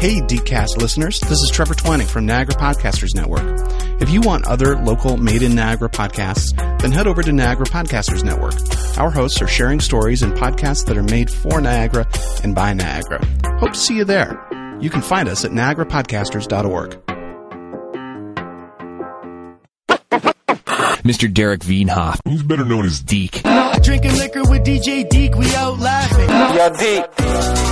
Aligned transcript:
Hey, 0.00 0.18
Deepcast 0.22 0.78
listeners, 0.78 1.20
this 1.20 1.42
is 1.42 1.50
Trevor 1.52 1.74
Twining 1.74 2.06
from 2.06 2.24
Niagara 2.24 2.54
Podcasters 2.54 3.14
Network. 3.14 3.44
If 4.00 4.08
you 4.08 4.22
want 4.22 4.46
other 4.46 4.78
local 4.78 5.18
made 5.18 5.42
in 5.42 5.54
Niagara 5.54 5.90
podcasts, 5.90 6.56
then 6.80 6.90
head 6.90 7.06
over 7.06 7.22
to 7.22 7.30
Niagara 7.30 7.66
Podcasters 7.66 8.24
Network. 8.24 8.54
Our 8.98 9.10
hosts 9.10 9.42
are 9.42 9.46
sharing 9.46 9.78
stories 9.78 10.22
and 10.22 10.32
podcasts 10.32 10.86
that 10.86 10.96
are 10.96 11.02
made 11.02 11.30
for 11.30 11.60
Niagara 11.60 12.08
and 12.42 12.54
by 12.54 12.72
Niagara. 12.72 13.22
Hope 13.58 13.74
to 13.74 13.78
see 13.78 13.98
you 13.98 14.04
there. 14.04 14.42
You 14.80 14.88
can 14.88 15.02
find 15.02 15.28
us 15.28 15.44
at 15.44 15.50
niagarapodcasters.org. 15.50 16.90
Mr. 21.02 21.30
Derek 21.30 21.60
Wienhoff. 21.60 22.20
He's 22.26 22.42
better 22.42 22.64
known 22.64 22.86
as 22.86 23.02
Deke. 23.02 23.42
Drinking 23.82 24.16
liquor 24.16 24.44
with 24.44 24.64
DJ 24.64 25.06
Deke, 25.06 25.34
we 25.34 25.54
out 25.56 25.78
laughing. 25.78 26.56
Yo, 26.56 26.70
Deke. 26.78 27.69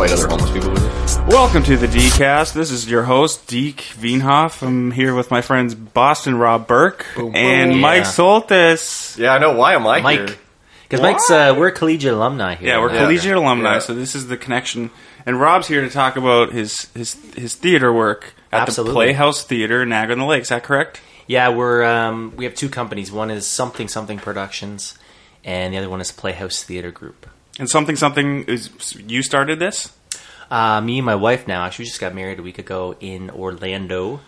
Fight 0.00 0.12
other 0.12 0.28
homeless 0.28 0.50
people 0.50 0.70
with 0.70 0.82
it. 0.82 1.26
Welcome 1.28 1.62
to 1.64 1.76
the 1.76 1.86
Dcast. 1.86 2.54
This 2.54 2.70
is 2.70 2.90
your 2.90 3.02
host, 3.02 3.46
Deke 3.46 3.82
Wienhoff. 4.00 4.66
I'm 4.66 4.92
here 4.92 5.14
with 5.14 5.30
my 5.30 5.42
friends 5.42 5.74
Boston 5.74 6.36
Rob 6.36 6.66
Burke 6.66 7.04
and 7.18 7.72
boom. 7.72 7.80
Mike 7.82 8.04
Yeah. 8.04 8.10
Soltis. 8.10 9.18
Yeah, 9.18 9.34
I 9.34 9.38
know. 9.38 9.52
Why 9.52 9.74
am 9.74 9.86
I 9.86 10.00
here? 10.00 10.22
Mike. 10.26 10.38
Because 10.84 11.02
Mike's, 11.02 11.30
uh, 11.30 11.54
we're 11.54 11.70
collegiate 11.70 12.14
alumni 12.14 12.54
here. 12.54 12.68
Yeah, 12.70 12.80
we're 12.80 12.94
Yeah. 12.94 13.00
collegiate 13.02 13.36
alumni, 13.36 13.74
Yeah. 13.74 13.78
so 13.80 13.92
this 13.92 14.14
is 14.14 14.28
the 14.28 14.38
connection. 14.38 14.88
And 15.26 15.38
Rob's 15.38 15.68
here 15.68 15.82
to 15.82 15.90
talk 15.90 16.16
about 16.16 16.52
his 16.52 16.86
his 16.94 17.16
his 17.36 17.54
theater 17.54 17.92
work 17.92 18.32
at 18.50 18.62
Absolutely. 18.62 18.92
the 18.92 18.94
Playhouse 18.94 19.42
Theater, 19.42 19.84
Niagara 19.84 20.14
on 20.14 20.20
the 20.20 20.24
Lake. 20.24 20.42
Is 20.44 20.48
that 20.48 20.62
correct? 20.62 21.02
Yeah, 21.26 21.50
we're 21.50 21.84
um, 21.84 22.32
we 22.36 22.46
have 22.46 22.54
two 22.54 22.70
companies. 22.70 23.12
One 23.12 23.30
is 23.30 23.46
Something 23.46 23.86
Something 23.86 24.18
Productions, 24.18 24.94
and 25.44 25.74
the 25.74 25.78
other 25.78 25.90
one 25.90 26.00
is 26.00 26.10
Playhouse 26.10 26.62
Theater 26.62 26.90
Group. 26.90 27.19
And 27.60 27.68
something 27.68 27.94
something 27.94 28.44
is 28.44 28.70
you 29.06 29.22
started 29.22 29.58
this? 29.58 29.92
Uh, 30.50 30.80
me 30.80 30.98
and 30.98 31.04
my 31.04 31.14
wife 31.14 31.46
now 31.46 31.66
actually 31.66 31.82
we 31.82 31.88
just 31.88 32.00
got 32.00 32.14
married 32.14 32.38
a 32.38 32.42
week 32.42 32.58
ago 32.58 32.96
in 33.00 33.28
Orlando, 33.28 34.20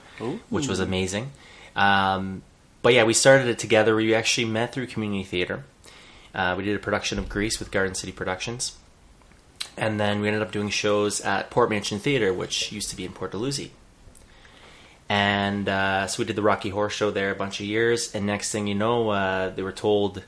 which 0.50 0.68
was 0.68 0.80
amazing. 0.80 1.30
Um, 1.74 2.42
but 2.82 2.92
yeah, 2.92 3.04
we 3.04 3.14
started 3.14 3.48
it 3.48 3.58
together. 3.58 3.96
We 3.96 4.14
actually 4.14 4.44
met 4.44 4.74
through 4.74 4.86
community 4.88 5.24
theater. 5.24 5.64
Uh, 6.34 6.56
we 6.58 6.64
did 6.64 6.76
a 6.76 6.78
production 6.78 7.18
of 7.18 7.30
Grease 7.30 7.58
with 7.58 7.70
Garden 7.70 7.94
City 7.94 8.12
Productions, 8.12 8.76
and 9.78 9.98
then 9.98 10.20
we 10.20 10.28
ended 10.28 10.42
up 10.42 10.52
doing 10.52 10.68
shows 10.68 11.22
at 11.22 11.48
Port 11.48 11.70
Mansion 11.70 11.98
Theater, 11.98 12.34
which 12.34 12.70
used 12.70 12.90
to 12.90 12.96
be 12.96 13.06
in 13.06 13.12
Port 13.12 13.30
Dalhousie. 13.30 13.72
And 15.08 15.70
uh, 15.70 16.06
so 16.06 16.20
we 16.22 16.26
did 16.26 16.36
the 16.36 16.42
Rocky 16.42 16.68
Horror 16.68 16.90
Show 16.90 17.10
there 17.10 17.30
a 17.30 17.34
bunch 17.34 17.60
of 17.60 17.66
years. 17.66 18.14
And 18.14 18.26
next 18.26 18.52
thing 18.52 18.66
you 18.66 18.74
know, 18.74 19.08
uh, 19.08 19.48
they 19.48 19.62
were 19.62 19.72
told 19.72 20.22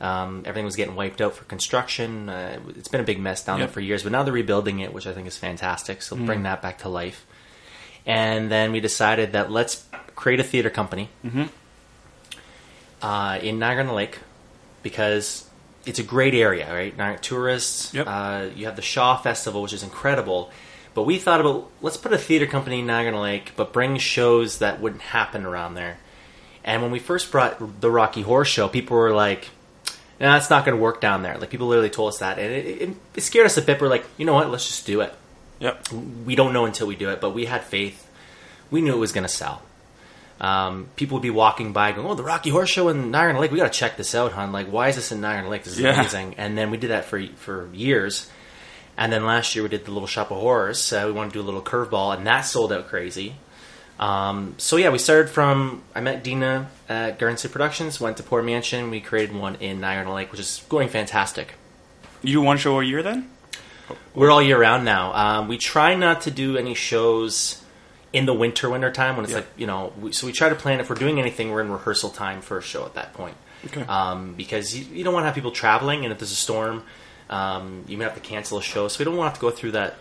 um, 0.00 0.42
everything 0.44 0.64
was 0.64 0.76
getting 0.76 0.94
wiped 0.96 1.20
out 1.20 1.34
for 1.34 1.44
construction. 1.44 2.28
Uh, 2.28 2.58
it's 2.76 2.88
been 2.88 3.00
a 3.00 3.04
big 3.04 3.18
mess 3.20 3.44
down 3.44 3.58
Yep. 3.58 3.68
there 3.68 3.72
for 3.74 3.80
years, 3.80 4.02
but 4.02 4.12
now 4.12 4.22
they're 4.22 4.32
rebuilding 4.32 4.80
it, 4.80 4.92
which 4.92 5.06
I 5.06 5.12
think 5.12 5.26
is 5.26 5.36
fantastic. 5.36 6.02
So 6.02 6.16
bring 6.16 6.42
that 6.42 6.60
back 6.62 6.78
to 6.78 6.88
life. 6.88 7.24
And 8.06 8.50
then 8.50 8.72
we 8.72 8.80
decided 8.80 9.32
that 9.32 9.50
let's 9.50 9.84
create 10.14 10.40
a 10.40 10.44
theater 10.44 10.68
company 10.70 11.08
uh, 13.02 13.38
in 13.42 13.58
Niagara 13.58 13.82
on 13.82 13.86
the 13.88 13.94
Lake 13.94 14.18
because 14.82 15.48
it's 15.86 15.98
a 15.98 16.02
great 16.02 16.34
area, 16.34 16.72
right? 16.72 16.96
Niagara 16.96 17.20
tourists. 17.20 17.92
Yep. 17.94 18.06
Uh, 18.08 18.46
you 18.54 18.66
have 18.66 18.76
the 18.76 18.82
Shaw 18.82 19.16
Festival, 19.16 19.62
which 19.62 19.72
is 19.72 19.82
incredible. 19.82 20.50
But 20.94 21.02
we 21.04 21.18
thought 21.18 21.40
about 21.40 21.70
let's 21.82 21.96
put 21.96 22.12
a 22.12 22.18
theater 22.18 22.46
company 22.46 22.80
in 22.80 22.86
Niagara 22.86 23.12
on 23.12 23.16
the 23.18 23.22
Lake, 23.22 23.52
but 23.56 23.72
bring 23.72 23.98
shows 23.98 24.58
that 24.58 24.80
wouldn't 24.80 25.02
happen 25.02 25.44
around 25.44 25.74
there. 25.74 25.98
And 26.62 26.80
when 26.82 26.90
we 26.90 26.98
first 26.98 27.30
brought 27.30 27.80
the 27.80 27.90
Rocky 27.90 28.22
Horror 28.22 28.44
Show, 28.44 28.68
people 28.68 28.96
were 28.96 29.12
like, 29.12 29.50
"No, 30.20 30.32
that's 30.32 30.50
not 30.50 30.64
going 30.64 30.76
to 30.76 30.82
work 30.82 31.00
down 31.00 31.22
there." 31.22 31.36
Like 31.38 31.50
people 31.50 31.66
literally 31.68 31.90
told 31.90 32.08
us 32.12 32.18
that, 32.18 32.38
and 32.38 32.52
it, 32.52 32.66
it, 32.82 32.90
it 33.16 33.20
scared 33.22 33.46
us 33.46 33.56
a 33.56 33.62
bit. 33.62 33.80
We're 33.80 33.88
like, 33.88 34.04
you 34.16 34.24
know 34.26 34.34
what? 34.34 34.50
Let's 34.50 34.66
just 34.66 34.86
do 34.86 35.00
it 35.00 35.12
Yep. 35.60 35.88
we 36.26 36.34
don't 36.34 36.52
know 36.52 36.64
until 36.66 36.86
we 36.86 36.96
do 36.96 37.10
it, 37.10 37.20
but 37.20 37.30
we 37.30 37.46
had 37.46 37.62
faith. 37.64 38.06
We 38.70 38.80
knew 38.82 38.92
it 38.94 38.98
was 38.98 39.12
going 39.12 39.26
to 39.26 39.32
sell. 39.32 39.62
Um, 40.40 40.88
people 40.96 41.16
would 41.16 41.22
be 41.22 41.30
walking 41.30 41.72
by 41.72 41.92
going, 41.92 42.06
"Oh, 42.06 42.14
the 42.14 42.24
Rocky 42.24 42.50
Horse 42.50 42.68
Show 42.68 42.88
in 42.88 43.10
Niagara 43.12 43.38
Lake. 43.40 43.52
We 43.52 43.58
got 43.58 43.72
to 43.72 43.78
check 43.78 43.96
this 43.96 44.14
out, 44.14 44.32
hon. 44.32 44.50
Like, 44.52 44.66
why 44.66 44.88
is 44.88 44.96
this 44.96 45.12
in 45.12 45.20
Niagara 45.20 45.48
Lake? 45.48 45.62
This 45.64 45.74
is 45.74 45.80
Yeah. 45.80 45.94
amazing." 46.00 46.34
And 46.38 46.58
then 46.58 46.70
we 46.70 46.76
did 46.76 46.90
that 46.90 47.04
for 47.04 47.24
for 47.36 47.68
years. 47.72 48.28
And 48.96 49.12
then 49.12 49.24
last 49.26 49.54
year 49.54 49.62
we 49.62 49.68
did 49.68 49.84
the 49.86 49.90
Little 49.92 50.06
Shop 50.08 50.30
of 50.30 50.38
Horrors. 50.38 50.92
Uh, 50.92 51.04
we 51.06 51.12
wanted 51.12 51.30
to 51.32 51.38
do 51.38 51.40
a 51.40 51.46
little 51.46 51.62
curveball, 51.62 52.16
and 52.16 52.26
that 52.26 52.42
sold 52.42 52.72
out 52.72 52.88
crazy. 52.88 53.34
Um, 53.98 54.54
so 54.58 54.76
yeah, 54.76 54.90
we 54.90 54.98
started 54.98 55.30
from 55.30 55.82
I 55.94 56.00
met 56.00 56.24
Dina 56.24 56.68
at 56.88 57.18
City 57.18 57.48
Productions, 57.52 58.00
went 58.00 58.16
to 58.16 58.22
Port 58.22 58.44
Mansion. 58.44 58.90
We 58.90 59.00
created 59.00 59.34
one 59.34 59.56
in 59.56 59.80
Niagara 59.80 60.12
Lake, 60.12 60.30
which 60.32 60.40
is 60.40 60.62
going 60.68 60.88
fantastic. 60.88 61.54
You 62.22 62.34
do 62.34 62.40
one 62.40 62.58
show 62.58 62.80
a 62.80 62.84
year 62.84 63.02
then? 63.02 63.30
We're 64.14 64.30
all 64.30 64.42
year 64.42 64.58
round 64.58 64.84
now. 64.84 65.12
Um, 65.12 65.48
we 65.48 65.58
try 65.58 65.94
not 65.94 66.22
to 66.22 66.30
do 66.30 66.56
any 66.56 66.74
shows 66.74 67.62
in 68.12 68.26
the 68.26 68.32
winter 68.34 68.70
winter 68.70 68.90
time 68.90 69.16
when 69.16 69.24
it's 69.24 69.32
Yeah. 69.32 69.40
like 69.40 69.48
you 69.56 69.66
know. 69.66 69.92
We, 70.00 70.12
so 70.12 70.26
we 70.26 70.32
try 70.32 70.48
to 70.48 70.54
plan 70.54 70.80
if 70.80 70.88
we're 70.88 70.96
doing 70.96 71.18
anything, 71.20 71.50
we're 71.50 71.60
in 71.60 71.70
rehearsal 71.70 72.10
time 72.10 72.40
for 72.40 72.58
a 72.58 72.62
show 72.62 72.84
at 72.86 72.94
that 72.94 73.12
point. 73.14 73.36
Okay. 73.66 73.82
Um, 73.82 74.34
because 74.34 74.76
you, 74.76 74.84
you 74.94 75.04
don't 75.04 75.14
want 75.14 75.22
to 75.24 75.26
have 75.26 75.34
people 75.34 75.50
traveling, 75.50 76.04
and 76.04 76.12
if 76.12 76.18
there's 76.18 76.32
a 76.32 76.36
storm, 76.36 76.82
um, 77.30 77.84
you 77.88 77.96
may 77.96 78.04
have 78.04 78.14
to 78.14 78.20
cancel 78.20 78.58
a 78.58 78.62
show. 78.62 78.88
So 78.88 78.98
we 78.98 79.04
don't 79.04 79.16
want 79.16 79.34
to 79.34 79.40
go 79.40 79.50
through 79.50 79.72
that 79.72 79.96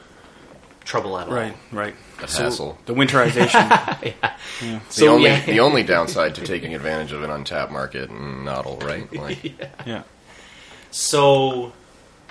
trouble 0.83 1.17
at 1.17 1.27
all. 1.27 1.33
Right, 1.33 1.55
right. 1.71 1.95
A 2.19 2.27
hassle. 2.27 2.77
The 2.85 2.93
winterization. 2.93 4.13
The 4.59 4.79
So 4.89 5.07
only 5.07 5.25
yeah. 5.29 5.45
the 5.45 5.59
only 5.59 5.83
downside 5.83 6.35
to 6.35 6.41
taking 6.45 6.75
advantage 6.75 7.11
of 7.11 7.23
an 7.23 7.29
untapped 7.29 7.71
market, 7.71 8.11
not 8.11 8.65
all 8.65 8.77
right. 8.77 9.11
Like, 9.13 9.43
yeah. 9.85 10.03
So 10.91 11.73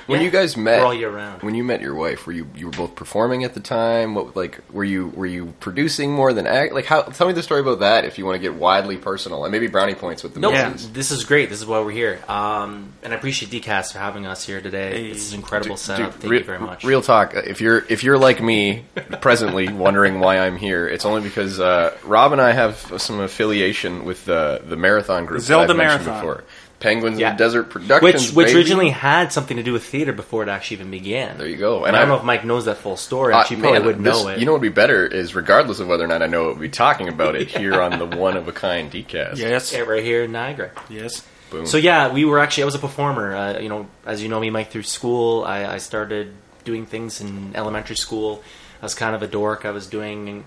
when 0.06 0.20
yeah, 0.20 0.24
you 0.26 0.30
guys 0.30 0.56
met, 0.56 0.80
we're 0.80 0.86
all 0.86 0.94
year 0.94 1.10
round. 1.10 1.42
when 1.42 1.54
you 1.54 1.64
met 1.64 1.80
your 1.80 1.94
wife, 1.94 2.26
were 2.26 2.32
you 2.32 2.46
you 2.54 2.66
were 2.66 2.72
both 2.72 2.94
performing 2.94 3.44
at 3.44 3.54
the 3.54 3.60
time? 3.60 4.14
What 4.14 4.34
like 4.36 4.60
were 4.72 4.84
you 4.84 5.08
were 5.08 5.26
you 5.26 5.54
producing 5.60 6.12
more 6.12 6.32
than 6.32 6.46
act? 6.46 6.72
Like 6.72 6.86
how? 6.86 7.02
Tell 7.02 7.26
me 7.26 7.32
the 7.32 7.42
story 7.42 7.60
about 7.60 7.80
that 7.80 8.04
if 8.04 8.18
you 8.18 8.24
want 8.26 8.36
to 8.36 8.40
get 8.40 8.54
widely 8.54 8.96
personal, 8.96 9.44
and 9.44 9.52
maybe 9.52 9.66
brownie 9.66 9.94
points 9.94 10.22
with 10.22 10.34
the 10.34 10.40
Nope, 10.40 10.52
misses. 10.54 10.92
this 10.92 11.10
is 11.10 11.24
great. 11.24 11.48
This 11.50 11.60
is 11.60 11.66
why 11.66 11.80
we're 11.80 11.90
here. 11.90 12.18
Um, 12.28 12.92
and 13.02 13.12
I 13.12 13.16
appreciate 13.16 13.50
DCAS 13.52 13.92
for 13.92 13.98
having 13.98 14.26
us 14.26 14.44
here 14.44 14.60
today. 14.60 14.90
Hey. 15.04 15.12
this 15.12 15.22
is 15.26 15.32
an 15.32 15.40
incredible 15.40 15.76
setup. 15.76 16.12
Dude, 16.12 16.20
Thank 16.20 16.30
re- 16.30 16.38
you 16.38 16.44
very 16.44 16.58
much. 16.58 16.84
Real 16.84 17.02
talk. 17.02 17.34
If 17.34 17.60
you're 17.60 17.84
if 17.88 18.02
you're 18.04 18.18
like 18.18 18.42
me, 18.42 18.84
presently 19.20 19.72
wondering 19.72 20.20
why 20.20 20.38
I'm 20.38 20.56
here, 20.56 20.88
it's 20.88 21.04
only 21.04 21.22
because 21.22 21.60
uh, 21.60 21.96
Rob 22.04 22.32
and 22.32 22.40
I 22.40 22.52
have 22.52 22.76
some 23.00 23.20
affiliation 23.20 24.04
with 24.04 24.24
the 24.24 24.62
the 24.66 24.76
marathon 24.76 25.26
group. 25.26 25.40
that 25.40 25.46
Zelda 25.46 25.72
I've 25.72 25.76
Marathon. 25.76 26.20
before. 26.20 26.44
Penguins 26.82 27.18
Yeah. 27.18 27.30
of 27.32 27.38
the 27.38 27.44
Desert 27.44 27.64
Productions, 27.70 28.02
which 28.28 28.32
which 28.34 28.46
baby. 28.48 28.58
originally 28.58 28.90
had 28.90 29.32
something 29.32 29.56
to 29.56 29.62
do 29.62 29.72
with 29.72 29.84
theater 29.84 30.12
before 30.12 30.42
it 30.42 30.48
actually 30.48 30.76
even 30.78 30.90
began. 30.90 31.38
There 31.38 31.46
you 31.48 31.56
go. 31.56 31.78
And 31.84 31.88
And 31.88 31.96
I 31.96 32.00
don't 32.00 32.08
know 32.08 32.16
if 32.16 32.24
Mike 32.24 32.44
knows 32.44 32.64
that 32.66 32.78
full 32.78 32.96
story. 32.96 33.32
Uh, 33.32 33.38
Actually, 33.40 33.58
probably 33.60 33.78
man, 33.78 33.86
would 33.86 34.04
this- 34.04 34.22
know 34.22 34.28
it. 34.28 34.38
You 34.38 34.46
know 34.46 34.52
what 34.52 34.60
would 34.60 34.68
be 34.68 34.74
better 34.74 35.06
is, 35.06 35.34
regardless 35.34 35.78
of 35.80 35.88
whether 35.88 36.04
or 36.04 36.08
not 36.08 36.22
I 36.22 36.26
know 36.26 36.46
it, 36.50 36.54
would 36.54 36.60
be 36.60 36.68
talking 36.68 37.08
about 37.08 37.36
it 37.36 37.48
here 37.56 37.80
on 37.80 37.98
the 37.98 38.06
one 38.16 38.36
of 38.36 38.48
a 38.48 38.52
kind 38.52 38.90
decast. 38.90 39.36
Yes. 39.38 39.72
Yeah, 39.72 39.80
right 39.80 40.02
here 40.02 40.24
in 40.24 40.32
Niagara. 40.32 40.70
Yes. 40.90 41.22
Boom. 41.50 41.66
So 41.66 41.76
yeah, 41.78 42.12
we 42.12 42.24
were 42.24 42.38
actually. 42.38 42.64
I 42.64 42.66
was 42.66 42.74
a 42.74 42.78
performer. 42.80 43.34
Uh, 43.36 43.58
you 43.60 43.68
know, 43.68 43.86
as 44.06 44.22
you 44.22 44.28
know 44.28 44.40
me, 44.40 44.50
Mike, 44.50 44.70
through 44.70 44.82
school, 44.84 45.44
I, 45.44 45.64
I 45.66 45.78
started 45.78 46.32
doing 46.64 46.86
things 46.86 47.20
in 47.20 47.52
elementary 47.54 47.96
school. 47.96 48.42
I 48.80 48.84
was 48.86 48.94
kind 48.94 49.14
of 49.14 49.22
a 49.22 49.26
dork. 49.26 49.64
I 49.64 49.70
was 49.70 49.86
doing 49.86 50.44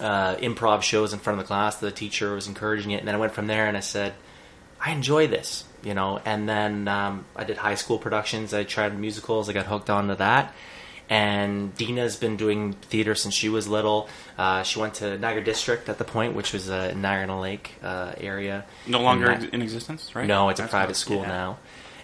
uh, 0.00 0.34
improv 0.36 0.82
shows 0.82 1.12
in 1.12 1.18
front 1.18 1.38
of 1.38 1.44
the 1.44 1.46
class. 1.48 1.76
The 1.76 1.90
teacher 1.90 2.34
was 2.34 2.48
encouraging 2.48 2.92
it, 2.92 2.98
and 2.98 3.06
then 3.08 3.14
I 3.14 3.18
went 3.18 3.32
from 3.34 3.46
there 3.46 3.66
and 3.66 3.76
I 3.76 3.80
said, 3.80 4.14
I 4.84 4.90
enjoy 4.90 5.28
this, 5.28 5.64
you 5.84 5.94
know. 5.94 6.20
And 6.24 6.48
then 6.48 6.88
um, 6.88 7.24
I 7.36 7.44
did 7.44 7.56
high 7.56 7.76
school 7.76 7.98
productions. 7.98 8.52
I 8.52 8.64
tried 8.64 8.98
musicals. 8.98 9.48
I 9.48 9.52
got 9.52 9.66
hooked 9.66 9.88
onto 9.90 10.16
that. 10.16 10.52
And 11.08 11.74
Dina's 11.76 12.16
been 12.16 12.36
doing 12.36 12.72
theater 12.72 13.14
since 13.14 13.34
she 13.34 13.48
was 13.50 13.68
little. 13.68 14.08
Uh, 14.38 14.62
she 14.62 14.78
went 14.80 14.94
to 14.94 15.18
Niagara 15.18 15.44
District 15.44 15.88
at 15.88 15.98
the 15.98 16.04
point, 16.04 16.34
which 16.34 16.52
was 16.54 16.70
uh, 16.70 16.90
in 16.92 17.02
Niagara 17.02 17.34
on 17.34 17.40
Lake 17.40 17.72
uh, 17.82 18.12
area. 18.16 18.64
No 18.86 19.00
longer 19.02 19.28
And 19.30 19.44
ex- 19.44 19.52
in 19.52 19.62
existence, 19.62 20.14
right? 20.16 20.26
no, 20.26 20.48
it's 20.48 20.58
a 20.60 20.66
private 20.66 20.96
school 20.96 21.18
yeah. 21.22 21.28
now. 21.28 21.58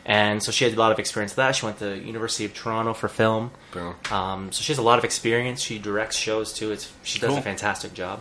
And 0.04 0.42
so 0.42 0.52
she 0.52 0.64
had 0.64 0.74
a 0.74 0.76
lot 0.78 0.92
of 0.92 0.98
experience 0.98 1.32
with 1.32 1.36
that. 1.36 1.54
She 1.56 1.64
went 1.66 1.78
to 1.78 1.96
University 1.98 2.44
of 2.44 2.54
Toronto 2.54 2.92
for 2.94 3.08
film. 3.08 3.50
Boom. 3.72 3.94
Um, 4.10 4.52
so 4.52 4.62
she 4.62 4.72
has 4.72 4.78
a 4.78 4.82
lot 4.82 4.98
of 4.98 5.04
experience. 5.04 5.60
She 5.62 5.78
directs 5.78 6.16
shows 6.16 6.52
too. 6.52 6.72
It's 6.72 6.90
she 7.02 7.18
does 7.18 7.30
Cool. 7.30 7.38
a 7.38 7.42
fantastic 7.42 7.94
job. 7.94 8.20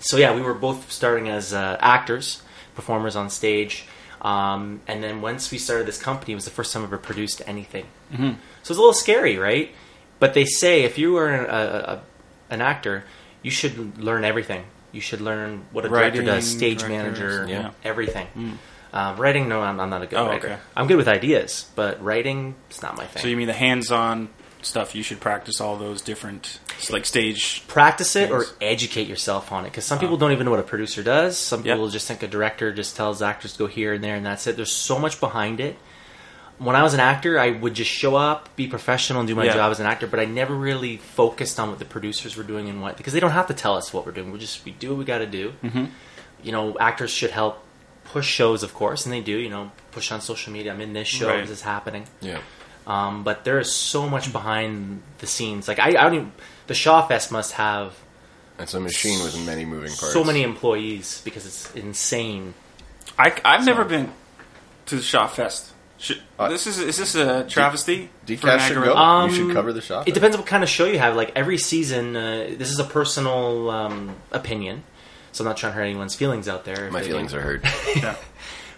So 0.00 0.16
yeah, 0.16 0.34
we 0.34 0.42
were 0.42 0.54
both 0.54 0.90
starting 0.90 1.28
as 1.28 1.52
uh, 1.52 1.76
actors, 1.80 2.42
performers 2.74 3.16
on 3.16 3.30
stage. 3.30 3.84
Um, 4.20 4.80
and 4.86 5.02
then 5.02 5.20
once 5.20 5.50
we 5.50 5.58
started 5.58 5.86
this 5.86 6.00
company, 6.00 6.32
it 6.32 6.36
was 6.36 6.44
the 6.44 6.50
first 6.52 6.72
time 6.72 6.82
I 6.82 6.86
ever 6.86 6.98
produced 6.98 7.42
anything. 7.46 7.86
Mm-hmm. 8.12 8.30
So 8.62 8.70
it's 8.70 8.70
a 8.70 8.74
little 8.74 8.92
scary, 8.92 9.36
right? 9.36 9.70
But 10.20 10.34
they 10.34 10.44
say 10.44 10.84
if 10.84 10.98
you 10.98 11.16
are 11.16 11.28
an, 11.28 11.44
a, 11.46 11.92
a, 11.92 12.02
an 12.50 12.60
actor, 12.60 13.04
you 13.42 13.50
should 13.50 13.98
learn 13.98 14.24
everything. 14.24 14.64
You 14.92 15.00
should 15.00 15.20
learn 15.20 15.64
what 15.72 15.84
a 15.84 15.88
director 15.88 16.22
does, 16.22 16.48
stage 16.48 16.82
manager, 16.86 17.46
yeah. 17.48 17.70
everything. 17.82 18.58
Um, 18.92 19.16
writing, 19.16 19.48
no, 19.48 19.62
I'm, 19.62 19.80
I'm 19.80 19.88
not 19.88 20.02
a 20.02 20.06
good 20.06 20.18
Oh, 20.18 20.26
writer. 20.26 20.48
okay. 20.48 20.58
I'm 20.76 20.86
good 20.86 20.98
with 20.98 21.08
ideas, 21.08 21.68
but 21.74 22.02
writing 22.04 22.54
is 22.70 22.82
not 22.82 22.96
my 22.96 23.06
thing. 23.06 23.22
So 23.22 23.28
you 23.28 23.36
mean 23.38 23.46
the 23.46 23.54
hands-on 23.54 24.28
stuff, 24.66 24.94
you 24.94 25.02
should 25.02 25.20
practice 25.20 25.60
all 25.60 25.76
those 25.76 26.00
different 26.02 26.58
like 26.90 27.04
stage. 27.06 27.66
practice 27.68 28.16
it 28.16 28.30
or 28.30 28.44
educate 28.60 29.06
yourself 29.08 29.52
on 29.52 29.64
it 29.64 29.68
because 29.70 29.84
some 29.84 29.98
people 29.98 30.16
don't 30.16 30.32
even 30.32 30.44
know 30.44 30.50
what 30.50 30.60
a 30.60 30.64
producer 30.64 31.02
does 31.02 31.36
some 31.38 31.64
Yep. 31.64 31.74
people 31.76 31.88
just 31.88 32.08
think 32.08 32.22
a 32.22 32.28
director 32.28 32.72
just 32.72 32.96
tells 32.96 33.22
actors 33.22 33.52
to 33.52 33.58
go 33.58 33.66
here 33.66 33.92
and 33.92 34.02
there 34.02 34.16
and 34.16 34.24
that's 34.26 34.46
it 34.46 34.56
there's 34.56 34.72
so 34.72 34.98
much 34.98 35.20
behind 35.20 35.60
it 35.60 35.76
when 36.58 36.74
i 36.76 36.82
was 36.82 36.92
an 36.94 37.00
actor 37.00 37.38
i 37.38 37.50
would 37.50 37.74
just 37.74 37.90
show 37.90 38.16
up 38.16 38.54
be 38.56 38.66
professional 38.66 39.20
and 39.20 39.28
do 39.28 39.34
my 39.36 39.44
Yeah. 39.44 39.54
job 39.54 39.70
as 39.70 39.78
an 39.80 39.86
actor 39.86 40.06
but 40.08 40.18
i 40.18 40.24
never 40.24 40.54
really 40.54 40.96
focused 40.96 41.60
on 41.60 41.70
what 41.70 41.78
the 41.78 41.84
producers 41.84 42.36
were 42.36 42.42
doing 42.44 42.68
and 42.68 42.82
what 42.82 42.96
because 42.96 43.12
they 43.12 43.20
don't 43.20 43.30
have 43.30 43.46
to 43.48 43.54
tell 43.54 43.76
us 43.76 43.92
what 43.92 44.04
we're 44.06 44.12
doing 44.12 44.32
we 44.32 44.38
just 44.40 44.64
we 44.64 44.72
do 44.72 44.88
what 44.90 44.98
we 44.98 45.04
got 45.04 45.18
to 45.18 45.26
do 45.26 45.52
Mm-hmm. 45.62 45.84
you 46.42 46.52
know 46.52 46.76
actors 46.78 47.10
should 47.10 47.30
help 47.30 47.62
push 48.04 48.26
shows 48.28 48.62
of 48.64 48.74
course 48.74 49.06
and 49.06 49.12
they 49.12 49.20
do 49.20 49.36
you 49.38 49.48
know 49.50 49.70
push 49.92 50.10
on 50.10 50.20
social 50.20 50.52
media 50.52 50.72
i'm 50.72 50.80
in 50.80 50.92
this 50.92 51.06
show 51.08 51.28
Right. 51.28 51.40
this 51.42 51.50
is 51.50 51.62
happening 51.62 52.06
Yeah. 52.20 52.38
Um, 52.86 53.24
but 53.24 53.44
there 53.44 53.58
is 53.58 53.72
so 53.72 54.08
much 54.08 54.32
behind 54.32 55.02
the 55.18 55.26
scenes. 55.26 55.68
Like 55.68 55.78
I, 55.78 55.88
I 55.88 55.92
don't 55.92 56.14
even. 56.14 56.32
The 56.68 56.74
Shaw 56.74 57.06
Fest 57.06 57.30
must 57.32 57.52
have 57.54 57.94
It's 58.58 58.74
a 58.74 58.80
machine 58.80 59.22
with 59.22 59.36
many 59.44 59.64
moving 59.64 59.88
parts. 59.92 60.12
so 60.12 60.22
many 60.24 60.42
employees 60.42 61.20
because 61.24 61.44
it's 61.46 61.72
insane. 61.74 62.54
I, 63.18 63.38
I've 63.44 63.64
never 63.66 63.84
been 63.84 64.10
to 64.86 64.96
the 64.96 65.02
Shaw 65.02 65.26
Fest. 65.26 65.70
Should, 65.98 66.20
Uh, 66.38 66.48
this 66.48 66.66
is 66.66 66.78
is 66.78 66.96
this 66.96 67.14
a 67.14 67.44
travesty? 67.48 68.10
for 68.24 68.26
Decaf 68.32 68.60
should 68.68 68.82
go. 68.82 68.94
Um, 68.96 69.30
you 69.30 69.36
should 69.36 69.52
cover 69.54 69.72
the 69.72 69.80
shop. 69.80 70.08
It 70.08 70.14
depends 70.14 70.36
what 70.36 70.46
kind 70.46 70.62
of 70.62 70.68
show 70.68 70.86
you 70.86 70.98
have. 70.98 71.14
Like 71.14 71.32
every 71.36 71.58
season, 71.58 72.16
uh, 72.16 72.54
this 72.58 72.70
is 72.70 72.78
a 72.80 72.84
personal 72.84 73.70
um, 73.70 74.16
opinion, 74.32 74.82
so 75.32 75.44
I'm 75.44 75.48
not 75.48 75.56
trying 75.58 75.72
to 75.72 75.76
hurt 75.76 75.82
anyone's 75.84 76.14
feelings 76.16 76.48
out 76.48 76.64
there. 76.64 76.86
if 76.86 76.92
My 76.92 77.00
they- 77.02 77.06
feelings 77.08 77.34
are 77.34 77.40
hurt. 77.40 77.64
Yeah. 77.96 78.16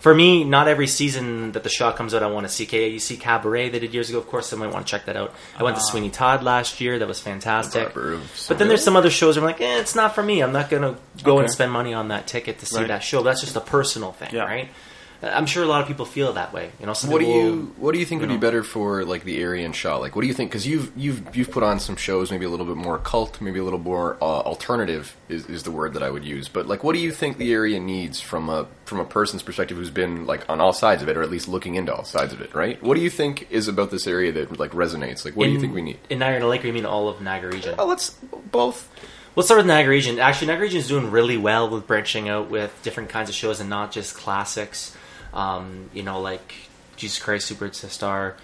For 0.05 0.15
me, 0.15 0.45
not 0.45 0.69
every 0.69 0.87
season 0.87 1.53
that 1.53 1.63
the 1.63 1.71
Shaw 1.71 1.91
comes 1.91 2.13
out, 2.13 2.23
I 2.23 2.27
want 2.27 2.47
to 2.47 2.53
see. 2.53 2.65
Okay, 2.65 2.89
you 2.91 2.99
see 2.99 3.17
Cabaret 3.17 3.71
they 3.71 3.79
did 3.79 3.95
years 3.95 4.11
ago. 4.11 4.19
Of 4.19 4.27
course, 4.27 4.53
I 4.53 4.57
might 4.57 4.71
want 4.71 4.87
to 4.87 4.91
check 4.91 5.07
that 5.07 5.17
out. 5.17 5.33
I 5.57 5.63
went 5.63 5.77
to 5.77 5.83
Ah. 5.83 5.87
Sweeney 5.87 6.11
Todd 6.11 6.43
last 6.43 6.79
year. 6.79 6.99
That 6.99 7.09
was 7.09 7.21
fantastic. 7.21 7.95
But 7.95 8.59
then 8.59 8.69
there's 8.69 8.85
some 8.85 8.97
other 8.97 9.09
shows 9.09 9.37
where 9.39 9.47
I'm 9.47 9.51
like, 9.51 9.63
eh, 9.63 9.79
it's 9.81 9.95
not 9.95 10.15
for 10.15 10.23
me. 10.23 10.43
I'm 10.43 10.53
not 10.53 10.69
gonna 10.69 10.97
go 11.23 11.39
and 11.39 11.51
spend 11.51 11.73
money 11.73 11.95
on 11.95 12.09
that 12.09 12.27
ticket 12.27 12.59
to 12.59 12.67
see 12.67 12.81
Right. 12.81 12.89
that 12.89 13.03
show. 13.03 13.23
That's 13.23 13.41
just 13.41 13.57
a 13.57 13.63
personal 13.63 14.13
thing, 14.13 14.29
Yeah. 14.31 14.43
right? 14.43 14.69
I'm 15.33 15.47
sure 15.47 15.63
a 15.63 15.67
lot 15.67 15.81
of 15.81 15.87
people 15.89 16.05
feel 16.07 16.33
that 16.35 16.53
way. 16.53 16.71
You 16.81 16.87
know, 16.87 16.95
What 17.07 17.21
do 17.21 17.27
you 17.27 17.73
What 17.79 17.93
do 17.93 17.99
you 18.01 18.05
think 18.07 18.21
would 18.21 18.29
know. 18.29 18.37
be 18.37 18.41
better 18.41 18.63
for 18.63 19.05
like 19.05 19.25
the 19.25 19.41
area 19.41 19.65
and 19.65 19.75
Shaw? 19.75 19.97
Like, 19.99 20.15
what 20.17 20.23
do 20.23 20.29
you 20.29 20.35
think? 20.35 20.51
Because 20.51 20.67
you've 20.67 20.91
you've 20.97 21.35
you've 21.37 21.51
put 21.51 21.63
on 21.63 21.79
some 21.81 21.97
shows, 21.97 22.31
maybe 22.31 22.45
a 22.45 22.49
little 22.49 22.67
bit 22.67 22.77
more 22.77 22.99
cult, 22.99 23.41
maybe 23.41 23.59
a 23.59 23.65
little 23.65 23.79
more 23.79 24.17
uh, 24.21 24.25
alternative 24.25 25.17
is, 25.29 25.47
is 25.47 25.63
the 25.63 25.71
word 25.71 25.95
that 25.95 26.03
I 26.03 26.11
would 26.11 26.25
use. 26.25 26.49
But 26.49 26.67
like, 26.67 26.83
what 26.85 26.95
do 26.95 27.01
you 27.01 27.13
think 27.13 27.39
the 27.39 27.53
area 27.53 27.79
needs 27.81 28.21
from 28.21 28.49
a 28.49 28.67
from 28.85 29.01
a 29.01 29.05
person's 29.05 29.43
perspective 29.43 29.77
who's 29.77 29.91
been 29.91 30.27
like 30.27 30.49
on 30.49 30.61
all 30.61 30.73
sides 30.73 31.03
of 31.03 31.09
it, 31.09 31.17
or 31.17 31.23
at 31.23 31.31
least 31.31 31.49
looking 31.49 31.75
into 31.77 31.95
all 31.95 32.05
sides 32.05 32.33
of 32.33 32.41
it? 32.41 32.55
Right? 32.55 32.83
What 32.83 32.95
do 32.97 33.01
you 33.01 33.11
think 33.11 33.47
is 33.51 33.69
about 33.69 33.91
this 33.91 34.07
area 34.07 34.33
that 34.33 34.59
like 34.59 34.73
resonates? 34.73 35.25
Like, 35.25 35.37
what 35.37 35.47
do 35.47 35.53
you 35.53 35.61
think 35.61 35.75
we 35.75 35.83
need? 35.83 35.99
in 36.11 36.19
Niagara 36.19 36.49
Lake? 36.49 36.65
Or 36.65 36.67
you 36.67 36.73
mean 36.73 36.87
all 36.87 37.09
of 37.09 37.21
Niagara 37.21 37.53
region? 37.53 37.75
Oh, 37.79 37.87
let's 37.87 38.11
both. 38.51 38.91
Let's 39.37 39.49
start 39.49 39.59
with 39.59 39.67
Niagara 39.67 39.91
region. 39.91 40.21
Actually, 40.21 40.47
Niagara 40.47 40.63
region 40.67 40.79
is 40.79 40.87
doing 40.87 41.11
really 41.11 41.37
well 41.37 41.69
with 41.69 41.89
branching 41.89 42.29
out 42.29 42.51
with 42.51 42.73
different 42.85 43.09
kinds 43.09 43.29
of 43.29 43.35
shows 43.35 43.59
and 43.59 43.69
not 43.69 43.91
just 43.91 44.15
classics. 44.15 44.95
Um, 45.35 45.91
you 45.93 46.03
know, 46.03 46.21
like 46.21 46.55
Jesus 46.97 47.19
Christ 47.19 47.53
Superstar, 47.53 48.35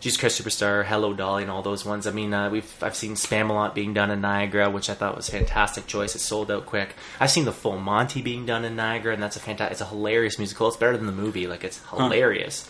Jesus 0.00 0.20
Christ 0.20 0.40
Superstar, 0.40 0.84
Hello 0.84 1.14
Dolly, 1.14 1.42
and 1.42 1.50
all 1.50 1.62
those 1.62 1.84
ones. 1.84 2.06
I 2.06 2.10
mean, 2.10 2.32
uh, 2.34 2.50
we've 2.50 2.82
I've 2.82 2.94
seen 2.94 3.14
Spamalot 3.14 3.74
being 3.74 3.94
done 3.94 4.10
in 4.10 4.20
Niagara, 4.20 4.70
which 4.70 4.90
I 4.90 4.94
thought 4.94 5.16
was 5.16 5.28
a 5.28 5.32
fantastic 5.32 5.86
choice. 5.86 6.14
It 6.14 6.20
sold 6.20 6.50
out 6.50 6.66
quick. 6.66 6.94
I've 7.18 7.30
seen 7.30 7.44
the 7.44 7.52
Full 7.52 7.78
Monty 7.78 8.20
being 8.22 8.46
done 8.46 8.64
in 8.64 8.76
Niagara, 8.76 9.14
and 9.14 9.22
that's 9.22 9.36
a 9.36 9.40
fantastic. 9.40 9.72
It's 9.72 9.80
a 9.80 9.86
hilarious 9.86 10.38
musical. 10.38 10.68
It's 10.68 10.76
better 10.76 10.96
than 10.96 11.06
the 11.06 11.12
movie. 11.12 11.46
Like 11.46 11.64
it's 11.64 11.80
hilarious. 11.88 12.68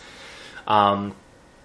Um, 0.67 1.15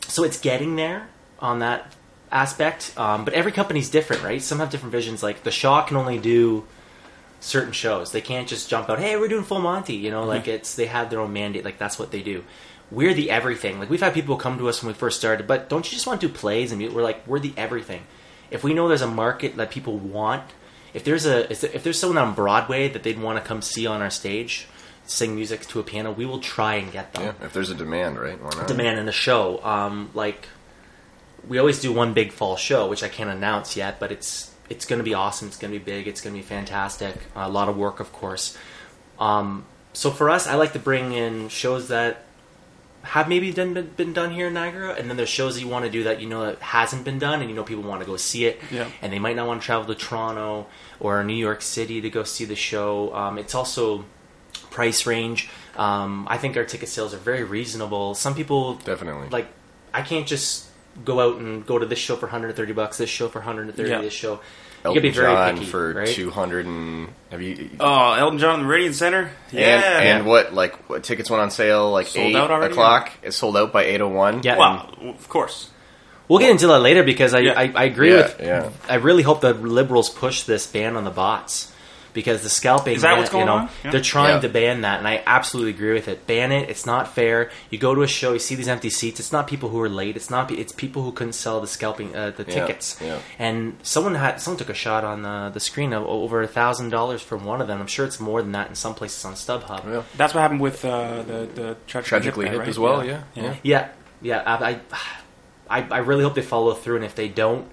so 0.09 0.25
it's 0.25 0.41
getting 0.41 0.77
there 0.77 1.09
on 1.39 1.61
that 1.61 1.95
aspect. 2.33 2.93
Um, 2.97 3.25
but 3.25 3.35
every 3.35 3.53
company's 3.53 3.91
different, 3.91 4.23
right? 4.23 4.43
Some 4.43 4.59
have 4.59 4.71
different 4.71 4.93
visions. 4.93 5.23
Like 5.23 5.43
the 5.43 5.51
Shaw 5.51 5.83
can 5.83 5.97
only 5.97 6.19
do 6.19 6.65
certain 7.41 7.73
shows. 7.73 8.13
They 8.13 8.21
can't 8.21 8.47
just 8.49 8.69
jump 8.69 8.89
out, 8.89 8.99
"Hey, 8.99 9.17
we're 9.17 9.29
doing 9.29 9.45
Full 9.45 9.61
Monty." 9.61 9.95
You 9.95 10.11
know, 10.11 10.25
like 10.25 10.47
it's 10.49 10.75
they 10.75 10.87
have 10.87 11.11
their 11.11 11.21
own 11.21 11.33
mandate. 11.33 11.65
Like 11.65 11.79
that's 11.79 11.99
what 11.99 12.11
they 12.11 12.23
do. 12.23 12.45
We're 12.91 13.15
the 13.15 13.31
everything. 13.31 13.79
Like 13.79 13.89
we've 13.91 14.01
had 14.03 14.15
people 14.15 14.37
come 14.37 14.59
to 14.59 14.69
us 14.69 14.83
when 14.83 14.89
we 14.89 14.95
first 14.99 15.19
started, 15.19 15.47
but 15.47 15.69
don't 15.69 15.85
you 15.91 15.95
just 15.97 16.07
want 16.07 16.21
to 16.21 16.29
do 16.29 16.33
plays? 16.35 16.73
And 16.73 16.81
we're 16.93 17.03
like, 17.03 17.27
we're 17.27 17.39
the 17.39 17.53
everything. 17.57 18.03
If 18.51 18.65
we 18.65 18.75
know 18.75 18.89
there's 18.89 19.01
a 19.03 19.07
market 19.07 19.57
that 19.59 19.71
people 19.71 19.97
want, 19.97 20.43
if 20.93 21.05
there's 21.05 21.25
a 21.25 21.51
if 21.53 21.83
there's 21.85 21.99
someone 22.01 22.19
on 22.19 22.35
Broadway 22.35 22.89
that 22.89 23.03
they'd 23.05 23.19
want 23.21 23.39
to 23.39 23.45
come 23.45 23.63
see 23.63 23.87
on 23.87 24.03
our 24.03 24.11
stage, 24.11 24.67
sing 25.07 25.37
music 25.37 25.61
to 25.69 25.79
a 25.79 25.85
piano, 25.85 26.11
we 26.11 26.27
will 26.27 26.41
try 26.41 26.75
and 26.75 26.91
get 26.91 27.15
them 27.15 27.23
Yeah, 27.41 27.47
if 27.47 27.53
there's 27.53 27.71
a 27.71 27.75
demand, 27.77 28.19
right? 28.19 28.43
Why 28.43 28.51
not? 28.57 28.67
demand 28.67 28.99
in 28.99 29.09
a 29.09 29.13
show. 29.13 29.63
Um, 29.65 30.11
like 30.15 30.49
we 31.47 31.59
always 31.59 31.81
do 31.81 31.93
one 31.93 32.13
big 32.13 32.33
fall 32.33 32.57
show, 32.57 32.89
which 32.89 33.05
I 33.05 33.09
can't 33.09 33.31
announce 33.31 33.77
yet, 33.77 34.01
but 34.01 34.11
it's 34.11 34.50
it's 34.71 34.87
going 34.87 34.99
to 35.01 35.05
be 35.05 35.13
awesome. 35.15 35.49
It's 35.49 35.59
going 35.59 35.73
to 35.73 35.79
be 35.79 35.85
big. 35.85 36.07
It's 36.09 36.21
going 36.23 36.35
to 36.35 36.41
be 36.41 36.47
fantastic. 36.47 37.15
a 37.37 37.49
lot 37.51 37.69
of 37.69 37.77
work, 37.77 38.01
of 38.01 38.13
course. 38.13 38.57
Um, 39.19 39.67
so 39.93 40.11
for 40.11 40.31
us, 40.31 40.47
I 40.47 40.55
like 40.55 40.73
to 40.73 40.79
bring 40.79 41.13
in 41.13 41.49
shows 41.51 41.89
that 41.89 42.23
have 43.03 43.29
maybe 43.29 43.51
done, 43.53 43.73
been, 43.75 43.87
been 43.97 44.13
done 44.13 44.31
here 44.31 44.47
in 44.49 44.55
Niagara, 44.55 44.93
and 44.95 45.09
then 45.11 45.17
there's 45.17 45.29
shows 45.29 45.55
that 45.57 45.61
you 45.63 45.69
want 45.69 45.85
to 45.87 45.91
do 45.91 46.05
that 46.05 46.21
you 46.21 46.29
know 46.29 46.45
that 46.47 46.59
hasn't 46.61 47.05
been 47.05 47.19
done, 47.19 47.41
and 47.41 47.51
you 47.51 47.57
know 47.57 47.65
people 47.65 47.83
want 47.83 48.01
to 48.03 48.07
go 48.07 48.17
see 48.17 48.45
it, 48.45 48.61
Yeah. 48.71 48.89
and 49.03 49.13
they 49.13 49.19
might 49.19 49.37
not 49.37 49.47
want 49.47 49.61
to 49.63 49.67
travel 49.67 49.87
to 49.93 49.99
Toronto 49.99 50.67
or 51.01 51.25
New 51.25 51.35
York 51.35 51.63
City 51.63 52.01
to 52.03 52.11
go 52.11 52.25
see 52.25 52.45
the 52.45 52.55
show. 52.57 53.15
Um, 53.15 53.39
it's 53.39 53.55
also 53.55 54.05
price 54.71 55.07
range. 55.07 55.49
Um, 55.77 56.27
I 56.31 56.37
think 56.39 56.57
our 56.57 56.65
ticket 56.65 56.89
sales 56.91 57.13
are 57.15 57.19
very 57.19 57.43
reasonable. 57.43 58.15
Some 58.15 58.35
people 58.35 58.75
Definitely. 58.75 59.29
like 59.31 59.49
I 59.95 60.03
can't 60.03 60.27
just 60.27 60.67
go 61.05 61.21
out 61.21 61.39
and 61.41 61.65
go 61.67 61.79
to 61.79 61.87
this 61.87 61.99
show 61.99 62.17
for 62.17 62.27
130 62.27 62.73
bucks, 62.73 62.99
this 62.99 63.11
show 63.11 63.29
for 63.29 63.39
130, 63.41 63.89
Yeah. 63.89 64.01
this 64.01 64.13
show. 64.13 64.41
Elton 64.83 65.05
you 65.05 65.11
gotta 65.11 65.13
be 65.13 65.21
very 65.21 65.35
John 65.35 65.55
picky, 65.59 65.67
for 65.71 65.93
right? 65.93 66.09
two 66.09 66.31
hundred 66.31 66.65
and 66.65 67.09
have 67.31 67.43
you? 67.43 67.69
Oh, 67.79 68.13
Elton 68.15 68.39
John, 68.39 68.55
in 68.55 68.61
the 68.61 68.67
Meridian 68.67 68.95
Center. 68.95 69.31
Yeah, 69.53 69.99
And, 69.99 70.09
and 70.21 70.27
what 70.27 70.55
like 70.55 70.89
what 70.89 71.03
tickets 71.05 71.29
went 71.29 71.43
on 71.43 71.51
sale 71.51 71.91
like 71.93 72.07
Sold 72.07 72.29
eight 72.29 72.35
out 72.37 72.51
already, 72.51 72.73
o'clock? 72.73 73.11
It 73.23 73.33
sold 73.33 73.59
out 73.59 73.75
by 73.75 73.85
eight 73.85 74.01
oh 74.01 74.09
one. 74.09 74.41
Yeah. 74.43 74.57
Well, 74.57 74.91
of 75.03 75.29
course. 75.29 75.69
We'll 76.29 76.39
get 76.39 76.49
into 76.51 76.67
that 76.69 76.79
later 76.79 77.03
because 77.03 77.35
I, 77.35 77.41
Yeah. 77.41 77.53
I, 77.59 77.73
I 77.75 77.85
agree 77.85 78.11
Yeah, 78.13 78.17
with. 78.23 78.37
yeah. 78.41 78.71
I 78.89 78.95
really 78.95 79.23
hope 79.23 79.43
the 79.43 79.53
liberals 79.53 80.09
push 80.09 80.45
this 80.45 80.67
ban 80.67 80.97
on 80.97 81.05
the 81.05 81.11
bots 81.11 81.71
because 82.13 82.43
the 82.43 82.49
scalping. 82.49 82.97
Is 82.97 83.03
that 83.03 83.17
what's 83.19 83.33
you 83.33 83.45
know, 83.45 83.53
on? 83.55 83.69
Yeah. 83.85 83.91
They're 83.93 84.01
trying 84.01 84.35
Yeah. 84.37 84.41
to 84.41 84.49
ban 84.49 84.81
that, 84.83 84.99
and 84.99 85.07
I 85.09 85.23
absolutely 85.27 85.73
agree 85.73 85.93
with 85.93 86.09
it. 86.09 86.27
Ban 86.27 86.53
it. 86.53 86.69
It's 86.71 86.87
not 86.87 87.15
fair. 87.15 87.51
You 87.71 87.79
go 87.79 87.95
to 87.95 88.03
a 88.03 88.09
show, 88.09 88.33
you 88.33 88.39
see 88.39 88.55
these 88.55 88.69
empty 88.69 88.91
seats. 88.91 89.21
It's 89.21 89.33
not 89.33 89.47
people 89.47 89.69
who 89.69 89.81
are 89.81 89.89
late. 89.89 90.17
It's 90.17 90.31
not. 90.31 90.51
It's 90.51 90.73
people 90.73 91.03
who 91.03 91.13
couldn't 91.13 91.33
sell 91.35 91.61
the 91.61 91.67
scalping 91.67 92.15
uh, 92.17 92.31
the 92.37 92.45
Yeah, 92.45 92.55
tickets. 92.67 92.99
yeah. 93.01 93.19
And 93.39 93.77
someone 93.83 94.15
had 94.15 94.41
someone 94.41 94.59
took 94.59 94.69
a 94.71 94.75
shot 94.75 95.05
on 95.05 95.23
the 95.23 95.51
the 95.53 95.61
screen 95.61 95.93
of 95.93 96.05
over 96.07 96.43
a 96.43 96.49
thousand 96.49 96.91
dollars 96.91 97.23
from 97.23 97.45
one 97.45 97.61
of 97.61 97.69
them. 97.69 97.81
I'm 97.81 97.87
sure 97.87 98.05
it's 98.07 98.21
more 98.21 98.43
than 98.43 98.53
that 98.53 98.69
in 98.69 98.75
some 98.75 98.95
places 98.95 99.25
on 99.25 99.35
StubHub. 99.35 99.85
Yeah. 99.91 100.03
That's 100.17 100.35
what 100.35 100.41
happened 100.41 100.61
with 100.61 100.85
uh, 100.85 101.23
the 101.23 101.49
the 101.55 101.77
tragically, 101.87 102.03
Tragically 102.09 102.45
guy, 102.47 102.51
hip 102.53 102.59
right? 102.61 102.69
as 102.69 102.79
well. 102.79 103.05
Yeah, 103.05 103.23
yeah. 103.35 103.55
Yeah, 103.63 103.89
yeah. 104.23 104.43
I, 104.47 104.81
I, 105.69 105.87
I 105.91 105.99
really 105.99 106.25
hope 106.25 106.35
they 106.35 106.43
follow 106.43 106.75
through, 106.75 106.97
and 106.97 107.05
if 107.05 107.15
they 107.15 107.29
don't, 107.29 107.69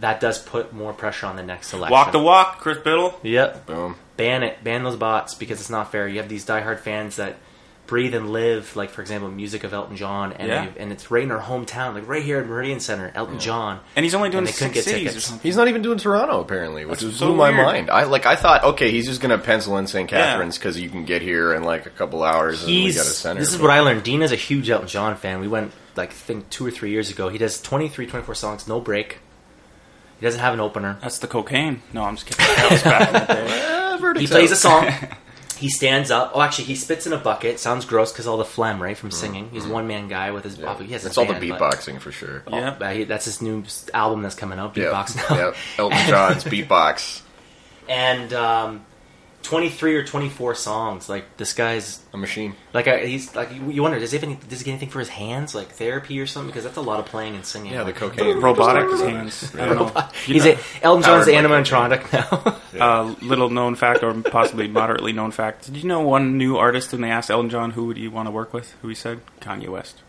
that 0.00 0.20
does 0.20 0.38
put 0.38 0.72
more 0.72 0.92
pressure 0.92 1.26
on 1.26 1.36
the 1.36 1.42
next 1.42 1.72
election. 1.72 1.92
Walk 1.92 2.12
the 2.12 2.18
walk, 2.18 2.60
Chris 2.60 2.78
Bittle. 2.78 3.14
Yep. 3.22 3.66
Boom. 3.66 3.96
Ban 4.16 4.42
it. 4.42 4.62
Ban 4.62 4.82
those 4.84 4.96
bots 4.96 5.34
because 5.34 5.60
it's 5.60 5.70
not 5.70 5.90
fair. 5.92 6.06
You 6.08 6.18
have 6.18 6.28
these 6.28 6.44
diehard 6.44 6.80
fans 6.80 7.16
that 7.16 7.36
breathe 7.86 8.14
and 8.16 8.30
live, 8.30 8.74
like 8.74 8.90
for 8.90 9.00
example, 9.00 9.30
music 9.30 9.62
of 9.62 9.72
Elton 9.72 9.96
John, 9.96 10.32
and 10.32 10.48
Yeah. 10.48 10.66
they- 10.74 10.80
and 10.80 10.90
it's 10.90 11.08
right 11.10 11.22
in 11.22 11.30
our 11.30 11.40
hometown, 11.40 11.94
like 11.94 12.08
right 12.08 12.22
here 12.22 12.40
at 12.40 12.46
Meridian 12.46 12.80
Center, 12.80 13.12
Elton 13.14 13.38
John. 13.38 13.78
And 13.94 14.04
he's 14.04 14.12
only 14.14 14.28
doing 14.28 14.42
they 14.44 14.50
couldn't 14.50 14.74
six 14.74 14.74
get 14.74 14.84
cities 14.84 15.02
or 15.02 15.08
tickets. 15.10 15.26
something. 15.26 15.42
He's 15.48 15.56
not 15.56 15.68
even 15.68 15.82
doing 15.82 15.96
Toronto 15.98 16.40
apparently, 16.40 16.84
which 16.84 17.00
That's 17.00 17.12
is 17.14 17.18
so 17.20 17.26
blew 17.28 17.36
my 17.36 17.50
weird. 17.50 17.64
mind. 17.64 17.90
I 17.90 18.02
like 18.04 18.26
I 18.26 18.34
thought, 18.34 18.64
okay, 18.64 18.90
he's 18.90 19.06
just 19.06 19.20
gonna 19.20 19.38
pencil 19.38 19.78
in 19.78 19.86
St. 19.86 20.08
Catharines 20.10 20.58
because 20.58 20.80
you 20.80 20.88
can 20.90 21.04
get 21.04 21.22
here 21.22 21.54
in 21.54 21.62
like 21.62 21.86
a 21.86 21.90
couple 21.90 22.24
hours 22.24 22.60
and 22.64 22.66
we 22.72 22.82
He's 22.82 22.96
got 22.96 23.06
a 23.06 23.10
center. 23.10 23.40
this 23.40 23.52
is 23.54 23.60
what 23.60 23.70
I 23.70 23.78
learned. 23.80 24.02
Dean 24.02 24.20
is 24.22 24.32
a 24.32 24.36
huge 24.36 24.68
Elton 24.68 24.88
John 24.88 25.14
fan. 25.16 25.38
We 25.40 25.46
went 25.48 25.70
like 25.94 26.10
I 26.10 26.12
think 26.12 26.50
two 26.50 26.66
or 26.66 26.72
three 26.72 26.90
years 26.90 27.08
ago. 27.10 27.28
He 27.28 27.38
does 27.38 27.60
23, 27.60 28.06
24 28.06 28.34
songs, 28.34 28.66
no 28.66 28.80
break. 28.80 29.18
He 30.18 30.24
doesn't 30.26 30.40
have 30.40 30.54
an 30.54 30.60
opener. 30.60 30.98
That's 31.02 31.18
the 31.18 31.26
cocaine. 31.26 31.82
No, 31.92 32.02
I'm 32.04 32.16
just 32.16 32.26
kidding. 32.26 32.44
That 32.46 32.70
was 32.70 32.82
back 32.82 33.08
in 33.08 33.12
the 33.12 33.34
day. 33.34 33.46
Ah, 33.68 34.18
He 34.18 34.26
plays 34.26 34.50
a 34.50 34.56
song. 34.56 34.88
he 35.58 35.68
stands 35.68 36.10
up. 36.10 36.32
Oh, 36.34 36.40
actually, 36.40 36.64
he 36.64 36.74
spits 36.74 37.06
in 37.06 37.12
a 37.12 37.18
bucket. 37.18 37.58
Sounds 37.60 37.84
gross 37.84 38.12
because 38.12 38.26
all 38.26 38.36
the 38.38 38.44
phlegm, 38.44 38.82
right, 38.82 38.96
from 38.96 39.10
singing. 39.10 39.50
He's 39.50 39.66
one 39.66 39.86
man 39.86 40.08
guy 40.08 40.30
with 40.30 40.44
his. 40.44 40.56
Yeah. 40.58 40.74
He 40.78 40.92
has 40.92 41.02
his 41.02 41.10
It's 41.10 41.18
all 41.18 41.26
the 41.26 41.34
band, 41.34 41.48
but- 41.58 41.74
beatboxing 41.74 42.00
for 42.00 42.12
sure. 42.12 42.42
Oh, 42.46 42.56
Yeah. 42.56 42.70
uh, 42.80 42.90
he- 42.92 43.04
that's 43.04 43.26
his 43.26 43.42
new 43.42 43.62
s- 43.62 43.90
album 43.92 44.22
that's 44.22 44.34
coming 44.34 44.58
out, 44.58 44.74
Yeah, 44.76 44.84
Beatbox 44.86 45.16
now. 45.30 45.36
yeah. 45.36 45.52
Elton 45.78 46.06
John's 46.08 46.44
beatbox, 46.44 47.20
And 47.88 48.32
um, 48.32 48.86
23 49.46 49.96
or 49.96 50.04
24 50.04 50.54
songs. 50.56 51.08
Like, 51.08 51.36
this 51.36 51.52
guy's. 51.52 52.00
a 52.12 52.16
machine. 52.16 52.54
Like, 52.74 52.88
I, 52.88 53.06
he's. 53.06 53.34
like 53.34 53.52
You 53.52 53.70
you 53.70 53.82
wonder, 53.82 53.98
does 53.98 54.10
he, 54.10 54.16
have 54.16 54.24
any, 54.24 54.38
does 54.48 54.58
he 54.60 54.64
get 54.64 54.72
anything 54.72 54.90
for 54.90 54.98
his 54.98 55.08
hands? 55.08 55.54
Like, 55.54 55.68
therapy 55.68 56.18
or 56.20 56.26
something? 56.26 56.48
Because 56.48 56.64
that's 56.64 56.76
a 56.76 56.82
lot 56.82 56.98
of 57.00 57.06
playing 57.06 57.34
and 57.36 57.44
singing. 57.46 57.72
Yeah, 57.72 57.84
the 57.84 57.92
cocaine. 57.92 58.38
Robotic 58.40 58.90
his 58.90 59.00
hands. 59.00 59.54
I 59.58 59.66
don't 59.66 59.76
know. 59.76 60.08
You 60.26 60.34
He's 60.34 60.44
know, 60.44 60.50
a, 60.52 60.84
Elton 60.84 61.02
John's 61.04 61.26
Powered 61.26 61.48
by 61.48 61.62
animatronic 61.62 62.12
now. 62.74 63.00
uh, 63.00 63.14
little 63.22 63.50
known 63.50 63.74
fact, 63.76 64.02
or 64.02 64.12
possibly 64.22 64.68
moderately 64.68 65.12
known 65.12 65.30
fact. 65.30 65.66
Did 65.66 65.76
you 65.76 65.88
know 65.88 66.00
one 66.00 66.36
new 66.36 66.56
artist 66.56 66.92
when 66.92 67.00
they 67.00 67.10
asked 67.10 67.30
Elton 67.30 67.50
John 67.50 67.70
who 67.72 67.86
would 67.86 67.96
he 67.96 68.08
want 68.08 68.26
to 68.26 68.32
work 68.32 68.52
with? 68.52 68.74
Who 68.82 68.88
he 68.88 68.94
said 68.94 69.20
Kanye 69.40 69.68
West. 69.68 70.02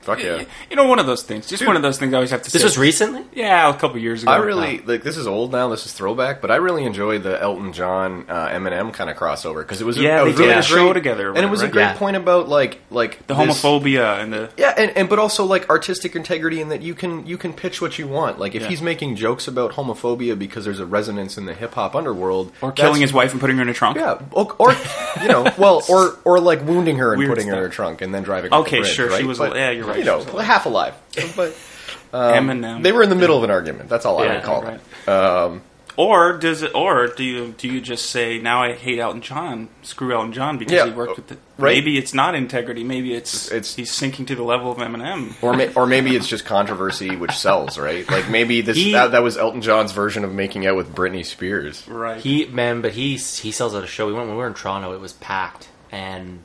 Fuck 0.00 0.22
yeah. 0.22 0.44
You 0.70 0.76
know, 0.76 0.86
one 0.86 0.98
of 0.98 1.06
those 1.06 1.22
things. 1.22 1.46
Just 1.48 1.66
one 1.66 1.76
of 1.76 1.82
those 1.82 1.98
things 1.98 2.12
I 2.14 2.16
always 2.16 2.30
have 2.30 2.42
to 2.42 2.50
This 2.50 2.62
say. 2.62 2.66
was 2.66 2.78
recently. 2.78 3.24
Yeah, 3.34 3.68
a 3.68 3.74
couple 3.78 3.98
years 3.98 4.22
ago. 4.22 4.32
I 4.32 4.36
really 4.36 4.78
like 4.78 5.02
this 5.02 5.16
is 5.16 5.26
old 5.26 5.52
now. 5.52 5.68
This 5.68 5.84
is 5.86 5.92
throwback, 5.92 6.40
but 6.40 6.50
I 6.50 6.56
really 6.56 6.84
enjoyed 6.84 7.22
the 7.22 7.40
Elton 7.40 7.72
John 7.72 8.24
uh, 8.28 8.48
Eminem 8.48 8.92
kind 8.94 9.10
of 9.10 9.16
crossover 9.16 9.58
because 9.58 9.80
it 9.80 9.84
was 9.84 9.98
a- 9.98 10.02
Yeah, 10.02 10.22
a 10.22 10.24
they 10.24 10.30
really 10.32 10.36
did 10.44 10.50
a 10.50 10.54
great- 10.54 10.64
show 10.64 10.92
together 10.92 11.28
or 11.30 11.34
and 11.36 11.44
it 11.44 11.50
was 11.50 11.60
a 11.60 11.64
whatever, 11.66 11.72
great 11.72 11.82
right? 11.84 11.92
Yeah. 11.92 11.98
point 11.98 12.16
about 12.16 12.48
like 12.48 12.80
like 12.90 13.26
the 13.26 13.34
this- 13.34 13.62
homophobia 13.62 14.22
and 14.22 14.32
the 14.32 14.50
Yeah, 14.56 14.74
and, 14.76 14.90
and 14.96 15.08
but 15.08 15.18
also 15.18 15.44
like 15.44 15.68
artistic 15.68 16.16
integrity 16.16 16.60
in 16.60 16.68
that 16.70 16.80
you 16.82 16.94
can 16.94 17.26
you 17.26 17.36
can 17.36 17.52
pitch 17.52 17.80
what 17.82 17.98
you 17.98 18.06
want. 18.08 18.38
Like 18.38 18.54
if 18.54 18.62
Yeah. 18.62 18.68
he's 18.68 18.80
making 18.82 19.16
jokes 19.16 19.46
about 19.48 19.72
homophobia 19.72 20.38
because 20.38 20.64
there's 20.64 20.80
a 20.80 20.86
resonance 20.86 21.36
in 21.36 21.44
the 21.46 21.54
hip 21.54 21.74
hop 21.74 21.94
underworld, 21.94 22.52
or 22.62 22.72
killing 22.72 23.00
his 23.02 23.12
wife 23.12 23.32
and 23.32 23.40
putting 23.40 23.56
her 23.56 23.62
in 23.62 23.68
a 23.68 23.74
trunk. 23.74 23.96
Yeah, 23.98 24.18
or, 24.32 24.54
or 24.58 24.72
you 25.22 25.28
know, 25.28 25.52
well, 25.58 25.82
or 25.88 26.16
or 26.24 26.40
like 26.40 26.64
wounding 26.64 26.98
her 26.98 27.12
and 27.12 27.18
Weird 27.18 27.30
putting 27.30 27.48
her 27.48 27.54
in 27.54 27.58
her 27.58 27.66
stuff. 27.66 27.74
trunk 27.76 28.00
and 28.02 28.14
then 28.14 28.22
driving. 28.22 28.52
off 28.52 28.64
the 28.64 28.68
Okay, 28.68 28.80
bridge, 28.80 28.92
sure, 28.94 29.08
she 29.10 29.14
right? 29.16 29.26
was- 29.26 29.38
But, 29.38 29.56
yeah, 29.56 29.70
you're 29.70 29.84
right, 29.88 29.98
You 29.98 30.04
know, 30.04 30.22
she 30.24 30.30
alive. 30.30 30.46
half 30.46 30.66
alive, 30.66 30.94
but 31.36 31.54
Eminem. 32.12 32.82
they 32.82 32.92
were 32.92 33.02
in 33.02 33.10
the 33.10 33.16
middle 33.16 33.36
of 33.36 33.44
an 33.44 33.50
argument. 33.50 33.88
That's 33.88 34.04
all 34.06 34.18
I 34.22 34.34
would 34.34 34.42
call 34.42 34.62
right. 34.62 34.80
it. 35.06 35.08
Um, 35.08 35.62
Or 35.96 36.38
does 36.38 36.62
it? 36.62 36.74
Or 36.76 37.08
do 37.08 37.24
you 37.24 37.48
do 37.58 37.66
you 37.66 37.80
just 37.80 38.10
say 38.10 38.38
now 38.38 38.62
I 38.62 38.72
hate 38.74 39.00
Elton 39.00 39.20
John? 39.20 39.68
Screw 39.82 40.14
Elton 40.14 40.32
John 40.32 40.56
because 40.56 40.72
Yeah, 40.72 40.84
he 40.86 40.92
worked 40.92 41.16
with 41.16 41.26
the. 41.26 41.36
right. 41.58 41.74
Maybe 41.74 41.98
it's 41.98 42.14
not 42.14 42.36
integrity. 42.36 42.84
Maybe 42.84 43.14
it's 43.14 43.46
It's- 43.48 43.58
it's 43.58 43.74
he's 43.74 43.90
sinking 43.92 44.26
to 44.26 44.36
the 44.36 44.44
level 44.44 44.70
of 44.70 44.78
Eminem. 44.78 45.34
or 45.42 45.54
may, 45.54 45.74
or 45.74 45.86
maybe 45.86 46.14
it's 46.14 46.28
just 46.28 46.44
controversy 46.44 47.16
which 47.16 47.32
sells, 47.32 47.78
right? 47.78 48.08
Like 48.08 48.30
maybe 48.30 48.60
this 48.60 48.76
He- 48.76 48.92
that, 48.92 49.10
that 49.10 49.24
was 49.24 49.36
Elton 49.36 49.60
John's 49.60 49.90
version 49.90 50.22
of 50.24 50.32
making 50.32 50.66
out 50.68 50.76
with 50.76 50.94
Britney 50.94 51.26
Spears. 51.26 51.82
Right. 51.88 52.20
He 52.20 52.46
man, 52.46 52.80
but 52.80 52.92
he 52.92 53.16
he 53.16 53.50
sells 53.50 53.74
at 53.74 53.82
a 53.82 53.88
show. 53.88 54.06
We 54.06 54.12
went 54.12 54.28
when 54.28 54.36
we 54.36 54.42
were 54.42 54.46
in 54.48 54.54
Toronto. 54.54 54.92
It 54.94 55.00
was 55.00 55.14
packed, 55.14 55.66
and 55.90 56.44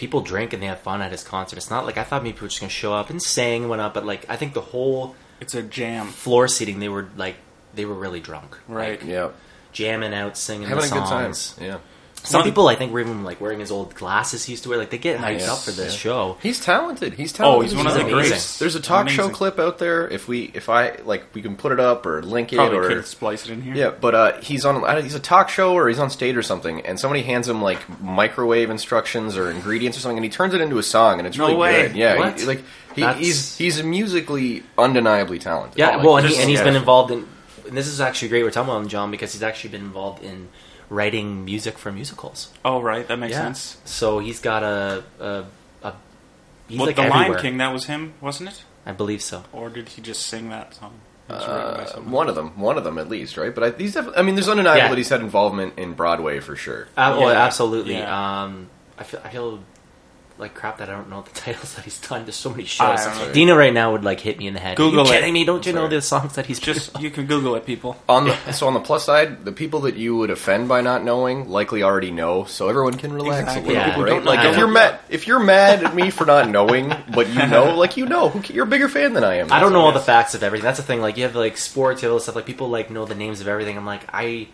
people 0.00 0.22
drink 0.22 0.52
and 0.54 0.62
they 0.62 0.66
have 0.66 0.80
fun 0.80 1.02
at 1.02 1.12
his 1.12 1.22
concert. 1.22 1.56
It's 1.58 1.70
not 1.70 1.84
like 1.84 1.98
I 1.98 2.04
thought 2.04 2.22
maybe 2.22 2.32
people 2.32 2.46
were 2.46 2.48
just 2.48 2.60
gonna 2.60 2.70
show 2.70 2.94
up 2.94 3.10
and 3.10 3.22
sing 3.22 3.62
and 3.62 3.70
went 3.70 3.82
up, 3.82 3.92
but 3.94 4.06
like 4.06 4.24
I 4.30 4.36
think 4.36 4.54
the 4.54 4.60
whole 4.72 5.14
it's 5.40 5.54
a 5.54 5.62
jam. 5.62 6.06
floor 6.08 6.48
seating 6.48 6.80
they 6.80 6.88
were 6.88 7.08
like 7.16 7.36
they 7.74 7.84
were 7.84 7.94
really 7.94 8.20
drunk, 8.20 8.58
Right. 8.66 9.00
Like, 9.00 9.08
Yeah, 9.08 9.28
jamming 9.72 10.14
out, 10.14 10.36
singing 10.38 10.66
having 10.68 10.82
the 10.88 10.96
a 10.96 10.98
good 11.00 11.06
time. 11.08 11.34
songs. 11.34 11.56
Yeah. 11.60 11.78
Some 12.22 12.42
people 12.42 12.68
I 12.68 12.74
think 12.74 12.92
were 12.92 13.00
even 13.00 13.24
like 13.24 13.40
wearing 13.40 13.60
his 13.60 13.70
old 13.70 13.94
glasses 13.94 14.44
he 14.44 14.52
used 14.52 14.62
to 14.64 14.68
wear. 14.68 14.78
Like 14.78 14.90
they 14.90 14.98
get 14.98 15.18
hyped 15.18 15.48
up 15.48 15.58
for 15.58 15.70
this 15.70 15.94
Yeah. 15.94 15.98
show. 15.98 16.36
He's 16.42 16.60
talented. 16.60 17.14
He's 17.14 17.32
talented. 17.32 17.40
Oh, 17.40 17.52
talented. 17.62 17.70
he's 17.70 17.76
one 17.76 17.86
of 17.86 17.94
the 17.94 18.00
amazing. 18.14 18.30
greats. 18.30 18.58
There's 18.58 18.74
a 18.74 18.80
talk 18.80 19.08
show 19.08 19.22
Amazing. 19.24 19.34
clip 19.36 19.58
out 19.58 19.78
there. 19.78 20.06
If 20.06 20.28
we, 20.28 20.50
if 20.54 20.68
I 20.68 20.96
like, 21.04 21.24
we 21.34 21.40
can 21.42 21.56
put 21.56 21.72
it 21.72 21.80
up 21.80 22.04
or 22.06 22.22
link 22.22 22.52
it 22.52 22.56
Probably 22.56 22.76
or 22.78 22.88
could 22.88 23.06
splice 23.06 23.46
it 23.46 23.52
in 23.52 23.62
here. 23.62 23.74
yeah. 23.74 23.90
But 23.90 24.14
uh, 24.14 24.40
he's 24.40 24.64
on. 24.64 24.84
I 24.84 24.94
don't- 24.94 25.04
He's 25.04 25.14
a 25.14 25.20
talk 25.20 25.48
show 25.48 25.72
or 25.74 25.88
he's 25.88 25.98
on 25.98 26.10
stage 26.10 26.36
or 26.36 26.42
something, 26.42 26.82
and 26.86 27.00
somebody 27.00 27.22
hands 27.22 27.48
him 27.48 27.62
like 27.62 27.78
microwave 28.02 28.70
instructions 28.70 29.36
or 29.36 29.50
ingredients 29.50 29.96
or 29.96 30.00
something, 30.02 30.18
and 30.18 30.24
he 30.24 30.30
turns 30.30 30.52
it 30.54 30.60
into 30.60 30.78
a 30.78 30.82
song, 30.82 31.18
and 31.18 31.26
it's 31.26 31.38
No 31.38 31.46
really 31.46 31.56
way. 31.58 31.82
good. 31.88 31.96
Yeah, 31.96 32.16
What? 32.18 32.38
he, 32.38 32.46
like 32.46 32.62
he, 32.94 33.00
That's- 33.00 33.18
he's 33.24 33.56
he's 33.56 33.82
musically 33.82 34.62
undeniably 34.76 35.38
talented. 35.38 35.78
Yeah, 35.78 35.96
Like, 35.96 36.04
well, 36.04 36.16
and, 36.18 36.26
he, 36.26 36.30
just- 36.32 36.40
and 36.42 36.50
he's 36.50 36.58
yeah. 36.58 36.64
been 36.64 36.76
involved 36.76 37.10
in. 37.12 37.26
And 37.66 37.76
this 37.78 37.86
is 37.86 38.00
actually 38.00 38.28
great. 38.28 38.42
We're 38.42 38.50
talking 38.50 38.68
about 38.70 38.82
him, 38.82 38.88
John, 38.88 39.10
because 39.12 39.32
he's 39.32 39.42
actually 39.44 39.70
been 39.70 39.82
involved 39.82 40.24
in 40.24 40.48
writing 40.90 41.44
music 41.46 41.78
for 41.78 41.90
musicals. 41.90 42.52
Oh, 42.64 42.82
right. 42.82 43.06
That 43.08 43.16
makes 43.18 43.32
yeah. 43.32 43.42
sense. 43.44 43.78
So 43.86 44.18
he's 44.18 44.40
got 44.40 44.62
a 44.62 45.02
a. 45.18 45.44
a 45.82 45.94
he's 46.68 46.78
Well, 46.78 46.86
like 46.88 46.96
the 46.96 47.02
everywhere. 47.02 47.28
Lion 47.30 47.40
King, 47.42 47.56
that 47.58 47.72
was 47.72 47.86
him, 47.86 48.12
wasn't 48.20 48.50
it? 48.50 48.64
I 48.84 48.92
believe 48.92 49.22
so. 49.22 49.44
Or 49.52 49.70
did 49.70 49.88
he 49.90 50.02
just 50.02 50.26
sing 50.26 50.50
that 50.50 50.74
song? 50.74 50.94
It 51.28 51.32
was 51.34 51.44
by 51.44 51.50
Uh, 51.52 51.86
someone. 51.86 52.10
one 52.12 52.28
of 52.28 52.34
them, 52.34 52.58
one 52.58 52.76
of 52.76 52.82
them 52.84 52.98
at 52.98 53.08
least, 53.08 53.36
right? 53.36 53.54
But 53.54 53.62
I, 53.64 53.70
he's 53.78 53.94
def- 53.94 54.08
I 54.16 54.22
mean, 54.22 54.34
there's 54.34 54.48
undeniable 54.48 54.78
Yeah. 54.78 54.88
that 54.88 54.98
he's 54.98 55.08
had 55.10 55.20
involvement 55.20 55.78
in 55.78 55.92
Broadway 55.94 56.40
for 56.40 56.56
sure. 56.56 56.88
Uh, 56.96 57.16
well, 57.18 57.32
Yeah. 57.32 57.44
absolutely. 57.44 57.94
Yeah. 57.94 58.42
Um, 58.42 58.68
I 58.98 59.04
feel 59.04 59.20
I 59.24 59.28
feel 59.30 59.60
like 60.40 60.54
crap 60.54 60.78
that 60.78 60.88
I 60.88 60.92
don't 60.92 61.08
know 61.10 61.22
the 61.22 61.30
titles 61.40 61.74
that 61.74 61.84
he's 61.84 61.98
done. 62.00 62.24
There's 62.24 62.34
so 62.36 62.50
many 62.50 62.62
I 62.64 62.66
shows. 62.66 63.04
don't 63.04 63.18
know. 63.28 63.32
Dina 63.32 63.54
right 63.56 63.72
now 63.72 63.92
would 63.92 64.02
like 64.04 64.20
hit 64.20 64.38
me 64.38 64.46
in 64.46 64.54
the 64.54 64.60
head. 64.60 64.76
Google 64.76 65.00
Are 65.00 65.06
you 65.06 65.12
it. 65.12 65.14
kidding 65.16 65.32
me? 65.34 65.44
Don't 65.44 65.64
you 65.66 65.72
know 65.72 65.86
the 65.88 66.00
songs 66.02 66.34
that 66.34 66.46
he's 66.46 66.58
Just 66.58 67.00
you 67.00 67.10
can 67.10 67.26
Google 67.26 67.54
it, 67.56 67.64
people. 67.66 67.96
On 68.08 68.26
the, 68.26 68.52
so 68.52 68.66
on 68.66 68.74
the 68.74 68.80
plus 68.80 69.04
side, 69.04 69.44
the 69.44 69.52
people 69.52 69.80
that 69.80 69.96
you 69.96 70.16
would 70.16 70.30
offend 70.30 70.68
by 70.68 70.80
not 70.80 71.04
knowing 71.04 71.48
likely 71.48 71.82
already 71.82 72.10
know, 72.10 72.44
so 72.44 72.68
everyone 72.68 72.94
can 72.94 73.12
relax 73.12 73.42
Exactly. 73.56 73.62
a 73.62 73.66
little 73.66 73.74
Yeah. 73.74 73.84
bit, 73.84 73.90
People 73.92 74.04
right? 74.04 74.10
don't 74.10 74.24
Like 74.24 74.38
how 74.40 74.48
if 74.48 74.54
to- 74.54 74.58
you're 74.58 74.68
mad, 74.68 74.98
if 75.08 75.26
you're 75.26 75.38
mad 75.40 75.84
at 75.84 75.94
me 75.94 76.10
for 76.10 76.24
not 76.26 76.48
knowing, 76.48 76.92
but 77.14 77.28
you 77.28 77.46
know, 77.46 77.74
like 77.76 77.96
you 77.96 78.06
know, 78.06 78.28
who, 78.28 78.40
ca- 78.42 78.54
you're 78.54 78.64
a 78.64 78.68
bigger 78.68 78.88
fan 78.88 79.12
than 79.12 79.24
I 79.24 79.36
am. 79.36 79.52
I 79.52 79.60
don't 79.60 79.72
know 79.72 79.80
all 79.82 79.92
the 79.92 80.00
facts 80.00 80.34
of 80.34 80.42
everything. 80.42 80.64
That's 80.64 80.78
the 80.78 80.84
thing. 80.84 81.00
Like 81.00 81.16
you 81.16 81.24
have 81.24 81.34
like 81.36 81.56
sports, 81.56 82.02
you 82.02 82.06
have 82.06 82.12
all 82.12 82.16
this 82.18 82.24
stuff. 82.24 82.36
Like 82.36 82.46
people 82.46 82.68
like 82.68 82.90
know 82.90 83.04
the 83.04 83.14
names 83.14 83.40
of 83.40 83.48
everything. 83.48 83.76
I'm 83.76 83.86
like 83.86 84.02
I, 84.12 84.48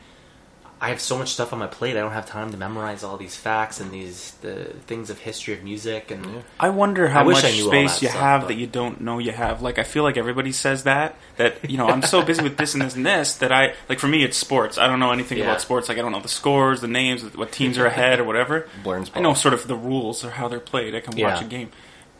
I 0.78 0.90
have 0.90 1.00
so 1.00 1.16
much 1.16 1.30
stuff 1.32 1.54
on 1.54 1.58
my 1.58 1.66
plate. 1.68 1.96
I 1.96 2.00
don't 2.00 2.12
have 2.12 2.26
time 2.26 2.50
to 2.50 2.56
memorize 2.58 3.02
all 3.02 3.16
these 3.16 3.34
facts 3.34 3.80
and 3.80 3.90
these 3.90 4.32
the 4.42 4.64
things 4.86 5.08
of 5.08 5.18
history 5.18 5.54
of 5.54 5.62
music 5.62 6.10
and 6.10 6.44
I 6.60 6.68
wonder 6.68 7.08
how 7.08 7.20
I 7.20 7.24
much 7.24 7.44
I 7.44 7.50
space 7.50 8.02
you 8.02 8.08
stuff, 8.08 8.20
have 8.20 8.40
but- 8.42 8.48
that 8.48 8.54
you 8.56 8.66
don't 8.66 9.00
know 9.00 9.18
you 9.18 9.32
have. 9.32 9.62
Like 9.62 9.78
I 9.78 9.84
feel 9.84 10.02
like 10.02 10.18
everybody 10.18 10.52
says 10.52 10.82
that. 10.84 11.14
That 11.38 11.70
you 11.70 11.78
know, 11.78 11.88
I'm 11.88 12.02
so 12.02 12.22
busy 12.22 12.42
with 12.42 12.58
this 12.58 12.74
and 12.74 12.82
this 12.82 12.94
and 12.94 13.06
this 13.06 13.36
that 13.36 13.52
I 13.52 13.72
like. 13.88 13.98
For 13.98 14.06
me, 14.08 14.22
it's 14.22 14.36
sports. 14.36 14.76
I 14.76 14.86
don't 14.86 15.00
know 15.00 15.12
anything 15.12 15.38
Yeah. 15.38 15.44
about 15.44 15.62
sports. 15.62 15.88
Like 15.88 15.96
I 15.96 16.02
don't 16.02 16.12
know 16.12 16.20
the 16.20 16.28
scores, 16.28 16.82
the 16.82 16.88
names, 16.88 17.22
what 17.34 17.52
teams 17.52 17.78
are 17.78 17.86
ahead 17.86 18.20
or 18.20 18.24
whatever. 18.24 18.68
Blurns 18.84 19.10
I 19.14 19.20
know 19.20 19.32
sort 19.32 19.54
of 19.54 19.66
the 19.68 19.76
rules 19.76 20.24
or 20.26 20.30
how 20.32 20.46
they're 20.48 20.60
played. 20.60 20.94
I 20.94 21.00
can 21.00 21.18
watch 21.18 21.40
a 21.40 21.46
game, 21.46 21.70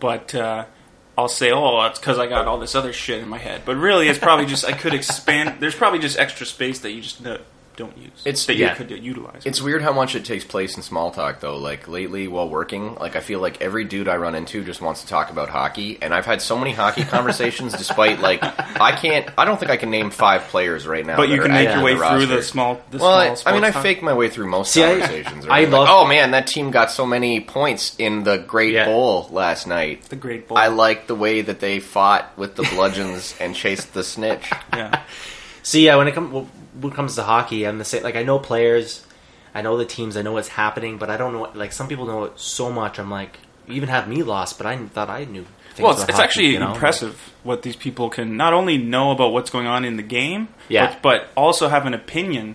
but 0.01 0.35
uh, 0.35 0.65
I'll 1.19 1.29
say, 1.29 1.51
"Oh, 1.51 1.83
that's 1.83 1.99
because 1.99 2.19
I 2.19 2.27
got 2.27 2.47
all 2.47 2.59
this 2.59 2.75
other 2.75 2.95
shit 2.95 3.23
in 3.23 3.29
my 3.29 3.39
head." 3.39 3.63
But 3.67 3.77
really, 3.77 4.09
it's 4.09 4.19
probably 4.19 4.47
just 4.47 4.65
I 4.65 4.73
could 4.73 4.95
expand. 4.95 5.61
There's 5.61 5.75
probably 5.75 5.99
just 5.99 6.19
extra 6.19 6.47
space 6.47 6.79
that 6.81 6.93
you 6.93 7.03
just 7.03 7.21
no, 7.23 7.39
don't 7.77 7.97
use. 7.99 8.11
It's- 8.25 8.47
that 8.47 8.57
yeah. 8.57 8.71
you 8.71 8.77
could 8.77 8.91
utilize. 8.91 9.43
It's 9.45 9.61
weird 9.63 9.83
how 9.83 9.93
much 9.93 10.15
it 10.15 10.25
takes 10.25 10.45
place 10.45 10.77
in 10.77 10.83
small 10.83 11.11
talk, 11.11 11.41
though. 11.41 11.57
Like 11.59 11.87
lately, 11.89 12.27
while 12.29 12.49
working, 12.49 12.95
like 12.97 13.17
I 13.17 13.21
feel 13.21 13.41
like 13.41 13.61
every 13.61 13.85
dude 13.85 14.09
I 14.09 14.17
run 14.17 14.35
into 14.35 14.65
just 14.65 14.81
wants 14.81 15.03
to 15.03 15.07
talk 15.09 15.31
about 15.31 15.49
hockey, 15.51 15.99
and 16.01 16.13
I've 16.15 16.27
had 16.27 16.41
so 16.43 16.59
many 16.59 16.73
hockey 16.73 17.05
conversations. 17.17 17.73
despite 17.73 18.21
like, 18.21 18.41
I 18.43 18.93
can't, 18.93 19.29
I 19.37 19.45
don't 19.45 19.59
think 19.59 19.71
I 19.71 19.77
can 19.77 19.91
name 19.91 20.11
five 20.11 20.43
players 20.45 20.87
right 20.87 21.05
now. 21.05 21.17
but 21.17 21.29
you 21.29 21.41
can 21.41 21.53
make 21.53 21.69
your 21.69 21.79
in 21.79 21.85
way 21.85 21.97
through 21.97 22.27
the 22.27 22.43
small. 22.43 22.81
The 22.91 22.99
Well, 22.99 23.09
I, 23.13 23.35
small 23.35 23.53
I 23.53 23.57
mean, 23.57 23.65
I 23.65 23.71
sports 23.71 23.83
fake 23.87 24.03
my 24.03 24.15
way 24.15 24.29
through 24.31 24.49
most 24.49 24.73
See, 24.73 24.83
I- 24.83 24.91
conversations. 24.99 25.47
I 25.47 25.49
right? 25.49 25.69
love- 25.71 25.89
like, 25.89 25.91
oh 25.91 26.07
man, 26.07 26.31
that 26.33 26.47
team 26.47 26.71
got 26.71 26.91
so 26.91 27.05
many 27.07 27.41
points 27.41 27.95
in 27.99 28.25
the 28.25 28.39
Great 28.39 28.73
Yeah. 28.75 28.87
Bowl 28.87 29.29
last 29.31 29.67
night. 29.67 30.03
The 30.05 30.17
Great 30.17 30.49
Bowl. 30.49 30.57
I 30.59 30.69
like 30.69 31.07
the 31.07 31.15
way 31.15 31.43
that 31.43 31.61
they 31.61 31.81
fought 31.81 32.37
with 32.39 32.55
the 32.57 32.63
bludgeons 32.63 33.35
and 33.41 33.55
chased 33.55 33.93
the 33.95 34.03
snitch. 34.05 34.51
Yeah. 34.73 35.03
See, 35.67 35.85
yeah, 35.87 35.97
when 35.97 36.07
it 36.07 36.15
comes 36.15 36.33
when 36.81 36.93
it 36.93 36.95
comes 36.95 37.17
to 37.17 37.25
hockey, 37.25 37.67
I'm 37.67 37.79
the 37.79 37.85
same. 37.85 38.05
Like 38.05 38.15
I 38.15 38.23
know 38.23 38.39
players, 38.39 39.05
I 39.53 39.63
know 39.63 39.77
the 39.77 39.85
teams, 39.85 40.17
I 40.17 40.23
know 40.23 40.31
what's 40.33 40.47
happening, 40.47 40.97
but 40.97 41.11
I 41.11 41.17
don't 41.17 41.33
know. 41.33 41.51
Like 41.55 41.73
some 41.73 41.89
people 41.89 42.07
know 42.07 42.23
it 42.23 42.39
so 42.39 42.71
much. 42.71 43.01
I'm 43.01 43.11
like, 43.11 43.37
you 43.67 43.75
even 43.75 43.89
have 43.89 44.07
me 44.07 44.23
lost, 44.23 44.59
but 44.59 44.67
I 44.69 44.77
thought 44.77 45.11
I 45.11 45.25
knew. 45.25 45.45
Well, 45.81 45.91
it's, 45.91 46.03
it's 46.03 46.13
hockey, 46.13 46.23
actually 46.23 46.47
you 46.53 46.61
know? 46.61 46.73
impressive 46.73 47.21
what 47.43 47.63
these 47.63 47.75
people 47.75 48.11
can 48.11 48.37
not 48.37 48.53
only 48.53 48.79
know 48.79 49.11
about 49.11 49.33
what's 49.33 49.51
going 49.51 49.67
on 49.67 49.85
in 49.85 49.97
the 49.97 50.05
game, 50.05 50.49
Yeah. 50.69 50.87
but, 50.87 51.03
but 51.03 51.29
also 51.37 51.67
have 51.69 51.85
an 51.85 51.95
opinion, 51.95 52.55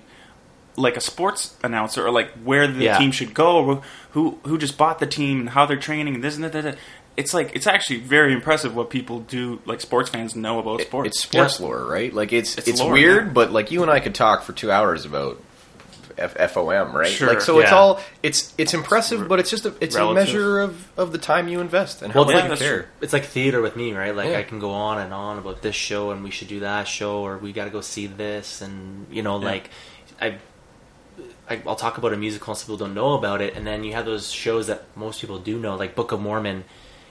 like 0.77 0.95
a 0.95 1.01
sports 1.01 1.53
announcer, 1.65 2.07
or 2.07 2.11
like 2.11 2.31
where 2.45 2.65
the 2.65 2.85
Yeah. 2.85 2.97
team 2.97 3.11
should 3.11 3.33
go, 3.33 3.57
or 3.65 3.81
who 4.11 4.39
who 4.43 4.57
just 4.57 4.77
bought 4.77 4.99
the 4.99 5.05
team, 5.05 5.41
and 5.41 5.49
how 5.49 5.65
they're 5.65 5.75
training, 5.75 6.15
and 6.15 6.23
this 6.23 6.35
and 6.35 6.45
that. 6.45 6.53
that, 6.53 6.63
that. 6.63 6.77
It's 7.17 7.33
like 7.33 7.51
it's 7.55 7.67
actually 7.67 7.97
very 7.99 8.33
impressive 8.33 8.73
what 8.75 8.89
people 8.89 9.19
do, 9.19 9.61
like 9.65 9.81
sports 9.81 10.09
fans 10.09 10.35
know 10.35 10.59
about 10.59 10.81
sports. 10.81 11.07
It's 11.09 11.21
sports 11.23 11.59
Yeah. 11.59 11.65
lore, 11.65 11.85
right? 11.85 12.13
Like 12.13 12.31
it's 12.33 12.57
It's 12.57 12.67
it's, 12.69 12.79
lore, 12.79 12.93
weird, 12.93 13.25
yeah. 13.27 13.33
but 13.33 13.51
like 13.51 13.69
you 13.71 13.81
and 13.81 13.91
I 13.91 13.99
could 13.99 14.15
talk 14.15 14.43
for 14.43 14.53
two 14.53 14.71
hours 14.71 15.05
about 15.05 15.41
F- 16.17 16.35
FOM, 16.53 16.93
right? 16.93 17.07
Sure, 17.07 17.27
like 17.27 17.41
so, 17.41 17.59
it's 17.59 17.71
all 17.71 17.99
it's 18.23 18.53
it's 18.57 18.73
impressive, 18.73 19.27
but 19.27 19.39
it's 19.39 19.49
just 19.49 19.65
a, 19.65 19.73
it's 19.81 19.95
Relative. 19.95 20.17
a 20.17 20.25
measure 20.25 20.59
of, 20.61 20.87
of 20.97 21.11
the 21.11 21.17
time 21.17 21.47
you 21.47 21.59
invest 21.59 22.01
and 22.01 22.13
how 22.13 22.21
Well, 22.23 22.31
much 22.33 22.43
yeah, 22.43 22.49
you 22.51 22.57
care. 22.57 22.89
It's 23.01 23.13
like 23.13 23.25
theater 23.25 23.61
with 23.61 23.75
me, 23.75 23.93
right? 23.93 24.15
Like 24.15 24.29
Yeah. 24.29 24.37
I 24.39 24.43
can 24.43 24.59
go 24.59 24.71
on 24.71 24.99
and 24.99 25.13
on 25.13 25.37
about 25.37 25.61
this 25.61 25.75
show, 25.75 26.11
and 26.11 26.23
we 26.23 26.31
should 26.31 26.47
do 26.47 26.61
that 26.61 26.87
show, 26.87 27.19
or 27.21 27.37
we 27.37 27.51
got 27.53 27.65
to 27.65 27.71
go 27.71 27.81
see 27.81 28.07
this, 28.07 28.61
and 28.61 29.07
you 29.11 29.21
know, 29.23 29.37
like 29.37 29.69
I, 30.21 30.37
I, 31.49 31.61
I'll 31.67 31.75
talk 31.75 31.97
about 31.97 32.13
a 32.13 32.17
musical, 32.17 32.51
and 32.51 32.57
some 32.57 32.67
people 32.67 32.77
don't 32.85 32.93
know 32.95 33.13
about 33.15 33.41
it, 33.41 33.55
and 33.55 33.65
then 33.67 33.83
you 33.83 33.93
have 33.93 34.05
those 34.05 34.31
shows 34.31 34.67
that 34.67 34.83
most 34.95 35.19
people 35.21 35.39
do 35.39 35.57
know, 35.59 35.75
like 35.75 35.95
Book 35.95 36.11
of 36.11 36.19
Mormon, 36.21 36.63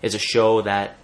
is 0.03 0.15
a 0.15 0.19
show 0.19 0.63
that 0.63 0.97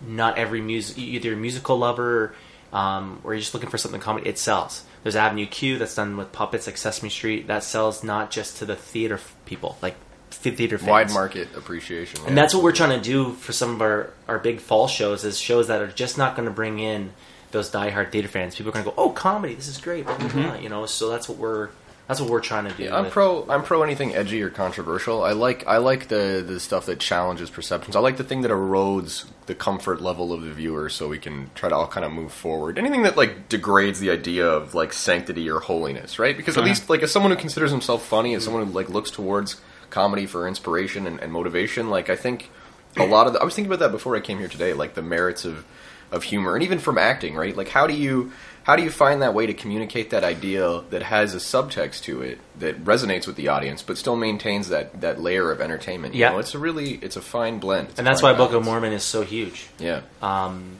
not 0.00 0.38
every 0.38 0.60
music, 0.60 0.98
either 0.98 1.32
a 1.32 1.36
musical 1.36 1.76
lover, 1.78 2.34
um, 2.72 3.20
or 3.24 3.34
you're 3.34 3.40
just 3.40 3.54
looking 3.54 3.70
for 3.70 3.78
something 3.78 4.00
comedy, 4.00 4.28
it 4.28 4.38
sells. 4.38 4.84
There's 5.02 5.16
Avenue 5.16 5.46
Q 5.46 5.78
that's 5.78 5.94
done 5.94 6.16
with 6.16 6.32
puppets 6.32 6.66
like 6.66 6.76
Sesame 6.76 7.10
Street 7.10 7.46
that 7.46 7.64
sells 7.64 8.04
not 8.04 8.30
just 8.30 8.58
to 8.58 8.64
the 8.66 8.76
theater 8.76 9.18
people, 9.46 9.76
like 9.82 9.96
th- 10.30 10.56
theater 10.56 10.78
fans. 10.78 10.90
Wide 10.90 11.10
market 11.10 11.48
appreciation, 11.56 12.20
And 12.26 12.36
that's 12.36 12.54
what 12.54 12.62
we're 12.62 12.72
trying 12.72 12.98
to 12.98 13.04
do 13.04 13.32
for 13.32 13.52
some 13.52 13.74
of 13.74 13.82
our, 13.82 14.12
our 14.28 14.38
big 14.38 14.60
fall 14.60 14.88
shows 14.88 15.24
is 15.24 15.38
shows 15.38 15.68
that 15.68 15.80
are 15.80 15.88
just 15.88 16.18
not 16.18 16.36
going 16.36 16.46
to 16.46 16.54
bring 16.54 16.78
in 16.78 17.12
those 17.50 17.70
diehard 17.70 18.12
theater 18.12 18.28
fans. 18.28 18.54
People 18.54 18.70
are 18.70 18.72
going 18.74 18.84
to 18.84 18.90
go, 18.90 18.94
"Oh, 18.96 19.10
comedy, 19.10 19.54
this 19.54 19.68
is 19.68 19.78
great," 19.78 20.04
blah," 20.06 20.54
you 20.56 20.68
know. 20.68 20.86
So 20.86 21.08
that's 21.08 21.28
what 21.28 21.38
we're 21.38 21.70
that's 22.10 22.20
what 22.20 22.28
we're 22.28 22.40
trying 22.40 22.64
to 22.64 22.72
do. 22.72 22.82
Yeah, 22.82 22.96
I'm 22.96 23.04
with- 23.04 23.12
pro. 23.12 23.46
I'm 23.48 23.62
pro 23.62 23.84
anything 23.84 24.16
edgy 24.16 24.42
or 24.42 24.50
controversial. 24.50 25.22
I 25.22 25.30
like. 25.30 25.64
I 25.68 25.76
like 25.76 26.08
the 26.08 26.42
the 26.44 26.58
stuff 26.58 26.86
that 26.86 26.98
challenges 26.98 27.50
perceptions. 27.50 27.94
I 27.94 28.00
like 28.00 28.16
the 28.16 28.24
thing 28.24 28.40
that 28.40 28.50
erodes 28.50 29.26
the 29.46 29.54
comfort 29.54 30.00
level 30.00 30.32
of 30.32 30.42
the 30.42 30.52
viewer, 30.52 30.88
so 30.88 31.06
we 31.06 31.20
can 31.20 31.52
try 31.54 31.68
to 31.68 31.74
all 31.76 31.86
kind 31.86 32.04
of 32.04 32.10
move 32.10 32.32
forward. 32.32 32.80
Anything 32.80 33.04
that 33.04 33.16
like 33.16 33.48
degrades 33.48 34.00
the 34.00 34.10
idea 34.10 34.44
of 34.44 34.74
like 34.74 34.92
sanctity 34.92 35.48
or 35.48 35.60
holiness, 35.60 36.18
right? 36.18 36.36
Because 36.36 36.56
at 36.56 36.62
uh-huh. 36.62 36.70
least 36.70 36.90
like 36.90 37.04
as 37.04 37.12
someone 37.12 37.30
who 37.30 37.38
considers 37.38 37.70
himself 37.70 38.04
funny, 38.04 38.34
as 38.34 38.42
someone 38.42 38.66
who 38.66 38.72
like 38.72 38.88
looks 38.88 39.12
towards 39.12 39.60
comedy 39.90 40.26
for 40.26 40.48
inspiration 40.48 41.06
and, 41.06 41.20
and 41.20 41.32
motivation, 41.32 41.90
like 41.90 42.10
I 42.10 42.16
think 42.16 42.50
a 42.96 43.06
lot 43.06 43.28
of 43.28 43.34
the, 43.34 43.40
I 43.40 43.44
was 43.44 43.54
thinking 43.54 43.72
about 43.72 43.84
that 43.86 43.92
before 43.92 44.16
I 44.16 44.20
came 44.20 44.40
here 44.40 44.48
today, 44.48 44.72
like 44.72 44.94
the 44.94 45.02
merits 45.02 45.44
of 45.44 45.64
of 46.10 46.24
humor 46.24 46.56
and 46.56 46.64
even 46.64 46.80
from 46.80 46.98
acting, 46.98 47.36
right? 47.36 47.56
Like 47.56 47.68
how 47.68 47.86
do 47.86 47.94
you 47.94 48.32
how 48.70 48.76
do 48.76 48.84
you 48.84 48.90
find 48.90 49.20
that 49.20 49.34
way 49.34 49.46
to 49.46 49.52
communicate 49.52 50.10
that 50.10 50.22
idea 50.22 50.82
that 50.90 51.02
has 51.02 51.34
a 51.34 51.38
subtext 51.38 52.02
to 52.04 52.22
it 52.22 52.38
that 52.60 52.84
resonates 52.84 53.26
with 53.26 53.34
the 53.34 53.48
audience 53.48 53.82
but 53.82 53.98
still 53.98 54.14
maintains 54.14 54.68
that 54.68 55.00
that 55.00 55.20
layer 55.20 55.50
of 55.50 55.60
entertainment? 55.60 56.14
You 56.14 56.20
Yeah. 56.20 56.30
know, 56.30 56.38
it's 56.38 56.54
a 56.54 56.58
really 56.60 56.90
it's 57.02 57.16
a 57.16 57.20
fine 57.20 57.58
blend. 57.58 57.88
It's 57.88 57.98
and 57.98 58.06
that's 58.06 58.22
why 58.22 58.32
Book 58.32 58.52
of. 58.52 58.64
Mormon 58.64 58.92
is 58.92 59.02
so 59.02 59.22
huge. 59.22 59.66
Yeah. 59.80 60.02
Um, 60.22 60.78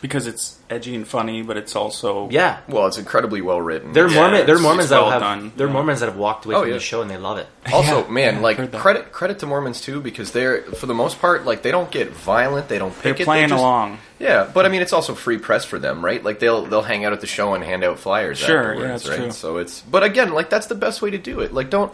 because 0.00 0.26
it's 0.26 0.58
edgy 0.70 0.94
and 0.94 1.06
funny, 1.06 1.42
but 1.42 1.56
it's 1.56 1.76
also 1.76 2.28
yeah, 2.30 2.60
Well, 2.68 2.86
it's 2.86 2.96
incredibly 2.98 3.40
well 3.42 3.60
written. 3.60 3.92
there 3.92 4.06
are 4.06 4.08
Yeah, 4.08 4.20
Mormon, 4.20 4.46
there 4.46 4.56
are 4.56 4.58
Mormons 4.60 4.84
it's 4.84 4.90
that 4.90 5.00
well 5.02 5.10
have 5.10 5.20
done. 5.20 5.52
there 5.56 5.66
are 5.66 5.68
Yeah. 5.70 5.74
Mormons 5.74 6.00
that 6.00 6.06
have 6.06 6.16
walked 6.16 6.46
away 6.46 6.54
Oh, 6.54 6.60
from 6.60 6.68
yeah. 6.68 6.74
the 6.74 6.80
show 6.80 7.02
and 7.02 7.10
they 7.10 7.16
love 7.18 7.38
it. 7.38 7.46
Also, 7.72 8.06
man, 8.08 8.40
like 8.42 8.72
credit 8.72 9.12
credit 9.12 9.38
to 9.40 9.46
Mormons 9.46 9.80
too 9.80 10.00
because 10.00 10.32
they're 10.32 10.62
for 10.62 10.86
the 10.86 10.94
most 10.94 11.20
part 11.20 11.44
like 11.44 11.62
they 11.62 11.70
don't 11.70 11.90
get 11.90 12.10
violent, 12.10 12.68
they 12.68 12.78
don't 12.78 12.94
they're 13.02 13.12
pick 13.14 13.20
it, 13.20 13.24
playing 13.24 13.44
they 13.44 13.48
just, 13.50 13.60
along. 13.60 13.98
Yeah, 14.18 14.50
but 14.52 14.64
I 14.66 14.68
mean 14.68 14.82
it's 14.82 14.92
also 14.92 15.14
free 15.14 15.38
press 15.38 15.64
for 15.64 15.78
them, 15.78 16.04
right? 16.04 16.22
Like 16.24 16.38
they'll 16.40 16.64
they'll 16.66 16.82
hang 16.82 17.04
out 17.04 17.12
at 17.12 17.20
the 17.20 17.26
show 17.26 17.54
and 17.54 17.62
hand 17.64 17.84
out 17.84 17.98
flyers 17.98 18.38
Sure, 18.38 18.58
afterwards, 18.58 18.80
yeah, 18.80 18.88
that's 18.88 19.08
right? 19.08 19.16
true. 19.18 19.30
So 19.32 19.56
it's 19.58 19.80
but 19.82 20.02
again, 20.02 20.32
like 20.32 20.48
that's 20.50 20.66
the 20.68 20.74
best 20.74 21.02
way 21.02 21.10
to 21.10 21.18
do 21.18 21.40
it. 21.40 21.52
Like 21.52 21.68
don't 21.70 21.92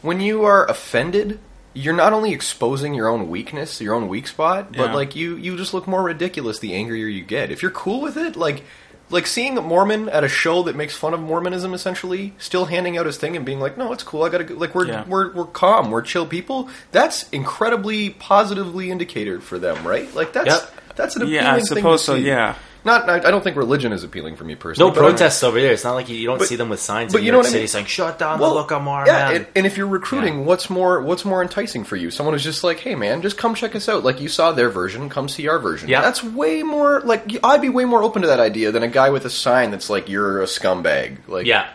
when 0.00 0.20
you 0.20 0.44
are 0.44 0.66
offended, 0.68 1.38
you're 1.74 1.94
not 1.94 2.12
only 2.12 2.32
exposing 2.32 2.94
your 2.94 3.08
own 3.08 3.28
weakness, 3.28 3.80
your 3.80 3.94
own 3.94 4.08
weak 4.08 4.26
spot, 4.26 4.72
but 4.72 4.90
Yeah. 4.90 4.94
like 4.94 5.16
you 5.16 5.36
you 5.36 5.56
just 5.56 5.72
look 5.74 5.86
more 5.86 6.02
ridiculous 6.02 6.58
the 6.58 6.74
angrier 6.74 7.06
you 7.06 7.22
get. 7.22 7.50
If 7.50 7.62
you're 7.62 7.70
cool 7.70 8.00
with 8.00 8.16
it, 8.16 8.36
like 8.36 8.62
like 9.10 9.26
seeing 9.26 9.58
a 9.58 9.60
Mormon 9.60 10.08
at 10.08 10.24
a 10.24 10.28
show 10.28 10.62
that 10.62 10.74
makes 10.74 10.94
fun 10.96 11.12
of 11.12 11.20
Mormonism, 11.20 11.74
essentially, 11.74 12.32
still 12.38 12.64
handing 12.66 12.96
out 12.96 13.04
his 13.04 13.18
thing 13.18 13.36
and 13.36 13.44
being 13.44 13.60
like, 13.60 13.76
"No, 13.76 13.92
it's 13.92 14.02
cool. 14.02 14.22
I 14.22 14.30
gotta 14.30 14.44
go. 14.44 14.54
like 14.54 14.74
we're 14.74 14.86
Yeah. 14.86 15.04
we're 15.06 15.32
we're 15.34 15.44
calm, 15.44 15.90
we're 15.90 16.00
chill 16.02 16.24
people." 16.26 16.68
That's 16.92 17.28
incredibly 17.30 18.10
positively 18.10 18.90
indicator 18.90 19.40
for 19.40 19.58
them, 19.58 19.86
right? 19.86 20.12
Like 20.14 20.32
that's 20.32 20.46
Yep. 20.48 20.74
that's 20.96 21.16
an 21.16 21.22
appealing 21.22 21.42
Yeah, 21.42 21.52
I 21.52 21.56
thing 21.56 21.66
to 21.66 21.74
suppose 21.76 22.04
so. 22.04 22.16
see. 22.16 22.22
Yeah, 22.22 22.54
Not, 22.84 23.08
I 23.08 23.16
I 23.18 23.30
don't 23.30 23.44
think 23.44 23.56
religion 23.56 23.92
is 23.92 24.02
appealing 24.02 24.34
for 24.36 24.42
me 24.44 24.54
personally. 24.56 24.90
No 24.90 24.94
but 24.94 25.04
I'm- 25.04 25.12
protests 25.12 25.42
over 25.44 25.60
there. 25.60 25.72
It's 25.72 25.84
not 25.84 25.92
like 25.94 26.08
you, 26.08 26.16
you 26.16 26.26
don't 26.26 26.38
But- 26.38 26.48
see 26.48 26.56
them 26.56 26.68
with 26.68 26.80
signs 26.80 27.12
but 27.12 27.18
in 27.18 27.24
you 27.26 27.30
New 27.30 27.32
know 27.32 27.38
York 27.38 27.44
what 27.44 27.48
I 27.48 27.50
City 27.52 27.60
mean? 27.62 27.68
saying 27.68 27.86
"Shut 27.86 28.18
down 28.18 28.38
Well, 28.40 28.64
the 28.64 28.80
Mormon." 28.80 29.06
Yeah, 29.06 29.30
and, 29.30 29.46
and 29.54 29.66
if 29.66 29.76
you're 29.76 29.86
recruiting, 29.86 30.44
what's 30.46 30.68
more 30.68 31.00
what's 31.00 31.24
more 31.24 31.42
enticing 31.42 31.84
for 31.84 31.96
you? 31.96 32.10
Someone 32.10 32.34
who's 32.34 32.42
just 32.44 32.64
like, 32.64 32.80
"Hey, 32.80 32.94
man, 32.94 33.22
just 33.22 33.38
come 33.38 33.54
check 33.54 33.76
us 33.76 33.88
out." 33.88 34.02
Like 34.02 34.20
you 34.20 34.28
saw 34.28 34.52
their 34.52 34.68
version, 34.68 35.08
come 35.08 35.28
see 35.28 35.46
our 35.48 35.58
version. 35.60 35.88
Yeah. 35.88 36.00
that's 36.00 36.24
way 36.24 36.62
more 36.62 37.00
like 37.02 37.36
I'd 37.44 37.60
be 37.62 37.68
way 37.68 37.84
more 37.84 38.02
open 38.02 38.22
to 38.22 38.28
that 38.28 38.40
idea 38.40 38.72
than 38.72 38.82
a 38.82 38.88
guy 38.88 39.10
with 39.10 39.24
a 39.24 39.30
sign 39.30 39.70
that's 39.70 39.88
like, 39.88 40.08
"You're 40.08 40.42
a 40.42 40.46
scumbag." 40.46 41.18
Like, 41.28 41.46
Yeah. 41.46 41.68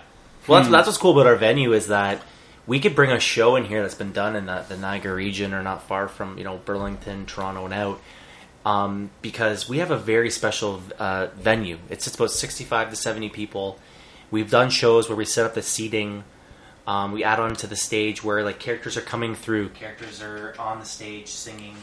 Well, 0.48 0.60
that's, 0.60 0.68
hmm. 0.68 0.72
that's 0.74 0.88
what's 0.88 0.98
cool 0.98 1.12
about 1.12 1.28
our 1.28 1.36
venue 1.36 1.74
is 1.74 1.88
that 1.88 2.22
we 2.66 2.80
could 2.80 2.96
bring 2.96 3.12
a 3.12 3.20
show 3.20 3.56
in 3.56 3.64
here 3.66 3.82
that's 3.82 3.96
been 3.96 4.12
done 4.14 4.36
in 4.36 4.46
the, 4.46 4.64
the 4.68 4.76
Niagara 4.78 5.14
region 5.16 5.54
or 5.54 5.62
not 5.64 5.84
far 5.88 6.08
from 6.10 6.38
you 6.38 6.44
know 6.44 6.58
Burlington, 6.66 7.26
Toronto, 7.26 7.64
and 7.66 7.74
out. 7.74 8.00
Um, 8.66 9.12
because 9.22 9.70
we 9.70 9.78
have 9.78 9.92
a 9.92 9.98
very 9.98 10.30
special 10.30 10.82
uh, 11.00 11.28
venue. 11.36 11.78
It 11.90 12.02
sits 12.02 12.16
about 12.18 12.32
sixty-five 12.32 12.90
to 12.90 12.96
seventy 12.98 13.30
people. 13.30 13.80
We've 14.30 14.50
done 14.52 14.70
shows 14.70 15.08
where 15.08 15.16
we 15.16 15.24
set 15.26 15.46
up 15.46 15.54
the 15.54 15.62
seating. 15.62 16.26
Um, 16.86 17.12
we 17.14 17.24
add 17.24 17.40
on 17.40 17.56
to 17.58 17.68
the 17.68 17.76
stage 17.78 18.24
where 18.24 18.44
like 18.44 18.60
characters 18.60 18.98
are 18.98 19.02
coming 19.02 19.36
through. 19.36 19.70
Characters 19.70 20.22
are 20.22 20.54
on 20.60 20.80
the 20.80 20.86
stage 20.86 21.28
singing. 21.30 21.76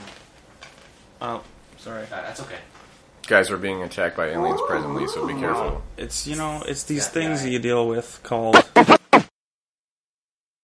oh, 1.22 1.42
sorry. 1.78 2.02
Uh, 2.04 2.22
that's 2.22 2.40
okay. 2.40 2.58
guys 3.26 3.50
are 3.50 3.56
being 3.56 3.82
attacked 3.82 4.16
by 4.16 4.28
aliens 4.28 4.60
presently, 4.66 5.06
so 5.08 5.26
be 5.26 5.34
careful. 5.34 5.82
It's 5.96 6.26
you 6.26 6.36
know, 6.36 6.62
it's 6.68 6.82
these 6.84 7.06
That 7.06 7.12
things 7.14 7.42
that 7.42 7.50
you 7.50 7.58
deal 7.60 7.86
with 7.88 8.20
called. 8.22 8.56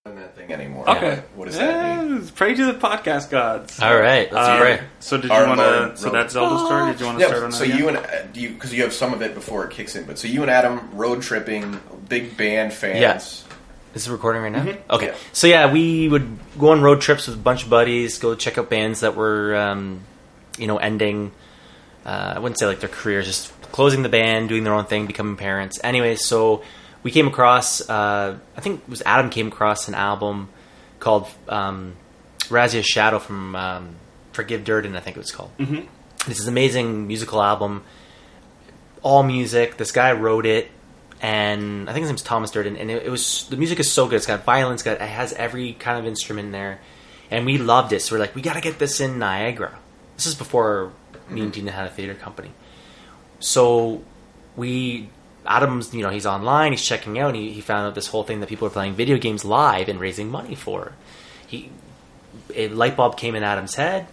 that 0.05 0.35
thing 0.37 0.53
anymore. 0.53 0.89
Okay, 0.91 1.23
What 1.35 1.47
does 1.47 1.57
that 1.57 1.83
mean? 1.83 1.90
Pray 2.41 2.55
to 2.55 2.65
the 2.65 2.73
podcast 2.73 3.29
gods. 3.29 3.79
All 3.83 3.95
right, 3.95 4.33
let's 4.33 4.49
Um, 4.49 4.59
pray. 4.61 4.81
So 4.99 5.19
did 5.19 5.31
Our 5.31 5.43
you 5.43 5.47
want 5.49 5.61
to? 5.61 5.93
So 5.99 6.07
wrote- 6.07 6.13
that 6.15 6.31
Zelda 6.31 6.59
story. 6.65 6.91
Did 6.93 7.01
you 7.01 7.05
want 7.07 7.19
to 7.19 7.25
start 7.27 7.39
Yeah, 7.41 7.45
on 7.45 7.53
so 7.53 7.65
that? 7.67 7.79
you 7.79 7.89
again? 7.91 7.97
and 8.03 8.07
uh, 8.07 8.33
do 8.33 8.41
you 8.41 8.49
because 8.49 8.73
you 8.73 8.83
have 8.83 8.95
some 8.95 9.13
of 9.13 9.21
it 9.21 9.35
before 9.35 9.63
it 9.67 9.73
kicks 9.73 9.95
in, 9.95 10.05
but 10.05 10.19
so 10.19 10.27
you 10.27 10.41
and 10.41 10.51
Adam 10.51 10.89
road 10.95 11.21
tripping, 11.21 11.79
big 12.09 12.39
band 12.39 12.73
fans. 12.73 12.99
Yes. 12.99 13.45
Is 13.93 14.09
it 14.09 14.11
recording 14.11 14.41
right 14.41 14.53
now? 14.53 14.63
Okay. 14.63 14.79
Mm-hmm. 14.89 15.05
Yeah. 15.05 15.15
So 15.35 15.47
yeah, 15.49 15.71
we 15.71 16.09
would 16.09 16.39
go 16.59 16.71
on 16.71 16.81
road 16.81 17.03
trips 17.03 17.27
with 17.27 17.37
a 17.37 17.39
bunch 17.39 17.65
of 17.65 17.69
buddies, 17.69 18.17
go 18.17 18.35
check 18.35 18.57
out 18.57 18.71
bands 18.71 19.01
that 19.01 19.17
were, 19.17 19.55
um, 19.55 20.01
you 20.57 20.67
know, 20.67 20.79
ending. 20.79 21.33
Uh, 22.07 22.33
I 22.37 22.39
wouldn't 22.39 22.59
say 22.59 22.65
like 22.65 22.81
their 22.81 22.89
careers, 22.89 23.27
just 23.27 23.53
closing 23.71 24.03
the 24.03 24.09
band, 24.09 24.49
doing 24.49 24.65
their 24.65 24.73
own 24.73 24.87
thing, 24.87 25.07
becoming 25.07 25.37
parents. 25.37 25.79
Anyway, 25.85 26.17
so 26.17 26.63
we 27.03 27.11
came 27.11 27.27
across. 27.27 27.87
Uh, 27.87 28.39
I 28.57 28.61
think 28.63 28.81
it 28.81 28.89
was 28.89 29.03
Adam 29.05 29.29
came 29.29 29.49
across 29.49 29.89
an 29.89 29.95
album 29.95 30.49
called 31.01 31.29
um, 31.47 31.97
Razia's 32.51 32.87
Shadow 32.87 33.19
from 33.19 33.55
um, 33.57 33.97
Forgive 34.33 34.65
Durden, 34.65 34.97
I 34.97 35.01
think 35.01 35.17
it 35.17 35.21
was 35.21 35.31
called. 35.31 35.51
Mm-hmm. 35.59 35.87
This 36.29 36.39
is 36.39 36.49
amazing 36.49 37.07
musical 37.07 37.43
album, 37.43 37.83
all 39.03 39.23
music. 39.23 39.77
This 39.77 39.93
guy 39.93 40.13
wrote 40.13 40.47
it, 40.47 40.71
and 41.21 41.89
I 41.89 41.93
think 41.93 42.03
his 42.03 42.11
name's 42.11 42.23
Thomas 42.23 42.51
Durden. 42.51 42.77
And 42.77 42.91
it, 42.91 43.07
it 43.07 43.11
was 43.11 43.47
the 43.49 43.57
music 43.57 43.81
is 43.81 43.91
so 43.91 44.07
good. 44.07 44.17
It's 44.17 44.27
got 44.27 44.45
violence, 44.45 44.83
got 44.83 45.01
it 45.01 45.01
has 45.01 45.33
every 45.33 45.73
kind 45.73 45.99
of 45.99 46.07
instrument 46.07 46.47
in 46.47 46.53
there, 46.53 46.81
and 47.31 47.47
we 47.47 47.59
loved 47.59 47.93
it. 47.93 48.03
So 48.03 48.15
we're 48.15 48.21
like, 48.21 48.35
we 48.35 48.43
got 48.43 48.55
to 48.55 48.61
get 48.61 48.79
this 48.79 49.01
in 49.01 49.19
Niagara. 49.19 49.79
This 50.17 50.27
is 50.27 50.35
before 50.35 50.93
me 51.29 51.43
and 51.43 51.53
Dina 51.53 51.71
had 51.71 51.87
a 51.87 51.91
theater 51.91 52.15
company. 52.15 52.51
So 53.39 54.03
we 54.57 55.09
Adam's, 55.47 55.95
you 55.95 56.03
know, 56.03 56.11
he's 56.11 56.27
online, 56.27 56.73
he's 56.73 56.85
checking 56.85 57.19
out, 57.19 57.29
and 57.29 57.37
he, 57.37 57.53
he 57.53 57.61
found 57.61 57.87
out 57.87 57.95
this 57.95 58.09
whole 58.09 58.25
thing 58.25 58.41
that 58.41 58.49
people 58.49 58.67
are 58.67 58.71
playing 58.71 58.95
video 58.95 59.17
games 59.19 59.45
live 59.45 59.89
and 59.89 59.99
raising 59.99 60.29
money 60.29 60.55
for. 60.55 60.93
He 61.47 61.71
a 62.55 62.69
light 62.69 62.97
bulb 62.97 63.17
came 63.17 63.35
in 63.35 63.43
Adam's 63.43 63.75
head. 63.75 64.07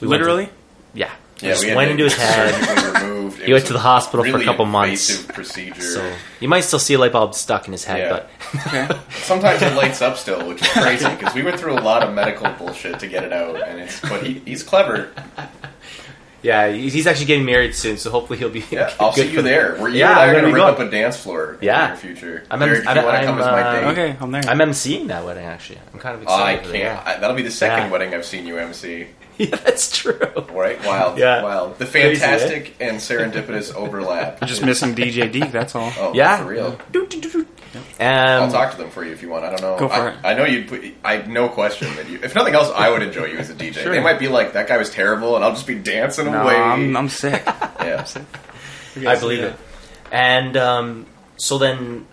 We 0.00 0.08
went 0.08 0.20
to- 0.20 0.24
Literally? 0.24 0.48
yeah. 0.94 1.10
Yeah, 1.40 1.50
just 1.50 1.66
we 1.66 1.74
went 1.74 1.90
into 1.90 2.04
his 2.04 2.14
head. 2.14 2.54
surgically 2.64 3.08
removed. 3.10 3.40
It 3.40 3.46
He 3.46 3.52
went 3.52 3.66
to 3.66 3.74
the 3.74 3.78
hospital 3.78 4.24
for 4.24 4.38
a 4.38 4.44
couple 4.44 4.64
months. 4.64 5.22
Procedure. 5.26 5.82
So 5.82 6.12
you 6.40 6.48
might 6.48 6.60
still 6.60 6.78
see 6.78 6.94
a 6.94 6.98
light 6.98 7.12
bulb 7.12 7.34
stuck 7.34 7.66
in 7.66 7.72
his 7.72 7.84
head, 7.84 7.98
Yeah. 7.98 8.10
but 8.54 8.66
Okay. 8.68 9.00
Sometimes 9.20 9.60
it 9.60 9.74
lights 9.74 10.00
up 10.00 10.16
still, 10.16 10.48
which 10.48 10.62
is 10.62 10.68
crazy 10.68 11.06
because 11.10 11.34
we 11.34 11.42
went 11.42 11.60
through 11.60 11.74
a 11.74 11.82
lot 11.82 12.02
of 12.02 12.14
medical 12.14 12.50
bullshit 12.52 12.98
to 13.00 13.06
get 13.06 13.22
it 13.22 13.34
out, 13.34 13.60
and 13.68 13.78
it's. 13.80 14.00
But 14.00 14.22
he, 14.22 14.38
he's 14.46 14.62
clever. 14.62 15.10
Yeah, 16.42 16.70
he's 16.70 16.92
he's 16.92 17.06
actually 17.06 17.26
getting 17.26 17.44
married 17.44 17.74
soon, 17.74 17.96
so 17.96 18.10
hopefully 18.10 18.38
he'll 18.38 18.50
be. 18.50 18.64
Yeah, 18.70 18.92
I'll 19.00 19.12
good 19.12 19.26
see 19.26 19.30
you 19.30 19.36
for- 19.38 19.42
there. 19.42 19.76
We're 19.80 19.88
you 19.88 19.98
Yeah, 20.00 20.10
and 20.10 20.18
I 20.20 20.22
I'm 20.24 20.28
are 20.28 20.32
gonna 20.32 20.42
going 20.42 20.54
to 20.54 20.60
be 20.60 20.64
rip 20.66 20.80
up 20.80 20.86
a 20.86 20.90
dance 20.90 21.16
floor 21.16 21.58
Yeah. 21.60 21.84
in 21.88 21.90
the 21.92 21.96
future. 22.00 22.44
I'm- 22.50 22.60
Derek, 22.60 22.78
if 22.80 22.84
you 22.84 22.90
I'm- 22.90 23.04
want 23.04 23.16
to 23.20 23.24
come 23.26 23.38
as 23.40 23.46
I'm, 23.46 23.52
my 23.52 23.62
uh, 23.62 23.72
date. 23.72 23.86
Okay, 23.98 24.16
I'm 24.20 24.30
there. 24.30 24.42
I'm 24.46 24.58
emceeing 24.58 25.06
that 25.08 25.24
wedding 25.24 25.44
actually. 25.44 25.78
I'm 25.92 25.98
kind 25.98 26.14
of 26.20 26.26
Oh, 26.28 26.32
I 26.34 26.52
excited. 26.52 26.66
for 26.66 26.72
that, 26.72 26.78
can't. 27.04 27.06
I, 27.06 27.20
that'll 27.20 27.36
be 27.36 27.42
the 27.42 27.50
second 27.50 27.86
Yeah. 27.86 27.90
wedding 27.90 28.14
I've 28.14 28.24
seen 28.26 28.46
you 28.46 28.58
MC. 28.58 29.06
Yeah, 29.38 29.48
that's 29.56 29.94
true. 29.94 30.18
Right? 30.50 30.82
Wild. 30.86 31.18
Yeah. 31.18 31.42
Wild. 31.42 31.78
The 31.78 31.84
Crazy, 31.84 32.22
eh? 32.22 32.26
fantastic 32.26 32.74
and 32.80 32.96
serendipitous 32.96 33.74
overlap. 33.74 34.40
Just 34.46 34.64
missing 34.64 34.94
DJ 34.94 35.30
Deke. 35.30 35.52
That's 35.52 35.74
all. 35.74 35.92
Oh, 35.98 36.14
Yeah. 36.14 36.38
for 36.38 36.44
real. 36.46 36.78
Um, 37.78 38.42
I'll 38.44 38.50
talk 38.50 38.72
to 38.72 38.76
them 38.78 38.90
for 38.90 39.04
you 39.04 39.12
if 39.12 39.22
you 39.22 39.28
want. 39.28 39.44
I 39.44 39.50
don't 39.50 39.60
know. 39.62 39.78
Go 39.78 39.88
for 39.88 39.94
I, 39.94 40.08
it. 40.10 40.16
I 40.24 40.34
know 40.34 40.44
you'd 40.44 40.68
put. 40.68 40.84
I 41.04 41.18
no 41.26 41.48
question 41.48 41.94
that 41.96 42.08
you. 42.08 42.18
If 42.22 42.34
nothing 42.34 42.54
else, 42.54 42.70
I 42.74 42.90
would 42.90 43.02
enjoy 43.02 43.26
you 43.26 43.38
as 43.38 43.50
a 43.50 43.54
DJ. 43.54 43.74
Sure. 43.74 43.92
They 43.92 44.00
might 44.02 44.18
be 44.18 44.28
like 44.28 44.52
that 44.54 44.68
guy 44.68 44.76
was 44.76 44.90
terrible, 44.90 45.36
and 45.36 45.44
I'll 45.44 45.52
just 45.52 45.66
be 45.66 45.74
dancing 45.76 46.26
No, 46.26 46.42
away. 46.42 46.56
I'm, 46.56 46.96
I'm 46.96 47.08
sick. 47.08 47.42
yeah. 47.46 48.06
I 48.96 49.18
believe 49.18 49.42
it. 49.42 49.56
And 50.10 50.56
um, 50.56 51.06
so 51.36 51.58
then 51.58 52.06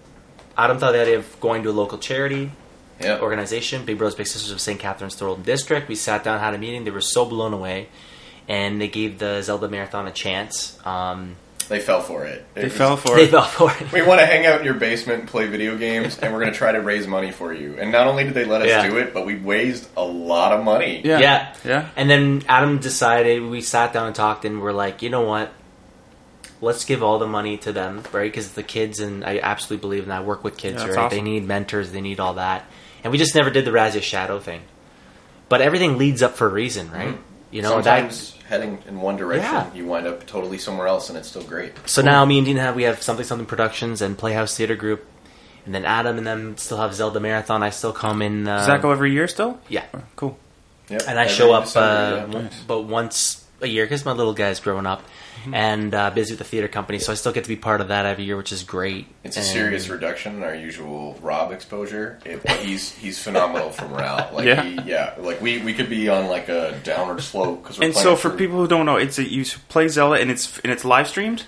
Adam 0.57 0.77
thought 0.79 0.91
the 0.93 1.01
idea 1.01 1.17
of 1.17 1.39
going 1.39 1.63
to 1.63 1.69
a 1.69 1.71
local 1.71 1.97
charity 1.97 2.51
Yeah. 2.99 3.19
organization, 3.19 3.85
Big 3.85 3.97
Brothers 3.97 4.15
Big 4.15 4.27
Sisters 4.27 4.51
of 4.51 4.59
St. 4.59 4.79
Catharines 4.79 5.15
Thorold 5.15 5.43
District. 5.43 5.87
We 5.87 5.95
sat 5.95 6.23
down, 6.23 6.39
had 6.39 6.53
a 6.53 6.57
meeting. 6.57 6.83
They 6.83 6.91
were 6.91 7.01
so 7.01 7.25
blown 7.25 7.53
away, 7.53 7.89
and 8.47 8.81
they 8.81 8.87
gave 8.87 9.19
the 9.19 9.41
Zelda 9.41 9.69
Marathon 9.69 10.07
a 10.07 10.11
chance. 10.11 10.77
Um, 10.85 11.35
They 11.67 11.79
fell 11.79 12.01
for 12.01 12.25
it. 12.25 12.39
It 12.39 12.45
They 12.55 12.63
was- 12.65 12.73
fell 12.73 12.97
for 12.97 13.15
they 13.15 13.23
it. 13.23 13.31
fell 13.31 13.43
for 13.45 13.71
it. 13.71 13.91
We 13.91 14.01
want 14.01 14.19
to 14.19 14.25
hang 14.25 14.45
out 14.45 14.59
in 14.59 14.65
your 14.65 14.73
basement 14.75 15.21
and 15.21 15.29
play 15.29 15.47
video 15.47 15.77
games, 15.77 16.19
and 16.19 16.33
we're 16.33 16.39
going 16.39 16.51
to 16.51 16.57
try 16.57 16.71
to 16.71 16.81
raise 16.81 17.07
money 17.07 17.31
for 17.31 17.53
you. 17.53 17.77
And 17.79 17.91
not 17.91 18.07
only 18.07 18.23
did 18.23 18.33
they 18.33 18.45
let 18.45 18.61
us 18.61 18.67
Yeah. 18.67 18.87
do 18.87 18.97
it, 18.97 19.13
but 19.13 19.25
we 19.25 19.35
raised 19.35 19.87
a 19.97 20.03
lot 20.03 20.51
of 20.53 20.63
money. 20.63 21.01
Yeah. 21.03 21.19
Yeah. 21.19 21.55
Yeah. 21.65 21.89
And 21.95 22.09
then 22.09 22.43
Adam 22.47 22.79
decided, 22.79 23.41
we 23.43 23.61
sat 23.61 23.93
down 23.93 24.07
and 24.07 24.15
talked, 24.15 24.45
and 24.45 24.61
we're 24.61 24.71
like, 24.73 25.01
you 25.01 25.09
know 25.09 25.21
what? 25.21 25.51
Let's 26.61 26.85
give 26.85 27.03
all 27.03 27.19
the 27.19 27.27
money 27.27 27.57
to 27.57 27.73
them, 27.73 28.03
right? 28.13 28.31
Because 28.31 28.53
the 28.53 28.63
kids, 28.63 28.99
and 28.99 29.25
I 29.25 29.39
absolutely 29.39 29.81
believe 29.81 30.03
in 30.03 30.09
that. 30.09 30.21
I 30.21 30.23
work 30.23 30.43
with 30.45 30.55
kids, 30.57 30.75
Yeah, 30.81 30.85
that's 30.87 30.97
right? 30.97 31.09
They 31.09 31.17
awesome. 31.17 31.25
need 31.25 31.45
mentors, 31.47 31.91
they 31.91 31.99
need 32.01 32.19
all 32.21 32.35
that. 32.35 32.65
And 33.03 33.11
we 33.11 33.17
just 33.17 33.35
never 33.35 33.49
did 33.49 33.65
the 33.65 33.71
Razia 33.71 34.01
Shadow 34.01 34.39
thing. 34.39 34.61
But 35.49 35.59
everything 35.61 35.97
leads 35.97 36.21
up 36.23 36.35
for 36.37 36.47
a 36.47 36.49
reason, 36.49 36.89
right? 36.91 37.09
Mm-hmm. 37.09 37.21
You 37.51 37.61
know, 37.63 37.81
that. 37.81 38.11
Sometimes 38.13 38.32
heading 38.53 38.77
in 38.87 39.01
one 39.01 39.17
direction, 39.17 39.51
Yeah. 39.51 39.73
you 39.73 39.85
wind 39.85 40.05
up 40.07 40.25
totally 40.27 40.57
somewhere 40.59 40.87
else, 40.87 41.09
and 41.09 41.17
it's 41.17 41.27
still 41.27 41.43
great. 41.43 41.73
So 41.89 42.01
now 42.01 42.23
me 42.25 42.37
and 42.37 42.45
Dean 42.45 42.57
have 42.57 42.75
we 42.75 42.83
have 42.83 43.01
something 43.01 43.25
something 43.25 43.47
productions 43.47 44.01
and 44.01 44.17
Playhouse 44.17 44.55
Theater 44.55 44.75
Group, 44.75 45.05
and 45.65 45.73
then 45.73 45.85
Adam 45.85 46.17
and 46.19 46.27
them 46.27 46.55
still 46.57 46.77
have 46.77 46.93
Zelda 46.93 47.19
Marathon. 47.19 47.63
I 47.63 47.71
still 47.71 47.93
come 47.93 48.21
in. 48.21 48.47
Uh, 48.47 48.57
Does 48.57 48.67
that 48.67 48.81
go 48.81 48.91
every 48.91 49.11
year 49.11 49.27
still? 49.27 49.59
Yeah, 49.67 49.85
Cool. 50.15 50.37
Yep. 50.89 51.01
and 51.07 51.17
I 51.19 51.23
Every 51.23 51.35
show 51.35 51.53
up, 51.53 51.63
December, 51.65 51.87
uh, 51.87 52.15
yeah. 52.17 52.25
w- 52.27 52.49
but 52.67 52.81
once 52.83 53.43
a 53.61 53.67
year 53.67 53.85
because 53.85 54.05
my 54.05 54.11
little 54.11 54.33
guy's 54.33 54.59
growing 54.59 54.85
up 54.85 55.01
Mm-hmm. 55.43 55.53
and 55.53 55.93
uh, 55.93 56.09
busy 56.11 56.31
with 56.33 56.39
the 56.39 56.45
theater 56.45 56.67
company, 56.67 56.99
so 56.99 57.11
I 57.11 57.15
still 57.15 57.31
get 57.33 57.43
to 57.43 57.49
be 57.49 57.55
part 57.57 57.81
of 57.81 57.89
that 57.89 58.05
every 58.05 58.23
year, 58.23 58.37
which 58.37 58.51
is 58.51 58.63
great. 58.63 59.07
It's 59.23 59.35
a 59.37 59.41
serious 59.43 59.89
reduction 59.89 60.37
in 60.37 60.43
our 60.43 60.55
usual 60.55 61.17
Rob 61.21 61.51
exposure. 61.51 62.19
It, 62.25 62.47
he's 62.61 62.91
he's 62.93 63.21
phenomenal 63.21 63.69
from 63.71 63.91
morale. 63.91 64.29
Like 64.33 64.45
Yeah. 64.45 64.63
he, 64.63 64.79
yeah, 64.89 65.15
like 65.19 65.41
we, 65.41 65.59
we 65.61 65.73
could 65.73 65.89
be 65.89 66.07
on 66.09 66.27
like 66.27 66.49
a 66.49 66.79
downward 66.83 67.21
slope 67.21 67.61
because 67.63 67.79
And 67.79 67.93
so 67.93 68.15
for 68.15 68.29
through- 68.29 68.37
people 68.37 68.57
who 68.57 68.67
don't 68.67 68.85
know, 68.85 68.95
it's 68.97 69.19
a, 69.19 69.29
you 69.29 69.43
play 69.69 69.87
Zelda 69.89 70.19
and 70.21 70.31
it's 70.31 70.59
and 70.59 70.71
it's 70.71 70.85
live 70.85 71.07
streamed. 71.07 71.45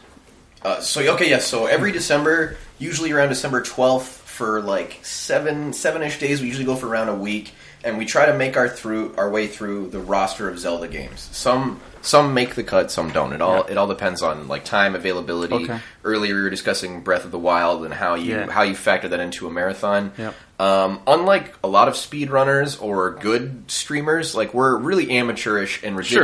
Uh, 0.62 0.82
so 0.82 1.02
okay, 1.14 1.30
yes. 1.30 1.46
so 1.48 1.68
every 1.68 1.92
December, 1.92 2.58
usually 2.80 3.12
around 3.12 3.30
December 3.30 3.62
twelfth, 3.62 4.10
for 4.10 4.62
like 4.62 5.00
seven 5.06 5.72
seven 5.74 6.02
ish 6.02 6.20
days, 6.20 6.42
we 6.42 6.48
usually 6.48 6.66
go 6.66 6.76
for 6.76 6.88
around 6.88 7.08
a 7.10 7.16
week, 7.16 7.54
and 7.84 7.98
we 7.98 8.06
try 8.06 8.26
to 8.26 8.34
make 8.36 8.58
our 8.58 8.68
through 8.68 9.14
our 9.16 9.30
way 9.30 9.48
through 9.48 9.90
the 9.90 10.00
roster 10.00 10.50
of 10.50 10.58
Zelda 10.60 10.88
games. 10.88 11.30
Some 11.32 11.80
some 12.06 12.34
make 12.34 12.56
the 12.56 12.64
cut, 12.64 12.92
some 12.92 13.12
don't. 13.12 13.34
It 13.34 13.42
all 13.42 13.64
it 13.64 13.78
all 13.78 13.88
depends 13.88 14.22
on 14.22 14.48
like 14.48 14.64
time 14.64 14.96
availability. 14.96 15.56
Okay. 15.56 15.80
Earlier, 16.04 16.36
we 16.36 16.42
were 16.44 16.50
discussing 16.50 17.02
Breath 17.02 17.26
of 17.26 17.32
the 17.32 17.40
Wild 17.40 17.84
and 17.84 17.94
how 17.94 18.16
you 18.16 18.36
Yeah. 18.36 18.50
how 18.52 18.62
you 18.64 18.76
factor 18.76 19.08
that 19.10 19.20
into 19.20 19.48
a 19.48 19.52
marathon. 19.52 20.12
Yep. 20.18 20.36
Um, 20.60 21.00
unlike 21.08 21.54
a 21.64 21.68
lot 21.68 21.88
of 21.88 21.96
speedrunners 21.96 22.82
or 22.82 23.12
good 23.12 23.64
streamers, 23.68 24.36
like 24.36 24.54
we're 24.54 24.78
really 24.78 25.18
amateurish 25.18 25.82
and 25.84 25.96
Sure. 26.06 26.24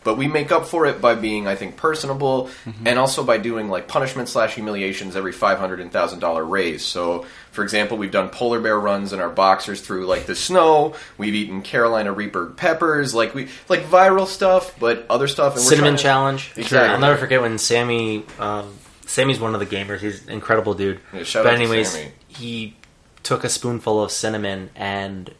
Ridiculous. 0.00 0.04
But 0.04 0.16
we 0.16 0.26
make 0.28 0.50
up 0.50 0.66
for 0.66 0.86
it 0.86 1.00
by 1.00 1.14
being, 1.14 1.46
I 1.46 1.54
think, 1.56 1.76
personable, 1.76 2.48
Mm-hmm. 2.64 2.86
and 2.86 2.98
also 2.98 3.22
by 3.24 3.38
doing 3.38 3.68
like 3.68 3.86
punishment 3.88 4.28
slash 4.28 4.54
humiliations 4.54 5.14
every 5.16 5.32
five 5.32 5.58
hundred 5.58 5.80
and 5.80 5.92
thousand 5.92 6.20
dollar 6.20 6.44
raise. 6.44 6.84
So, 6.84 7.26
for 7.52 7.62
example, 7.62 7.96
we've 7.98 8.10
done 8.12 8.28
polar 8.30 8.60
bear 8.60 8.78
runs 8.78 9.12
in 9.12 9.20
our 9.20 9.28
boxers 9.30 9.80
through 9.80 10.06
like 10.06 10.26
the 10.26 10.34
snow. 10.34 10.94
We've 11.18 11.34
eaten 11.34 11.62
Carolina 11.62 12.12
Reaper 12.12 12.46
peppers, 12.46 13.14
like 13.14 13.34
we 13.34 13.48
like 13.68 13.84
viral 13.84 14.26
stuff, 14.26 14.74
but 14.80 15.06
other 15.10 15.28
stuff. 15.28 15.54
And 15.56 15.64
we're 15.64 15.70
cinnamon 15.70 15.96
to- 15.96 16.02
challenge. 16.02 16.52
Exactly. 16.56 16.78
I'll 16.94 17.00
never 17.00 17.16
forget 17.18 17.40
when 17.42 17.58
Sammy. 17.58 18.24
Um, 18.38 18.74
Sammy's 19.06 19.40
one 19.40 19.54
of 19.54 19.60
the 19.60 19.66
gamers. 19.66 19.98
He's 19.98 20.24
an 20.26 20.30
incredible 20.32 20.74
dude. 20.74 21.00
Yeah, 21.12 21.24
shout 21.24 21.42
but 21.44 21.54
out 21.54 21.56
to 21.56 21.62
anyways, 21.62 21.90
Sammy. 21.90 22.12
he 22.28 22.76
took 23.24 23.42
a 23.44 23.48
spoonful 23.48 24.02
of 24.02 24.10
cinnamon 24.12 24.70
and 24.76 25.34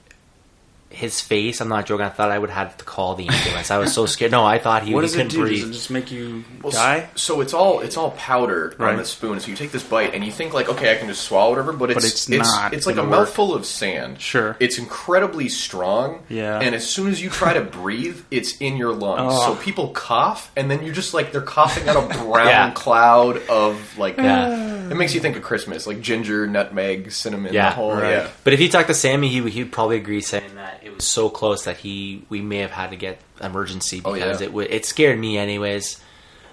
his 0.91 1.21
face. 1.21 1.61
I'm 1.61 1.69
not 1.69 1.87
joking. 1.87 2.05
I 2.05 2.09
thought 2.09 2.31
I 2.31 2.39
would 2.39 2.51
have 2.51 2.77
to 2.79 2.85
call 2.85 3.15
the 3.15 3.29
ambulance. 3.29 3.71
I 3.71 3.79
was 3.79 3.93
so 3.95 4.07
scared. 4.07 4.33
No, 4.33 4.45
I 4.45 4.59
thought 4.59 4.83
he, 4.83 4.93
What 4.93 5.01
he 5.05 5.07
does 5.07 5.15
it 5.15 5.19
couldn't 5.19 5.31
do? 5.33 5.41
breathe. 5.43 5.61
Does 5.61 5.71
it 5.71 5.73
just 5.73 5.91
make 5.91 6.11
you 6.11 6.45
Well, 6.63 6.73
die? 6.73 7.09
So 7.15 7.31
so 7.35 7.41
it's 7.43 7.55
all 7.55 7.79
it's 7.81 7.97
all 7.97 8.11
powder 8.13 8.75
Right. 8.77 8.91
on 8.93 8.97
the 8.99 9.05
spoon. 9.05 9.39
So 9.39 9.49
you 9.51 9.57
take 9.57 9.71
this 9.71 9.85
bite 9.85 10.15
and 10.15 10.25
you 10.25 10.33
think 10.33 10.53
like, 10.53 10.69
okay, 10.69 10.93
I 10.93 10.97
can 10.97 11.07
just 11.07 11.23
swallow 11.23 11.51
whatever, 11.51 11.73
but 11.73 11.93
it's 11.93 12.05
it's 12.05 12.29
it's 12.29 12.49
not 12.53 12.75
it's 12.75 12.87
like 12.87 12.97
a 12.97 12.97
gonna 12.97 13.09
work. 13.11 13.19
mouthful 13.21 13.55
of 13.55 13.65
sand. 13.65 14.21
Sure. 14.21 14.57
it's 14.59 14.79
incredibly 14.79 15.49
strong. 15.49 16.23
Yeah. 16.29 16.59
and 16.59 16.75
as 16.75 16.85
soon 16.89 17.09
as 17.09 17.23
you 17.23 17.31
try 17.31 17.55
to 17.55 17.61
breathe, 17.61 18.21
it's 18.33 18.57
in 18.59 18.77
your 18.77 18.93
lungs. 18.93 19.33
Oh. 19.37 19.55
So 19.55 19.63
people 19.63 19.91
cough, 19.91 20.51
and 20.57 20.69
then 20.71 20.83
you're 20.85 20.93
just 20.95 21.15
like 21.15 21.31
they're 21.31 21.41
coughing 21.41 21.89
out 21.89 21.97
a 21.97 22.19
brown 22.25 22.47
Yeah. 22.49 22.71
cloud 22.73 23.41
of 23.49 23.97
like. 23.97 24.17
Yeah. 24.17 24.89
It 24.91 24.97
makes 24.97 25.15
you 25.15 25.21
think 25.21 25.37
of 25.37 25.43
Christmas, 25.45 25.87
like 25.87 26.01
ginger, 26.01 26.49
nutmeg, 26.49 27.13
cinnamon. 27.13 27.53
Yeah, 27.55 27.71
the 27.71 27.77
whole, 27.77 27.93
right. 27.95 28.11
yeah. 28.11 28.29
But 28.43 28.55
if 28.55 28.61
you 28.61 28.69
talk 28.69 28.89
to 28.89 28.95
Sammy, 28.95 29.29
he 29.29 29.49
he'd 29.49 29.71
probably 29.71 29.97
agree, 29.99 30.21
saying 30.21 30.57
that 30.57 30.60
it 30.83 30.95
was 30.95 31.05
so 31.07 31.29
close 31.31 31.65
that 31.65 31.77
he 31.79 32.25
we 32.29 32.41
may 32.41 32.59
have 32.59 32.71
had 32.71 32.91
to 32.91 32.97
get 32.97 33.21
emergency 33.43 34.01
Oh, 34.05 34.13
because 34.15 34.41
yeah. 34.41 34.49
it 34.49 34.71
it 34.71 34.85
scared 34.87 35.19
me 35.19 35.39
anyways. 35.39 36.01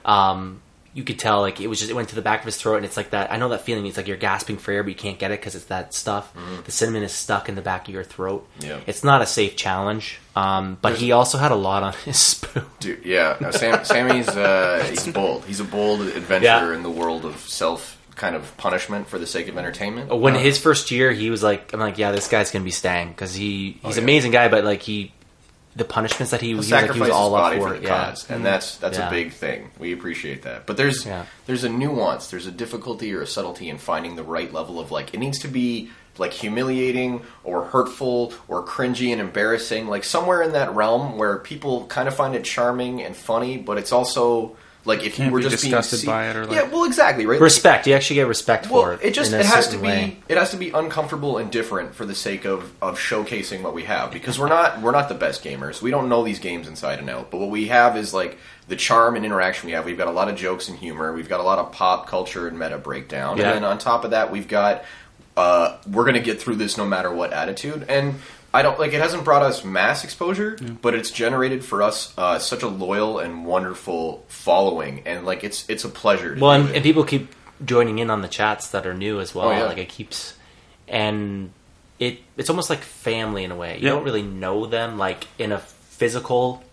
Um, 0.05 0.61
you 0.93 1.03
could 1.03 1.19
tell 1.19 1.41
like 1.41 1.61
it 1.61 1.67
was 1.67 1.77
just 1.79 1.91
it 1.91 1.93
went 1.93 2.09
to 2.09 2.15
the 2.15 2.23
back 2.23 2.39
of 2.39 2.45
his 2.45 2.57
throat, 2.57 2.77
and 2.77 2.85
it's 2.85 2.97
like 2.97 3.11
that. 3.11 3.31
I 3.31 3.37
know 3.37 3.49
that 3.49 3.61
feeling. 3.61 3.85
It's 3.85 3.97
like 3.97 4.07
you're 4.07 4.17
gasping 4.17 4.57
for 4.57 4.71
air, 4.71 4.81
but 4.81 4.89
you 4.89 4.95
can't 4.95 5.19
get 5.19 5.29
it 5.29 5.39
because 5.39 5.53
it's 5.53 5.65
that 5.65 5.93
stuff. 5.93 6.33
The 6.65 6.71
cinnamon 6.71 7.03
is 7.03 7.11
stuck 7.11 7.49
in 7.49 7.55
the 7.55 7.61
back 7.61 7.87
of 7.87 7.93
your 7.93 8.03
throat. 8.03 8.47
Mm-hmm. 8.59 8.67
Yeah. 8.69 8.79
it's 8.87 9.03
not 9.03 9.21
a 9.21 9.27
safe 9.27 9.55
challenge. 9.55 10.19
Um, 10.35 10.77
but 10.81 10.95
he 10.97 11.11
also 11.11 11.37
had 11.37 11.51
a 11.51 11.55
lot 11.55 11.83
on 11.83 11.93
his 12.05 12.17
spoon. 12.17 12.65
Dude, 12.79 13.05
yeah. 13.05 13.37
No, 13.39 13.51
Sam, 13.51 13.83
Sammy's 13.85 14.27
uh, 14.29 14.85
he's 14.89 15.05
bold. 15.13 15.45
He's 15.45 15.59
a 15.59 15.63
bold 15.65 16.01
adventurer 16.01 16.71
Yeah. 16.71 16.73
in 16.75 16.81
the 16.83 16.89
world 16.89 17.25
of 17.25 17.37
self 17.41 17.96
kind 18.17 18.35
of 18.35 18.55
punishment 18.57 19.07
for 19.07 19.17
the 19.19 19.27
sake 19.27 19.47
of 19.47 19.57
entertainment. 19.57 20.09
When 20.13 20.35
Uh, 20.35 20.39
his 20.39 20.57
first 20.57 20.91
year, 20.91 21.11
he 21.13 21.29
was 21.29 21.41
like, 21.43 21.73
"I'm 21.73 21.79
like, 21.79 21.97
yeah, 21.97 22.11
this 22.11 22.27
guy's 22.27 22.51
gonna 22.51 22.65
be 22.65 22.71
staying 22.71 23.09
because 23.09 23.33
he 23.35 23.79
he's 23.83 23.95
yeah. 23.95 24.01
an 24.01 24.03
amazing 24.03 24.31
guy, 24.31 24.47
but 24.49 24.63
like 24.65 24.81
he." 24.81 25.13
The 25.75 25.85
punishments 25.85 26.31
that 26.31 26.41
he, 26.41 26.47
he 26.47 26.55
was 26.55 26.71
like 26.71 26.91
he 26.91 26.99
was 26.99 27.11
all 27.11 27.35
up 27.35 27.41
body 27.43 27.59
for, 27.59 27.67
for 27.67 27.77
the 27.77 27.83
yeah. 27.83 28.05
cause, 28.09 28.27
and 28.31 28.43
that's 28.43 28.77
that's 28.77 28.97
Yeah. 28.97 29.09
a 29.09 29.11
big 29.11 29.31
thing. 29.31 29.69
We 29.77 29.93
appreciate 29.93 30.41
that, 30.41 30.65
but 30.65 30.75
there's 30.75 31.05
Yeah. 31.05 31.25
there's 31.45 31.63
a 31.63 31.69
nuance, 31.69 32.31
there's 32.31 32.47
a 32.47 32.51
difficulty 32.51 33.13
or 33.13 33.21
a 33.21 33.27
subtlety 33.27 33.69
in 33.69 33.77
finding 33.77 34.15
the 34.15 34.23
right 34.23 34.51
level 34.51 34.79
of 34.79 34.89
like 34.91 35.13
it 35.13 35.19
needs 35.19 35.37
to 35.41 35.47
be 35.47 35.91
like 36.17 36.33
humiliating 36.33 37.21
or 37.43 37.65
hurtful 37.65 38.33
or 38.47 38.65
cringy 38.65 39.11
and 39.11 39.21
embarrassing, 39.21 39.87
like 39.87 40.03
somewhere 40.03 40.41
in 40.41 40.51
that 40.53 40.73
realm 40.73 41.15
where 41.15 41.37
people 41.37 41.85
kind 41.85 42.07
of 42.07 42.15
find 42.15 42.33
it 42.33 42.43
charming 42.43 43.03
and 43.03 43.15
funny, 43.15 43.55
but 43.57 43.77
it's 43.77 43.91
also 43.91 44.57
like 44.87 44.99
if 44.99 45.05
you 45.05 45.25
Can't 45.25 45.33
were 45.33 45.41
just 45.41 45.61
disgusted 45.61 45.99
being 45.99 46.07
by 46.07 46.29
it 46.29 46.35
or, 46.37 46.45
like- 46.45 46.55
yeah, 46.55 46.63
well, 46.63 46.85
exactly 46.85 47.25
right. 47.25 47.35
Like, 47.35 47.41
respect. 47.41 47.87
You 47.87 47.93
actually 47.93 48.15
get 48.15 48.27
respect 48.27 48.69
well, 48.69 48.83
for 48.83 48.93
it. 48.93 49.01
it 49.03 49.13
just 49.13 49.33
in 49.33 49.37
a 49.37 49.41
it 49.41 49.45
has 49.45 49.67
to 49.67 49.77
be 49.77 49.87
way. 49.87 50.17
it 50.29 50.37
has 50.37 50.51
to 50.51 50.57
be 50.57 50.69
uncomfortable 50.69 51.37
and 51.37 51.51
different 51.51 51.93
for 51.93 52.05
the 52.05 52.15
sake 52.15 52.45
of, 52.45 52.71
of 52.81 52.97
showcasing 52.97 53.61
what 53.61 53.73
we 53.73 53.83
have 53.83 54.11
because 54.11 54.39
we're 54.39 54.47
not 54.47 54.81
we're 54.81 54.91
not 54.91 55.09
the 55.09 55.15
best 55.15 55.43
gamers. 55.43 55.81
We 55.81 55.91
don't 55.91 56.07
know 56.07 56.23
these 56.23 56.39
games 56.39 56.67
inside 56.67 56.99
and 56.99 57.09
out. 57.09 57.29
But 57.29 57.39
what 57.39 57.49
we 57.49 57.67
have 57.67 57.97
is 57.97 58.13
like 58.13 58.37
the 58.69 58.77
charm 58.77 59.17
and 59.17 59.25
interaction 59.25 59.67
we 59.67 59.73
have. 59.73 59.85
We've 59.85 59.97
got 59.97 60.07
a 60.07 60.11
lot 60.11 60.29
of 60.29 60.37
jokes 60.37 60.69
and 60.69 60.79
humor. 60.79 61.13
We've 61.13 61.29
got 61.29 61.41
a 61.41 61.43
lot 61.43 61.59
of 61.59 61.73
pop 61.73 62.07
culture 62.07 62.47
and 62.47 62.57
meta 62.57 62.77
breakdown. 62.77 63.37
Yeah. 63.37 63.49
And 63.51 63.55
then 63.55 63.63
on 63.65 63.77
top 63.77 64.05
of 64.05 64.11
that, 64.11 64.31
we've 64.31 64.47
got 64.47 64.85
uh, 65.35 65.77
we're 65.91 66.03
going 66.03 66.15
to 66.15 66.21
get 66.21 66.41
through 66.41 66.55
this 66.55 66.77
no 66.77 66.85
matter 66.85 67.13
what 67.13 67.31
attitude. 67.31 67.85
And 67.87 68.15
I 68.57 68.63
don't 68.63 68.79
like 68.79 68.91
it 68.93 68.99
hasn't 69.01 69.23
brought 69.23 69.43
us 69.43 69.63
mass 69.63 70.03
exposure, 70.03 70.57
but 70.81 70.95
it's 70.95 71.11
generated 71.11 71.63
for 71.63 71.83
us 71.83 72.11
uh, 72.17 72.39
such 72.39 72.63
a 72.63 72.67
loyal 72.67 73.19
and 73.19 73.45
wonderful 73.45 74.25
following, 74.29 75.03
and 75.05 75.25
like 75.25 75.43
it's 75.43 75.69
it's 75.69 75.83
a 75.85 75.89
pleasure. 75.89 76.33
To 76.35 76.41
Well, 76.41 76.51
and, 76.53 76.69
and 76.75 76.83
people 76.83 77.03
keep 77.03 77.29
joining 77.63 77.99
in 77.99 78.09
on 78.09 78.21
the 78.21 78.27
chats 78.27 78.69
that 78.71 78.87
are 78.87 78.93
new 78.95 79.19
as 79.19 79.35
well. 79.35 79.49
Oh, 79.49 79.51
yeah. 79.51 79.63
Like 79.65 79.77
it 79.77 79.89
keeps, 79.89 80.33
and 80.87 81.51
it 81.99 82.19
it's 82.35 82.49
almost 82.49 82.69
like 82.69 82.79
family 82.79 83.43
in 83.43 83.51
a 83.51 83.55
way. 83.55 83.77
You 83.77 83.83
Yeah. 83.85 83.89
don't 83.91 84.03
really 84.03 84.23
know 84.23 84.65
them 84.65 84.97
like 84.97 85.27
in 85.37 85.51
a 85.51 85.59
physical 85.59 86.63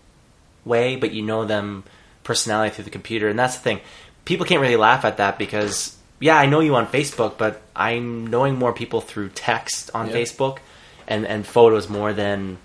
way, 0.63 0.95
but 0.95 1.11
you 1.11 1.21
know 1.21 1.45
them 1.45 1.83
personality 2.23 2.73
through 2.73 2.85
the 2.85 2.89
computer, 2.99 3.27
and 3.29 3.37
that's 3.37 3.55
the 3.57 3.61
thing. 3.61 3.79
People 4.25 4.45
can't 4.47 4.61
really 4.61 4.75
laugh 4.75 5.05
at 5.05 5.17
that 5.17 5.37
because 5.37 5.95
yeah, 6.19 6.37
I 6.37 6.45
know 6.47 6.61
you 6.61 6.75
on 6.75 6.87
Facebook, 6.87 7.37
but 7.37 7.61
I'm 7.75 8.25
knowing 8.27 8.55
more 8.55 8.73
people 8.73 9.01
through 9.01 9.29
text 9.29 9.91
on 9.93 10.07
Yeah. 10.07 10.15
Facebook 10.15 10.57
and 11.07 11.25
and 11.25 11.45
photos 11.45 11.89
more 11.89 12.13
than 12.13 12.57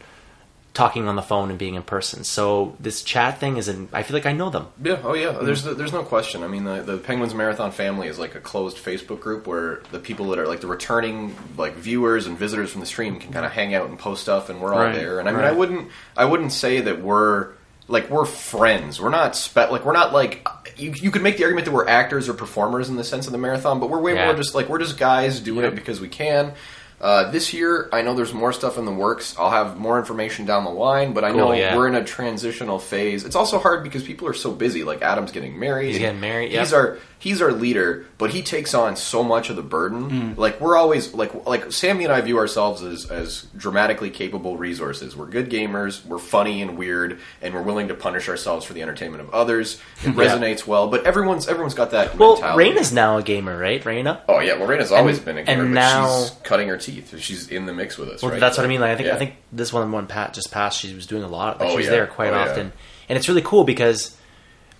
talking 0.73 1.09
on 1.09 1.17
the 1.17 1.23
phone 1.23 1.51
and 1.51 1.59
being 1.59 1.75
in 1.75 1.83
person. 1.83 2.23
So 2.23 2.77
this 2.79 3.03
chat 3.03 3.39
thing 3.41 3.57
is 3.57 3.67
an 3.67 3.89
I 3.93 4.05
feel 4.05 4.15
like 4.15 4.25
I 4.27 4.33
know 4.33 4.51
them. 4.51 4.69
Yeah, 4.83 4.99
oh 5.03 5.15
yeah. 5.15 5.33
Mm-hmm. 5.33 5.45
There's 5.47 5.65
there's 5.65 5.93
no 5.93 6.05
question. 6.05 6.45
I 6.45 6.47
mean, 6.49 6.63
the, 6.65 6.81
the 6.83 6.97
Penguins 6.97 7.35
Marathon 7.35 7.73
family 7.73 8.07
is 8.07 8.19
like 8.21 8.37
a 8.37 8.41
closed 8.41 8.77
Facebook 8.77 9.21
group 9.21 9.47
where 9.49 9.83
the 9.91 9.99
people 9.99 10.29
that 10.31 10.39
are 10.39 10.47
like 10.47 10.61
the 10.61 10.69
returning 10.69 11.35
like 11.59 11.75
viewers 11.75 12.27
and 12.27 12.39
visitors 12.39 12.71
from 12.71 12.81
the 12.81 12.87
stream 12.87 13.19
can 13.19 13.33
kind 13.33 13.45
of 13.45 13.51
hang 13.53 13.75
out 13.75 13.89
and 13.89 13.99
post 13.99 14.23
stuff, 14.23 14.49
and 14.49 14.61
we're 14.61 14.73
all 14.73 14.81
Right, 14.81 14.95
there. 14.95 15.19
And 15.19 15.29
I 15.29 15.33
mean, 15.33 15.41
right. 15.41 15.49
I 15.49 15.53
wouldn't 15.53 15.89
I 16.17 16.25
wouldn't 16.25 16.53
say 16.53 16.81
that 16.83 17.03
we're 17.03 17.49
like 17.89 18.09
we're 18.09 18.25
friends. 18.25 19.01
We're 19.01 19.09
not 19.11 19.35
spe- 19.35 19.57
like 19.73 19.85
we're 19.85 19.93
not 19.93 20.13
like 20.13 20.47
you. 20.77 20.93
You 20.93 21.11
could 21.11 21.23
make 21.23 21.37
the 21.37 21.43
argument 21.43 21.65
that 21.65 21.73
we're 21.73 21.89
actors 21.89 22.29
or 22.29 22.35
performers 22.35 22.89
in 22.89 22.95
the 22.95 23.03
sense 23.05 23.27
of 23.27 23.33
the 23.33 23.39
marathon, 23.39 23.81
but 23.81 23.91
we're 23.91 24.01
way 24.01 24.15
Yeah. 24.15 24.27
more 24.27 24.37
just 24.37 24.55
like 24.55 24.69
we're 24.69 24.79
just 24.79 24.97
guys 24.97 25.41
doing 25.41 25.65
Yep. 25.65 25.73
it 25.73 25.75
because 25.77 26.01
we 26.01 26.09
can. 26.09 26.53
Uh, 27.01 27.31
this 27.31 27.55
year, 27.55 27.89
I 27.93 28.03
know 28.03 28.15
there's 28.15 28.35
more 28.35 28.53
stuff 28.53 28.77
in 28.77 28.85
the 28.85 28.93
works. 28.93 29.35
I'll 29.39 29.51
have 29.51 29.79
more 29.79 29.99
information 29.99 30.45
down 30.45 30.65
the 30.65 30.71
line, 30.71 31.15
but 31.15 31.25
I 31.25 31.31
Cool, 31.31 31.39
know 31.39 31.53
yeah. 31.53 31.75
we're 31.75 31.89
in 31.89 31.95
a 31.95 32.05
transitional 32.05 32.79
phase. 32.79 33.25
It's 33.25 33.37
also 33.37 33.59
hard 33.59 33.83
because 33.83 34.03
people 34.03 34.29
are 34.29 34.35
so 34.35 34.53
busy. 34.53 34.85
Like 34.85 35.01
Adam's 35.01 35.33
getting 35.33 35.59
married. 35.59 35.89
He's 35.89 35.99
getting 35.99 36.21
married, 36.21 36.51
He's 36.51 36.73
yep. 36.73 36.73
our 36.75 36.99
he's 37.19 37.41
our 37.43 37.53
leader, 37.53 38.07
but 38.17 38.31
he 38.31 38.41
takes 38.43 38.73
on 38.75 38.97
so 38.97 39.23
much 39.23 39.51
of 39.51 39.57
the 39.57 39.63
burden. 39.63 40.11
Mm. 40.11 40.37
Like 40.37 40.61
we're 40.61 40.77
always 40.77 41.15
like 41.15 41.47
like 41.47 41.73
Sammy 41.73 42.05
and 42.05 42.13
I 42.13 42.21
view 42.21 42.37
ourselves 42.37 42.83
as 42.83 43.11
as 43.11 43.47
dramatically 43.57 44.11
capable 44.11 44.59
resources. 44.59 45.17
We're 45.17 45.27
good 45.27 45.49
gamers. 45.51 46.05
We're 46.05 46.19
funny 46.19 46.61
and 46.61 46.77
weird, 46.77 47.19
and 47.41 47.55
we're 47.55 47.63
willing 47.63 47.89
to 47.89 47.95
punish 47.95 48.29
ourselves 48.29 48.67
for 48.67 48.75
the 48.75 48.83
entertainment 48.83 49.23
of 49.23 49.31
others. 49.31 49.81
It 50.05 50.09
resonates 50.15 50.67
well, 50.67 50.89
but 50.89 51.07
everyone's 51.07 51.49
everyone's 51.49 51.75
got 51.75 51.93
that 51.93 52.19
Well, 52.19 52.35
mentality. 52.35 52.71
Raina's 52.73 52.93
now 52.93 53.17
a 53.17 53.23
gamer, 53.23 53.57
right? 53.57 53.83
Raina. 53.83 54.21
Oh 54.29 54.41
yeah, 54.41 54.59
well 54.59 54.69
Raina's 54.69 54.93
always 54.93 55.17
And- 55.17 55.25
been 55.25 55.37
a 55.37 55.41
and 55.41 55.47
gamer, 55.49 55.63
but 55.65 55.71
now- 55.71 56.21
she's 56.25 56.31
cutting 56.43 56.69
her 56.69 56.77
teeth. 56.77 56.90
She's 57.19 57.49
in 57.49 57.67
the 57.67 57.73
mix 57.73 57.97
with 57.99 58.09
us. 58.09 58.23
Well, 58.23 58.33
right? 58.33 58.41
that's 58.41 58.57
what 58.57 58.65
I 58.65 58.69
mean. 58.69 58.81
Like 58.81 58.91
I 58.91 58.97
think 58.97 59.07
Yeah. 59.09 59.15
I 59.15 59.19
think 59.19 59.35
this 59.53 59.73
one 59.73 59.91
one 59.93 60.07
Pat 60.07 60.35
just 60.35 60.51
passed. 60.51 60.79
She 60.81 60.95
was 60.95 61.07
doing 61.07 61.23
a 61.23 61.29
lot. 61.29 61.61
Like, 61.61 61.69
Oh, 61.69 61.73
she 61.73 61.77
was 61.79 61.87
yeah. 61.87 61.91
there 61.93 62.07
quite 62.07 62.33
Oh, 62.33 62.37
yeah. 62.45 62.51
often, 62.51 62.73
and 63.09 63.17
it's 63.19 63.29
really 63.29 63.43
cool 63.43 63.65
because 63.65 64.17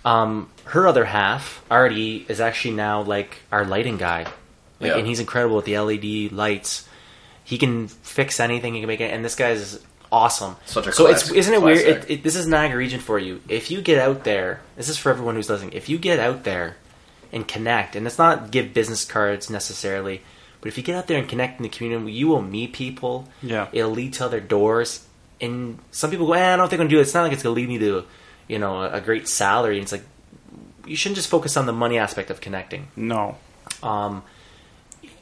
um, 0.03 0.49
her 0.65 0.87
other 0.87 1.05
half, 1.05 1.63
Artie, 1.69 2.25
is 2.27 2.39
actually 2.41 2.75
now 2.75 3.01
like 3.03 3.37
our 3.51 3.65
lighting 3.65 3.97
guy, 3.97 4.23
like, 4.79 4.91
Yeah. 4.91 4.97
and 4.97 5.05
he's 5.07 5.19
incredible 5.19 5.55
with 5.55 5.65
the 5.65 5.77
LED 5.77 6.31
lights. 6.31 6.87
He 7.43 7.57
can 7.57 7.87
fix 7.87 8.39
anything. 8.39 8.73
He 8.73 8.79
can 8.81 8.87
make 8.87 9.01
it, 9.01 9.11
and 9.13 9.23
this 9.23 9.35
guy's 9.35 9.79
awesome. 10.11 10.55
Such 10.65 10.87
a 10.87 10.91
so 10.91 11.07
it's 11.07 11.29
isn't 11.31 11.53
it 11.53 11.61
weird? 11.61 11.79
It, 11.79 12.05
it, 12.09 12.23
this 12.23 12.35
is 12.35 12.47
Niagara 12.47 12.77
region 12.77 12.99
for 12.99 13.19
you. 13.19 13.41
If 13.47 13.69
you 13.71 13.81
get 13.81 13.99
out 13.99 14.23
there, 14.23 14.61
this 14.75 14.89
is 14.89 14.97
for 14.97 15.09
everyone 15.09 15.35
who's 15.35 15.49
listening. 15.49 15.73
If 15.73 15.87
you 15.89 15.97
get 15.97 16.19
out 16.19 16.43
there 16.43 16.77
and 17.31 17.47
connect, 17.47 17.95
and 17.95 18.05
it's 18.07 18.17
not 18.17 18.51
give 18.51 18.73
business 18.73 19.05
cards 19.05 19.49
necessarily, 19.49 20.21
but 20.61 20.67
if 20.69 20.77
you 20.77 20.83
get 20.83 20.95
out 20.95 21.07
there 21.07 21.17
and 21.17 21.27
connect 21.27 21.59
in 21.59 21.63
the 21.63 21.69
community, 21.69 22.11
you 22.13 22.27
will 22.27 22.41
meet 22.41 22.71
people. 22.73 23.27
Yeah. 23.41 23.67
it'll 23.73 23.91
lead 23.91 24.13
to 24.13 24.25
other 24.25 24.39
doors. 24.39 25.05
And 25.41 25.79
some 25.91 26.11
people 26.11 26.27
go, 26.27 26.33
eh, 26.33 26.53
I 26.53 26.55
don't 26.55 26.69
think 26.69 26.79
I'm 26.79 26.85
gonna 26.85 26.91
do 26.91 26.99
it. 26.99 27.01
It's 27.01 27.13
not 27.13 27.23
like 27.23 27.33
it's 27.33 27.43
gonna 27.43 27.55
lead 27.55 27.67
me 27.67 27.79
to 27.79 28.05
you 28.47 28.59
know, 28.59 28.81
a, 28.83 28.93
a 28.93 29.01
great 29.01 29.27
salary. 29.27 29.77
And 29.77 29.83
it's 29.83 29.91
like 29.91 30.03
you 30.85 30.95
shouldn't 30.95 31.15
just 31.17 31.29
focus 31.29 31.57
on 31.57 31.65
the 31.65 31.73
money 31.73 31.97
aspect 31.97 32.29
of 32.29 32.41
connecting. 32.41 32.87
No, 32.95 33.37
Um, 33.83 34.23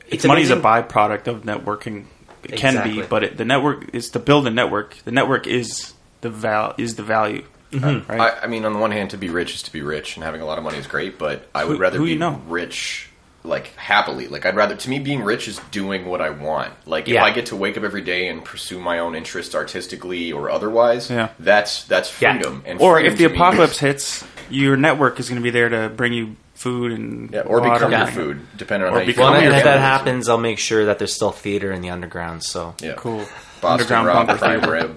it's 0.08 0.25
money's 0.25 0.49
a 0.52 0.56
byproduct 0.56 1.28
of 1.28 1.43
networking. 1.43 2.06
It 2.43 2.58
can 2.58 2.84
be, 2.84 3.02
but 3.02 3.23
it, 3.23 3.38
the 3.38 3.45
network 3.45 3.93
is 3.93 4.10
to 4.12 4.19
build 4.19 4.47
a 4.47 4.49
network. 4.49 4.95
The 5.04 5.12
network 5.12 5.45
is 5.47 5.93
the 6.21 6.30
val 6.30 6.73
is 6.78 6.95
the 6.95 7.04
value, 7.04 7.43
Mm-hmm. 7.71 8.10
right? 8.12 8.19
I, 8.41 8.45
I 8.45 8.47
mean, 8.47 8.65
on 8.65 8.73
the 8.73 8.80
one 8.80 8.91
hand, 8.91 9.12
to 9.12 9.17
be 9.17 9.30
rich 9.30 9.54
is 9.54 9.63
to 9.63 9.71
be 9.71 9.82
rich, 9.84 10.15
and 10.15 10.23
having 10.23 10.41
a 10.41 10.45
lot 10.45 10.58
of 10.58 10.63
money 10.63 10.78
is 10.80 10.88
great. 10.88 11.19
But 11.19 11.47
I 11.54 11.65
would 11.65 11.75
Who- 11.78 11.82
rather 11.82 11.97
who 11.99 12.06
be 12.06 12.12
you 12.13 12.17
know? 12.17 12.41
rich, 12.47 13.09
like 13.43 13.67
happily. 13.75 14.28
Like 14.28 14.45
I'd 14.45 14.56
rather. 14.56 14.75
To 14.75 14.89
me, 14.89 14.99
being 14.99 15.23
rich 15.23 15.47
is 15.47 15.60
doing 15.71 16.06
what 16.06 16.21
I 16.21 16.30
want. 16.30 16.73
Like 16.86 17.08
if 17.08 17.13
Yeah. 17.15 17.23
I 17.23 17.32
get 17.32 17.47
to 17.47 17.56
wake 17.56 17.78
up 17.78 17.84
every 17.84 18.02
day 18.02 18.28
and 18.28 18.43
pursue 18.43 18.80
my 18.80 18.99
own 18.99 19.15
interests, 19.15 19.56
artistically 19.56 20.32
or 20.32 20.49
otherwise, 20.49 21.10
Yeah. 21.10 21.30
that's 21.39 21.84
that's 21.84 22.21
Yeah. 22.21 22.34
freedom. 22.34 22.63
And 22.65 22.80
or 22.82 22.95
freedom 22.95 23.12
if 23.13 23.17
the 23.17 23.25
apocalypse 23.25 23.73
is- 23.73 23.80
hits, 23.80 24.23
your 24.49 24.75
network 24.78 25.19
is 25.19 25.30
going 25.30 25.39
to 25.41 25.43
be 25.43 25.52
there 25.52 25.69
to 25.69 25.89
bring 25.89 26.13
you 26.13 26.36
food 26.60 26.91
and 26.91 27.32
yeah, 27.32 27.41
or 27.41 27.62
water 27.62 27.74
become 27.74 27.91
your 27.91 28.00
Yeah. 28.02 28.06
food, 28.08 28.41
depending 28.58 28.88
on 28.89 28.93
Or 28.93 28.98
how 28.98 29.02
you 29.02 29.08
become 29.08 29.32
Well, 29.32 29.39
feel 29.41 29.48
and 29.50 29.58
if 29.58 29.63
that 29.63 29.80
happens, 29.80 30.28
I'll 30.28 30.38
make 30.38 30.60
sure 30.60 30.86
that 30.86 30.98
there's 31.00 31.13
still 31.13 31.32
theater 31.32 31.72
in 31.72 31.82
the 31.82 31.89
underground. 31.89 32.43
So 32.43 32.76
yeah, 32.82 32.95
cool 32.98 33.26
Boston 33.62 33.72
underground 33.95 34.08
Rock, 34.08 34.28
bunker 34.28 34.60
Prime. 34.67 34.95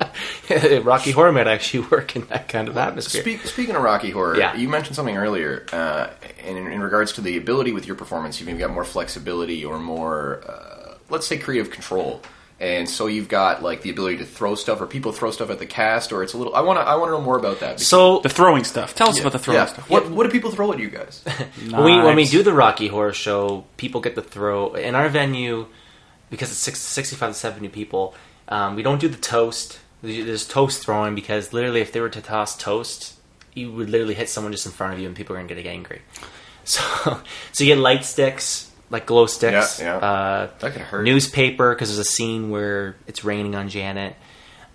Rib. 0.81 0.85
Rocky 0.85 1.11
Horror 1.13 1.31
might 1.33 1.47
actually 1.47 1.87
work 1.91 2.17
in 2.17 2.27
that 2.27 2.49
kind 2.49 2.67
of 2.69 2.77
atmosphere. 2.77 3.23
Speak, 3.23 3.47
speaking 3.47 3.77
of 3.77 3.83
Rocky 3.83 4.11
Horror, 4.11 4.37
Yeah. 4.37 4.57
you 4.57 4.69
mentioned 4.69 4.97
something 4.97 5.17
earlier, 5.17 5.65
uh, 5.73 6.09
in, 6.45 6.57
in 6.57 6.81
regards 6.83 7.13
to 7.15 7.21
the 7.21 7.37
ability 7.37 7.71
with 7.73 7.87
your 7.87 7.95
performance. 7.97 8.41
You've 8.41 8.49
maybe 8.49 8.59
got 8.59 8.71
more 8.73 8.85
flexibility 8.85 9.65
or 9.65 9.79
more, 9.79 10.43
uh, 10.49 10.95
let's 11.11 11.27
say, 11.29 11.39
creative 11.39 11.71
control, 11.71 12.23
and 12.63 12.89
so 12.89 13.09
you've 13.09 13.29
got 13.29 13.61
like 13.61 13.83
the 13.83 13.91
ability 13.91 14.19
to 14.19 14.25
throw 14.25 14.55
stuff, 14.55 14.81
or 14.81 14.87
people 14.87 15.11
throw 15.11 15.33
stuff 15.33 15.51
at 15.51 15.59
the 15.59 15.67
cast, 15.67 16.13
or 16.13 16.23
it's 16.23 16.33
a 16.33 16.39
little. 16.39 16.55
I 16.55 16.61
want 16.61 16.79
to. 16.79 16.83
I 16.83 16.95
want 16.95 17.09
to 17.09 17.19
know 17.19 17.21
more 17.21 17.37
about 17.37 17.59
that. 17.59 17.81
so 17.81 18.21
The 18.21 18.29
throwing 18.29 18.63
stuff. 18.63 18.95
Tell 18.95 19.09
us 19.09 19.19
about 19.19 19.33
the 19.33 19.41
throwing 19.41 19.59
yeah. 19.59 19.67
stuff. 19.67 19.91
What, 19.91 20.09
what 20.11 20.23
do 20.23 20.31
people 20.31 20.53
throw 20.53 20.73
at 20.73 20.79
you 20.79 20.89
guys? 20.89 21.25
when 21.71 21.83
we 21.83 21.97
when 22.01 22.15
we 22.15 22.25
do 22.25 22.45
the 22.45 22.53
Rocky 22.53 22.87
Horror 22.87 23.13
Show, 23.13 23.65
people 23.79 24.01
get 24.01 24.15
to 24.15 24.23
throw 24.23 24.75
in 24.75 24.95
our 24.95 25.09
venue 25.09 25.67
because 26.31 26.51
it's 26.51 26.61
six, 26.61 26.79
65 26.79 27.31
to 27.33 27.35
70 27.35 27.69
people. 27.71 28.15
Um, 28.49 28.77
we 28.77 28.85
don't 28.85 29.01
do 29.01 29.09
the 29.09 29.19
toast. 29.19 29.81
There's 30.01 30.47
toast 30.47 30.85
throwing 30.85 31.17
because 31.17 31.53
literally, 31.53 31.81
if 31.81 31.91
they 31.91 32.01
were 32.01 32.11
to 32.11 32.21
toss 32.21 32.57
toast, 32.57 33.15
you 33.55 33.73
would 33.73 33.91
literally 33.91 34.15
hit 34.15 34.29
someone 34.29 34.53
just 34.53 34.67
in 34.67 34.73
front 34.73 34.95
of 34.95 35.01
you, 35.01 35.09
and 35.09 35.17
people 35.17 35.35
are 35.35 35.43
gonna 35.43 35.61
get 35.61 35.67
angry. 35.67 36.03
So, 36.65 36.81
so 37.51 37.65
you 37.65 37.75
get 37.75 37.79
light 37.81 38.05
sticks, 38.05 38.71
like 38.93 39.07
glow 39.07 39.27
sticks. 39.27 39.81
Yeah, 39.81 39.87
yeah. 39.87 39.97
Uh, 39.97 40.51
That 40.61 40.73
could 40.73 40.83
hurt. 40.83 41.03
Newspaper 41.05 41.75
because 41.75 41.89
there's 41.89 41.99
a 42.07 42.09
scene 42.09 42.51
where 42.51 42.95
it's 43.09 43.25
raining 43.25 43.57
on 43.57 43.69
Janet. 43.69 44.15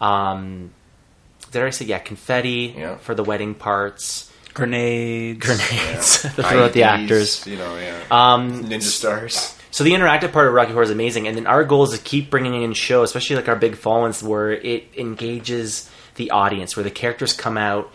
Um, 0.01 0.71
did 1.51 1.63
I 1.63 1.69
say 1.69 1.85
yeah? 1.85 1.99
Confetti 1.99 2.75
Yeah. 2.77 2.97
for 2.97 3.15
the 3.15 3.23
wedding 3.23 3.55
parts. 3.55 4.29
grenades. 4.53 5.45
Grenades 5.45 6.21
to 6.23 6.29
throw 6.43 6.65
at 6.65 6.73
the 6.73 6.83
actors. 6.83 7.45
you 7.47 7.55
know, 7.57 7.77
yeah. 7.77 8.03
Um, 8.11 8.63
Ninja 8.65 8.81
stars. 8.83 9.55
so 9.71 9.83
the 9.83 9.91
interactive 9.93 10.31
part 10.33 10.47
of 10.47 10.53
Rocky 10.53 10.71
Horror 10.71 10.83
is 10.83 10.89
amazing, 10.91 11.27
and 11.27 11.37
then 11.37 11.45
our 11.47 11.63
goal 11.63 11.83
is 11.83 11.91
to 11.91 11.97
keep 11.99 12.29
bringing 12.31 12.61
in 12.63 12.73
shows, 12.73 13.09
especially 13.09 13.35
like 13.37 13.47
our 13.47 13.55
big 13.55 13.75
fall 13.75 14.01
ones, 14.01 14.21
where 14.23 14.51
it 14.51 14.89
engages 14.97 15.89
the 16.15 16.31
audience, 16.31 16.75
where 16.75 16.83
the 16.83 16.91
characters 16.91 17.33
come 17.33 17.57
out. 17.57 17.91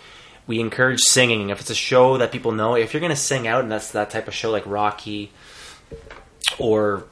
We 0.46 0.58
encourage 0.60 1.00
singing. 1.00 1.50
If 1.50 1.60
it's 1.60 1.70
a 1.70 1.74
show 1.74 2.18
that 2.18 2.32
people 2.32 2.52
know, 2.52 2.74
if 2.76 2.92
you're 2.94 3.00
going 3.00 3.10
to 3.10 3.16
sing 3.16 3.46
out, 3.46 3.62
and 3.62 3.70
that's 3.70 3.90
that 3.92 4.10
type 4.10 4.26
of 4.28 4.34
show 4.34 4.50
like 4.50 4.64
Rocky, 4.66 5.30
or 6.58 7.04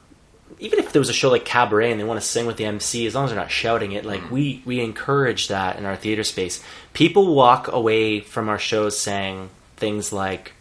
even 0.59 0.79
if 0.79 0.91
there 0.91 0.99
was 0.99 1.09
a 1.09 1.13
show 1.13 1.29
like 1.29 1.45
Cabaret 1.45 1.91
and 1.91 1.99
they 1.99 2.03
want 2.03 2.19
to 2.19 2.25
sing 2.25 2.45
with 2.45 2.57
the 2.57 2.65
MC, 2.65 3.05
as 3.07 3.15
long 3.15 3.25
as 3.25 3.31
they're 3.31 3.39
not 3.39 3.51
shouting 3.51 3.93
it, 3.93 4.05
like 4.05 4.21
mm. 4.21 4.31
we 4.31 4.61
we 4.65 4.79
encourage 4.79 5.47
that 5.47 5.77
in 5.77 5.85
our 5.85 5.95
theater 5.95 6.23
space. 6.23 6.63
People 6.93 7.33
walk 7.33 7.71
away 7.71 8.19
from 8.19 8.49
our 8.49 8.59
shows 8.59 8.97
saying 8.97 9.49
things 9.77 10.13
like, 10.13 10.53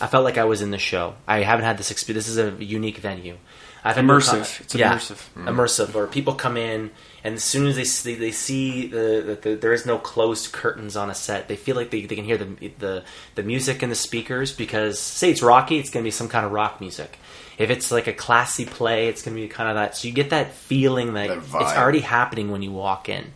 "I 0.00 0.06
felt 0.06 0.24
like 0.24 0.38
I 0.38 0.44
was 0.44 0.62
in 0.62 0.70
the 0.70 0.78
show. 0.78 1.14
I 1.26 1.40
haven't 1.40 1.64
had 1.64 1.78
this 1.78 1.90
experience. 1.90 2.26
This 2.26 2.36
is 2.36 2.60
a 2.60 2.64
unique 2.64 2.98
venue. 2.98 3.36
I've 3.84 3.96
Immersive. 3.96 4.60
It's 4.62 4.74
yeah, 4.74 4.96
immersive. 4.96 5.28
Mm. 5.34 5.44
immersive. 5.44 5.94
Or 5.94 6.06
people 6.08 6.34
come 6.34 6.56
in 6.56 6.90
and 7.26 7.34
as 7.34 7.42
soon 7.42 7.66
as 7.66 7.74
they 7.74 7.82
see, 7.82 8.14
they 8.14 8.30
see 8.30 8.86
the, 8.86 9.24
that 9.26 9.42
the, 9.42 9.54
there 9.56 9.72
is 9.72 9.84
no 9.84 9.98
closed 9.98 10.52
curtains 10.52 10.96
on 10.96 11.10
a 11.10 11.14
set, 11.14 11.48
they 11.48 11.56
feel 11.56 11.74
like 11.74 11.90
they, 11.90 12.02
they 12.06 12.14
can 12.14 12.24
hear 12.24 12.36
the, 12.36 12.70
the 12.78 13.04
the 13.34 13.42
music 13.42 13.82
and 13.82 13.90
the 13.90 13.96
speakers 13.96 14.52
because 14.52 15.00
say 15.00 15.32
it's 15.32 15.42
Rocky, 15.42 15.76
it's 15.76 15.90
going 15.90 16.04
to 16.04 16.06
be 16.06 16.12
some 16.12 16.28
kind 16.28 16.46
of 16.46 16.52
rock 16.52 16.80
music. 16.80 17.18
If 17.58 17.70
it's 17.70 17.90
like 17.90 18.06
a 18.06 18.12
classy 18.12 18.66
play, 18.66 19.08
it's 19.08 19.22
going 19.22 19.34
to 19.36 19.42
be 19.42 19.48
kind 19.48 19.68
of 19.70 19.76
that. 19.76 19.96
So 19.96 20.08
you 20.08 20.14
get 20.14 20.30
that 20.30 20.52
feeling 20.52 21.14
that, 21.14 21.28
That 21.28 21.38
it's 21.38 21.72
already 21.72 22.00
happening 22.00 22.50
when 22.50 22.62
you 22.62 22.70
walk 22.72 23.08
in. 23.08 23.32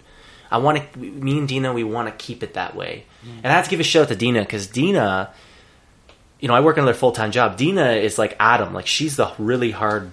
I 0.50 0.58
want 0.58 0.92
to. 0.92 0.98
Me 0.98 1.38
and 1.38 1.48
Dina, 1.48 1.72
we 1.72 1.84
want 1.84 2.08
to 2.08 2.24
keep 2.24 2.42
it 2.42 2.54
that 2.54 2.74
way. 2.76 3.06
And 3.22 3.46
I 3.46 3.50
have 3.56 3.64
to 3.64 3.70
give 3.70 3.80
a 3.80 3.84
shout 3.84 4.02
out 4.04 4.08
to 4.08 4.16
Dina 4.16 4.40
because 4.40 4.66
Dina, 4.66 5.32
you 6.40 6.48
know, 6.48 6.54
I 6.54 6.60
work 6.60 6.76
another 6.76 6.94
full 6.94 7.12
time 7.12 7.30
job. 7.30 7.56
Dina 7.56 7.92
is 7.92 8.18
like 8.18 8.36
Adam. 8.40 8.74
Like 8.74 8.86
she's 8.86 9.16
the 9.16 9.32
really 9.38 9.70
hard. 9.70 10.10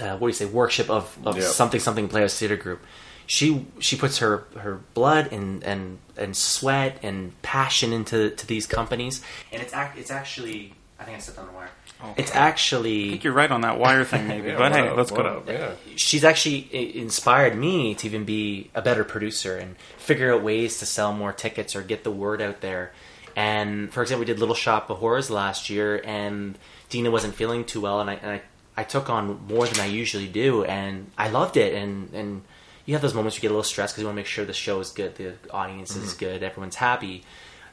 Uh, 0.00 0.16
what 0.16 0.20
do 0.20 0.26
you 0.28 0.32
say? 0.32 0.46
Worship 0.46 0.88
of, 0.88 1.16
of 1.24 1.36
Yeah. 1.36 1.42
something 1.44 1.80
something 1.80 2.08
Playhouse 2.08 2.38
Theater 2.38 2.56
Group. 2.56 2.80
She 3.26 3.66
she 3.78 3.96
puts 3.96 4.18
her, 4.18 4.44
her 4.58 4.80
blood 4.94 5.32
and, 5.32 5.62
and 5.64 5.98
and 6.16 6.36
sweat 6.36 6.98
and 7.02 7.40
passion 7.42 7.92
into 7.92 8.30
to 8.30 8.46
these 8.46 8.66
companies, 8.66 9.22
and 9.52 9.60
it's 9.62 9.72
act, 9.72 9.98
it's 9.98 10.10
actually 10.10 10.74
I 11.02 11.04
think 11.04 11.16
I 11.16 11.20
stepped 11.20 11.38
on 11.38 11.46
the 11.46 11.52
wire. 11.52 11.68
It's 12.16 12.32
I 12.32 12.38
actually 12.38 13.06
I 13.06 13.10
think 13.10 13.24
you're 13.24 13.32
right 13.32 13.50
on 13.50 13.62
that 13.62 13.78
wire 13.78 14.04
thing, 14.04 14.28
maybe. 14.28 14.48
Yeah, 14.52 14.56
but 14.56 14.70
what 14.70 14.80
hey, 14.80 14.88
up, 14.88 14.96
let's 14.96 15.10
what 15.10 15.22
go. 15.22 15.38
up, 15.38 15.48
Yeah. 15.48 15.72
she's 15.96 16.22
actually 16.22 16.96
inspired 16.96 17.56
me 17.56 17.96
to 17.96 18.06
even 18.06 18.24
be 18.24 18.70
a 18.74 18.82
better 18.82 19.02
producer 19.02 19.56
and 19.56 19.76
figure 19.98 20.32
out 20.32 20.42
ways 20.42 20.78
to 20.78 20.86
sell 20.86 21.12
more 21.12 21.32
tickets 21.32 21.74
or 21.74 21.82
get 21.82 22.04
the 22.04 22.12
word 22.12 22.40
out 22.40 22.60
there. 22.60 22.92
And 23.34 23.92
for 23.92 24.02
example, 24.02 24.20
we 24.20 24.26
did 24.26 24.38
Little 24.38 24.54
Shop 24.54 24.90
of 24.90 24.98
Horrors 24.98 25.28
last 25.28 25.70
year, 25.70 26.00
and 26.04 26.56
Dina 26.88 27.10
wasn't 27.10 27.34
feeling 27.34 27.64
too 27.64 27.80
well, 27.80 28.00
and 28.00 28.10
I, 28.10 28.14
and 28.14 28.30
I, 28.30 28.42
I 28.76 28.84
took 28.84 29.10
on 29.10 29.46
more 29.48 29.66
than 29.66 29.80
I 29.80 29.86
usually 29.86 30.28
do, 30.28 30.64
and 30.64 31.10
I 31.18 31.30
loved 31.30 31.56
it. 31.56 31.74
And 31.74 32.12
and 32.14 32.42
you 32.86 32.94
have 32.94 33.02
those 33.02 33.14
moments 33.14 33.36
you 33.36 33.42
get 33.42 33.48
a 33.48 33.54
little 33.54 33.64
stressed 33.64 33.94
because 33.94 34.02
you 34.02 34.06
want 34.06 34.16
to 34.16 34.20
make 34.20 34.26
sure 34.26 34.44
the 34.44 34.52
show 34.52 34.78
is 34.80 34.90
good, 34.90 35.16
the 35.16 35.34
audience 35.50 35.96
is 35.96 36.10
mm-hmm. 36.10 36.24
good, 36.24 36.42
everyone's 36.42 36.76
happy. 36.76 37.24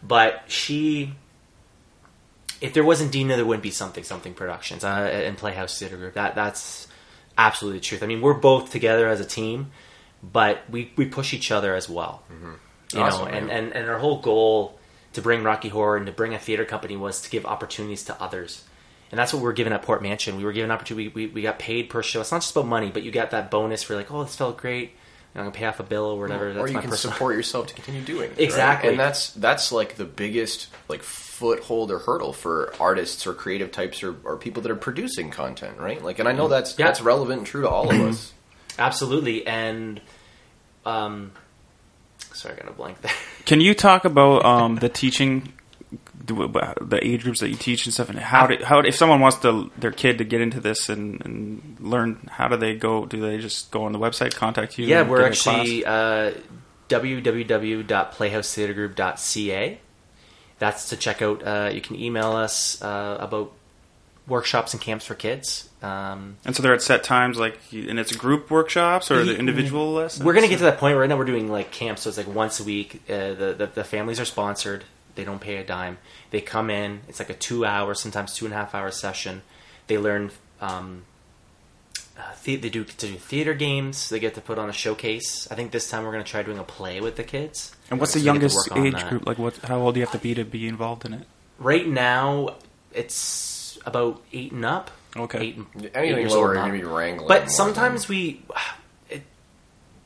But 0.02 0.44
she 0.48 1.14
if 2.62 2.74
there 2.74 2.84
wasn't 2.84 3.12
Dina, 3.12 3.36
there 3.36 3.46
wouldn't 3.46 3.64
be 3.64 3.72
something 3.72 4.04
something 4.04 4.34
productions 4.34 4.84
uh, 4.84 4.88
and 4.88 5.38
Playhouse 5.38 5.78
Theater 5.80 5.98
Group. 5.98 6.14
That 6.16 6.36
that's 6.36 6.88
absolutely 7.38 7.80
the 7.80 7.86
truth. 7.86 8.04
I 8.04 8.08
mean, 8.08 8.22
we're 8.22 8.34
both 8.34 8.72
together 8.72 9.08
as 9.08 9.20
a 9.20 9.26
team, 9.26 9.72
but 10.22 10.62
we 10.70 10.92
we 10.96 11.06
push 11.06 11.34
each 11.34 11.52
other 11.52 11.76
as 11.76 11.90
well. 11.90 12.24
You 12.94 13.02
Awesome, 13.02 13.26
know, 13.26 13.32
and, 13.32 13.52
and 13.52 13.74
and 13.74 13.90
our 13.90 14.00
whole 14.00 14.20
goal 14.20 14.80
to 15.14 15.22
bring 15.22 15.44
Rocky 15.44 15.70
Horror 15.70 15.98
and 15.98 16.06
to 16.06 16.12
bring 16.12 16.34
a 16.34 16.40
theater 16.40 16.66
company 16.66 16.96
was 16.98 17.22
to 17.22 17.30
give 17.30 17.46
opportunities 17.46 18.04
to 18.06 18.22
others. 18.22 18.64
And 19.12 19.18
that's 19.18 19.34
what 19.34 19.40
we 19.40 19.46
were 19.46 19.54
given 19.54 19.74
at 19.74 19.82
Port 19.82 20.04
Mansion. 20.04 20.38
We 20.38 20.44
were 20.44 20.54
given 20.54 20.70
opportunity. 20.70 21.08
We, 21.08 21.26
we, 21.26 21.34
we 21.34 21.42
got 21.42 21.58
paid 21.58 21.90
per 21.90 22.04
show. 22.04 22.22
It's 22.22 22.32
not 22.32 22.42
just 22.42 22.52
about 22.52 22.68
money, 22.68 22.92
but 22.92 23.02
you 23.02 23.12
got 23.12 23.32
that 23.32 23.50
bonus 23.50 23.82
for 23.82 23.96
like, 23.96 24.12
oh, 24.12 24.24
this 24.24 24.36
felt 24.36 24.58
great. 24.58 24.92
I'm 25.36 25.42
gonna 25.42 25.52
pay 25.52 25.66
off 25.66 25.80
a 25.80 25.84
bill 25.84 26.06
or 26.06 26.20
whatever. 26.20 26.54
That's 26.54 26.64
or 26.64 26.68
you 26.68 26.74
my 26.74 26.82
can 26.82 26.90
personal- 26.90 27.14
support 27.14 27.36
yourself 27.36 27.68
to 27.68 27.74
continue 27.76 28.02
doing 28.02 28.26
it, 28.26 28.30
right? 28.32 28.40
Exactly. 28.40 28.90
and 28.90 29.00
that's 29.00 29.30
that's 29.34 29.72
like 29.72 29.96
the 29.96 30.06
biggest 30.06 30.68
like 30.90 31.04
foothold 31.04 31.92
or 31.92 32.00
hurdle 32.00 32.34
for 32.34 32.74
artists 32.80 33.26
or 33.28 33.34
creative 33.34 33.72
types 33.72 34.02
or, 34.04 34.16
or 34.24 34.36
people 34.38 34.62
that 34.64 34.72
are 34.72 34.76
producing 34.76 35.30
content, 35.30 35.78
right? 35.80 36.04
Like, 36.04 36.20
and 36.20 36.28
I 36.28 36.32
know 36.34 36.48
that's 36.48 36.78
Yeah. 36.78 36.88
that's 36.88 37.00
relevant 37.02 37.40
and 37.40 37.48
true 37.48 37.62
to 37.62 37.70
all 37.70 37.90
of 37.90 38.00
us. 38.02 38.34
Absolutely, 38.80 39.46
and 39.46 40.02
um, 40.86 41.32
sorry, 42.34 42.56
I 42.56 42.58
got 42.64 42.70
a 42.70 42.74
blank 42.74 43.02
there. 43.02 43.12
Can 43.46 43.62
you 43.62 43.74
talk 43.74 44.06
about 44.06 44.44
um, 44.46 44.76
the 44.78 44.90
teaching, 44.90 45.54
the, 46.36 46.74
the 46.82 47.06
age 47.06 47.24
groups 47.24 47.40
that 47.40 47.50
you 47.50 47.56
teach 47.56 47.86
and 47.86 47.94
stuff, 47.94 48.10
and 48.10 48.20
how 48.20 48.48
do, 48.48 48.64
how 48.64 48.80
if 48.80 48.96
someone 48.96 49.20
wants 49.20 49.38
to 49.40 49.72
their 49.78 49.92
kid 49.92 50.18
to 50.20 50.24
get 50.24 50.42
into 50.42 50.60
this 50.60 50.90
and, 50.90 51.24
and 51.26 51.78
learn, 51.80 52.30
how 52.32 52.48
do 52.48 52.58
they 52.58 52.76
go? 52.76 53.06
Do 53.06 53.20
they 53.22 53.38
just 53.38 53.72
go 53.72 53.84
on 53.84 53.92
the 53.92 54.00
website, 54.00 54.36
contact 54.36 54.78
you? 54.78 54.86
Yeah, 54.86 55.04
we're 55.04 55.30
get 55.30 55.38
a 55.38 55.42
class? 55.42 55.60
actually 55.60 55.86
uh, 55.86 56.32
www.playhousetheatergroup.ca. 56.90 59.80
That's 60.60 60.90
to 60.90 60.98
check 60.98 61.22
out. 61.22 61.44
Uh, 61.44 61.70
you 61.74 61.82
can 61.82 61.96
email 61.96 62.34
us 62.34 62.82
uh, 62.82 63.18
about 63.20 63.54
workshops 64.28 64.74
and 64.74 64.82
camps 64.82 65.06
for 65.06 65.16
kids. 65.16 65.70
Um, 65.82 66.38
and 66.46 66.56
so 66.56 66.62
they're 66.62 66.74
at 66.74 66.82
set 66.82 67.04
times, 67.04 67.38
like, 67.38 67.58
and 67.72 68.00
it's 68.00 68.16
group 68.16 68.52
workshops 68.52 69.10
or 69.12 69.24
the 69.24 69.38
individual 69.38 69.94
lessons. 69.94 70.26
we're 70.26 70.34
gonna 70.34 70.48
get 70.48 70.58
to 70.58 70.66
that 70.66 70.78
point 70.78 70.98
right 70.98 71.08
now. 71.08 71.18
We're 71.18 71.26
doing 71.26 71.50
like 71.50 71.72
camps, 71.72 72.04
so 72.04 72.10
it's 72.10 72.18
like 72.18 72.28
once 72.28 72.60
a 72.60 72.64
week. 72.64 73.02
Uh, 73.10 73.34
the, 73.34 73.56
the 73.58 73.70
the 73.76 73.84
families 73.84 74.20
are 74.20 74.26
sponsored. 74.26 74.84
They 75.20 75.26
don't 75.26 75.42
pay 75.42 75.58
a 75.58 75.64
dime. 75.66 75.98
They 76.32 76.40
come 76.40 76.70
in. 76.70 77.02
It's 77.10 77.20
like 77.20 77.30
a 77.30 77.34
two 77.34 77.66
hour, 77.66 77.94
sometimes 77.94 78.34
two 78.34 78.46
and 78.46 78.54
a 78.54 78.58
half 78.58 78.74
hour 78.74 78.90
session. 78.90 79.42
They 79.88 79.98
learn. 79.98 80.32
Um, 80.62 81.04
uh, 82.18 82.22
the, 82.44 82.56
they 82.56 82.70
do 82.70 82.84
to 82.86 83.08
do 83.08 83.14
theater 83.16 83.54
games. 83.54 84.10
They 84.10 84.20
get 84.20 84.34
to 84.36 84.42
put 84.42 84.58
on 84.58 84.70
a 84.70 84.74
showcase. 84.74 85.48
I 85.52 85.56
think 85.56 85.72
this 85.72 85.90
time 85.90 86.04
we're 86.04 86.12
going 86.12 86.24
to 86.24 86.30
try 86.30 86.42
doing 86.44 86.58
a 86.58 86.64
play 86.64 87.00
with 87.02 87.16
the 87.18 87.24
kids. 87.24 87.76
And 87.90 88.00
what's 88.00 88.14
So 88.14 88.20
the 88.20 88.26
they 88.26 88.26
get 88.26 88.32
to 88.34 88.40
youngest 88.40 88.70
work 88.70 88.78
on 88.78 88.86
age 88.88 88.94
that. 88.94 89.10
group? 89.10 89.26
Like, 89.28 89.38
what? 89.40 89.58
How 89.58 89.80
old 89.80 89.94
do 89.96 90.00
you 90.00 90.06
have 90.06 90.14
to 90.14 90.20
be 90.20 90.34
to 90.36 90.44
be 90.46 90.68
involved 90.68 91.06
in 91.06 91.14
it? 91.14 91.28
Right 91.60 91.88
now, 91.88 92.56
it's 92.94 93.78
about 93.86 94.22
eight 94.34 94.52
and 94.52 94.66
up. 94.66 94.92
Okay. 95.18 95.40
Eight, 95.40 95.56
and- 95.58 95.68
eight 95.86 95.92
Anything 95.96 96.18
years 96.20 96.32
lower, 96.34 96.48
old 96.48 96.56
you're 96.56 96.56
now. 96.56 96.68
gonna 96.68 96.78
be 96.80 96.84
wrangling. 96.84 97.28
But 97.28 97.42
more 97.44 97.50
sometimes 97.50 98.08
we, 98.08 98.42
it, 98.50 98.56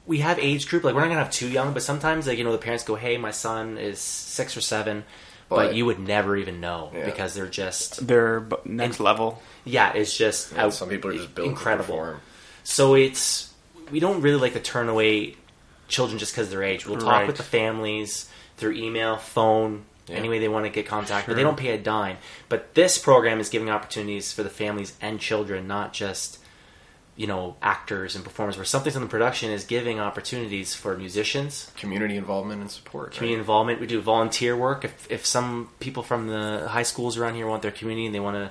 we 0.05 0.19
have 0.19 0.37
age 0.39 0.67
group. 0.67 0.83
Like 0.83 0.93
we're 0.95 1.01
not 1.01 1.07
gonna 1.07 1.23
have 1.23 1.31
too 1.31 1.47
young, 1.49 1.73
but 1.73 1.83
sometimes 1.83 2.27
like 2.27 2.37
you 2.37 2.43
know 2.43 2.51
the 2.51 2.57
parents 2.57 2.83
go, 2.83 2.95
"Hey, 2.95 3.17
my 3.17 3.31
son 3.31 3.77
is 3.77 3.99
six 3.99 4.57
or 4.57 4.61
seven, 4.61 5.03
but, 5.49 5.55
But- 5.55 5.75
you 5.75 5.85
would 5.85 5.99
never 5.99 6.35
even 6.35 6.59
know 6.59 6.91
Yeah. 6.93 7.05
because 7.05 7.33
they're 7.33 7.47
just 7.47 8.05
They're 8.07 8.39
bu- 8.41 8.57
next 8.65 8.99
level. 8.99 9.41
yeah, 9.65 9.93
it's 9.93 10.15
just 10.15 10.53
Yeah, 10.53 10.65
out- 10.65 10.73
some 10.73 10.89
people 10.89 11.11
are 11.11 11.13
just 11.15 11.33
built 11.35 11.47
incredible. 11.47 11.97
To. 11.97 12.15
So 12.63 12.95
it's 12.95 13.51
we 13.91 13.99
don't 13.99 14.21
really 14.21 14.39
like 14.39 14.53
to 14.53 14.59
turn 14.59 14.89
away 14.89 15.35
children 15.87 16.17
just 16.17 16.33
because 16.33 16.47
of 16.47 16.51
their 16.51 16.63
age. 16.63 16.85
We'll 16.87 16.97
talk 16.99 17.07
Right. 17.09 17.27
with 17.27 17.35
the 17.37 17.43
families 17.43 18.27
through 18.57 18.73
email, 18.73 19.17
phone, 19.17 19.83
Yeah. 20.07 20.15
any 20.17 20.29
way 20.29 20.39
they 20.39 20.47
want 20.47 20.65
to 20.65 20.69
get 20.69 20.85
contact, 20.87 21.27
but 21.27 21.35
they 21.35 21.43
don't 21.43 21.57
pay 21.57 21.69
a 21.69 21.77
dime. 21.77 22.17
But 22.49 22.73
this 22.73 22.97
program 22.97 23.39
is 23.39 23.49
giving 23.49 23.69
opportunities 23.69 24.31
for 24.33 24.41
the 24.43 24.49
families 24.49 24.93
and 25.01 25.19
children, 25.19 25.67
not 25.67 25.93
just 25.93 26.39
you 27.15 27.27
know 27.27 27.55
actors 27.61 28.15
and 28.15 28.23
performers. 28.23 28.55
Where 28.57 28.65
something's 28.65 28.95
in 28.95 29.01
the 29.03 29.07
production 29.07 29.51
is 29.51 29.63
giving 29.65 29.99
opportunities 29.99 30.73
for 30.73 30.97
musicians, 30.97 31.71
Community 31.77 32.15
involvement 32.17 32.61
and 32.61 32.71
support. 32.71 33.09
right? 33.09 33.17
community 33.17 33.39
involvement. 33.39 33.79
We 33.79 33.87
do 33.87 34.01
volunteer 34.01 34.55
work. 34.57 34.83
If 34.85 35.11
if 35.11 35.25
some 35.25 35.69
people 35.79 36.03
from 36.03 36.27
the 36.27 36.67
high 36.69 36.83
schools 36.83 37.17
around 37.17 37.35
here 37.35 37.47
want 37.47 37.61
their 37.61 37.71
community 37.71 38.05
and 38.07 38.15
they 38.15 38.19
want 38.19 38.35
to 38.37 38.49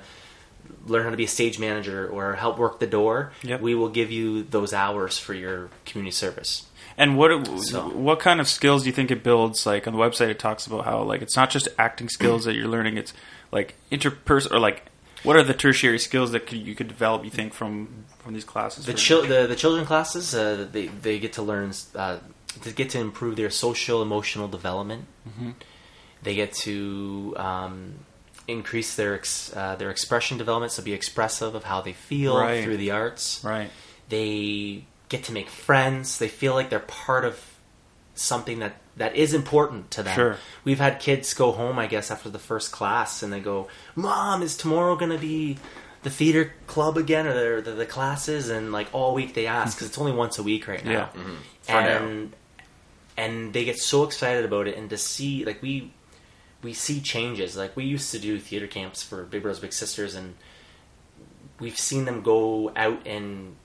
learn 0.87 1.03
how 1.03 1.09
to 1.09 1.17
be 1.17 1.25
a 1.25 1.27
stage 1.27 1.59
manager 1.59 2.07
or 2.07 2.33
help 2.35 2.57
work 2.57 2.79
the 2.79 2.87
door, 2.87 3.33
Yep. 3.43 3.59
we 3.59 3.75
will 3.75 3.89
give 3.89 4.11
you 4.11 4.43
those 4.43 4.73
hours 4.73 5.17
for 5.17 5.33
your 5.33 5.69
community 5.85 6.13
service. 6.15 6.65
And 6.97 7.17
what 7.17 7.45
So- 7.59 7.89
what 7.89 8.19
kind 8.21 8.39
of 8.39 8.47
skills 8.47 8.83
do 8.83 8.89
you 8.89 8.93
think 8.93 9.11
it 9.11 9.23
builds? 9.23 9.65
Like 9.65 9.87
on 9.87 9.93
the 9.93 9.99
website, 9.99 10.29
it 10.29 10.39
talks 10.39 10.65
about 10.67 10.85
how 10.85 11.01
like 11.03 11.21
it's 11.21 11.35
not 11.35 11.49
just 11.49 11.67
acting 11.77 12.07
skills 12.07 12.45
that 12.45 12.53
you're 12.53 12.67
learning; 12.69 12.95
it's 12.97 13.13
like 13.51 13.75
interpersonal 13.91 14.53
or 14.53 14.59
like 14.59 14.83
what 15.23 15.35
are 15.35 15.43
the 15.43 15.53
tertiary 15.53 15.99
skills 15.99 16.31
that 16.31 16.45
could, 16.47 16.59
you 16.59 16.75
could 16.75 16.87
develop? 16.87 17.23
You 17.25 17.29
think 17.31 17.53
from 17.53 18.05
from 18.23 18.33
these 18.33 18.45
classes? 18.45 18.85
The 18.85 18.93
chil- 18.93 19.25
the, 19.25 19.45
the 19.47 19.55
children 19.55 19.85
classes, 19.85 20.33
uh, 20.33 20.67
they 20.71 20.87
they 20.87 21.19
get 21.19 21.33
to 21.33 21.41
learn 21.41 21.71
uh, 21.95 22.17
they 22.63 22.71
get 22.71 22.89
to 22.91 22.99
improve 22.99 23.35
their 23.35 23.49
social 23.49 24.01
emotional 24.01 24.47
development. 24.47 25.05
Mm-hmm. 25.27 25.51
They 26.23 26.35
get 26.35 26.53
to 26.63 27.33
um, 27.37 27.93
increase 28.47 28.95
their 28.95 29.13
ex- 29.15 29.53
uh, 29.55 29.75
their 29.75 29.89
expression 29.89 30.37
development, 30.37 30.71
so 30.71 30.81
be 30.83 30.93
expressive 30.93 31.53
of 31.55 31.63
how 31.65 31.81
they 31.81 31.93
feel 31.93 32.37
Right. 32.37 32.63
through 32.63 32.77
the 32.77 32.91
arts. 32.91 33.41
right? 33.43 33.69
they 34.09 34.85
get 35.09 35.23
to 35.23 35.31
make 35.31 35.49
friends. 35.49 36.17
They 36.17 36.27
feel 36.27 36.53
like 36.53 36.69
they're 36.69 36.79
part 36.79 37.25
of 37.25 37.39
something 38.15 38.59
that 38.59 38.75
that 38.95 39.15
is 39.15 39.33
important 39.33 39.89
to 39.91 40.03
them. 40.03 40.13
Sure. 40.15 40.37
We've 40.63 40.79
had 40.79 40.99
kids 40.99 41.33
go 41.33 41.51
home, 41.51 41.79
I 41.79 41.87
guess, 41.87 42.11
after 42.11 42.29
the 42.29 42.37
first 42.39 42.71
class, 42.71 43.23
and 43.23 43.33
they 43.33 43.39
go, 43.39 43.67
"Mom, 43.95 44.43
is 44.43 44.55
tomorrow 44.55 44.95
going 44.95 45.11
to 45.11 45.17
be 45.17 45.57
the 46.03 46.09
theater 46.09 46.53
club 46.67 46.97
again, 46.97 47.25
or 47.27 47.61
the, 47.61 47.71
the, 47.71 47.77
the 47.77 47.85
classes?" 47.85 48.49
And 48.49 48.71
like 48.71 48.87
all 48.93 49.13
week 49.13 49.33
they 49.33 49.47
ask 49.47 49.75
because 49.77 49.87
it's 49.87 49.97
only 49.97 50.11
once 50.11 50.37
a 50.37 50.43
week 50.43 50.67
right 50.67 50.83
now. 50.83 50.91
Yeah. 50.91 51.07
For 51.61 51.71
now. 51.71 51.77
and 52.03 52.33
and 53.17 53.53
they 53.53 53.63
get 53.65 53.77
so 53.79 54.03
excited 54.03 54.45
about 54.45 54.67
it, 54.67 54.77
and 54.77 54.89
to 54.89 54.97
see 54.97 55.45
like 55.45 55.61
we 55.61 55.91
we 56.61 56.73
see 56.73 57.01
changes. 57.01 57.55
Like 57.57 57.75
we 57.75 57.83
used 57.85 58.11
to 58.11 58.19
do 58.19 58.39
theater 58.39 58.67
camps 58.67 59.03
for 59.03 59.23
Big 59.23 59.41
Brothers 59.41 59.59
Big 59.59 59.73
Sisters, 59.73 60.15
and 60.15 60.35
we've 61.59 61.77
seen 61.77 62.05
them 62.05 62.21
go 62.21 62.71
out 62.75 63.05
and 63.05 63.55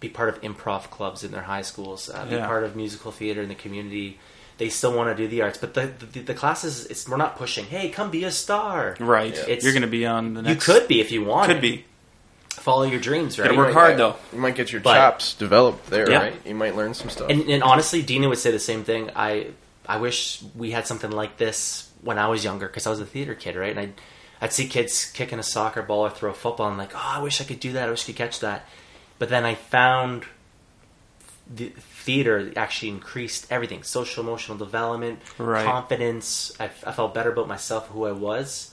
be 0.00 0.08
part 0.08 0.28
of 0.28 0.40
improv 0.42 0.90
clubs 0.90 1.24
in 1.24 1.32
their 1.32 1.42
high 1.42 1.62
schools, 1.62 2.10
uh, 2.10 2.24
be 2.26 2.36
Yeah. 2.36 2.46
part 2.46 2.64
of 2.64 2.76
musical 2.76 3.12
theater 3.12 3.40
in 3.42 3.48
the 3.48 3.54
community. 3.54 4.18
They 4.58 4.70
still 4.70 4.94
want 4.96 5.14
to 5.14 5.22
do 5.22 5.28
the 5.28 5.42
arts, 5.42 5.58
but 5.58 5.74
the 5.74 5.92
the, 6.12 6.20
the 6.20 6.34
classes, 6.34 6.86
it's 6.86 7.06
we're 7.08 7.16
not 7.18 7.36
pushing. 7.36 7.66
Hey, 7.66 7.90
come 7.90 8.10
be 8.10 8.24
a 8.24 8.30
star. 8.30 8.96
Right. 8.98 9.34
It's- 9.36 9.62
You're 9.62 9.72
going 9.74 9.82
to 9.82 9.86
be 9.88 10.06
on 10.06 10.34
the 10.34 10.42
next. 10.42 10.66
You 10.66 10.74
could 10.74 10.88
be 10.88 11.00
if 11.00 11.12
you 11.12 11.24
want. 11.24 11.52
Could 11.52 11.60
be. 11.60 11.84
follow 12.50 12.84
your 12.84 12.98
dreams, 12.98 13.38
right? 13.38 13.44
Gotta 13.46 13.56
work 13.58 13.72
hard, 13.74 13.96
though. 13.98 14.16
You 14.32 14.38
might 14.40 14.54
get 14.56 14.72
your 14.72 14.80
But- 14.80 14.94
chops 14.94 15.34
developed 15.34 15.88
there, 15.90 16.10
Yeah. 16.10 16.18
right? 16.18 16.40
You 16.46 16.54
might 16.54 16.74
learn 16.74 16.94
some 16.94 17.10
stuff. 17.10 17.28
And, 17.30 17.42
and 17.50 17.62
honestly, 17.62 18.02
Dina 18.02 18.28
would 18.28 18.38
say 18.38 18.50
the 18.50 18.58
same 18.58 18.82
thing. 18.82 19.10
I 19.14 19.48
I 19.86 19.98
wish 19.98 20.42
we 20.56 20.70
had 20.72 20.86
something 20.86 21.10
like 21.12 21.36
this 21.36 21.88
when 22.02 22.18
I 22.18 22.26
was 22.28 22.42
younger 22.42 22.66
because 22.66 22.86
I 22.86 22.90
was 22.90 23.00
a 23.00 23.06
theater 23.06 23.34
kid, 23.36 23.54
right? 23.56 23.70
And 23.70 23.78
I'd, 23.78 23.92
I'd 24.40 24.52
see 24.52 24.66
kids 24.68 25.04
kicking 25.04 25.38
a 25.38 25.42
soccer 25.44 25.82
ball 25.82 26.06
or 26.06 26.10
throw 26.10 26.30
a 26.30 26.34
football, 26.34 26.66
and 26.66 26.72
I'm 26.72 26.78
like, 26.78 26.92
oh, 26.94 27.12
I 27.18 27.20
wish 27.22 27.40
I 27.40 27.44
could 27.44 27.60
do 27.60 27.72
that. 27.74 27.86
I 27.88 27.90
wish 27.90 28.02
I 28.04 28.06
could 28.06 28.16
catch 28.16 28.40
that. 28.40 28.66
But 29.20 29.28
then 29.28 29.44
I 29.44 29.54
found 29.54 30.24
the 31.54 31.70
theater 32.06 32.52
actually 32.56 32.88
increased 32.90 33.46
everything: 33.50 33.82
social, 33.82 34.22
emotional 34.24 34.56
development, 34.56 35.18
Right. 35.36 35.64
confidence. 35.66 36.52
I, 36.58 36.64
I 36.64 36.92
felt 36.92 37.12
better 37.12 37.30
about 37.32 37.48
myself, 37.48 37.88
who 37.88 38.06
I 38.06 38.12
was. 38.12 38.72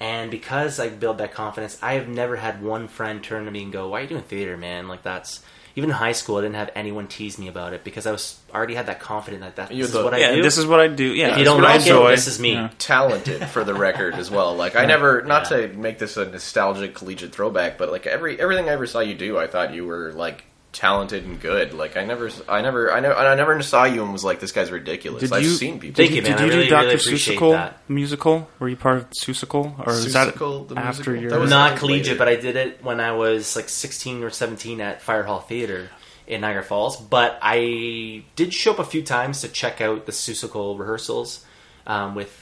And 0.00 0.30
because 0.32 0.80
I 0.80 0.88
built 0.88 1.18
that 1.18 1.32
confidence, 1.32 1.78
I 1.82 1.92
have 1.94 2.08
never 2.08 2.34
had 2.36 2.62
one 2.62 2.88
friend 2.88 3.22
turn 3.22 3.44
to 3.44 3.50
me 3.50 3.62
and 3.62 3.72
go, 3.72 3.88
"Why 3.88 3.98
are 3.98 4.02
you 4.02 4.08
doing 4.08 4.22
theater, 4.22 4.56
man?" 4.56 4.88
Like 4.88 5.02
that's 5.02 5.42
even 5.74 5.88
in 5.90 5.96
high 5.96 6.12
school, 6.12 6.36
I 6.36 6.42
didn't 6.42 6.56
have 6.56 6.70
anyone 6.74 7.06
tease 7.06 7.38
me 7.38 7.48
about 7.48 7.72
it 7.72 7.82
because 7.82 8.04
I 8.06 8.12
was 8.12 8.38
already 8.52 8.74
had 8.74 8.86
that 8.86 9.00
confidence 9.00 9.42
that, 9.42 9.56
that 9.56 9.70
You 9.72 9.84
this 9.84 9.88
is 9.88 9.94
thought- 9.94 10.04
what 10.04 10.12
I 10.14 10.18
Yeah, 10.18 10.34
do. 10.34 10.42
this 10.42 10.58
is 10.58 10.66
what 10.66 10.80
I 10.80 10.88
do. 10.88 11.04
Yeah, 11.04 11.28
If 11.28 11.38
you 11.38 11.44
this 11.44 11.44
don't 11.46 11.56
is 11.60 11.62
what 11.62 11.70
I 11.70 11.76
like 12.00 12.10
it, 12.10 12.16
this 12.16 12.26
is 12.26 12.38
me. 12.40 12.52
Yeah. 12.52 12.68
talented 12.78 13.48
for 13.48 13.64
the 13.64 13.72
record 13.74 14.14
as 14.14 14.30
well. 14.30 14.54
Like 14.54 14.76
I 14.76 14.84
never, 14.84 15.22
not 15.22 15.50
Yeah. 15.50 15.68
to 15.68 15.68
make 15.68 15.98
this 15.98 16.16
a 16.18 16.26
nostalgic 16.26 16.94
collegiate 16.94 17.32
throwback, 17.34 17.78
but 17.78 17.90
like 17.90 18.06
every 18.06 18.38
everything 18.38 18.68
I 18.68 18.72
ever 18.72 18.86
saw 18.86 19.00
you 19.00 19.14
do, 19.14 19.38
I 19.38 19.46
thought 19.46 19.72
you 19.72 19.86
were 19.86 20.12
like 20.12 20.44
talented 20.72 21.24
and 21.24 21.38
good. 21.40 21.74
Like 21.74 21.96
I 21.96 22.04
never, 22.04 22.30
I 22.48 22.62
never, 22.62 22.90
I 22.92 23.00
never, 23.00 23.14
I 23.14 23.34
never 23.34 23.62
saw 23.62 23.84
you 23.84 24.02
and 24.02 24.12
was 24.12 24.24
like, 24.24 24.40
this 24.40 24.52
guy's 24.52 24.70
ridiculous. 24.70 25.20
Did 25.20 25.32
I've 25.32 25.42
you- 25.42 25.50
seen 25.50 25.78
people. 25.78 25.96
Thank 25.96 26.10
Did 26.10 26.16
you, 26.16 26.22
you, 26.22 26.28
man. 26.28 26.30
did 26.38 26.40
I 26.40 26.44
you 26.46 26.50
really, 26.50 26.64
do 26.64 26.70
Doctor 26.70 26.86
really 26.88 27.00
appreciate 27.00 27.38
Seussical 27.38 27.52
that. 27.52 27.78
musical? 27.88 28.48
Were 28.58 28.68
you 28.68 28.76
part 28.76 28.96
of 28.98 29.10
Seussical, 29.10 29.86
or 29.86 29.92
is 29.92 30.12
that 30.14 30.34
the 30.34 30.74
after 30.76 31.10
musical? 31.12 31.16
your? 31.16 31.30
That 31.30 31.40
was- 31.40 31.50
Not 31.50 31.70
later. 31.72 31.78
collegiate, 31.80 32.18
but 32.18 32.28
I 32.28 32.36
did 32.36 32.56
it 32.56 32.82
when 32.82 33.00
I 33.00 33.12
was 33.12 33.54
like 33.56 33.68
16 33.68 34.24
or 34.24 34.30
17 34.30 34.80
at 34.80 35.02
Fire 35.02 35.22
Hall 35.24 35.40
Theater 35.40 35.90
in 36.26 36.40
Niagara 36.40 36.62
Falls. 36.64 36.96
But 36.96 37.38
I 37.42 38.24
did 38.36 38.54
show 38.54 38.70
up 38.72 38.78
a 38.78 38.84
few 38.84 39.02
times 39.02 39.40
to 39.42 39.48
check 39.48 39.80
out 39.80 40.06
the 40.06 40.12
Seussical 40.12 40.78
rehearsals 40.78 41.44
um, 41.86 42.14
with 42.14 42.38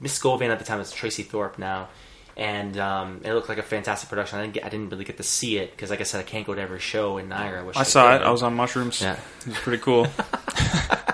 Miss 0.00 0.18
Govan 0.18 0.50
at 0.50 0.58
the 0.58 0.64
time. 0.64 0.80
It's 0.80 0.92
Tracy 0.92 1.22
Thorpe 1.24 1.58
now. 1.58 1.88
And 2.36 2.78
um, 2.78 3.20
it 3.24 3.32
looked 3.34 3.48
like 3.48 3.58
a 3.58 3.62
fantastic 3.62 4.08
production. 4.08 4.38
I 4.38 4.42
didn't, 4.42 4.54
get, 4.54 4.64
I 4.64 4.68
didn't 4.70 4.88
really 4.90 5.04
get 5.04 5.18
to 5.18 5.22
see 5.22 5.58
it 5.58 5.70
because, 5.70 5.90
like 5.90 6.00
I 6.00 6.04
said, 6.04 6.20
I 6.20 6.22
can't 6.22 6.46
go 6.46 6.54
to 6.54 6.60
every 6.60 6.80
show 6.80 7.18
in 7.18 7.28
Niagara. 7.28 7.64
I, 7.76 7.80
I 7.80 7.82
saw 7.82 8.10
could. 8.10 8.22
it. 8.22 8.26
I 8.26 8.30
was 8.30 8.42
on 8.42 8.54
mushrooms. 8.54 9.00
Yeah. 9.02 9.16
it 9.40 9.46
was 9.48 9.56
pretty 9.58 9.82
cool. 9.82 10.06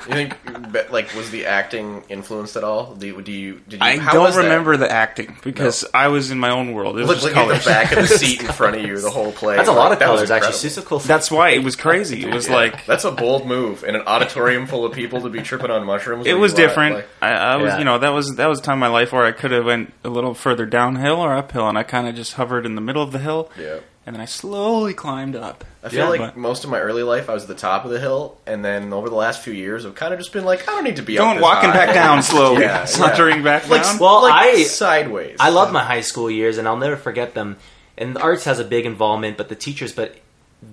You 0.09 0.15
think, 0.15 0.43
be- 0.47 0.53
like, 0.91 1.15
was 1.15 1.31
the 1.31 1.47
acting 1.47 2.03
influenced 2.09 2.57
at 2.57 2.65
all? 2.65 2.95
Do 2.95 3.07
you, 3.07 3.23
do 3.23 3.33
you 3.33 3.61
did 3.69 3.81
you? 3.81 3.87
I 3.87 3.99
how 3.99 4.13
don't 4.13 4.23
was 4.25 4.37
that? 4.37 4.43
remember 4.43 4.77
the 4.77 4.91
acting 4.91 5.37
because 5.43 5.85
I 5.95 6.09
was 6.09 6.31
in 6.31 6.39
my 6.39 6.51
own 6.51 6.73
world. 6.75 6.97
It 6.99 7.03
was 7.03 7.09
Look, 7.09 7.17
just 7.17 7.27
look 7.27 7.37
at 7.37 7.43
colors. 7.45 7.65
the 7.65 7.71
back 7.71 7.93
of 7.93 8.09
the 8.09 8.19
seat 8.19 8.41
in 8.43 8.49
front 8.53 8.77
of 8.77 8.83
you 8.83 8.99
the 9.01 9.11
whole 9.11 9.33
play. 9.33 9.57
That's 9.57 9.69
a 9.69 9.73
lot 9.73 9.93
of 9.93 9.99
That 9.99 10.11
was 10.11 10.19
colors, 10.19 10.31
actually. 10.31 10.69
incredible. 10.69 10.99
Seussical. 11.01 11.07
That's 11.07 11.31
why 11.31 11.51
it 11.51 11.63
was 11.65 11.77
crazy. 11.77 12.25
It 12.25 12.33
was 12.35 12.49
Yeah. 12.49 12.55
like 12.55 12.87
that's 12.87 13.05
a 13.05 13.11
bold 13.13 13.47
move 13.47 13.85
in 13.85 13.95
an 13.95 14.03
auditorium 14.07 14.67
full 14.67 14.85
of 14.85 14.93
people 14.93 15.21
to 15.23 15.29
be 15.29 15.41
tripping 15.43 15.71
on 15.71 15.85
mushrooms. 15.87 16.27
it 16.27 16.35
was 16.35 16.55
different. 16.55 16.97
like- 16.97 17.09
I, 17.23 17.31
I 17.33 17.57
was, 17.57 17.73
Yeah. 17.73 17.79
you 17.79 17.85
know, 17.85 17.99
that 17.99 18.11
was 18.11 18.37
that 18.37 18.47
was 18.47 18.61
a 18.61 18.63
time 18.63 18.75
in 18.75 18.81
my 18.81 18.89
life 18.89 19.13
where 19.13 19.25
I 19.25 19.33
could 19.33 19.51
have 19.51 19.65
went 19.65 19.93
a 20.05 20.09
little 20.09 20.35
further 20.35 20.67
downhill 20.67 21.17
or 21.21 21.35
uphill, 21.35 21.69
and 21.69 21.77
I 21.79 21.83
kind 21.83 22.07
of 22.09 22.15
just 22.15 22.35
hovered 22.35 22.65
in 22.67 22.75
the 22.75 22.81
middle 22.81 23.03
of 23.03 23.13
the 23.13 23.19
hill, 23.19 23.51
yeah. 23.59 23.79
And 24.09 24.15
then 24.17 24.23
I 24.23 24.25
slowly 24.25 24.95
climbed 24.95 25.37
up. 25.37 25.67
I 25.85 25.91
feel 25.91 25.99
Yeah, 26.05 26.09
like 26.09 26.21
but- 26.21 26.37
most 26.39 26.65
of 26.65 26.71
my 26.71 26.81
early 26.81 27.03
life, 27.03 27.29
I 27.29 27.35
was 27.35 27.43
at 27.43 27.49
the 27.49 27.55
top 27.55 27.85
of 27.85 27.91
the 27.91 28.01
hill, 28.01 28.39
and 28.47 28.65
then 28.65 28.95
over 28.95 29.11
the 29.11 29.15
last 29.15 29.43
few 29.43 29.53
years, 29.53 29.85
I've 29.85 29.97
kind 29.97 30.15
of 30.15 30.19
just 30.19 30.33
been 30.33 30.47
like, 30.47 30.67
I 30.67 30.73
don't 30.73 30.85
need 30.85 30.97
to 30.97 31.03
be 31.03 31.19
up 31.19 31.25
Going 31.27 31.37
this 31.37 31.43
walking 31.43 31.69
high. 31.69 31.77
back 31.87 31.95
down 31.95 32.23
slowly, 32.33 32.63
Yeah, 32.63 32.85
sauntering 32.87 33.43
back 33.43 33.69
Like, 33.69 33.83
down. 33.83 33.99
Well, 33.99 34.23
like 34.23 34.33
I- 34.33 34.63
sideways. 34.63 35.37
I 35.39 35.51
love 35.51 35.73
my 35.73 35.85
high 35.85 36.01
school 36.01 36.31
years, 36.31 36.57
and 36.57 36.67
I'll 36.67 36.79
never 36.79 36.97
forget 36.97 37.35
them. 37.35 37.59
And 37.99 38.17
the 38.17 38.21
arts 38.23 38.45
has 38.45 38.59
a 38.61 38.65
big 38.65 38.87
involvement, 38.87 39.37
but 39.37 39.51
the 39.51 39.55
teachers, 39.55 39.93
but 39.93 40.15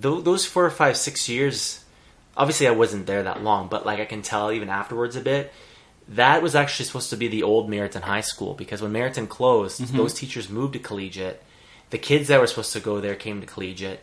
th- 0.00 0.24
those 0.24 0.46
four 0.46 0.64
or 0.64 0.70
five, 0.70 0.96
six 0.96 1.28
years, 1.28 1.84
obviously 2.38 2.66
I 2.68 2.70
wasn't 2.70 3.04
there 3.06 3.22
that 3.24 3.42
long, 3.42 3.68
but 3.68 3.84
like 3.84 4.00
I 4.00 4.06
can 4.06 4.22
tell 4.22 4.50
even 4.50 4.70
afterwards 4.70 5.14
a 5.14 5.20
bit. 5.20 5.52
That 6.08 6.40
was 6.42 6.54
actually 6.54 6.86
supposed 6.86 7.10
to 7.10 7.16
be 7.16 7.28
the 7.28 7.42
old 7.42 7.68
Merritton 7.68 8.00
High 8.00 8.20
School 8.22 8.54
because 8.54 8.80
when 8.80 8.94
Merritton 8.94 9.28
closed, 9.28 9.80
Mm-hmm. 9.82 9.96
those 9.98 10.14
teachers 10.14 10.48
moved 10.48 10.72
to 10.72 10.78
collegiate. 10.78 11.42
The 11.90 11.98
kids 11.98 12.28
that 12.28 12.40
were 12.40 12.46
supposed 12.46 12.72
to 12.72 12.80
go 12.80 13.00
there 13.00 13.14
came 13.14 13.40
to 13.40 13.46
collegiate, 13.46 14.00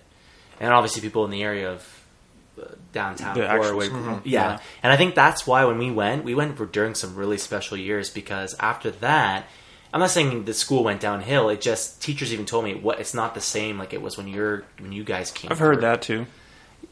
and 0.60 0.74
obviously 0.74 1.02
people 1.02 1.26
in 1.26 1.32
the 1.32 1.44
area 1.44 1.70
of 1.72 2.06
uh, 2.62 2.66
downtown 2.94 3.38
The 3.38 3.48
actual 3.48 3.82
school. 3.82 4.22
yeah. 4.24 4.52
Yeah. 4.52 4.60
And 4.84 4.94
I 4.94 4.98
think 4.98 5.16
that's 5.16 5.46
why 5.48 5.66
when 5.66 5.78
we 5.78 5.92
went, 5.92 6.24
we 6.24 6.34
went 6.36 6.56
for 6.58 6.66
during 6.66 6.96
some 6.96 7.16
really 7.16 7.38
special 7.38 7.76
years 7.78 8.10
because 8.10 8.56
after 8.60 8.92
that, 8.92 9.48
I'm 9.94 10.00
not 10.00 10.12
saying 10.12 10.46
the 10.46 10.54
school 10.54 10.84
went 10.84 11.02
downhill. 11.02 11.50
It 11.50 11.62
just 11.62 12.02
teachers 12.02 12.32
even 12.34 12.46
told 12.46 12.64
me 12.66 12.74
what 12.76 13.00
it's 13.00 13.14
not 13.14 13.36
the 13.36 13.42
same 13.42 13.78
like 13.78 13.94
it 13.94 14.02
was 14.02 14.18
when 14.18 14.28
you're 14.28 14.64
when 14.80 14.92
you 14.92 15.04
guys 15.04 15.30
came. 15.32 15.52
I've 15.52 15.60
heard 15.60 15.76
through. 15.76 15.82
that 15.82 16.02
too. 16.02 16.26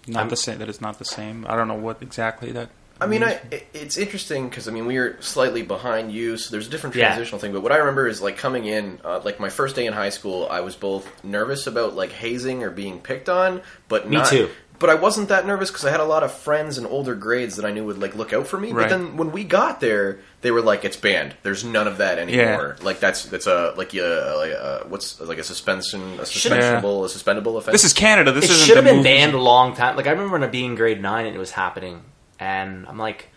Not 0.08 0.20
I'm- 0.22 0.30
the 0.30 0.36
same. 0.38 0.60
That 0.60 0.68
it's 0.70 0.82
not 0.82 1.00
the 1.00 1.06
same. 1.06 1.46
I 1.48 1.56
don't 1.56 1.68
know 1.68 1.76
what 1.76 2.02
exactly 2.02 2.52
that. 2.52 2.70
I 3.02 3.08
mean. 3.08 3.24
I, 3.24 3.42
it's 3.74 3.98
interesting 3.98 4.48
because 4.50 4.68
I 4.68 4.72
mean 4.72 4.86
we 4.86 4.98
were 4.98 5.18
slightly 5.20 5.64
behind 5.64 6.12
you, 6.12 6.38
so 6.38 6.52
there's 6.52 6.68
a 6.68 6.70
different 6.70 6.96
Yeah. 6.96 7.08
transitional 7.08 7.40
thing. 7.40 7.52
But 7.52 7.62
what 7.62 7.72
I 7.72 7.78
remember 7.78 8.08
is 8.08 8.22
like 8.22 8.38
coming 8.38 8.66
in, 8.66 9.00
uh, 9.04 9.20
like 9.24 9.40
my 9.40 9.50
first 9.50 9.76
day 9.76 9.86
in 9.88 9.94
high 9.94 10.10
school, 10.10 10.48
I 10.50 10.62
was 10.62 10.76
both 10.76 11.06
nervous 11.24 11.68
about 11.68 11.96
like 11.96 12.12
hazing 12.12 12.64
or 12.64 12.70
being 12.70 13.00
picked 13.00 13.28
on, 13.30 13.62
but 13.88 14.08
Me 14.10 14.18
not, 14.18 14.28
too. 14.30 14.50
but 14.80 14.90
I 14.90 14.96
wasn't 14.96 15.30
that 15.30 15.46
nervous 15.48 15.70
because 15.72 15.86
I 15.86 15.92
had 15.92 16.00
a 16.00 16.06
lot 16.06 16.24
of 16.24 16.32
friends 16.32 16.78
in 16.78 16.86
older 16.86 17.16
grades 17.16 17.56
that 17.58 17.66
I 17.66 17.72
knew 17.72 17.86
would 17.86 17.98
like 17.98 18.16
look 18.16 18.34
out 18.34 18.48
for 18.48 18.60
me. 18.60 18.72
Right. 18.72 18.88
But 18.88 18.96
then 18.96 19.18
when 19.18 19.32
we 19.32 19.44
got 19.44 19.80
there, 19.80 20.20
they 20.42 20.52
were 20.52 20.62
like, 20.62 20.86
"It's 20.86 20.98
banned. 20.98 21.36
There's 21.44 21.64
none 21.64 21.88
of 21.88 21.98
that 21.98 22.20
anymore. 22.20 22.78
Like 22.82 23.00
that's 23.00 23.26
that's 23.26 23.48
a 23.48 23.74
like 23.78 23.94
a, 23.96 24.36
like 24.38 24.52
a 24.52 24.86
what's 24.90 25.20
like 25.20 25.38
a 25.40 25.44
suspension, 25.44 26.20
a 26.20 26.26
suspensible, 26.26 27.06
a 27.06 27.08
suspendable 27.10 27.58
offense. 27.58 27.74
This 27.74 27.84
is 27.84 27.94
Canada. 27.94 28.32
This 28.32 28.46
should 28.66 28.76
have 28.76 28.86
been 28.86 28.98
movies. 28.98 29.12
banned 29.12 29.34
a 29.34 29.40
long 29.42 29.76
time. 29.76 29.96
Like 29.96 30.08
I 30.08 30.12
remember 30.12 30.34
when 30.34 30.44
I 30.44 30.48
being 30.48 30.76
grade 30.76 31.02
nine 31.02 31.26
and 31.26 31.36
it 31.36 31.40
was 31.40 31.52
happening, 31.52 32.02
and 32.42 32.86
I'm 32.88 32.98
like, 32.98 33.30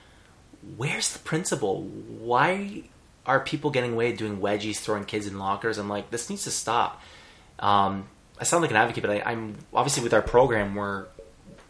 "Where's 0.76 1.12
the 1.12 1.18
principal? 1.20 1.82
Why 1.82 2.82
are 3.26 3.40
people 3.40 3.70
getting 3.70 3.92
away 3.92 4.10
with 4.10 4.18
doing 4.18 4.38
wedgies, 4.40 4.76
throwing 4.78 5.04
kids 5.04 5.26
in 5.26 5.38
lockers?" 5.38 5.78
I'm 5.78 5.88
like, 5.88 6.10
"This 6.10 6.28
needs 6.30 6.44
to 6.44 6.50
stop." 6.50 7.00
Um, 7.58 8.08
I 8.40 8.44
sound 8.44 8.62
like 8.62 8.70
an 8.70 8.76
advocate, 8.76 9.02
but 9.04 9.10
I, 9.10 9.30
I'm 9.30 9.56
obviously 9.72 10.02
with 10.02 10.12
our 10.14 10.22
program 10.22 10.74
we're 10.74 11.06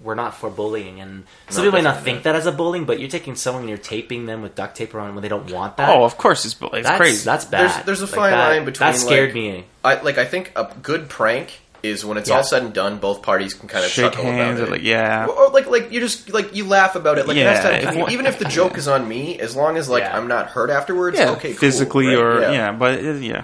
we're 0.03 0.15
not 0.15 0.35
for 0.35 0.51
bullying, 0.51 1.01
and 1.01 1.25
some 1.49 1.65
No, 1.65 1.71
people 1.71 1.79
might 1.83 1.91
not 1.95 2.03
think 2.03 2.25
that 2.25 2.35
as 2.37 2.47
a 2.47 2.53
bullying, 2.53 2.85
but 2.85 3.01
you're 3.01 3.09
taking 3.09 3.37
someone 3.37 3.63
and 3.63 3.69
you're 3.71 3.79
taping 3.79 4.27
them 4.27 4.43
with 4.43 4.55
duct 4.55 4.77
tape 4.77 4.95
around 4.95 5.15
when 5.15 5.23
they 5.23 5.29
don't 5.29 5.51
want 5.51 5.77
that. 5.79 5.89
Oh, 5.89 6.05
of 6.05 6.19
course, 6.19 6.45
it's, 6.45 6.55
it's 6.61 6.87
that's 6.87 6.97
crazy. 6.99 7.25
That's 7.25 7.45
bad. 7.47 7.61
There's- 7.61 7.85
there's 7.87 8.01
a 8.03 8.07
Like, 8.07 8.15
fine 8.15 8.31
that- 8.33 8.49
line 8.49 8.65
between, 8.67 8.91
that 8.93 8.99
scared 8.99 9.29
like- 9.31 9.35
me. 9.35 9.65
I 9.83 10.01
like. 10.03 10.19
I 10.19 10.25
think 10.27 10.53
a 10.57 10.71
good 10.83 11.09
prank 11.09 11.61
is 11.85 12.05
when 12.05 12.17
it's 12.19 12.29
Yeah. 12.29 12.37
all 12.39 12.43
said 12.45 12.63
and 12.63 12.73
done. 12.73 12.99
Both 12.99 13.23
parties 13.23 13.55
can 13.55 13.69
kind 13.69 13.85
of 13.85 13.91
Shake 13.91 14.13
chuckle 14.13 14.25
hands, 14.25 14.59
about 14.59 14.71
or 14.71 14.75
it. 14.75 14.79
like 14.79 14.83
yeah. 14.87 15.27
Or 15.27 15.51
like, 15.51 15.67
like 15.69 15.93
you 15.93 16.01
just 16.01 16.31
like 16.33 16.55
you 16.55 16.67
laugh 16.67 16.97
about 16.97 17.19
it. 17.19 17.27
Like 17.29 17.37
Yeah, 17.37 17.45
next 17.53 17.63
time, 17.63 17.75
if 17.75 18.07
if- 18.07 18.13
even 18.13 18.27
if 18.27 18.39
the 18.39 18.47
joke 18.47 18.77
is 18.79 18.89
on 18.89 19.07
me, 19.09 19.39
as 19.39 19.55
long 19.55 19.77
as 19.77 19.89
like 19.89 20.03
Yeah. 20.03 20.17
I'm 20.17 20.27
not 20.29 20.49
hurt 20.49 20.71
afterwards, 20.71 21.19
yeah, 21.19 21.31
okay, 21.33 21.51
cool, 21.51 21.59
physically 21.59 22.07
right? 22.09 22.17
or 22.19 22.41
yeah. 22.53 22.73
but 22.73 22.99
uh, 22.99 23.13
yeah. 23.13 23.43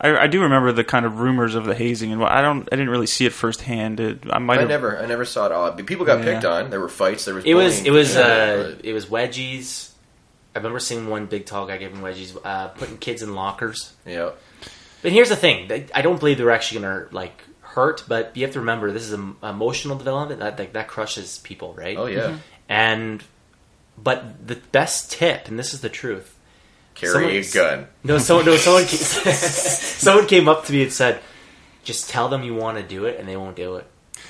I, 0.00 0.16
I 0.16 0.26
do 0.28 0.42
remember 0.42 0.70
the 0.70 0.84
kind 0.84 1.04
of 1.04 1.18
rumors 1.18 1.56
of 1.56 1.64
the 1.64 1.74
hazing, 1.74 2.12
and 2.12 2.20
what 2.20 2.30
I 2.30 2.40
don't. 2.40 2.68
I 2.70 2.76
didn't 2.76 2.90
really 2.90 3.08
see 3.08 3.26
it 3.26 3.32
firsthand. 3.32 3.98
It, 3.98 4.20
I 4.30 4.38
might 4.38 4.60
I 4.60 4.64
never, 4.64 4.96
I 4.96 5.06
never 5.06 5.24
saw 5.24 5.46
it 5.46 5.50
all. 5.52 5.72
People 5.72 6.06
got 6.06 6.20
Yeah. 6.20 6.24
picked 6.34 6.44
on. 6.44 6.70
There 6.70 6.78
were 6.78 6.88
fights. 6.88 7.24
There 7.24 7.34
was. 7.34 7.44
It 7.44 7.54
was 7.54 7.82
it 7.84 7.90
was 7.90 8.16
uh, 8.16 8.76
it 8.84 8.92
was 8.92 9.06
wedgies. 9.06 9.90
I 10.54 10.60
remember 10.60 10.78
seeing 10.78 11.08
one 11.08 11.26
big 11.26 11.46
tall 11.46 11.66
guy 11.66 11.78
giving 11.78 12.00
wedgies, 12.00 12.36
uh, 12.44 12.68
putting 12.68 12.98
kids 12.98 13.22
in 13.22 13.34
lockers. 13.34 13.92
yeah. 14.06 14.30
But 15.02 15.10
here's 15.12 15.28
the 15.30 15.36
thing: 15.36 15.68
I 15.92 16.02
don't 16.02 16.18
believe 16.20 16.38
they're 16.38 16.50
actually 16.52 16.80
gonna 16.82 17.06
like 17.10 17.42
hurt, 17.78 18.04
but 18.08 18.36
you 18.36 18.42
have 18.44 18.52
to 18.54 18.58
remember 18.60 18.90
this 18.90 19.04
is 19.04 19.12
an 19.12 19.36
emotional 19.42 19.96
development 19.96 20.40
that 20.40 20.58
like, 20.58 20.72
that 20.72 20.88
crushes 20.88 21.38
people, 21.38 21.74
right? 21.74 21.96
Oh 21.96 22.06
yeah. 22.06 22.20
Mm-hmm. 22.20 22.36
And 22.68 23.24
but 23.96 24.46
the 24.46 24.56
best 24.72 25.12
tip, 25.12 25.46
and 25.48 25.58
this 25.58 25.72
is 25.74 25.80
the 25.80 25.88
truth. 25.88 26.34
Carry 26.94 27.38
a 27.38 27.44
gun. 27.44 27.86
No, 28.02 28.18
someone, 28.26 28.46
no, 28.46 28.56
someone, 28.56 28.84
came, 28.84 28.98
someone 28.98 30.26
came 30.26 30.48
up 30.48 30.64
to 30.66 30.72
me 30.72 30.82
and 30.82 30.92
said, 30.92 31.20
"Just 31.84 32.10
tell 32.10 32.28
them 32.28 32.42
you 32.42 32.54
want 32.54 32.76
to 32.78 32.82
do 32.82 33.04
it, 33.06 33.18
and 33.20 33.28
they 33.28 33.36
won't 33.36 33.54
do 33.56 33.76
it." 33.76 33.86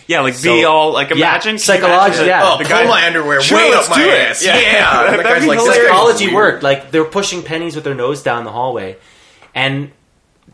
Yeah, 0.07 0.21
like 0.21 0.35
So- 0.35 0.55
be 0.55 0.65
all 0.65 0.93
like 0.93 1.11
imagine 1.11 1.43
can 1.51 1.53
you 1.55 1.59
psychologically, 1.59 2.27
imagine 2.27 2.29
yeah. 2.29 2.41
the- 2.45 2.53
Oh, 2.53 2.59
the 2.59 2.65
pull 2.65 2.85
guy- 2.85 2.89
my 2.89 3.07
underwear 3.07 3.41
Sure, 3.41 3.59
way 3.59 3.71
let's 3.71 3.89
up 3.91 3.97
my 3.97 4.03
do 4.05 4.09
it. 4.11 4.21
ass. 4.31 4.45
Yeah. 4.45 4.59
Yeah, 4.61 5.03
That'd 5.11 5.21
that 5.21 5.25
guy's 5.25 5.47
like 5.47 5.59
hilarious. 5.59 5.89
Psychology 5.89 6.25
weird." 6.27 6.35
worked. 6.35 6.63
Like 6.63 6.91
they're 6.91 7.05
pushing 7.05 7.43
pennies 7.43 7.75
with 7.75 7.85
their 7.85 7.95
nose 7.95 8.23
down 8.23 8.45
the 8.45 8.53
hallway, 8.53 8.97
and 9.55 9.91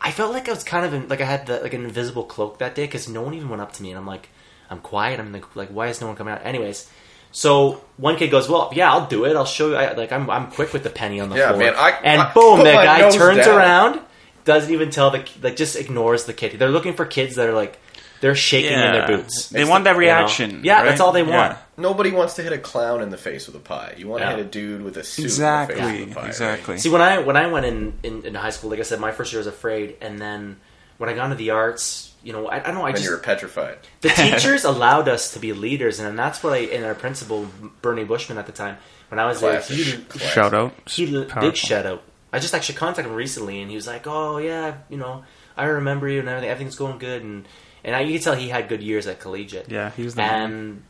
I 0.04 0.10
felt 0.12 0.32
like 0.32 0.48
I 0.48 0.52
was 0.52 0.62
kind 0.62 0.84
of 0.86 0.92
in, 0.94 1.08
like 1.08 1.20
I 1.20 1.24
had 1.24 1.46
the, 1.46 1.58
like 1.60 1.72
an 1.74 1.84
invisible 1.84 2.24
cloak 2.24 2.58
that 2.58 2.74
day 2.74 2.84
because 2.84 3.08
no 3.08 3.22
one 3.22 3.34
even 3.34 3.48
went 3.48 3.62
up 3.62 3.72
to 3.72 3.82
me, 3.82 3.90
and 3.90 3.98
I'm 3.98 4.06
like, 4.06 4.28
I'm 4.70 4.80
quiet. 4.80 5.18
I'm 5.18 5.32
like, 5.32 5.56
like, 5.56 5.70
why 5.70 5.88
is 5.88 6.00
no 6.00 6.06
one 6.08 6.16
coming 6.16 6.34
out? 6.34 6.44
Anyways, 6.44 6.88
so 7.32 7.82
one 7.96 8.16
kid 8.16 8.30
goes, 8.30 8.48
"Well, 8.48 8.70
yeah, 8.74 8.92
I'll 8.92 9.06
do 9.06 9.24
it. 9.24 9.34
I'll 9.34 9.44
show 9.46 9.68
you." 9.70 9.76
I, 9.76 9.92
like 9.94 10.12
I'm, 10.12 10.28
I'm 10.30 10.50
quick 10.50 10.72
with 10.72 10.82
the 10.84 10.90
penny 10.90 11.20
on 11.20 11.30
the 11.30 11.36
Yeah, 11.36 11.48
floor, 11.48 11.58
man, 11.60 11.74
I- 11.76 11.98
and 12.04 12.20
I 12.20 12.32
boom, 12.32 12.62
that 12.64 12.84
guy 12.84 13.10
turns 13.10 13.38
down. 13.46 13.56
around, 13.58 14.00
doesn't 14.44 14.72
even 14.72 14.90
tell 14.90 15.10
the 15.10 15.24
like, 15.42 15.56
just 15.56 15.74
ignores 15.76 16.26
the 16.26 16.32
kid. 16.34 16.58
They're 16.58 16.68
looking 16.70 16.92
for 16.94 17.06
kids 17.06 17.36
that 17.36 17.48
are 17.48 17.54
like, 17.54 17.78
they're 18.24 18.34
shaking 18.34 18.72
in 18.72 18.78
their 18.80 19.06
boots. 19.06 19.48
They 19.50 19.60
It's 19.60 19.68
want 19.70 19.84
the- 19.84 19.90
that 19.90 19.96
you 19.96 20.06
know? 20.06 20.14
reaction. 20.14 20.60
Yeah, 20.64 20.76
right? 20.76 20.84
that's 20.86 21.00
all 21.02 21.12
they 21.12 21.22
want. 21.22 21.52
Yeah. 21.52 21.56
Nobody 21.76 22.10
wants 22.10 22.34
to 22.34 22.42
hit 22.42 22.52
a 22.54 22.58
clown 22.58 23.02
in 23.02 23.10
the 23.10 23.18
face 23.18 23.46
with 23.46 23.54
a 23.54 23.60
pie. 23.60 23.94
You 23.98 24.08
want 24.08 24.22
to 24.22 24.28
Yeah. 24.30 24.36
hit 24.36 24.46
a 24.46 24.48
dude 24.48 24.82
with 24.82 24.96
a 24.96 25.04
suit 25.04 25.18
in 25.18 25.28
the 25.28 25.32
Exactly. 25.34 25.76
face 25.76 26.00
with 26.00 26.10
a 26.10 26.14
pie. 26.14 26.20
right? 26.22 26.28
exactly. 26.28 26.78
See, 26.78 26.88
when 26.88 27.02
I 27.02 27.18
when 27.18 27.36
I 27.36 27.46
went 27.48 27.66
in, 27.66 27.92
in 28.02 28.24
in 28.24 28.34
high 28.34 28.48
school, 28.50 28.70
like 28.70 28.80
I 28.80 28.82
said, 28.84 28.98
my 28.98 29.12
first 29.12 29.32
year 29.32 29.38
was 29.40 29.46
afraid, 29.46 29.96
and 30.00 30.18
then 30.18 30.56
when 30.96 31.10
I 31.10 31.12
got 31.12 31.24
into 31.24 31.36
the 31.36 31.50
arts, 31.50 32.12
you 32.22 32.32
know, 32.32 32.46
I, 32.48 32.56
I 32.56 32.60
don't 32.60 32.76
know, 32.76 32.82
I 32.86 32.92
Then 32.92 32.94
just 33.02 33.04
you 33.04 33.10
were 33.10 33.18
petrified. 33.18 33.76
the 34.00 34.08
teachers 34.22 34.64
allowed 34.64 35.06
us 35.08 35.32
to 35.34 35.38
be 35.38 35.52
leaders, 35.52 36.00
and 36.00 36.18
that's 36.18 36.42
what 36.42 36.54
I 36.54 36.58
and 36.74 36.84
our 36.86 36.94
principal 36.94 37.46
Bernie 37.82 38.04
Bushman 38.04 38.38
at 38.38 38.46
the 38.46 38.52
time 38.52 38.78
when 39.10 39.18
I 39.18 39.26
was 39.26 39.38
Classic. 39.38 39.76
there, 39.76 39.84
he, 39.84 39.92
Classic. 40.04 40.28
Shout 40.32 40.54
out. 40.54 40.72
he 40.86 41.06
Powerful. 41.12 41.40
big 41.42 41.56
shout 41.56 41.84
out. 41.84 42.02
I 42.32 42.38
just 42.38 42.54
actually 42.54 42.76
contacted 42.76 43.06
him 43.06 43.14
recently, 43.16 43.60
and 43.60 43.68
he 43.70 43.76
was 43.76 43.86
like, 43.86 44.06
"Oh 44.06 44.38
yeah, 44.38 44.74
you 44.88 44.96
know, 44.96 45.24
I 45.56 45.66
remember 45.66 46.08
you 46.08 46.18
and 46.20 46.28
everything. 46.28 46.50
Everything's 46.50 46.74
going 46.76 46.98
good." 46.98 47.22
And 47.22 47.46
and 47.84 47.94
I, 47.94 48.00
you 48.00 48.14
could 48.18 48.24
tell 48.24 48.34
he 48.34 48.48
had 48.48 48.68
good 48.68 48.82
years 48.82 49.06
at 49.06 49.20
collegiate. 49.20 49.70
Yeah, 49.70 49.90
he 49.90 50.02
was 50.02 50.14
the 50.14 50.22
man. 50.22 50.42
and. 50.52 50.82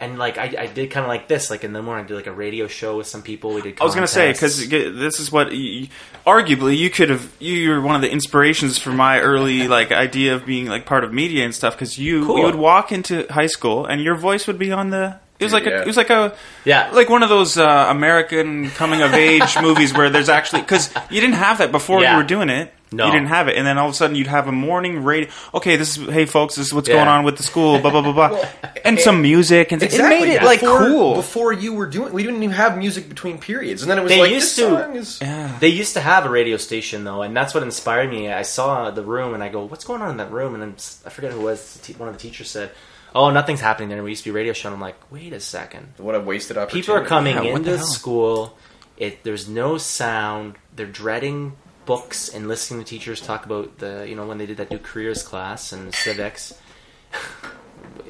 And 0.00 0.18
like 0.18 0.38
I, 0.38 0.52
I 0.58 0.66
did 0.66 0.90
kind 0.90 1.04
of 1.04 1.08
like 1.08 1.28
this, 1.28 1.50
like 1.50 1.62
in 1.62 1.72
the 1.72 1.80
morning, 1.80 2.04
I 2.04 2.08
did 2.08 2.14
like 2.16 2.26
a 2.26 2.32
radio 2.32 2.66
show 2.66 2.96
with 2.96 3.06
some 3.06 3.22
people. 3.22 3.54
We 3.54 3.62
did. 3.62 3.80
I 3.80 3.84
was 3.84 3.94
gonna 3.94 4.08
say 4.08 4.32
because 4.32 4.68
this 4.68 5.20
is 5.20 5.30
what, 5.30 5.52
you, 5.52 5.86
arguably, 6.26 6.76
you 6.76 6.90
could 6.90 7.10
have. 7.10 7.32
You 7.38 7.70
were 7.70 7.80
one 7.80 7.94
of 7.94 8.02
the 8.02 8.10
inspirations 8.10 8.76
for 8.76 8.90
my 8.90 9.20
early 9.20 9.68
like 9.78 9.92
idea 9.92 10.34
of 10.34 10.44
being 10.44 10.66
like 10.66 10.84
part 10.84 11.04
of 11.04 11.12
media 11.12 11.44
and 11.44 11.54
stuff. 11.54 11.74
Because 11.74 11.96
you 11.96 12.26
Cool. 12.26 12.38
you 12.38 12.44
would 12.44 12.56
walk 12.56 12.90
into 12.90 13.24
high 13.32 13.46
school 13.46 13.86
and 13.86 14.02
your 14.02 14.16
voice 14.16 14.48
would 14.48 14.58
be 14.58 14.72
on 14.72 14.90
the. 14.90 15.20
It 15.38 15.44
was 15.44 15.52
like 15.52 15.64
Yeah. 15.64 15.78
a, 15.78 15.82
it 15.82 15.86
was 15.86 15.96
like 15.96 16.10
a 16.10 16.36
Yeah. 16.64 16.90
like 16.92 17.08
one 17.08 17.22
of 17.22 17.28
those 17.28 17.56
uh, 17.56 17.86
American 17.88 18.70
coming 18.70 19.00
of 19.00 19.14
age 19.14 19.56
movies 19.62 19.94
where 19.94 20.10
there's 20.10 20.28
actually 20.28 20.62
because 20.62 20.92
you 21.08 21.20
didn't 21.20 21.36
have 21.36 21.58
that 21.58 21.70
before 21.70 22.02
Yeah. 22.02 22.12
you 22.12 22.16
were 22.18 22.26
doing 22.26 22.50
it. 22.50 22.74
No. 22.96 23.06
You 23.06 23.12
didn't 23.12 23.28
have 23.28 23.48
it, 23.48 23.56
and 23.56 23.66
then 23.66 23.76
all 23.78 23.86
of 23.88 23.92
a 23.92 23.96
sudden 23.96 24.16
you'd 24.16 24.26
have 24.26 24.48
a 24.48 24.52
morning 24.52 25.02
radio. 25.04 25.28
Okay, 25.54 25.76
this 25.76 25.96
is 25.98 26.08
hey 26.08 26.26
folks, 26.26 26.54
this 26.54 26.66
is 26.68 26.74
what's 26.74 26.88
Yeah. 26.88 26.96
going 26.96 27.08
on 27.08 27.24
with 27.24 27.36
the 27.36 27.42
school. 27.42 27.78
Blah 27.80 27.90
blah 27.90 28.02
blah 28.02 28.12
blah, 28.12 28.44
and 28.84 28.98
some 29.00 29.22
music 29.22 29.72
and 29.72 29.82
Exactly. 29.82 30.16
it 30.16 30.20
made 30.20 30.28
it 30.30 30.34
yeah. 30.42 30.44
like 30.44 30.60
before, 30.60 30.78
cool. 30.78 31.14
Before 31.14 31.52
you 31.52 31.74
were 31.74 31.86
doing, 31.86 32.12
we 32.12 32.22
didn't 32.22 32.42
even 32.42 32.54
have 32.54 32.78
music 32.78 33.08
between 33.08 33.38
periods, 33.38 33.82
and 33.82 33.90
then 33.90 33.98
it 33.98 34.02
was 34.02 34.10
They 34.10 34.20
like 34.20 34.30
used 34.30 34.56
this 34.56 34.66
to. 34.66 34.70
song 34.82 34.96
is. 34.96 35.18
yeah. 35.20 35.56
They 35.60 35.68
used 35.68 35.94
to 35.94 36.00
have 36.00 36.24
a 36.26 36.30
radio 36.30 36.56
station 36.56 37.04
though, 37.04 37.22
and 37.22 37.36
that's 37.36 37.52
what 37.54 37.62
inspired 37.62 38.10
me. 38.10 38.30
I 38.32 38.42
saw 38.42 38.90
the 38.90 39.02
room 39.02 39.34
and 39.34 39.42
I 39.42 39.48
go, 39.48 39.64
"What's 39.64 39.84
going 39.84 40.02
on 40.02 40.10
in 40.10 40.16
that 40.18 40.30
room?" 40.30 40.54
And 40.54 40.62
I'm, 40.62 40.76
I 41.06 41.10
forget 41.10 41.32
who 41.32 41.40
it 41.40 41.44
was. 41.44 41.80
One 41.98 42.08
of 42.08 42.14
the 42.14 42.20
teachers 42.20 42.50
said, 42.50 42.70
"Oh, 43.14 43.30
nothing's 43.30 43.60
happening 43.60 43.88
there." 43.88 44.02
We 44.02 44.10
used 44.10 44.24
to 44.24 44.30
be 44.30 44.34
radio 44.34 44.52
show. 44.52 44.68
And 44.68 44.74
I'm 44.76 44.80
like, 44.80 44.96
"Wait 45.10 45.32
a 45.32 45.40
second. 45.40 45.94
What 45.98 46.14
a 46.14 46.20
wasted 46.20 46.56
opportunity. 46.58 46.82
People 46.86 46.96
are 47.02 47.06
coming 47.06 47.34
Yeah, 47.36 47.56
into 47.56 47.70
the 47.72 47.78
school. 47.78 48.56
It 48.96 49.24
there's 49.24 49.48
no 49.48 49.76
sound. 49.78 50.54
They're 50.76 50.86
dreading 50.86 51.56
books 51.86 52.28
and 52.28 52.48
listening 52.48 52.82
to 52.82 52.86
teachers 52.88 53.20
talk 53.20 53.44
about 53.46 53.78
the 53.78 54.06
you 54.08 54.14
know 54.16 54.26
when 54.26 54.38
they 54.38 54.46
did 54.46 54.56
that 54.58 54.70
new 54.70 54.78
careers 54.78 55.22
class 55.22 55.72
and 55.72 55.94
civics. 55.94 56.54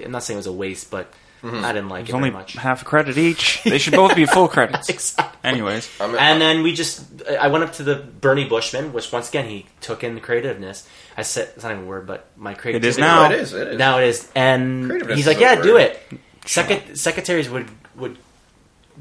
I'm 0.05 0.11
not 0.11 0.23
saying 0.23 0.37
it 0.37 0.41
was 0.41 0.47
a 0.47 0.53
waste, 0.53 0.91
but 0.91 1.13
mm-hmm. 1.43 1.65
I 1.65 1.73
didn't 1.73 1.89
like 1.89 2.03
It's 2.03 2.11
it 2.11 2.15
only 2.17 2.31
very 2.31 2.41
much. 2.41 2.55
half 2.55 2.83
a 2.83 2.85
credit 2.85 3.19
each. 3.19 3.63
They 3.65 3.79
should 3.79 3.95
both 3.95 4.15
be 4.17 4.27
full 4.27 4.49
credits. 4.49 4.89
Exactly. 4.95 5.39
Anyways, 5.51 5.91
I'm- 6.01 6.17
And 6.19 6.41
then 6.41 6.63
we 6.63 6.73
just, 6.73 7.05
I 7.29 7.49
went 7.49 7.65
up 7.65 7.75
to 7.75 7.83
the 7.83 7.97
Bernie 7.97 8.47
Bushman, 8.49 8.93
which 8.95 9.13
once 9.13 9.29
again 9.29 9.47
he 9.49 9.67
took 9.83 10.03
in 10.03 10.15
the 10.15 10.21
creativeness. 10.23 10.89
I 11.19 11.23
said, 11.23 11.51
it's 11.55 11.63
not 11.63 11.73
even 11.73 11.85
a 11.85 11.87
word, 11.87 12.07
but 12.07 12.27
my 12.37 12.55
creativity. 12.55 12.89
is 12.89 12.99
now. 12.99 13.23
Oh, 13.27 13.31
it 13.31 13.33
is. 13.41 13.53
It 13.53 13.69
is. 13.69 13.79
Now 13.79 13.99
it 13.99 14.05
is, 14.09 14.29
and 14.35 14.91
he's 15.11 15.27
like, 15.27 15.39
"Yeah, 15.39 15.61
do 15.61 15.77
it." 15.77 16.01
Secret- 16.47 16.99
secretaries 16.99 17.49
would 17.51 17.69
would 17.95 18.17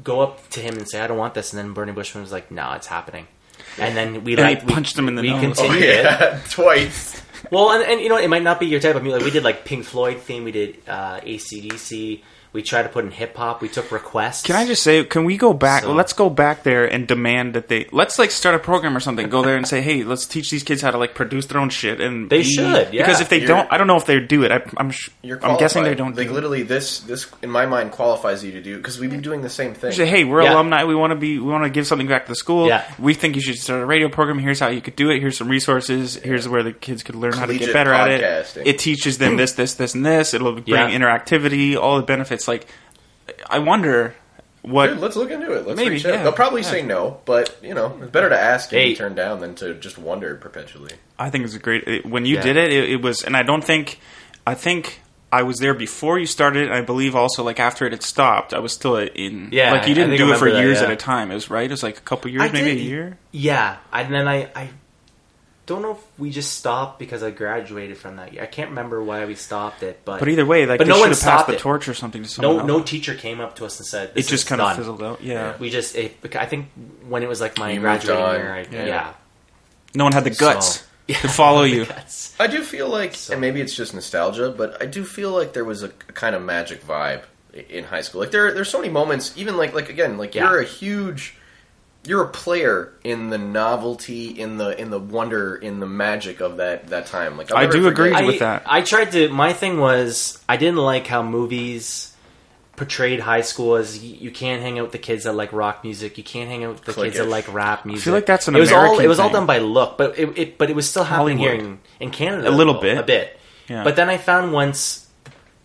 go 0.04 0.20
up 0.20 0.48
to 0.50 0.60
him 0.60 0.74
and 0.76 0.88
say, 0.88 1.00
"I 1.00 1.06
don't 1.06 1.18
want 1.18 1.34
this," 1.34 1.52
and 1.52 1.58
then 1.58 1.72
Bernie 1.72 1.92
Bushman 1.92 2.22
was 2.22 2.30
like, 2.30 2.50
"No, 2.52 2.72
it's 2.74 2.86
happening." 2.86 3.26
And 3.78 3.96
then 3.96 4.24
we 4.24 4.32
And 4.36 4.40
he 4.46 4.54
like 4.54 4.66
we- 4.66 4.72
punched 4.72 4.96
him 4.98 5.08
in 5.08 5.14
the 5.16 5.22
we 5.22 5.30
nose. 5.30 5.58
Oh 5.58 5.62
continued 5.62 5.82
it. 5.82 6.04
yeah, 6.04 6.40
twice. 6.50 7.20
Well, 7.50 7.72
and, 7.72 7.82
and 7.84 8.00
you 8.00 8.08
know, 8.08 8.16
it 8.16 8.28
might 8.28 8.42
not 8.42 8.58
be 8.60 8.66
your 8.66 8.80
type 8.80 8.96
of 8.96 9.02
music. 9.02 9.20
Like, 9.20 9.26
we 9.26 9.30
did 9.32 9.44
like 9.44 9.64
Pink 9.64 9.84
Floyd 9.84 10.18
theme. 10.20 10.44
We 10.44 10.52
did 10.52 10.78
uh, 10.88 11.20
ACDC. 11.20 12.22
We 12.54 12.62
tried 12.62 12.84
to 12.84 12.88
put 12.88 13.04
in 13.04 13.10
hip 13.10 13.36
hop. 13.36 13.60
We 13.60 13.68
took 13.68 13.90
requests. 13.92 14.42
can 14.44 14.54
I 14.56 14.64
just 14.64 14.82
say, 14.82 15.04
can 15.04 15.24
we 15.24 15.36
go 15.36 15.52
back? 15.52 15.82
So- 15.82 15.92
let's 15.92 16.12
go 16.14 16.30
back 16.30 16.62
there 16.62 16.86
and 16.86 17.06
demand 17.06 17.54
that 17.54 17.68
they 17.68 17.86
let's 17.92 18.16
like 18.18 18.30
start 18.30 18.54
a 18.54 18.58
program 18.60 18.96
or 18.96 19.00
something. 19.00 19.28
Go 19.28 19.42
there 19.42 19.56
and 19.56 19.66
say, 19.68 19.82
hey, 19.82 20.04
let's 20.04 20.24
teach 20.24 20.50
these 20.50 20.62
kids 20.62 20.80
how 20.80 20.92
to 20.92 20.96
like 20.98 21.14
produce 21.16 21.46
their 21.46 21.60
own 21.60 21.68
shit. 21.68 22.00
And 22.00 22.30
They 22.30 22.38
be- 22.38 22.44
should, 22.44 22.94
yeah. 22.94 23.02
because 23.04 23.20
if 23.20 23.28
they 23.28 23.38
You're- 23.38 23.48
don't, 23.48 23.72
I 23.72 23.76
don't 23.76 23.88
know 23.88 23.96
if 23.96 24.06
they 24.06 24.20
do 24.20 24.44
it. 24.44 24.52
I, 24.52 24.62
I'm 24.76 24.92
sh- 24.92 25.10
You're 25.22 25.44
I'm 25.44 25.58
guessing 25.58 25.82
they 25.82 25.96
don't. 25.96 26.16
Like 26.16 26.28
do 26.28 26.32
literally, 26.32 26.62
this 26.62 27.00
this 27.00 27.26
in 27.42 27.50
my 27.50 27.66
mind 27.66 27.90
qualifies 27.90 28.44
you 28.44 28.52
to 28.52 28.62
do 28.62 28.76
because 28.76 29.00
we've 29.00 29.10
been 29.10 29.20
doing 29.20 29.42
the 29.42 29.50
same 29.50 29.74
thing. 29.74 29.90
Say, 29.90 30.06
hey, 30.06 30.22
we're 30.22 30.42
Yeah. 30.42 30.54
alumni. 30.54 30.84
We 30.84 30.94
want 30.94 31.10
to 31.10 31.16
be. 31.16 31.38
We 31.40 31.50
want 31.50 31.64
to 31.64 31.70
give 31.70 31.88
something 31.88 32.06
back 32.06 32.26
to 32.26 32.30
the 32.30 32.36
school. 32.36 32.68
Yeah. 32.68 32.84
We 33.00 33.14
think 33.14 33.34
you 33.34 33.42
should 33.42 33.56
start 33.58 33.82
a 33.82 33.86
radio 33.86 34.08
program. 34.08 34.38
Here's 34.38 34.60
how 34.60 34.68
you 34.68 34.80
could 34.80 34.94
do 34.94 35.10
it. 35.10 35.18
Here's 35.18 35.36
some 35.36 35.48
resources. 35.48 36.14
Here's 36.14 36.48
where 36.48 36.62
the 36.62 36.72
kids 36.72 37.02
could 37.02 37.16
learn 37.16 37.32
how 37.32 37.46
to 37.46 37.52
get 37.52 37.72
Collegiate 37.72 37.74
better 37.74 37.92
at 37.92 38.10
it. 38.12 38.22
podcasting. 38.22 38.62
It 38.66 38.78
teaches 38.78 39.18
them 39.18 39.36
this, 39.36 39.52
this, 39.54 39.74
this, 39.74 39.94
and 39.96 40.06
this. 40.06 40.34
It'll 40.34 40.52
bring 40.52 40.64
Yeah. 40.68 40.90
interactivity, 40.96 41.76
all 41.76 41.96
the 41.96 42.04
benefits. 42.06 42.43
Like, 42.48 42.66
I 43.48 43.58
wonder 43.58 44.14
what 44.62 44.86
Dude, 44.88 44.98
let's 45.00 45.16
look 45.16 45.30
into 45.30 45.52
it. 45.52 45.66
Let's 45.66 45.76
Maybe, 45.76 45.90
reach 45.96 46.06
out. 46.06 46.14
yeah. 46.14 46.22
They'll 46.22 46.32
probably 46.32 46.62
Yeah. 46.62 46.70
say 46.70 46.82
no, 46.82 47.20
but 47.26 47.56
you 47.62 47.74
know, 47.74 47.98
it's 48.00 48.10
better 48.10 48.28
to 48.30 48.38
ask 48.40 48.72
and 48.72 48.80
Hey. 48.80 48.88
be 48.90 48.96
turned 48.96 49.16
down 49.16 49.40
than 49.40 49.54
to 49.56 49.74
just 49.74 49.98
wonder 49.98 50.34
perpetually. 50.36 50.92
I 51.18 51.30
think 51.30 51.44
it's 51.44 51.54
a 51.54 51.58
great. 51.58 51.86
It, 51.86 52.06
when 52.06 52.24
you 52.26 52.36
Yeah. 52.36 52.42
did 52.42 52.56
it, 52.56 52.72
it, 52.72 52.90
it 52.90 53.02
was, 53.02 53.22
and 53.22 53.36
I 53.36 53.42
don't 53.42 53.62
think, 53.62 53.98
I 54.46 54.54
think 54.54 55.00
I 55.32 55.42
was 55.42 55.58
there 55.58 55.74
before 55.74 56.18
you 56.18 56.26
started. 56.26 56.66
And 56.66 56.74
I 56.74 56.80
believe 56.80 57.14
also 57.16 57.42
like 57.42 57.58
after 57.60 57.84
it 57.86 57.92
had 57.92 58.02
stopped, 58.02 58.54
I 58.54 58.58
was 58.60 58.72
still 58.72 58.96
in. 58.96 59.48
Yeah, 59.52 59.72
like 59.72 59.86
you 59.88 59.94
didn't 59.94 60.16
do 60.16 60.30
I 60.30 60.34
it 60.34 60.38
for 60.38 60.44
remember 60.46 60.52
that, 60.52 60.62
years 60.66 60.78
yeah. 60.80 60.86
at 60.86 60.92
a 60.92 60.96
time. 60.96 61.30
It 61.30 61.34
was 61.34 61.50
right. 61.50 61.64
It 61.64 61.70
was 61.70 61.82
like 61.82 61.98
a 61.98 62.02
couple 62.02 62.30
years, 62.30 62.42
I 62.42 62.48
maybe 62.52 62.70
did- 62.74 62.78
a 62.78 62.82
year. 62.82 63.18
Yeah, 63.32 63.76
and 63.92 64.14
then 64.14 64.28
I, 64.28 64.48
I 64.54 64.68
don't 65.66 65.82
know 65.82 65.92
if 65.92 65.98
we 66.18 66.30
just 66.30 66.54
stopped 66.58 66.98
because 66.98 67.22
I 67.22 67.30
graduated 67.30 67.96
from 67.96 68.16
that 68.16 68.32
year. 68.34 68.42
I 68.42 68.46
can't 68.46 68.70
remember 68.70 69.02
why 69.02 69.24
we 69.24 69.34
stopped 69.34 69.82
it, 69.82 70.00
but 70.04 70.18
But 70.20 70.28
either 70.28 70.44
way, 70.44 70.66
like 70.66 70.78
But 70.78 70.86
no 70.86 70.94
should 70.96 71.00
one 71.00 71.10
have 71.10 71.20
passed 71.20 71.46
the 71.46 71.54
it. 71.54 71.58
torch 71.58 71.88
or 71.88 71.94
something 71.94 72.22
to 72.22 72.28
someone 72.28 72.56
no 72.56 72.60
else. 72.62 72.68
no 72.68 72.82
teacher 72.84 73.14
came 73.14 73.40
up 73.40 73.56
to 73.56 73.64
us 73.64 73.78
and 73.78 73.86
said 73.86 74.10
it 74.14 74.22
just 74.22 74.32
is 74.32 74.44
kind 74.44 74.60
of 74.60 74.76
fizzled 74.76 75.02
out. 75.02 75.22
Yeah. 75.22 75.56
We 75.58 75.70
just 75.70 75.96
it, 75.96 76.16
I 76.36 76.46
think 76.46 76.66
when 77.08 77.22
it 77.22 77.28
was 77.28 77.40
like 77.40 77.58
my 77.58 77.70
You 77.72 77.80
graduating 77.80 78.24
year, 78.40 78.54
I, 78.54 78.60
Yeah. 78.70 78.86
yeah. 78.86 79.12
no 79.94 80.04
one 80.04 80.12
had 80.12 80.24
the 80.24 80.30
guts 80.30 80.84
So- 81.08 81.14
to 81.20 81.28
follow 81.28 81.62
you. 81.64 81.84
That's- 81.86 82.34
I 82.40 82.46
do 82.46 82.62
feel 82.62 82.88
like, 82.88 83.14
and 83.30 83.40
maybe 83.40 83.60
it's 83.60 83.74
just 83.74 83.94
nostalgia, 83.94 84.50
but 84.50 84.82
I 84.82 84.86
do 84.86 85.04
feel 85.04 85.30
like 85.30 85.52
there 85.52 85.64
was 85.64 85.82
a, 85.82 85.88
a 86.08 86.12
kind 86.12 86.34
of 86.34 86.42
magic 86.42 86.82
vibe 86.86 87.22
in 87.68 87.84
high 87.84 88.00
school. 88.00 88.20
Like 88.22 88.32
there, 88.32 88.52
there's 88.52 88.68
so 88.68 88.80
many 88.80 88.92
moments. 88.92 89.32
Even 89.36 89.56
like, 89.56 89.72
like 89.74 89.88
again, 89.88 90.18
like 90.18 90.34
Yeah. 90.34 90.50
you're 90.50 90.60
a 90.60 90.64
huge, 90.64 91.36
you're 92.06 92.22
a 92.22 92.28
player 92.28 92.92
in 93.02 93.30
the 93.30 93.38
novelty, 93.38 94.28
in 94.28 94.56
the 94.58 94.78
in 94.80 94.90
the 94.90 94.98
wonder, 94.98 95.56
in 95.56 95.80
the 95.80 95.86
magic 95.86 96.40
of 96.40 96.58
that 96.58 96.88
that 96.88 97.06
time. 97.06 97.36
Like 97.36 97.50
I'll 97.50 97.58
I 97.58 97.62
never 97.62 97.72
do 97.72 97.86
agree 97.88 98.10
forget- 98.10 98.26
with 98.26 98.38
that. 98.40 98.62
I 98.66 98.82
tried 98.82 99.12
to. 99.12 99.28
My 99.30 99.52
thing 99.52 99.78
was 99.78 100.42
I 100.48 100.56
didn't 100.56 100.76
like 100.78 101.06
how 101.06 101.22
movies 101.22 102.10
portrayed 102.76 103.20
high 103.20 103.40
school 103.42 103.76
as 103.76 103.96
y- 103.96 104.16
you 104.20 104.30
can't 104.32 104.60
hang 104.60 104.78
out 104.80 104.82
with 104.82 104.92
the 104.92 104.98
kids 104.98 105.24
that 105.24 105.32
like 105.32 105.52
rock 105.52 105.84
music. 105.84 106.18
You 106.18 106.24
can't 106.24 106.50
hang 106.50 106.64
out 106.64 106.72
with 106.74 106.84
the 106.84 106.92
kids 106.92 107.16
that 107.18 107.28
like 107.28 107.52
rap 107.54 107.86
music. 107.86 108.12
like 108.12 108.26
that's 108.26 108.48
an 108.48 108.56
it 108.56 108.60
was 108.60 108.72
all 108.72 108.80
American 108.80 109.04
it 109.04 109.08
was 109.08 109.18
all 109.20 109.28
thing. 109.28 109.34
done 109.34 109.46
by 109.46 109.58
look, 109.58 109.96
but 109.96 110.18
it, 110.18 110.36
it 110.38 110.58
but 110.58 110.70
it 110.70 110.76
was 110.76 110.88
still 110.90 111.04
happening 111.04 111.38
here 111.38 111.50
Hollywood. 111.50 111.78
in, 112.00 112.06
in 112.06 112.10
Canada 112.10 112.48
A 112.48 112.50
little 112.50 112.74
though, 112.74 112.80
bit. 112.80 112.98
a 112.98 113.02
bit. 113.04 113.38
Yeah. 113.68 113.84
But 113.84 113.94
then 113.96 114.08
I 114.10 114.16
found 114.18 114.52
once 114.52 115.06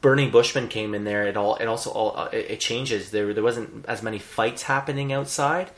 Bernie 0.01 0.29
Bushman 0.29 0.67
came 0.69 0.93
in 0.93 1.03
there, 1.03 1.25
it 1.25 1.35
all 1.35 1.55
it 1.55 1.65
also 1.65 1.89
all 1.89 2.15
uh, 2.15 2.29
it, 2.31 2.51
it 2.51 2.59
changes. 2.59 3.09
There 3.11 3.33
there 3.33 3.43
wasn't 3.43 3.85
as 3.87 4.03
many 4.03 4.19
fights 4.19 4.61
happening 4.63 5.11
outside, 5.11 5.71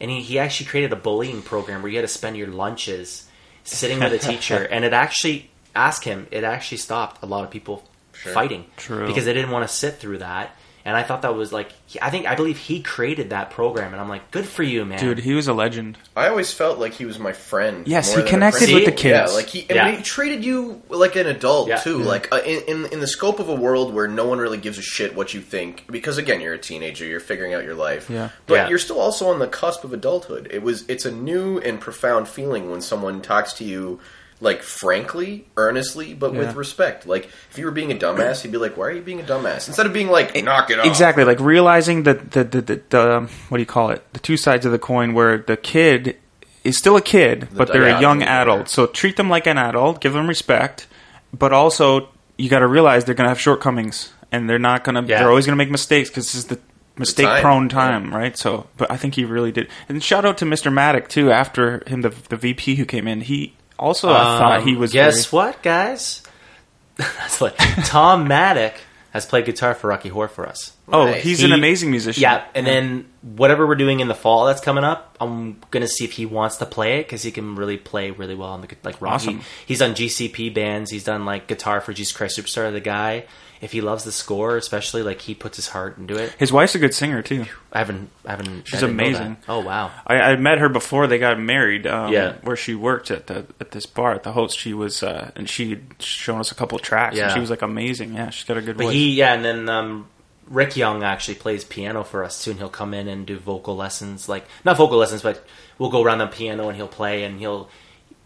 and 0.00 0.10
he 0.10 0.20
he 0.22 0.38
actually 0.38 0.66
created 0.66 0.92
a 0.92 0.96
bullying 0.96 1.42
program 1.42 1.82
where 1.82 1.90
you 1.90 1.98
had 1.98 2.02
to 2.02 2.12
spend 2.12 2.36
your 2.36 2.48
lunches 2.48 3.28
sitting 3.64 4.00
with 4.00 4.12
a 4.12 4.18
teacher, 4.18 4.66
and 4.70 4.84
it 4.84 4.92
actually 4.92 5.50
ask 5.74 6.04
him. 6.04 6.26
It 6.30 6.44
actually 6.44 6.78
stopped 6.78 7.22
a 7.22 7.26
lot 7.26 7.44
of 7.44 7.50
people 7.50 7.84
fighting 8.12 8.64
True. 8.76 9.06
because 9.06 9.24
they 9.24 9.34
didn't 9.34 9.50
want 9.50 9.68
to 9.68 9.74
sit 9.74 9.96
through 9.96 10.18
that. 10.18 10.55
And 10.86 10.96
I 10.96 11.02
thought 11.02 11.22
that 11.22 11.34
was 11.34 11.52
like 11.52 11.72
he- 11.86 12.00
I 12.00 12.10
think 12.10 12.26
I 12.26 12.36
believe 12.36 12.58
he 12.58 12.80
created 12.80 13.30
that 13.30 13.50
program, 13.50 13.92
and 13.92 14.00
I'm 14.00 14.08
like, 14.08 14.30
good 14.30 14.46
for 14.46 14.62
you, 14.62 14.84
man, 14.84 15.00
Dude, 15.00 15.18
he 15.18 15.34
was 15.34 15.48
a 15.48 15.52
legend. 15.52 15.98
I 16.14 16.28
always 16.28 16.52
felt 16.54 16.78
like 16.78 16.94
he 16.94 17.04
was 17.04 17.18
my 17.18 17.32
friend. 17.32 17.88
Yes, 17.88 18.06
more 18.08 18.18
he 18.18 18.22
than 18.22 18.28
a 18.28 18.30
connected 18.30 18.58
friend. 18.68 18.74
with 18.74 18.84
the 18.84 18.92
kids. 18.92 19.30
Yeah, 19.32 19.36
like 19.36 19.46
he, 19.48 19.60
and 19.68 19.70
Yeah. 19.76 19.90
he 19.96 20.02
treated 20.02 20.44
you 20.44 20.80
like 20.88 21.16
an 21.16 21.26
adult 21.26 21.68
Yeah. 21.68 21.78
too. 21.78 21.98
Like 21.98 22.32
uh, 22.32 22.36
in, 22.46 22.62
in 22.68 22.92
in 22.92 23.00
the 23.00 23.08
scope 23.08 23.40
of 23.40 23.48
a 23.48 23.54
world 23.54 23.92
where 23.92 24.06
no 24.06 24.26
one 24.26 24.38
really 24.38 24.58
gives 24.58 24.78
a 24.78 24.82
shit 24.82 25.16
what 25.16 25.34
you 25.34 25.40
think, 25.40 25.84
because 25.90 26.18
again, 26.18 26.40
you're 26.40 26.54
a 26.54 26.58
teenager, 26.58 27.04
you're 27.04 27.18
figuring 27.18 27.52
out 27.52 27.64
your 27.64 27.74
life. 27.74 28.08
Yeah. 28.08 28.28
but 28.46 28.54
Yeah. 28.54 28.68
you're 28.68 28.78
still 28.78 29.00
also 29.00 29.28
on 29.30 29.40
the 29.40 29.48
cusp 29.48 29.82
of 29.82 29.92
adulthood. 29.92 30.48
It 30.52 30.62
was 30.62 30.84
it's 30.88 31.04
a 31.04 31.10
new 31.10 31.58
and 31.58 31.80
profound 31.80 32.28
feeling 32.28 32.70
when 32.70 32.80
someone 32.80 33.20
talks 33.22 33.52
to 33.54 33.64
you. 33.64 33.98
Like 34.40 34.62
frankly, 34.62 35.46
earnestly, 35.56 36.12
but 36.12 36.32
Yeah. 36.34 36.40
with 36.40 36.56
respect. 36.56 37.06
Like 37.06 37.28
if 37.50 37.56
you 37.58 37.64
were 37.64 37.70
being 37.70 37.90
a 37.90 37.94
dumbass, 37.94 38.42
he'd 38.42 38.52
be 38.52 38.58
like, 38.58 38.76
"Why 38.76 38.86
are 38.88 38.92
you 38.92 39.00
being 39.00 39.20
a 39.20 39.24
dumbass?" 39.24 39.66
Instead 39.66 39.86
of 39.86 39.92
being 39.94 40.08
like, 40.08 40.34
"Knock 40.44 40.70
it 40.70 40.78
off." 40.78 40.84
Exactly, 40.86 41.24
like 41.24 41.40
realizing 41.40 42.02
that 42.02 42.32
the, 42.32 42.44
the, 42.44 42.60
the, 42.60 42.82
the 42.90 43.16
um, 43.16 43.28
what 43.48 43.56
do 43.58 43.62
you 43.62 43.66
call 43.66 43.90
it? 43.90 44.04
The 44.12 44.20
two 44.20 44.36
sides 44.36 44.66
of 44.66 44.72
the 44.72 44.78
coin 44.78 45.14
where 45.14 45.38
the 45.38 45.56
kid 45.56 46.16
is 46.64 46.76
still 46.76 46.96
a 46.96 47.00
kid, 47.02 47.48
but 47.54 47.68
they're 47.68 47.82
a 47.84 47.86
dichotomy 47.92 48.02
young 48.02 48.18
there. 48.20 48.28
adult. 48.28 48.68
So 48.68 48.86
treat 48.86 49.16
them 49.16 49.30
like 49.30 49.46
an 49.46 49.56
adult, 49.56 50.00
give 50.02 50.12
them 50.12 50.28
respect, 50.28 50.86
but 51.32 51.52
also 51.54 52.08
you 52.36 52.50
got 52.50 52.58
to 52.58 52.66
realize 52.66 53.04
they're 53.06 53.14
going 53.14 53.24
to 53.24 53.30
have 53.30 53.40
shortcomings 53.40 54.12
and 54.32 54.50
they're 54.50 54.58
not 54.58 54.84
going 54.84 54.96
to. 54.96 55.08
Yeah. 55.10 55.20
They're 55.20 55.30
always 55.30 55.46
going 55.46 55.56
to 55.56 55.64
make 55.64 55.70
mistakes 55.70 56.10
because 56.10 56.26
this 56.26 56.34
is 56.34 56.44
the 56.46 56.58
mistake 56.98 57.26
time, 57.26 57.40
prone 57.40 57.68
time, 57.70 58.14
right? 58.14 58.36
So, 58.36 58.66
but 58.76 58.90
I 58.90 58.98
think 58.98 59.14
he 59.14 59.24
really 59.24 59.52
did. 59.52 59.68
And 59.88 60.02
shout 60.02 60.26
out 60.26 60.36
to 60.38 60.44
Mr. 60.44 60.70
Maddock 60.72 61.08
too. 61.08 61.30
After 61.30 61.82
him, 61.88 62.02
the 62.02 62.10
the 62.10 62.36
VP 62.36 62.74
who 62.76 62.84
came 62.84 63.08
in, 63.08 63.22
he 63.22 63.54
also 63.78 64.08
I 64.10 64.38
thought 64.38 64.62
he 64.62 64.72
Um, 64.74 64.78
was. 64.80 64.92
Guess 64.92 65.26
very, 65.26 65.42
what, 65.46 65.62
guys? 65.62 66.22
That's 66.96 67.40
what 67.40 67.56
Tom 67.84 68.26
Maddock 68.28 68.74
has 69.10 69.24
played 69.26 69.44
guitar 69.46 69.74
for 69.74 69.88
Rocky 69.88 70.08
Horror 70.10 70.28
for 70.28 70.46
us. 70.46 70.72
Oh, 70.92 71.06
Nice. 71.06 71.22
he's 71.22 71.38
He- 71.40 71.44
an 71.46 71.52
amazing 71.52 71.90
musician. 71.90 72.22
Yeah, 72.22 72.44
and 72.54 72.66
then 72.66 73.06
whatever 73.22 73.66
we're 73.66 73.74
doing 73.74 74.00
in 74.00 74.08
the 74.08 74.14
fall 74.14 74.44
that's 74.46 74.60
coming 74.60 74.84
up, 74.84 75.16
I'm 75.20 75.58
gonna 75.70 75.88
see 75.88 76.04
if 76.04 76.12
he 76.12 76.26
wants 76.26 76.56
to 76.58 76.66
play 76.66 77.00
it 77.00 77.06
because 77.06 77.22
he 77.22 77.30
can 77.32 77.56
really 77.56 77.76
play 77.76 78.10
really 78.10 78.34
well 78.34 78.50
on 78.50 78.60
the 78.60 78.68
like 78.84 79.00
Rocky. 79.00 79.14
Awesome. 79.28 79.40
He's 79.66 79.78
done 79.80 79.94
GCP 79.94 80.54
bands. 80.54 80.90
He's 80.90 81.04
done 81.04 81.24
like 81.24 81.46
guitar 81.48 81.80
for 81.80 81.92
Jesus 81.92 82.12
Christ 82.12 82.38
Superstar. 82.38 82.70
The 82.72 82.80
guy, 82.80 83.24
if 83.60 83.72
he 83.72 83.80
loves 83.80 84.04
the 84.04 84.12
score, 84.12 84.56
especially 84.56 85.02
like 85.02 85.20
he 85.22 85.34
puts 85.34 85.56
his 85.56 85.68
heart 85.68 85.98
into 85.98 86.16
it. 86.16 86.32
his 86.38 86.52
wife's 86.52 86.74
a 86.74 86.78
good 86.78 86.92
singer 86.94 87.22
too. 87.22 87.46
I 87.72 87.78
haven't, 87.78 88.10
I 88.24 88.30
haven't. 88.32 88.68
She's 88.68 88.82
I 88.82 88.88
amazing. 88.88 89.36
Oh 89.48 89.60
wow. 89.60 89.90
I, 90.06 90.16
I 90.16 90.36
met 90.36 90.58
her 90.58 90.68
before 90.68 91.06
they 91.06 91.18
got 91.18 91.38
married. 91.40 91.86
Um, 91.86 92.12
Yeah. 92.12 92.34
where 92.42 92.56
she 92.56 92.74
worked 92.74 93.10
at 93.10 93.26
the 93.28 93.46
at 93.60 93.70
this 93.70 93.86
bar 93.86 94.12
at 94.14 94.22
the 94.22 94.32
host. 94.32 94.58
She 94.58 94.74
was 94.74 95.02
uh, 95.02 95.30
and 95.36 95.48
she 95.48 95.70
had 95.70 95.82
shown 96.00 96.40
us 96.40 96.50
a 96.52 96.54
couple 96.54 96.76
of 96.76 96.82
tracks. 96.82 97.16
Yeah. 97.16 97.24
and 97.24 97.32
she 97.34 97.40
was 97.40 97.50
like 97.50 97.62
amazing. 97.62 98.14
Yeah, 98.14 98.30
she's 98.30 98.44
got 98.44 98.56
a 98.56 98.62
good 98.62 98.76
But 98.76 98.84
voice. 98.84 98.92
he, 98.94 99.14
yeah, 99.14 99.32
and 99.34 99.44
then 99.44 99.68
um, 99.68 100.08
Rick 100.48 100.76
Young 100.76 101.02
actually 101.02 101.34
plays 101.36 101.64
piano 101.64 102.04
for 102.04 102.24
us 102.24 102.44
too, 102.44 102.50
and 102.52 102.58
he'll 102.60 102.68
come 102.68 102.94
in 102.94 103.08
and 103.08 103.26
do 103.26 103.38
vocal 103.38 103.74
lessons, 103.76 104.28
like 104.28 104.46
not 104.64 104.76
vocal 104.76 104.96
lessons, 104.98 105.22
but 105.22 105.44
we'll 105.78 105.90
go 105.90 106.02
around 106.02 106.18
the 106.18 106.26
piano 106.26 106.68
and 106.68 106.76
he'll 106.76 106.88
play 106.88 107.24
and 107.24 107.38
he'll 107.40 107.68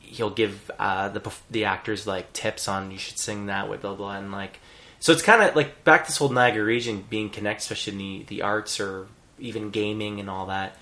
he'll 0.01 0.31
give 0.31 0.71
uh, 0.79 1.09
the 1.09 1.33
the 1.51 1.65
actors 1.67 2.07
like 2.07 2.33
tips 2.33 2.67
on 2.69 2.91
you 2.91 2.99
should 2.99 3.19
sing 3.19 3.47
that 3.47 3.69
way, 3.71 3.77
blah 3.77 3.95
blah, 3.95 4.17
and 4.17 4.33
like 4.33 4.59
so 5.01 5.13
it's 5.13 5.23
kind 5.23 5.43
of 5.43 5.57
like 5.57 5.83
back 5.83 6.05
to 6.05 6.11
this 6.11 6.19
whole 6.19 6.29
Niagara 6.29 6.63
region 6.65 7.05
being 7.11 7.29
connected, 7.31 7.63
especially 7.63 7.93
in 7.95 7.99
the 7.99 8.25
the 8.29 8.43
arts 8.43 8.79
or 8.79 9.09
even 9.39 9.71
gaming 9.71 10.21
and 10.21 10.31
all 10.31 10.47
that. 10.47 10.77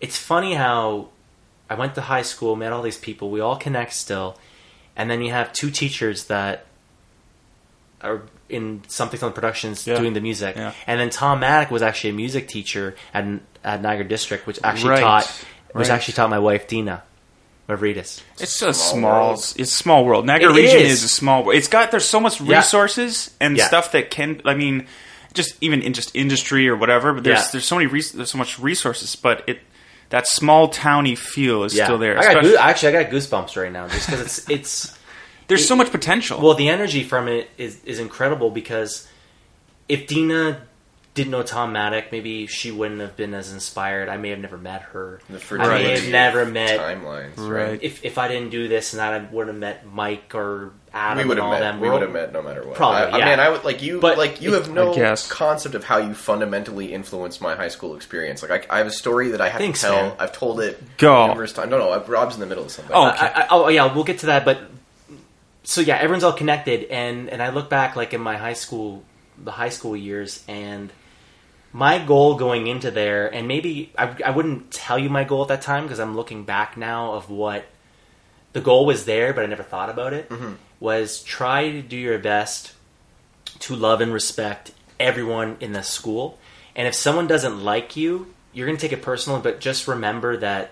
It's 0.00 0.16
funny 0.16 0.54
how 0.54 1.08
I 1.68 1.74
went 1.74 1.94
to 1.96 2.02
high 2.02 2.22
school, 2.22 2.54
met 2.56 2.72
all 2.72 2.82
these 2.82 2.96
people, 2.98 3.30
we 3.30 3.40
all 3.40 3.56
connect 3.56 3.92
still, 3.94 4.38
and 4.94 5.10
then 5.10 5.20
you 5.22 5.32
have 5.32 5.52
two 5.52 5.70
teachers 5.70 6.24
that 6.26 6.66
are 8.00 8.22
in 8.48 8.82
something 8.88 9.22
on 9.24 9.32
productions 9.32 9.86
Yeah. 9.86 9.96
doing 9.98 10.12
the 10.12 10.20
music. 10.20 10.54
Yeah. 10.56 10.72
And 10.86 11.00
then 11.00 11.10
Tom 11.10 11.40
Maddock 11.40 11.70
was 11.70 11.82
actually 11.82 12.10
a 12.10 12.14
music 12.14 12.46
teacher 12.48 12.94
at, 13.12 13.24
at 13.64 13.82
Niagara 13.82 14.06
District, 14.06 14.46
which 14.46 14.58
actually 14.62 14.90
Right. 14.90 15.00
taught 15.00 15.26
which 15.72 15.88
Right. 15.88 15.94
actually 15.94 16.14
taught 16.14 16.30
my 16.30 16.38
wife 16.38 16.66
Dina 16.66 17.02
Mavridis. 17.68 18.22
it's 18.40 18.62
a 18.62 18.72
Small 18.72 18.72
small. 18.72 19.10
world. 19.28 19.38
It's 19.56 19.58
a 19.58 19.64
small 19.66 20.04
world. 20.04 20.24
Niagara 20.26 20.52
It 20.52 20.56
region 20.56 20.80
is. 20.80 20.92
is. 21.00 21.04
a 21.04 21.08
small. 21.08 21.44
world. 21.44 21.56
It's 21.56 21.68
got 21.68 21.90
there's 21.90 22.08
so 22.08 22.18
much 22.20 22.40
Yeah. 22.40 22.56
resources 22.58 23.30
and 23.40 23.56
Yeah. 23.56 23.66
stuff 23.68 23.92
that 23.92 24.10
can. 24.10 24.40
I 24.44 24.54
mean, 24.54 24.86
just 25.34 25.54
even 25.60 25.82
in 25.82 25.92
just 25.92 26.14
industry 26.16 26.66
or 26.68 26.76
whatever. 26.76 27.12
But 27.12 27.24
there's 27.24 27.38
Yeah. 27.40 27.48
there's 27.52 27.66
so 27.66 27.76
many 27.76 27.86
res- 27.86 28.12
there's 28.12 28.30
so 28.30 28.38
much 28.38 28.58
resources, 28.58 29.14
but 29.16 29.44
it 29.46 29.60
that 30.10 30.26
small 30.26 30.68
towny 30.68 31.14
feel 31.14 31.64
is 31.64 31.72
still 31.74 31.98
there. 31.98 32.12
I 32.18 32.22
got 32.22 32.28
especially- 32.30 32.50
goo- 32.52 32.56
actually 32.56 32.96
I 32.96 33.02
got 33.02 33.12
goosebumps 33.12 33.60
right 33.62 33.70
now 33.72 33.86
just 33.88 34.06
because 34.08 34.20
it's 34.22 34.48
it's 34.50 34.92
there's 35.48 35.68
so 35.68 35.76
much 35.76 35.90
potential. 35.90 36.40
well 36.40 36.54
the 36.54 36.70
energy 36.70 37.04
from 37.04 37.28
it 37.28 37.50
is 37.58 37.76
is 37.84 37.98
incredible 37.98 38.50
because 38.50 39.06
if 39.90 40.06
Dina 40.06 40.62
didn't 41.14 41.32
know 41.32 41.42
Tom 41.42 41.72
Maddock, 41.72 42.12
maybe 42.12 42.46
she 42.46 42.70
wouldn't 42.70 43.00
have 43.00 43.16
been 43.16 43.34
as 43.34 43.52
inspired. 43.52 44.08
I 44.08 44.18
may 44.18 44.30
have 44.30 44.38
never 44.38 44.56
met 44.56 44.82
her. 44.82 45.20
The 45.28 45.32
I 45.32 45.36
may 45.36 45.40
fragility 45.40 45.84
have 46.00 46.08
never 46.12 46.46
met 46.46 46.78
timelines. 46.78 47.36
Right. 47.36 47.82
if 47.82 48.04
if 48.04 48.18
I 48.18 48.28
didn't 48.28 48.50
do 48.50 48.68
this 48.68 48.92
and 48.92 49.00
that, 49.00 49.12
I 49.14 49.18
would 49.34 49.48
have 49.48 49.56
met 49.56 49.84
Mike 49.84 50.32
or 50.36 50.72
Adam 50.92 51.18
We 51.18 51.24
would 51.28 51.38
have 51.38 51.50
met. 51.50 51.58
them. 51.58 51.80
We 51.80 51.90
would 51.90 52.02
have 52.02 52.12
met 52.12 52.32
no 52.32 52.40
matter 52.40 52.64
what. 52.64 52.76
Probably, 52.76 53.20
I, 53.20 53.24
I 53.26 53.30
mean, 53.30 53.40
I 53.40 53.48
would 53.48 53.64
like 53.64 53.82
you. 53.82 53.98
But 54.00 54.16
like 54.16 54.40
you 54.40 54.54
if- 54.54 54.66
have 54.66 54.72
no 54.74 54.94
guess. 54.94 55.28
concept 55.28 55.74
of 55.74 55.82
how 55.82 55.98
you 55.98 56.14
fundamentally 56.14 56.92
influenced 56.92 57.40
my 57.40 57.56
high 57.56 57.68
school 57.68 57.96
experience. 57.96 58.40
Like 58.42 58.70
I, 58.70 58.76
I 58.76 58.78
have 58.78 58.86
a 58.86 58.92
story 58.92 59.30
that 59.30 59.40
I 59.40 59.48
have 59.48 59.60
Thanks, 59.60 59.80
to 59.80 59.86
tell. 59.88 59.96
man. 59.96 60.16
I've 60.20 60.32
told 60.32 60.60
it 60.60 60.80
Go. 60.98 61.26
numerous 61.26 61.52
times. 61.52 61.70
No, 61.70 61.78
no. 61.78 62.04
Rob's 62.04 62.34
in 62.34 62.40
the 62.40 62.46
middle 62.46 62.64
of 62.64 62.70
something. 62.70 62.94
Oh, 62.94 63.00
oh 63.00 63.06
I, 63.06 63.26
I, 63.42 63.46
oh 63.50 63.68
yeah, 63.68 63.92
we'll 63.92 64.04
get 64.04 64.20
to 64.20 64.26
that. 64.26 64.44
But 64.44 64.60
so 65.64 65.80
yeah, 65.80 65.96
everyone's 65.96 66.22
all 66.24 66.32
connected, 66.32 66.84
and 66.84 67.28
and 67.28 67.42
I 67.42 67.50
look 67.50 67.68
back 67.68 67.96
like 67.96 68.14
in 68.14 68.20
my 68.20 68.36
high 68.36 68.52
school, 68.54 69.02
the 69.42 69.50
high 69.50 69.68
school 69.70 69.96
years, 69.96 70.44
and 70.48 70.92
my 71.72 71.98
goal 71.98 72.36
going 72.36 72.66
into 72.66 72.90
there, 72.90 73.32
and 73.32 73.46
maybe 73.46 73.92
I, 73.96 74.16
I 74.24 74.30
wouldn't 74.30 74.70
tell 74.70 74.98
you 74.98 75.10
my 75.10 75.24
goal 75.24 75.42
at 75.42 75.48
that 75.48 75.62
time 75.62 75.84
because 75.84 76.00
I'm 76.00 76.16
looking 76.16 76.44
back 76.44 76.76
now 76.76 77.12
of 77.12 77.30
what 77.30 77.66
the 78.52 78.60
goal 78.60 78.86
was 78.86 79.04
there, 79.04 79.32
but 79.32 79.44
I 79.44 79.46
never 79.46 79.62
thought 79.62 79.90
about 79.90 80.12
it. 80.12 80.28
Mm-hmm. 80.28 80.54
Was 80.80 81.22
try 81.22 81.70
to 81.70 81.82
do 81.82 81.96
your 81.96 82.18
best 82.18 82.72
to 83.60 83.74
love 83.74 84.00
and 84.00 84.12
respect 84.12 84.72
everyone 84.98 85.56
in 85.60 85.72
the 85.72 85.82
school, 85.82 86.38
and 86.74 86.88
if 86.88 86.94
someone 86.94 87.26
doesn't 87.26 87.62
like 87.62 87.96
you, 87.96 88.32
you're 88.52 88.66
gonna 88.66 88.78
take 88.78 88.92
it 88.92 89.02
personal. 89.02 89.40
But 89.40 89.60
just 89.60 89.86
remember 89.86 90.36
that 90.38 90.70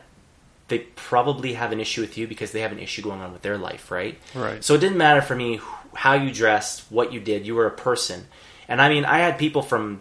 they 0.68 0.78
probably 0.78 1.54
have 1.54 1.72
an 1.72 1.80
issue 1.80 2.00
with 2.00 2.16
you 2.16 2.26
because 2.26 2.52
they 2.52 2.60
have 2.60 2.72
an 2.72 2.78
issue 2.78 3.02
going 3.02 3.20
on 3.20 3.32
with 3.32 3.42
their 3.42 3.58
life, 3.58 3.90
right? 3.90 4.18
Right. 4.34 4.64
So 4.64 4.74
it 4.74 4.80
didn't 4.80 4.98
matter 4.98 5.22
for 5.22 5.36
me 5.36 5.60
how 5.94 6.14
you 6.14 6.32
dressed, 6.32 6.90
what 6.90 7.12
you 7.12 7.20
did. 7.20 7.46
You 7.46 7.54
were 7.54 7.66
a 7.66 7.70
person, 7.70 8.28
and 8.66 8.80
I 8.80 8.88
mean, 8.88 9.04
I 9.04 9.18
had 9.18 9.38
people 9.38 9.62
from 9.62 10.00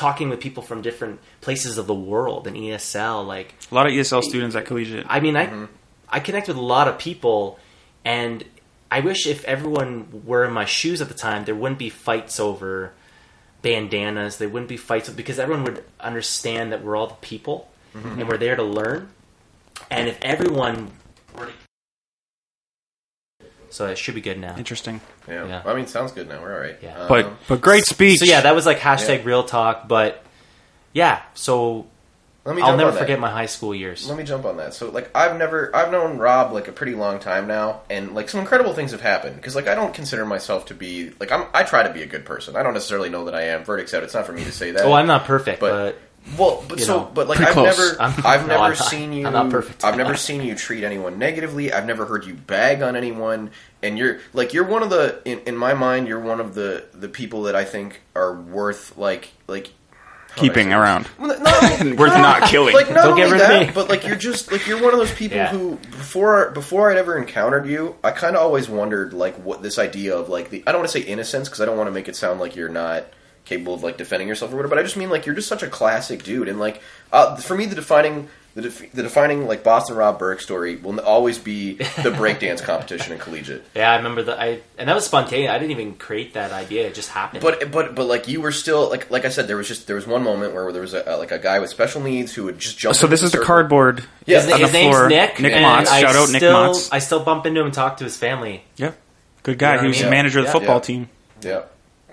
talking 0.00 0.30
with 0.30 0.40
people 0.40 0.62
from 0.62 0.80
different 0.80 1.20
places 1.42 1.76
of 1.76 1.86
the 1.86 1.94
world 1.94 2.46
in 2.46 2.54
ESL, 2.54 3.26
like 3.26 3.54
a 3.70 3.74
lot 3.74 3.86
of 3.86 3.92
ESL 3.92 4.22
students 4.22 4.56
at 4.56 4.64
collegiate. 4.64 5.04
I 5.06 5.20
mean, 5.20 5.36
I 5.36 5.46
mm-hmm. 5.46 5.66
I 6.08 6.20
connect 6.20 6.48
with 6.48 6.56
a 6.56 6.62
lot 6.62 6.88
of 6.88 6.98
people, 6.98 7.58
and 8.02 8.42
I 8.90 9.00
wish 9.00 9.26
if 9.26 9.44
everyone 9.44 10.24
were 10.24 10.46
in 10.46 10.54
my 10.54 10.64
shoes 10.64 11.02
at 11.02 11.08
the 11.08 11.14
time, 11.14 11.44
there 11.44 11.54
wouldn't 11.54 11.78
be 11.78 11.90
fights 11.90 12.40
over 12.40 12.92
bandanas. 13.60 14.38
There 14.38 14.48
wouldn't 14.48 14.70
be 14.70 14.78
fights 14.78 15.10
because 15.10 15.38
everyone 15.38 15.64
would 15.64 15.84
understand 16.00 16.72
that 16.72 16.82
we're 16.82 16.96
all 16.96 17.08
the 17.08 17.14
people 17.16 17.70
mm-hmm. 17.94 18.20
and 18.20 18.28
we're 18.28 18.38
there 18.38 18.56
to 18.56 18.62
learn. 18.62 19.10
And 19.90 20.08
if 20.08 20.18
everyone 20.22 20.92
were 21.36 21.46
to 21.46 21.52
so 23.70 23.86
it 23.86 23.96
should 23.98 24.14
be 24.14 24.20
good 24.20 24.38
now. 24.38 24.56
Interesting. 24.56 25.00
Yeah. 25.28 25.46
Yeah. 25.46 25.62
I 25.64 25.74
mean, 25.74 25.86
sounds 25.86 26.12
good 26.12 26.28
now. 26.28 26.40
We're 26.42 26.52
all 26.54 26.60
right. 26.60 26.76
Yeah. 26.82 27.06
But 27.08 27.24
Um, 27.26 27.38
but 27.48 27.60
great 27.60 27.84
speech. 27.86 28.18
So 28.18 28.24
yeah, 28.26 28.42
that 28.42 28.54
was 28.54 28.66
like 28.66 28.78
hashtag 28.78 29.18
Yeah. 29.18 29.24
real 29.24 29.44
talk. 29.44 29.88
But 29.88 30.22
yeah, 30.92 31.22
so 31.34 31.86
let 32.44 32.56
me 32.56 32.62
I'll 32.62 32.68
jump 32.68 32.78
never 32.78 32.88
on 32.90 32.94
that. 32.94 33.00
forget 33.02 33.20
my 33.20 33.30
high 33.30 33.46
school 33.46 33.74
years. 33.74 34.08
Let 34.08 34.16
me 34.16 34.24
jump 34.24 34.44
on 34.46 34.56
that. 34.56 34.72
So, 34.74 34.90
like, 34.90 35.10
I've 35.14 35.36
never, 35.36 35.70
I've 35.76 35.92
known 35.92 36.16
Rob 36.16 36.52
like 36.52 36.68
a 36.68 36.72
pretty 36.72 36.94
long 36.94 37.18
time 37.20 37.46
now, 37.46 37.82
and 37.90 38.14
like 38.14 38.28
some 38.30 38.40
incredible 38.40 38.72
things 38.72 38.92
have 38.92 39.02
happened. 39.02 39.36
Because 39.36 39.54
like, 39.54 39.68
I 39.68 39.74
don't 39.74 39.92
consider 39.94 40.24
myself 40.24 40.66
to 40.66 40.74
be 40.74 41.12
like, 41.20 41.30
I'm, 41.30 41.44
I 41.52 41.64
try 41.64 41.82
to 41.82 41.92
be 41.92 42.02
a 42.02 42.06
good 42.06 42.24
person. 42.24 42.56
I 42.56 42.62
don't 42.62 42.72
necessarily 42.74 43.10
know 43.10 43.26
that 43.26 43.34
I 43.34 43.42
am. 43.42 43.62
Verdict's 43.64 43.92
out. 43.94 44.02
It's 44.02 44.14
not 44.14 44.24
for 44.26 44.32
me 44.32 44.42
to 44.44 44.52
say 44.52 44.70
that. 44.72 44.84
Oh, 44.84 44.92
I'm 44.94 45.06
not 45.06 45.24
perfect, 45.26 45.60
But- 45.60 45.70
but, 45.94 45.98
Well, 46.38 46.64
but 46.68 46.78
you 46.78 46.84
so, 46.84 46.98
know, 47.00 47.10
but 47.12 47.28
like, 47.28 47.40
I've 47.40 47.48
close. 47.54 47.76
never, 47.78 48.00
I'm- 48.02 48.22
I've 48.24 48.42
no, 48.42 48.54
never 48.54 48.62
I'm 48.64 48.74
seen 48.76 49.12
you. 49.12 49.26
I'm 49.26 49.32
not 49.32 49.50
perfect. 49.50 49.84
I've 49.84 49.96
never 49.96 50.16
seen 50.16 50.42
you 50.42 50.54
treat 50.54 50.84
anyone 50.84 51.18
negatively. 51.18 51.72
I've 51.72 51.86
never 51.86 52.06
heard 52.06 52.24
you 52.24 52.34
bag 52.34 52.82
on 52.82 52.94
anyone. 52.94 53.50
And 53.82 53.98
you're 53.98 54.20
like, 54.32 54.52
you're 54.52 54.66
one 54.66 54.82
of 54.82 54.90
the, 54.90 55.20
in, 55.24 55.40
in 55.40 55.56
my 55.56 55.74
mind, 55.74 56.06
you're 56.08 56.20
one 56.20 56.38
of 56.40 56.54
the 56.54 56.84
the 56.92 57.08
people 57.08 57.44
that 57.44 57.56
I 57.56 57.64
think 57.64 58.02
are 58.14 58.34
worth 58.34 58.96
like 58.98 59.32
like 59.46 59.72
how 60.32 60.42
would 60.42 60.50
I 60.50 60.54
keeping 60.54 60.72
around. 60.72 61.08
Well, 61.18 61.28
not- 61.40 61.96
Worth 61.98 62.12
not 62.12 62.48
killing. 62.48 62.74
Like 62.74 62.88
not 62.90 63.02
Don't 63.02 63.16
get 63.16 63.26
only 63.26 63.32
rid 63.32 63.40
of 63.42 63.48
that, 63.48 63.66
me. 63.68 63.72
but 63.74 63.88
like 63.88 64.06
you're 64.06 64.14
just 64.16 64.52
like 64.52 64.66
you're 64.66 64.80
one 64.80 64.92
of 64.92 64.98
those 65.00 65.12
people 65.12 65.38
Yeah. 65.38 65.48
who 65.50 65.76
before 65.90 66.50
before 66.50 66.90
I'd 66.92 66.98
ever 66.98 67.18
encountered 67.18 67.66
you, 67.66 67.96
I 68.04 68.12
kind 68.12 68.36
of 68.36 68.42
always 68.42 68.68
wondered 68.68 69.12
like 69.14 69.34
what 69.36 69.62
this 69.62 69.78
idea 69.78 70.16
of 70.16 70.28
like 70.28 70.50
the 70.50 70.62
I 70.66 70.72
don't 70.72 70.82
want 70.82 70.92
to 70.92 70.98
say 71.00 71.04
innocence 71.04 71.48
because 71.48 71.60
I 71.60 71.64
don't 71.64 71.76
want 71.76 71.88
to 71.88 71.92
make 71.92 72.08
it 72.08 72.14
sound 72.14 72.38
like 72.38 72.54
you're 72.54 72.68
not 72.68 73.06
capable 73.50 73.74
of 73.74 73.82
like 73.82 73.98
defending 73.98 74.28
yourself 74.28 74.52
or 74.52 74.56
whatever, 74.56 74.74
but 74.76 74.78
I 74.78 74.82
just 74.82 74.96
mean 74.96 75.10
like 75.10 75.26
you're 75.26 75.34
just 75.34 75.48
such 75.48 75.62
a 75.62 75.68
classic 75.68 76.22
dude 76.22 76.48
and 76.48 76.58
like 76.58 76.80
uh, 77.12 77.36
for 77.36 77.56
me 77.56 77.66
the 77.66 77.74
defining 77.74 78.28
the, 78.54 78.62
def- 78.62 78.90
the 78.92 79.02
defining 79.04 79.46
like 79.46 79.62
Boston 79.62 79.94
Rob 79.96 80.18
Burke 80.18 80.40
story 80.40 80.74
will 80.76 80.98
always 81.00 81.38
be 81.38 81.74
the 81.76 82.10
breakdance 82.10 82.60
competition 82.62 83.12
in 83.12 83.18
collegiate. 83.20 83.64
yeah, 83.76 83.92
I 83.92 83.96
remember 83.96 84.22
that. 84.24 84.40
I 84.40 84.60
and 84.78 84.88
that 84.88 84.94
was 84.94 85.04
spontaneous. 85.04 85.50
I 85.52 85.58
didn't 85.58 85.70
even 85.72 85.94
create 85.94 86.34
that 86.34 86.50
idea; 86.52 86.86
it 86.88 86.94
just 86.94 87.10
happened. 87.10 87.42
But 87.42 87.70
but 87.70 87.94
but 87.94 88.06
like 88.06 88.26
you 88.28 88.40
were 88.40 88.50
still 88.52 88.88
like 88.88 89.08
like 89.10 89.24
I 89.24 89.28
said 89.28 89.46
there 89.46 89.56
was 89.56 89.68
just 89.68 89.86
there 89.86 89.94
was 89.96 90.06
one 90.06 90.22
moment 90.24 90.52
where 90.54 90.72
there 90.72 90.82
was 90.82 90.94
a, 90.94 91.16
like 91.16 91.30
a 91.30 91.38
guy 91.38 91.58
with 91.60 91.70
special 91.70 92.00
needs 92.02 92.32
who 92.34 92.44
would 92.44 92.58
just 92.58 92.76
jump. 92.78 92.96
So 92.96 93.06
into 93.06 93.10
this 93.12 93.22
is 93.22 93.30
the 93.32 93.38
cardboard. 93.38 94.04
Yeah, 94.26 94.40
his, 94.42 94.52
on 94.52 94.60
his 94.60 94.72
the 94.72 94.78
name's 94.78 94.96
floor. 94.96 95.08
Nick. 95.08 95.38
Nick 95.40 95.52
and 95.52 95.64
Motz. 95.64 95.90
I 95.90 96.00
Shout 96.00 96.16
out 96.16 96.30
Nick 96.30 96.40
still, 96.40 96.54
Motz. 96.56 96.88
I 96.92 96.98
still 96.98 97.20
bump 97.24 97.46
into 97.46 97.60
him 97.60 97.66
and 97.66 97.74
talk 97.74 97.96
to 97.98 98.04
his 98.04 98.16
family. 98.16 98.64
Yeah, 98.76 98.92
good 99.44 99.58
guy. 99.58 99.72
You 99.72 99.76
know 99.76 99.82
he 99.82 99.88
was 99.88 99.96
I 99.98 100.00
the 100.00 100.04
mean? 100.06 100.10
manager 100.10 100.38
of 100.40 100.46
the 100.46 100.52
football 100.52 100.76
Yeah. 100.76 100.80
team. 100.80 101.08
Yeah, 101.42 101.62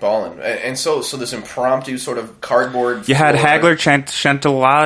balling. 0.00 0.38
And, 0.40 0.78
so, 0.78 1.02
so 1.02 1.16
this 1.16 1.32
impromptu 1.32 1.98
sort 1.98 2.18
of 2.18 2.40
cardboard. 2.40 3.08
You 3.08 3.14
had 3.14 3.34
Hagler, 3.34 3.78
Chant- 3.78 4.08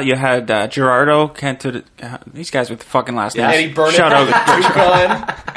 you 0.04 0.16
had 0.16 0.50
uh, 0.50 0.66
Gerardo, 0.68 1.28
Cantor. 1.28 1.82
Uh, 2.02 2.18
these 2.32 2.50
guys 2.50 2.70
with 2.70 2.80
the 2.80 2.84
fucking 2.86 3.14
last 3.14 3.36
Yeah. 3.36 3.48
names. 3.50 3.64
Eddie 3.64 3.72
Burnett. 3.74 3.94
Shout 3.94 4.12
out. 4.12 5.48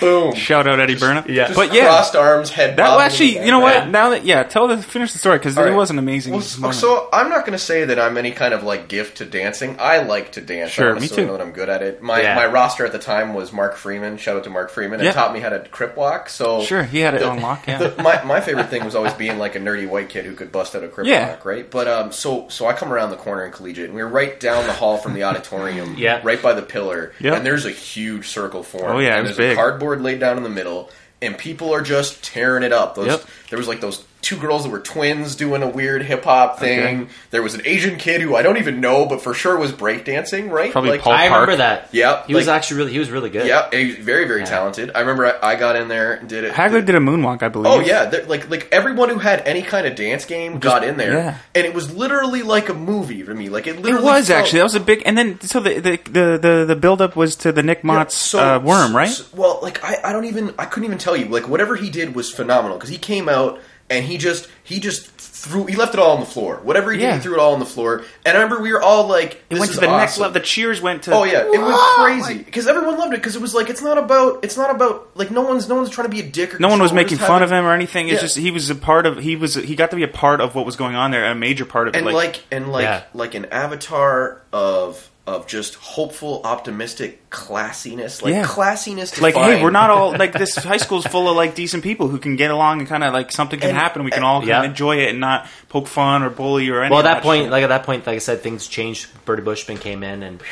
Boom. 0.00 0.34
shout 0.34 0.66
out 0.66 0.80
Eddie 0.80 0.96
Burnett. 0.96 1.28
Yeah. 1.28 1.52
but 1.54 1.72
yeah, 1.74 1.84
Crossed 1.86 2.16
arms, 2.16 2.50
head. 2.50 2.76
that 2.76 3.00
actually, 3.00 3.36
you 3.44 3.50
know 3.50 3.60
what? 3.60 3.88
Now 3.88 4.10
that 4.10 4.24
yeah, 4.24 4.42
tell 4.42 4.68
the 4.68 4.78
finish 4.82 5.12
the 5.12 5.18
story 5.18 5.38
because 5.38 5.56
it 5.56 5.60
right. 5.60 5.74
was 5.74 5.90
an 5.90 5.98
amazing. 5.98 6.32
Well, 6.32 6.42
so, 6.42 6.60
moment. 6.60 6.78
so 6.80 7.08
I'm 7.12 7.28
not 7.28 7.40
going 7.40 7.52
to 7.52 7.58
say 7.64 7.84
that 7.84 7.98
I'm 7.98 8.16
any 8.16 8.32
kind 8.32 8.54
of 8.54 8.62
like 8.62 8.88
gift 8.88 9.18
to 9.18 9.24
dancing. 9.24 9.76
I 9.78 10.02
like 10.02 10.32
to 10.32 10.40
dance. 10.40 10.70
Sure, 10.70 10.96
I 10.96 10.98
me 10.98 11.08
too. 11.08 11.26
know 11.26 11.32
that 11.32 11.40
I'm 11.40 11.52
good 11.52 11.68
at 11.68 11.82
it. 11.82 12.02
My 12.02 12.20
Yeah. 12.22 12.34
my 12.34 12.46
roster 12.46 12.84
at 12.86 12.92
the 12.92 12.98
time 12.98 13.34
was 13.34 13.52
Mark 13.52 13.76
Freeman. 13.76 14.16
Shout 14.18 14.36
out 14.36 14.44
to 14.44 14.50
Mark 14.50 14.70
Freeman. 14.70 15.00
It 15.00 15.04
Yeah. 15.04 15.12
taught 15.12 15.32
me 15.32 15.40
how 15.40 15.48
to 15.50 15.60
crip 15.60 15.96
walk. 15.96 16.28
So 16.28 16.62
sure, 16.62 16.82
he 16.84 17.00
had 17.00 17.14
it 17.14 17.22
on 17.22 17.40
lock. 17.40 17.66
Yeah, 17.66 17.78
the- 17.88 18.02
my 18.02 18.22
my 18.24 18.40
favorite 18.40 18.68
thing 18.68 18.84
was 18.84 18.94
always 18.94 19.12
being 19.14 19.38
like 19.38 19.54
a 19.56 19.60
nerdy 19.60 19.88
white 19.88 20.08
kid 20.08 20.24
who 20.24 20.34
could 20.34 20.52
bust 20.52 20.74
out 20.74 20.84
a 20.84 20.88
crip 20.88 21.06
Yeah. 21.06 21.30
walk, 21.30 21.44
right? 21.44 21.68
But 21.70 21.88
um, 21.88 22.12
so 22.12 22.46
so 22.48 22.66
I 22.66 22.72
come 22.72 22.92
around 22.92 23.10
the 23.10 23.16
corner 23.16 23.44
in 23.44 23.52
collegiate, 23.52 23.86
and 23.86 23.94
we 23.94 24.02
were 24.02 24.08
right 24.08 24.38
down 24.38 24.66
the 24.66 24.72
hall 24.72 24.98
from 24.98 25.14
the 25.14 25.24
auditorium, 25.24 25.94
Yeah. 25.98 26.20
right 26.22 26.40
by 26.40 26.52
the 26.54 26.62
pillar, 26.62 27.12
Yeah. 27.18 27.34
and 27.34 27.46
there's 27.46 27.66
a 27.66 27.70
huge 27.70 28.28
circle 28.28 28.62
form. 28.62 28.96
Oh, 28.96 28.98
yeah, 28.98 29.14
it 29.16 29.18
and 29.20 29.28
was 29.28 29.36
there's 29.36 29.50
big. 29.50 29.58
a 29.58 29.60
cardboard 29.72 30.02
laid 30.02 30.20
down 30.20 30.36
in 30.36 30.42
the 30.42 30.48
middle, 30.50 30.90
and 31.20 31.36
people 31.38 31.72
are 31.72 31.82
just 31.82 32.22
tearing 32.22 32.62
it 32.62 32.72
up. 32.72 32.94
Those 32.94 33.06
Yep. 33.06 33.24
there 33.50 33.58
was 33.58 33.68
like 33.68 33.80
those 33.80 34.04
two 34.22 34.36
girls 34.36 34.62
that 34.64 34.70
were 34.70 34.78
twins 34.80 35.34
doing 35.34 35.62
a 35.62 35.68
weird 35.68 36.02
hip 36.02 36.24
hop 36.24 36.58
thing. 36.60 37.02
Okay. 37.02 37.10
There 37.32 37.42
was 37.42 37.54
an 37.54 37.62
Asian 37.64 37.96
kid 37.96 38.20
who 38.20 38.34
I 38.36 38.42
don't 38.42 38.56
even 38.56 38.80
know, 38.80 39.04
but 39.04 39.20
for 39.20 39.34
sure 39.34 39.58
was 39.58 39.72
breakdancing, 39.72 40.48
right? 40.50 40.70
Probably 40.72 40.90
like, 40.92 41.00
Paul 41.02 41.12
I 41.12 41.28
Park. 41.28 41.40
remember 41.48 41.56
that. 41.56 41.88
Yep, 41.92 42.26
he 42.28 42.34
was 42.34 42.48
actually 42.48 42.78
really. 42.78 42.92
He 42.92 42.98
was 43.00 43.10
really 43.10 43.30
good. 43.30 43.46
Yeah, 43.46 43.68
very 43.70 44.24
very 44.26 44.40
Yeah. 44.40 44.44
talented. 44.46 44.92
I 44.94 45.00
remember 45.00 45.26
I, 45.42 45.52
I 45.52 45.56
got 45.56 45.76
in 45.76 45.88
there 45.88 46.14
and 46.14 46.28
did 46.28 46.44
it. 46.44 46.52
Hagler 46.54 46.84
did 46.84 46.94
a 46.94 46.98
moonwalk, 47.00 47.42
I 47.42 47.48
believe. 47.48 47.72
Oh 47.72 47.80
yeah, 47.80 48.10
like 48.28 48.48
like 48.48 48.68
everyone 48.72 49.08
who 49.08 49.18
had 49.18 49.40
any 49.46 49.62
kind 49.62 49.86
of 49.86 49.96
dance 49.96 50.24
game 50.24 50.58
got 50.60 50.84
in 50.84 50.96
there, 50.96 51.12
yeah. 51.12 51.38
and 51.54 51.66
it 51.66 51.74
was 51.74 51.92
literally 51.94 52.42
like 52.42 52.68
a 52.68 52.74
movie 52.74 53.22
to 53.24 53.34
me. 53.34 53.48
Like 53.48 53.66
it 53.66 53.76
It 53.76 53.80
literally 53.82 54.04
was 54.04 54.28
felt- 54.28 54.40
actually 54.40 54.58
that 54.60 54.64
was 54.64 54.74
a 54.76 54.80
big, 54.80 55.02
and 55.04 55.18
then 55.18 55.40
so 55.40 55.60
the 55.60 55.80
the 55.80 55.96
the 56.04 56.38
the, 56.40 56.64
the 56.68 56.76
build 56.76 57.02
up 57.02 57.16
was 57.16 57.34
to 57.36 57.50
the 57.52 57.62
Nick 57.62 57.78
Yeah, 57.78 57.86
Mott's 57.88 58.14
so- 58.16 58.38
uh, 58.38 58.58
worm, 58.60 58.94
right? 58.94 59.08
so- 59.08 59.24
well, 59.34 59.58
like 59.62 59.82
I, 59.84 59.96
I 60.04 60.12
don't 60.12 60.26
even 60.26 60.54
I 60.58 60.64
couldn't 60.66 60.84
even 60.86 60.98
tell 60.98 61.16
you. 61.16 61.26
Like 61.26 61.48
whatever 61.48 61.74
he 61.76 61.90
did 61.90 62.14
was 62.14 62.30
phenomenal 62.30 62.76
because 62.76 62.90
he 62.90 62.98
came 62.98 63.28
out 63.28 63.60
and 63.92 64.04
he 64.04 64.18
just 64.18 64.48
he 64.64 64.80
just 64.80 65.08
threw 65.18 65.66
he 65.66 65.74
left 65.74 65.92
it 65.94 65.98
all 66.00 66.12
on 66.12 66.20
the 66.20 66.26
floor. 66.26 66.60
Whatever 66.62 66.92
he 66.92 66.98
did, 66.98 67.04
Yeah. 67.04 67.14
he 67.16 67.20
threw 67.20 67.34
it 67.34 67.40
all 67.40 67.52
on 67.54 67.58
the 67.58 67.66
floor. 67.66 68.04
And 68.24 68.36
I 68.38 68.40
remember 68.42 68.62
we 68.62 68.72
were 68.72 68.80
all 68.80 69.08
like, 69.08 69.42
it 69.50 69.58
went 69.58 69.70
is 69.70 69.74
to 69.76 69.80
the 69.80 69.86
next 69.88 70.18
level. 70.18 70.32
The 70.34 70.40
cheers 70.40 70.80
went 70.80 71.02
to. 71.04 71.12
Oh 71.12 71.24
yeah, 71.24 71.40
it 71.44 71.60
was 71.60 71.96
crazy 71.96 72.38
because 72.42 72.68
everyone 72.68 72.96
loved 72.98 73.12
it 73.12 73.16
because 73.16 73.34
it 73.34 73.42
was 73.42 73.52
like 73.54 73.68
it's 73.68 73.82
not 73.82 73.98
about 73.98 74.44
it's 74.44 74.56
not 74.56 74.70
about 74.74 75.10
like 75.16 75.30
no 75.32 75.42
one's 75.42 75.68
no 75.68 75.74
one's 75.74 75.90
trying 75.90 76.06
to 76.08 76.10
be 76.14 76.20
a 76.20 76.26
dick 76.28 76.54
or 76.54 76.58
No 76.60 76.68
one 76.68 76.80
was 76.80 76.92
making 76.92 77.18
just 77.18 77.22
fun 77.26 77.40
having- 77.40 77.56
of 77.56 77.64
him 77.64 77.66
or 77.68 77.74
anything. 77.74 78.06
It's 78.08 78.14
Yeah. 78.16 78.20
just 78.20 78.38
he 78.38 78.50
was 78.52 78.70
a 78.70 78.74
part 78.76 79.04
of. 79.06 79.18
He 79.18 79.34
was 79.36 79.54
he 79.56 79.74
got 79.74 79.90
to 79.90 79.96
be 79.96 80.04
a 80.04 80.08
part 80.08 80.40
of 80.40 80.54
what 80.54 80.64
was 80.64 80.76
going 80.76 80.94
on 80.94 81.10
there, 81.10 81.24
a 81.24 81.34
major 81.34 81.64
part 81.64 81.88
of 81.88 81.94
it. 81.96 81.98
and 81.98 82.06
like, 82.14 82.42
and 82.52 82.70
like 82.70 82.84
Yeah. 82.84 83.02
like 83.12 83.34
an 83.34 83.46
avatar 83.46 84.40
of 84.52 85.08
of 85.24 85.46
just 85.46 85.76
hopeful, 85.76 86.40
optimistic 86.44 87.30
classiness, 87.30 88.22
like 88.22 88.34
Yeah. 88.34 88.44
classiness. 88.44 89.20
like 89.20 89.34
hey, 89.36 89.62
we're 89.62 89.70
not 89.70 89.88
all 89.88 90.10
like 90.18 90.32
this. 90.32 90.56
High 90.56 90.78
school's 90.78 91.06
full 91.06 91.28
of 91.30 91.36
like 91.36 91.54
decent 91.54 91.84
people 91.84 92.08
who 92.08 92.18
can 92.18 92.34
get 92.34 92.50
along 92.50 92.80
and 92.80 92.88
kind 92.88 93.04
of 93.04 93.12
like 93.12 93.30
something 93.30 93.60
can 93.60 93.70
And- 93.70 93.78
happen. 93.78 94.02
We 94.02 94.10
can 94.10 94.18
and- 94.18 94.24
all 94.26 94.40
kind 94.40 94.48
Yeah. 94.48 94.58
of 94.60 94.64
enjoy 94.64 94.96
it 94.98 95.10
and 95.10 95.20
not 95.20 95.46
poke 95.68 95.86
fun 95.86 96.24
or 96.24 96.30
bully 96.30 96.68
or 96.70 96.80
anything. 96.80 96.90
Well, 96.96 97.06
at 97.06 97.14
that 97.14 97.22
point, 97.22 97.50
like 97.50 97.62
at 97.62 97.68
that 97.68 97.84
point, 97.84 98.04
like 98.06 98.16
I 98.16 98.18
said, 98.18 98.42
things 98.42 98.66
changed. 98.66 99.06
Bernie 99.24 99.42
Bushman 99.42 99.78
came 99.78 100.02
in, 100.02 100.24
and 100.24 100.42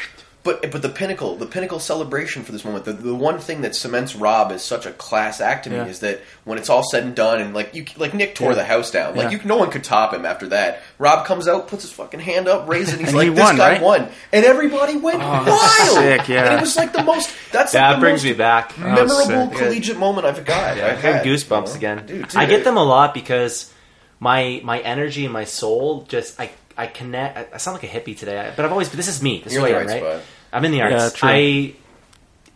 But 0.43 0.71
but 0.73 0.81
the 0.81 0.89
pinnacle, 0.89 1.37
the 1.37 1.45
pinnacle 1.45 1.79
celebration 1.79 2.45
for 2.45 2.53
this 2.53 2.65
moment, 2.65 2.87
the, 2.87 2.95
the 2.95 3.15
one 3.15 3.39
thing 3.41 3.61
that 3.61 3.77
cements 3.77 4.17
Rob 4.17 4.53
as 4.53 4.65
such 4.65 4.87
a 4.87 4.91
class 4.93 5.39
act 5.39 5.65
to 5.65 5.71
me 5.71 5.77
Yeah. 5.77 5.85
is 5.85 6.01
that 6.01 6.23
when 6.45 6.57
it's 6.57 6.71
all 6.71 6.83
said 6.83 7.03
and 7.05 7.15
done, 7.15 7.43
and 7.43 7.53
like 7.53 7.75
you 7.75 7.85
like 7.99 8.15
Nick 8.15 8.35
tore 8.37 8.53
Yeah. 8.53 8.55
the 8.55 8.65
house 8.65 8.91
down, 8.91 9.17
like 9.17 9.31
Yeah. 9.33 9.39
you, 9.39 9.45
no 9.45 9.57
one 9.57 9.71
could 9.71 9.85
top 9.85 10.15
him 10.15 10.25
after 10.25 10.47
that. 10.49 10.81
Rob 10.99 11.27
comes 11.27 11.47
out, 11.47 11.69
puts 11.69 11.83
his 11.83 11.93
fucking 11.93 12.21
hand 12.21 12.49
up, 12.49 12.67
raises 12.71 12.95
it, 12.95 12.97
and 12.97 13.01
he's 13.01 13.09
And 13.11 13.19
like, 13.19 13.29
he 13.29 13.35
"This 13.35 13.45
won, 13.45 13.57
guy 13.59 13.73
right? 13.73 13.83
won," 13.83 14.09
and 14.33 14.45
everybody 14.47 14.97
went 14.97 15.19
Oh, 15.23 15.45
wild. 15.47 15.99
sick, 15.99 16.29
yeah. 16.31 16.47
and 16.47 16.55
it 16.55 16.61
was 16.63 16.75
like 16.75 16.95
the 16.95 17.03
most. 17.03 17.29
That's 17.53 17.75
like 17.75 17.83
that 17.83 17.95
the 17.97 18.01
brings 18.01 18.25
most 18.25 18.31
me 18.31 18.33
back. 18.33 18.73
Oh, 18.79 18.83
memorable 18.83 19.51
sick. 19.51 19.59
collegiate 19.59 19.99
moment 19.99 20.27
I've 20.27 20.43
got. 20.47 20.79
Yeah, 20.79 20.87
I've 20.87 21.03
had, 21.03 21.23
goosebumps 21.23 21.67
you 21.67 21.71
know? 21.73 21.75
again. 21.99 22.07
Dude, 22.07 22.35
I 22.35 22.47
get 22.47 22.65
them 22.65 22.79
a 22.79 22.83
lot 22.85 23.13
because 23.13 23.71
my 24.19 24.63
my 24.65 24.79
energy 24.79 25.25
and 25.25 25.35
my 25.35 25.45
soul 25.45 26.07
just 26.09 26.41
I 26.41 26.51
I 26.81 26.87
connect. 26.87 27.37
I, 27.37 27.47
I 27.55 27.59
sound 27.59 27.75
like 27.75 27.85
a 27.85 27.95
hippie 27.95 28.17
today, 28.17 28.51
but 28.57 28.65
I've 28.65 28.73
always. 28.73 28.89
But 28.89 28.97
this 28.97 29.09
is 29.09 29.23
me. 29.23 29.43
This 29.45 29.53
You're 29.53 29.67
is 29.67 29.71
in 29.71 29.75
who 29.75 29.81
I 29.81 29.85
the 29.85 29.93
am, 29.93 30.01
right 30.01 30.03
right? 30.03 30.23
spot. 30.23 30.27
I'm 30.55 30.65
in 30.65 30.73
the 30.73 30.81
arts. 30.81 30.95
Yeah, 30.95 31.11
true. 31.11 31.29
I. 31.29 31.75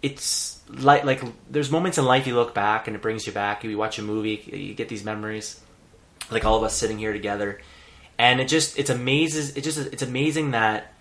It's 0.00 0.60
like 0.70 1.04
like 1.04 1.22
there's 1.50 1.70
moments 1.70 1.98
in 1.98 2.06
life 2.06 2.26
you 2.26 2.34
look 2.34 2.54
back 2.54 2.86
and 2.86 2.96
it 2.96 3.02
brings 3.02 3.26
you 3.26 3.34
back. 3.34 3.64
You 3.64 3.76
watch 3.76 3.98
a 3.98 4.02
movie, 4.02 4.42
you 4.50 4.72
get 4.72 4.88
these 4.88 5.04
memories, 5.04 5.60
like 6.30 6.46
all 6.46 6.56
of 6.56 6.62
us 6.62 6.74
sitting 6.74 6.96
here 6.96 7.12
together, 7.12 7.60
and 8.18 8.40
it 8.40 8.48
just 8.48 8.78
it's 8.78 8.88
amazes. 8.88 9.58
It 9.58 9.60
just 9.62 9.78
it's 9.78 10.02
amazing 10.02 10.52
that 10.52 10.93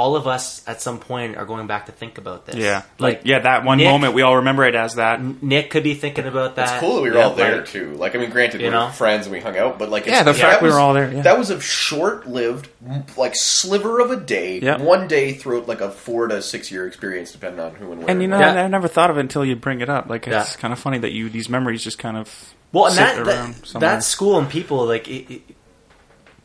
all 0.00 0.16
of 0.16 0.26
us 0.26 0.62
at 0.66 0.80
some 0.80 0.98
point 0.98 1.36
are 1.36 1.44
going 1.44 1.66
back 1.66 1.86
to 1.86 1.92
think 1.92 2.16
about 2.16 2.46
this. 2.46 2.56
yeah, 2.56 2.82
like 2.98 3.18
like 3.18 3.20
yeah, 3.24 3.40
that 3.40 3.64
one 3.64 3.76
Nick- 3.78 3.86
moment 3.90 4.14
we 4.14 4.22
all 4.22 4.36
remember 4.36 4.64
it 4.64 4.74
as 4.74 4.94
that. 4.94 5.20
Nick 5.42 5.68
could 5.70 5.82
be 5.82 5.92
thinking 5.94 6.26
about 6.26 6.56
that. 6.56 6.70
It's 6.74 6.80
cool 6.80 6.96
that 6.96 7.02
we 7.02 7.10
were 7.10 7.16
Yeah, 7.18 7.24
all 7.24 7.34
there 7.34 7.56
like- 7.58 7.66
too. 7.66 7.92
Like, 7.94 8.14
I 8.14 8.18
mean, 8.18 8.30
granted, 8.30 8.60
You 8.62 8.68
we 8.68 8.70
know? 8.72 8.86
were 8.86 8.92
friends 8.92 9.26
and 9.26 9.32
we 9.34 9.40
hung 9.40 9.58
out, 9.58 9.78
but 9.78 9.90
like, 9.90 10.04
it's, 10.04 10.12
Yeah, 10.12 10.22
the 10.22 10.32
that 10.32 10.40
fact 10.40 10.62
we 10.62 10.68
was- 10.68 10.74
were 10.74 10.80
all 10.80 10.94
there, 10.94 11.12
yeah. 11.12 11.22
That 11.22 11.38
was 11.38 11.50
a 11.50 11.60
short-lived, 11.60 12.68
like 13.16 13.36
sliver 13.36 14.00
of 14.00 14.10
a 14.10 14.16
day, 14.16 14.58
Yeah. 14.60 14.78
one 14.78 15.06
day 15.06 15.34
throughout 15.34 15.68
like 15.68 15.80
a 15.82 15.90
four 15.90 16.28
to 16.28 16.40
six-year 16.40 16.86
experience, 16.86 17.32
depending 17.32 17.60
on 17.60 17.74
who 17.74 17.92
and 17.92 18.00
where. 18.00 18.10
And 18.10 18.22
you 18.22 18.28
know, 18.28 18.38
Yeah. 18.38 18.64
I 18.64 18.68
never 18.68 18.88
thought 18.88 19.10
of 19.10 19.18
it 19.18 19.20
until 19.20 19.44
you 19.44 19.54
bring 19.56 19.80
it 19.82 19.88
up. 19.90 20.08
Like 20.08 20.26
it's 20.26 20.54
Yeah. 20.54 20.60
kind 20.60 20.72
of 20.72 20.78
funny 20.78 20.98
that 20.98 21.12
you 21.12 21.28
these 21.28 21.48
memories 21.48 21.84
just 21.84 21.98
kind 21.98 22.16
of 22.16 22.28
Well, 22.72 22.86
and 22.86 22.94
sit 22.94 23.02
that, 23.04 23.18
around 23.18 23.54
that, 23.54 23.80
that 23.80 24.02
school 24.04 24.38
and 24.38 24.48
people 24.48 24.86
like 24.86 25.08
it, 25.08 25.30
it, 25.34 25.42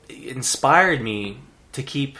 it 0.09 0.35
inspired 0.35 1.01
me 1.01 1.37
to 1.73 1.83
keep 1.83 2.17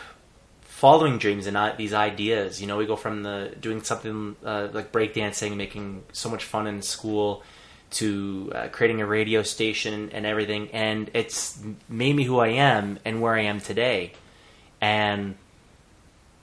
following 0.85 1.17
dreams 1.17 1.47
and 1.47 1.53
not 1.55 1.77
these 1.77 1.93
ideas. 1.95 2.61
You 2.61 2.67
know, 2.67 2.77
we 2.77 2.85
go 2.85 2.95
from 2.95 3.23
the 3.23 3.37
doing 3.59 3.81
something 3.81 4.35
uh, 4.45 4.67
like 4.71 4.91
breakdancing, 4.91 5.55
making 5.55 6.03
so 6.13 6.29
much 6.29 6.43
fun 6.43 6.67
in 6.67 6.81
school, 6.83 7.41
to 7.99 8.51
uh, 8.53 8.67
creating 8.75 9.01
a 9.01 9.05
radio 9.05 9.41
station 9.41 10.09
and 10.11 10.25
everything, 10.25 10.69
and 10.73 11.09
it's 11.13 11.57
made 11.89 12.15
me 12.15 12.23
who 12.29 12.37
I 12.39 12.49
am 12.71 12.99
and 13.05 13.19
where 13.21 13.33
I 13.33 13.43
am 13.51 13.59
today, 13.61 14.11
and 14.81 15.35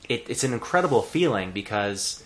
it, 0.08 0.20
it's 0.28 0.44
an 0.44 0.52
incredible 0.52 1.02
feeling 1.02 1.52
because 1.52 2.22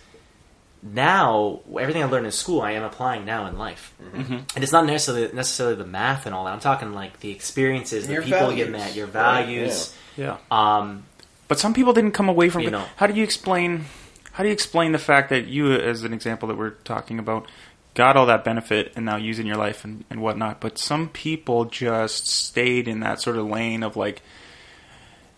now 0.83 1.59
everything 1.79 2.03
I 2.03 2.05
learned 2.05 2.25
in 2.25 2.31
school 2.31 2.61
I 2.61 2.71
am 2.71 2.83
applying 2.83 3.25
now 3.25 3.47
in 3.47 3.57
life, 3.57 3.93
Mm-hmm. 4.15 4.33
and 4.55 4.63
it's 4.63 4.71
not 4.71 4.85
necessarily 4.85 5.33
necessarily 5.33 5.75
the 5.75 5.85
math 5.85 6.25
and 6.25 6.33
all 6.33 6.45
that. 6.45 6.53
I'm 6.53 6.59
talking 6.71 6.93
like 6.93 7.19
the 7.19 7.31
experiences, 7.31 8.07
the 8.07 8.13
Your 8.13 8.23
people 8.23 8.51
you 8.53 8.65
met, 8.67 8.95
your 8.95 9.07
right, 9.07 9.45
values. 9.45 9.93
yeah. 10.15 10.37
Um, 10.49 11.03
But 11.47 11.59
some 11.59 11.73
people 11.73 11.93
didn't 11.93 12.11
come 12.11 12.29
away 12.29 12.49
from 12.49 12.61
You 12.63 12.67
it. 12.69 12.71
know. 12.71 12.85
How 12.97 13.07
do 13.07 13.13
you 13.13 13.23
explain? 13.23 13.85
how 14.33 14.43
do 14.43 14.49
you 14.49 14.53
explain 14.53 14.91
the 14.91 14.99
fact 14.99 15.29
that 15.29 15.47
you, 15.47 15.73
as 15.73 16.03
an 16.03 16.13
example 16.13 16.47
that 16.47 16.55
we're 16.57 16.69
talking 16.83 17.17
about, 17.17 17.47
got 17.95 18.15
all 18.15 18.27
that 18.27 18.43
benefit 18.43 18.93
and 18.95 19.03
now 19.03 19.15
use 19.15 19.39
it 19.39 19.41
in 19.41 19.47
your 19.47 19.57
life 19.57 19.83
and, 19.83 20.05
and 20.11 20.21
whatnot, 20.21 20.59
but 20.61 20.77
some 20.77 21.09
people 21.09 21.65
just 21.65 22.27
stayed 22.27 22.87
in 22.87 22.99
that 22.99 23.19
sort 23.19 23.35
of 23.37 23.47
lane 23.47 23.81
of 23.81 23.97
like, 23.97 24.21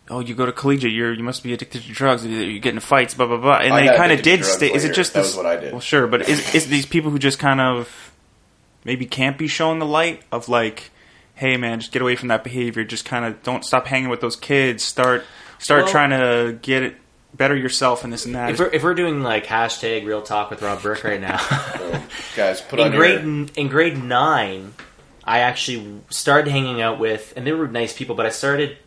oh, 0.10 0.20
you 0.20 0.36
go 0.36 0.46
to 0.46 0.52
collegiate, 0.52 0.92
you're 0.92 1.14
you 1.14 1.24
must 1.24 1.44
be 1.44 1.54
addicted 1.54 1.82
to 1.84 1.92
drugs, 1.94 2.26
you 2.26 2.32
you 2.40 2.60
get 2.60 2.72
into 2.72 2.82
fights, 2.82 3.14
blah 3.14 3.26
blah 3.28 3.38
blah, 3.38 3.60
and 3.60 3.74
I 3.74 3.88
they 3.88 3.96
kind 3.96 4.12
of 4.12 4.22
did 4.22 4.42
drugs 4.42 4.52
stay. 4.54 4.68
Is 4.74 4.84
it 4.84 4.88
later. 4.90 4.94
just 4.96 5.14
That 5.14 5.20
this? 5.22 5.28
was 5.30 5.38
what 5.38 5.46
I 5.46 5.56
did. 5.56 5.72
Well, 5.72 5.80
sure, 5.80 6.06
but 6.08 6.28
is 6.28 6.54
is 6.54 6.68
these 6.68 6.86
people 6.86 7.10
who 7.12 7.20
just 7.20 7.40
kind 7.40 7.62
of 7.62 8.12
maybe 8.84 9.06
can't 9.06 9.38
be 9.38 9.48
shown 9.48 9.80
the 9.80 9.86
light 9.86 10.24
of 10.30 10.50
like, 10.50 10.92
hey 11.36 11.56
man, 11.56 11.80
just 11.80 11.94
get 11.94 12.02
away 12.02 12.18
from 12.18 12.28
that 12.28 12.44
behavior. 12.44 12.84
Just 12.84 13.06
kind 13.06 13.24
of 13.24 13.42
don't 13.44 13.64
stop 13.64 13.88
hanging 13.88 14.10
with 14.10 14.20
those 14.20 14.36
kids. 14.36 14.84
Start 14.84 15.24
start 15.60 15.84
Well- 15.84 15.92
trying 15.92 16.10
to 16.10 16.58
get 16.62 16.82
it 16.84 16.96
better 17.36 17.56
yourself 17.56 18.04
and 18.04 18.12
this 18.12 18.26
and 18.26 18.34
that. 18.36 18.50
If 18.50 18.60
we're, 18.60 18.70
if 18.74 18.84
we're 18.84 18.96
doing 18.96 19.22
like 19.22 19.46
hashtag 19.46 20.04
real 20.06 20.22
talk 20.24 20.50
with 20.50 20.62
Rob 20.64 20.82
Burke 20.82 21.04
right 21.04 21.22
now, 21.22 21.38
So, 21.38 22.02
guys, 22.36 22.60
put 22.62 22.80
in 22.80 22.88
on 22.88 22.92
grade 22.96 23.24
your. 23.24 23.46
in 23.56 23.68
grade 23.70 24.04
nine, 24.04 24.74
I 25.24 25.40
actually 25.42 26.02
started 26.10 26.50
hanging 26.50 26.82
out 26.82 26.98
with, 27.00 27.34
and 27.38 27.46
they 27.46 27.52
were 27.52 27.68
nice 27.68 27.94
people, 27.96 28.16
but 28.16 28.26
I 28.26 28.30
started. 28.30 28.78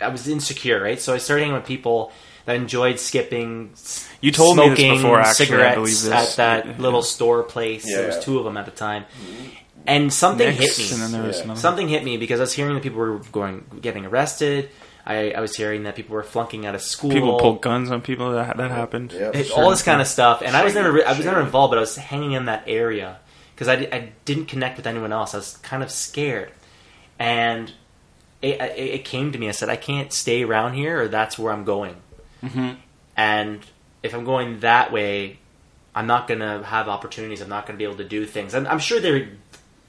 I 0.00 0.08
was 0.08 0.26
insecure, 0.26 0.82
right? 0.82 1.00
So 1.00 1.14
I 1.14 1.18
started 1.18 1.42
hanging 1.42 1.54
with 1.56 1.64
people 1.66 2.10
that 2.46 2.56
enjoyed 2.56 2.98
skipping. 2.98 3.72
You 4.20 4.32
told 4.32 4.56
me 4.56 4.68
this 4.70 4.78
smoking 4.78 4.96
before, 4.96 5.20
actually, 5.20 5.30
I 5.30 5.32
Cigarettes 5.34 5.74
believe 5.76 6.02
this. 6.02 6.38
at 6.38 6.64
that 6.66 6.80
little 6.80 7.02
store 7.02 7.44
place. 7.44 7.88
Yeah, 7.88 7.98
there 7.98 8.06
was 8.08 8.18
two 8.24 8.38
of 8.40 8.44
them 8.44 8.56
at 8.56 8.64
the 8.64 8.72
time, 8.72 9.04
and 9.86 10.12
something 10.12 10.48
Nick's, 10.48 10.78
hit 10.78 10.88
me. 10.88 10.94
and 10.94 11.02
then 11.04 11.12
there 11.20 11.28
was 11.28 11.38
Yeah. 11.46 11.54
Something 11.54 11.86
hit 11.88 12.02
me 12.02 12.16
because 12.16 12.40
I 12.40 12.42
was 12.42 12.52
hearing 12.52 12.74
that 12.74 12.82
people 12.82 12.98
were 12.98 13.18
going 13.30 13.64
getting 13.80 14.04
arrested. 14.04 14.68
I, 15.04 15.32
I 15.32 15.40
was 15.40 15.56
hearing 15.56 15.82
that 15.82 15.96
people 15.96 16.14
were 16.14 16.22
flunking 16.22 16.64
out 16.64 16.74
of 16.76 16.82
school. 16.82 17.10
People 17.10 17.38
pulled 17.38 17.60
guns 17.60 17.90
on 17.90 18.02
people. 18.02 18.32
That 18.32 18.56
that 18.56 18.70
happened. 18.70 19.12
Yep. 19.12 19.34
It- 19.34 19.50
all 19.50 19.70
this 19.70 19.82
kind 19.82 20.00
of 20.00 20.06
stuff, 20.06 20.42
and 20.44 20.56
I 20.56 20.62
was 20.64 20.74
never, 20.74 21.04
I 21.06 21.12
was 21.16 21.24
never 21.26 21.40
involved, 21.40 21.72
but 21.72 21.78
I 21.78 21.80
was 21.80 21.96
hanging 21.96 22.32
in 22.32 22.44
that 22.46 22.64
area 22.66 23.18
because 23.54 23.66
I, 23.68 23.74
I 23.92 24.12
didn't 24.24 24.46
connect 24.46 24.76
with 24.76 24.86
anyone 24.86 25.12
else. 25.12 25.34
I 25.34 25.38
was 25.38 25.56
kind 25.58 25.82
of 25.82 25.90
scared, 25.90 26.52
and 27.18 27.72
it, 28.40 28.60
it, 28.60 28.78
it 28.78 29.04
came 29.04 29.32
to 29.32 29.38
me. 29.38 29.48
I 29.48 29.52
said, 29.52 29.68
I 29.68 29.76
can't 29.76 30.12
stay 30.12 30.42
around 30.44 30.74
here, 30.74 31.02
or 31.02 31.08
that's 31.08 31.38
where 31.38 31.52
I'm 31.52 31.64
going. 31.64 31.96
Mhm. 32.42 32.76
And 33.16 33.60
if 34.02 34.14
I'm 34.14 34.24
going 34.24 34.60
that 34.60 34.92
way, 34.92 35.38
I'm 35.94 36.06
not 36.06 36.26
going 36.26 36.40
to 36.40 36.62
have 36.64 36.88
opportunities. 36.88 37.40
I'm 37.40 37.48
not 37.48 37.66
going 37.66 37.74
to 37.74 37.78
be 37.78 37.84
able 37.84 37.98
to 37.98 38.08
do 38.08 38.24
things. 38.24 38.54
I'm, 38.54 38.66
I'm 38.66 38.78
sure 38.78 39.00
they're. 39.00 39.28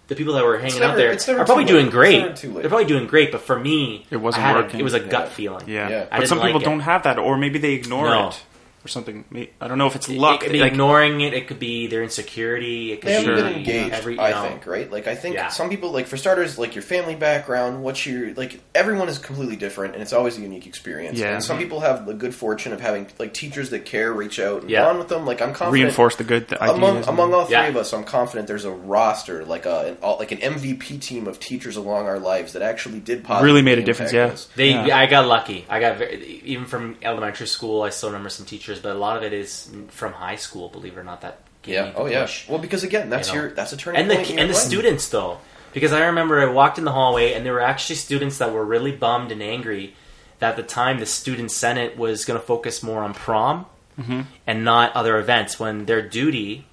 The 0.08 0.16
people 0.16 0.34
that 0.34 0.44
were 0.44 0.58
hanging 0.60 0.80
never- 0.82 0.92
out 0.94 0.98
there 0.98 1.12
are 1.40 1.46
probably 1.46 1.64
too 1.66 1.74
late. 1.76 1.80
doing 1.80 1.90
great. 1.90 2.20
never 2.20 2.34
too 2.34 2.52
late. 2.54 2.62
They're 2.62 2.70
probably 2.70 2.86
doing 2.88 3.08
great, 3.08 3.32
but 3.32 3.42
for 3.42 3.58
me, 3.58 4.06
It 4.12 4.18
wasn't 4.18 4.44
I 4.44 4.48
had 4.48 4.56
a- 4.58 4.60
working. 4.64 4.80
it 4.80 4.84
was 4.84 4.94
a 4.94 5.00
gut 5.00 5.26
Yeah. 5.28 5.30
feeling. 5.34 5.64
Yeah, 5.68 5.90
Yeah. 5.90 6.06
But 6.18 6.28
some 6.28 6.40
people 6.40 6.56
like 6.60 6.64
don't 6.66 6.82
have 6.82 7.04
that, 7.04 7.18
or 7.20 7.38
maybe 7.38 7.58
they 7.58 7.72
ignore 7.74 8.10
No. 8.10 8.28
it 8.28 8.44
or 8.84 8.88
something. 8.88 9.24
I 9.62 9.68
don't 9.68 9.78
know 9.78 9.88
if 9.88 9.96
it's 9.96 10.10
luck. 10.10 10.42
It 10.42 10.46
could 10.48 10.52
be 10.54 10.60
like, 10.60 10.72
ignoring 10.74 11.22
it. 11.22 11.34
It 11.34 11.48
could 11.48 11.60
be 11.60 11.88
their 11.88 12.04
insecurity. 12.04 12.92
It 12.92 13.02
could 13.02 13.10
They 13.10 13.14
haven't 13.14 13.36
be 13.36 13.42
been 13.42 13.54
engaged, 13.54 13.94
Every, 13.94 14.16
you 14.16 14.20
I 14.22 14.34
think, 14.50 14.66
right? 14.66 14.92
Like, 14.92 15.08
I 15.08 15.16
think 15.16 15.36
Yeah. 15.36 15.48
some 15.50 15.70
people, 15.70 15.92
like, 15.92 16.08
for 16.08 16.18
starters, 16.18 16.58
like, 16.58 16.76
your 16.76 16.82
family 16.82 17.16
background, 17.16 17.84
what 17.84 18.06
your, 18.06 18.34
like, 18.34 18.60
everyone 18.76 19.08
is 19.10 19.18
completely 19.20 19.56
different, 19.56 19.94
and 19.94 20.02
it's 20.02 20.14
always 20.14 20.38
a 20.38 20.42
unique 20.42 20.68
experience. 20.68 21.18
Yeah. 21.20 21.34
And 21.34 21.44
some 21.44 21.58
people 21.58 21.80
have 21.82 22.06
the 22.06 22.14
good 22.14 22.36
fortune 22.36 22.74
of 22.74 22.82
having, 22.82 23.08
like, 23.20 23.34
teachers 23.34 23.70
that 23.70 23.86
care, 23.86 24.12
reach 24.12 24.40
out, 24.40 24.62
and 24.62 24.70
Yeah. 24.70 24.84
bond 24.86 25.00
with 25.00 25.08
them. 25.08 25.26
Like, 25.26 25.42
I'm 25.42 25.54
confident. 25.54 25.74
reinforce 25.74 26.16
the 26.18 26.24
good 26.24 26.50
th- 26.50 26.60
ideas. 26.62 26.78
Among, 26.78 26.98
and- 26.98 27.08
among 27.08 27.34
all 27.34 27.46
three 27.46 27.54
Yeah. 27.54 27.68
of 27.68 27.78
us, 27.78 27.94
I'm 27.94 28.04
confident 28.04 28.48
there's 28.48 28.66
a 28.66 28.72
roster, 28.72 29.46
like 29.46 29.66
a 29.66 29.74
an, 29.84 29.98
all- 30.02 30.18
like 30.20 30.32
an 30.32 30.40
MVP 30.42 30.98
team 30.98 31.28
of 31.28 31.40
teachers 31.40 31.76
along 31.76 32.06
our 32.08 32.20
lives 32.20 32.54
that 32.54 32.62
actually 32.62 33.00
did 33.00 33.24
positively 33.24 33.46
Really 33.52 33.62
made 33.62 33.80
a 33.80 33.84
difference, 33.84 34.14
yeah. 34.14 34.26
us. 34.28 34.48
They, 34.56 34.70
Yeah. 34.70 34.98
I 34.98 35.06
got 35.08 35.28
lucky. 35.28 35.66
I 35.70 35.80
got 35.80 35.98
very, 35.98 36.42
even 36.46 36.66
from 36.66 36.96
elementary 37.02 37.48
school. 37.48 37.82
I 37.84 37.90
still 37.90 38.10
remember 38.10 38.30
some 38.30 38.46
teachers, 38.46 38.73
but 38.80 38.96
a 38.96 39.00
lot 39.00 39.18
of 39.18 39.24
it 39.24 39.34
is 39.34 39.70
from 39.90 40.14
high 40.14 40.36
school. 40.36 40.70
Believe 40.70 40.98
it 40.98 41.00
or 41.00 41.04
not, 41.04 41.22
that 41.22 41.40
gave 41.62 41.76
Yeah. 41.76 41.94
Oh 41.96 42.06
yeah. 42.06 42.28
Well, 42.50 42.60
because 42.60 42.84
again, 42.84 43.10
that's 43.10 43.30
You 43.30 43.36
know. 43.36 43.42
your 43.44 43.52
that's 43.52 43.74
a 43.74 43.78
turning 43.78 44.02
and 44.02 44.10
the 44.12 44.18
and 44.18 44.50
the 44.50 44.54
life. 44.54 44.56
students 44.56 45.10
though, 45.10 45.40
because 45.74 45.94
I 45.94 46.06
remember 46.08 46.42
I 46.42 46.52
walked 46.52 46.78
in 46.78 46.84
the 46.86 46.92
hallway 46.92 47.34
and 47.34 47.46
there 47.46 47.54
were 47.54 47.62
actually 47.62 47.96
students 47.96 48.38
that 48.40 48.52
were 48.54 48.66
really 48.66 48.92
bummed 48.92 49.32
and 49.32 49.42
angry 49.42 49.96
that 50.40 50.52
at 50.52 50.56
the 50.58 50.64
time 50.64 51.00
the 51.00 51.06
student 51.06 51.52
senate 51.52 51.98
was 51.98 52.26
going 52.26 52.40
to 52.40 52.46
focus 52.46 52.84
more 52.84 53.02
on 53.04 53.14
prom 53.14 53.66
Mm-hmm. 54.00 54.22
and 54.48 54.66
not 54.66 54.92
other 54.96 55.20
events 55.20 55.60
when 55.60 55.86
their 55.86 56.02
duty 56.02 56.66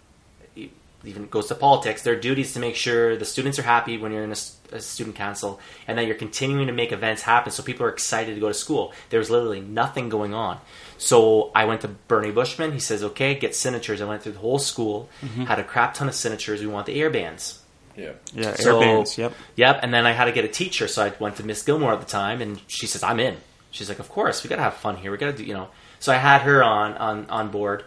even 1.05 1.27
goes 1.29 1.47
to 1.49 1.55
politics 1.55 2.03
their 2.03 2.15
duty 2.19 2.43
is 2.43 2.53
to 2.53 2.61
make 2.61 2.75
sure 2.77 3.17
the 3.17 3.25
students 3.25 3.59
are 3.59 3.63
happy 3.63 3.97
when 3.99 4.13
you're 4.13 4.23
in 4.25 4.33
a 4.33 4.81
student 4.81 5.17
council 5.17 5.59
and 5.89 5.97
that 5.97 6.07
you're 6.07 6.15
continuing 6.15 6.67
to 6.67 6.73
make 6.73 6.93
events 6.93 7.23
happen 7.23 7.51
so 7.51 7.63
people 7.63 7.85
are 7.87 7.89
excited 7.91 8.35
to 8.35 8.41
go 8.41 8.49
to 8.49 8.55
school 8.55 8.93
there 9.09 9.19
was 9.19 9.31
literally 9.31 9.61
nothing 9.61 10.09
going 10.11 10.35
on 10.35 10.59
so 10.99 11.51
i 11.55 11.65
went 11.65 11.81
to 11.81 11.89
bernie 11.89 12.31
bushman 12.31 12.73
he 12.73 12.79
says 12.79 13.03
okay 13.03 13.35
get 13.35 13.55
signatures 13.55 14.01
i 14.01 14.05
went 14.05 14.23
through 14.23 14.33
the 14.33 14.39
whole 14.39 14.59
school 14.59 15.09
Mm-hmm. 15.23 15.45
had 15.45 15.59
a 15.59 15.65
crap 15.65 15.95
ton 15.95 16.09
of 16.09 16.15
signatures 16.15 16.61
we 16.61 16.67
want 16.67 16.87
the 16.87 17.01
air 17.01 17.11
bands 17.11 17.61
Yeah. 17.97 18.13
yeah, 18.33 18.55
air 18.59 18.79
bands. 18.79 19.17
Yep. 19.19 19.33
Yep, 19.57 19.81
and 19.83 19.93
then 19.93 20.07
I 20.07 20.13
had 20.13 20.27
to 20.27 20.33
get 20.33 20.45
a 20.45 20.49
teacher, 20.49 20.87
so 20.89 21.03
I 21.05 21.13
went 21.19 21.37
to 21.37 21.43
Miss 21.45 21.63
Gilmore 21.63 21.93
at 21.93 22.01
the 22.01 22.07
time, 22.07 22.41
and 22.41 22.61
she 22.67 22.87
says, 22.87 23.03
"I'm 23.03 23.19
in." 23.21 23.37
She's 23.73 23.89
like, 23.89 23.99
"Of 23.99 24.09
course, 24.09 24.43
we 24.43 24.49
gotta 24.49 24.63
have 24.63 24.75
fun 24.75 24.97
here. 24.97 25.11
We 25.11 25.19
gotta 25.19 25.37
do, 25.37 25.45
you 25.45 25.55
know." 25.55 25.69
So 25.99 26.13
I 26.13 26.17
had 26.17 26.41
her 26.43 26.63
on 26.63 26.95
on 26.97 27.27
on 27.29 27.49
board, 27.51 27.85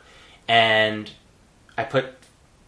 and 0.48 1.10
I 1.78 1.84
put. 1.84 2.06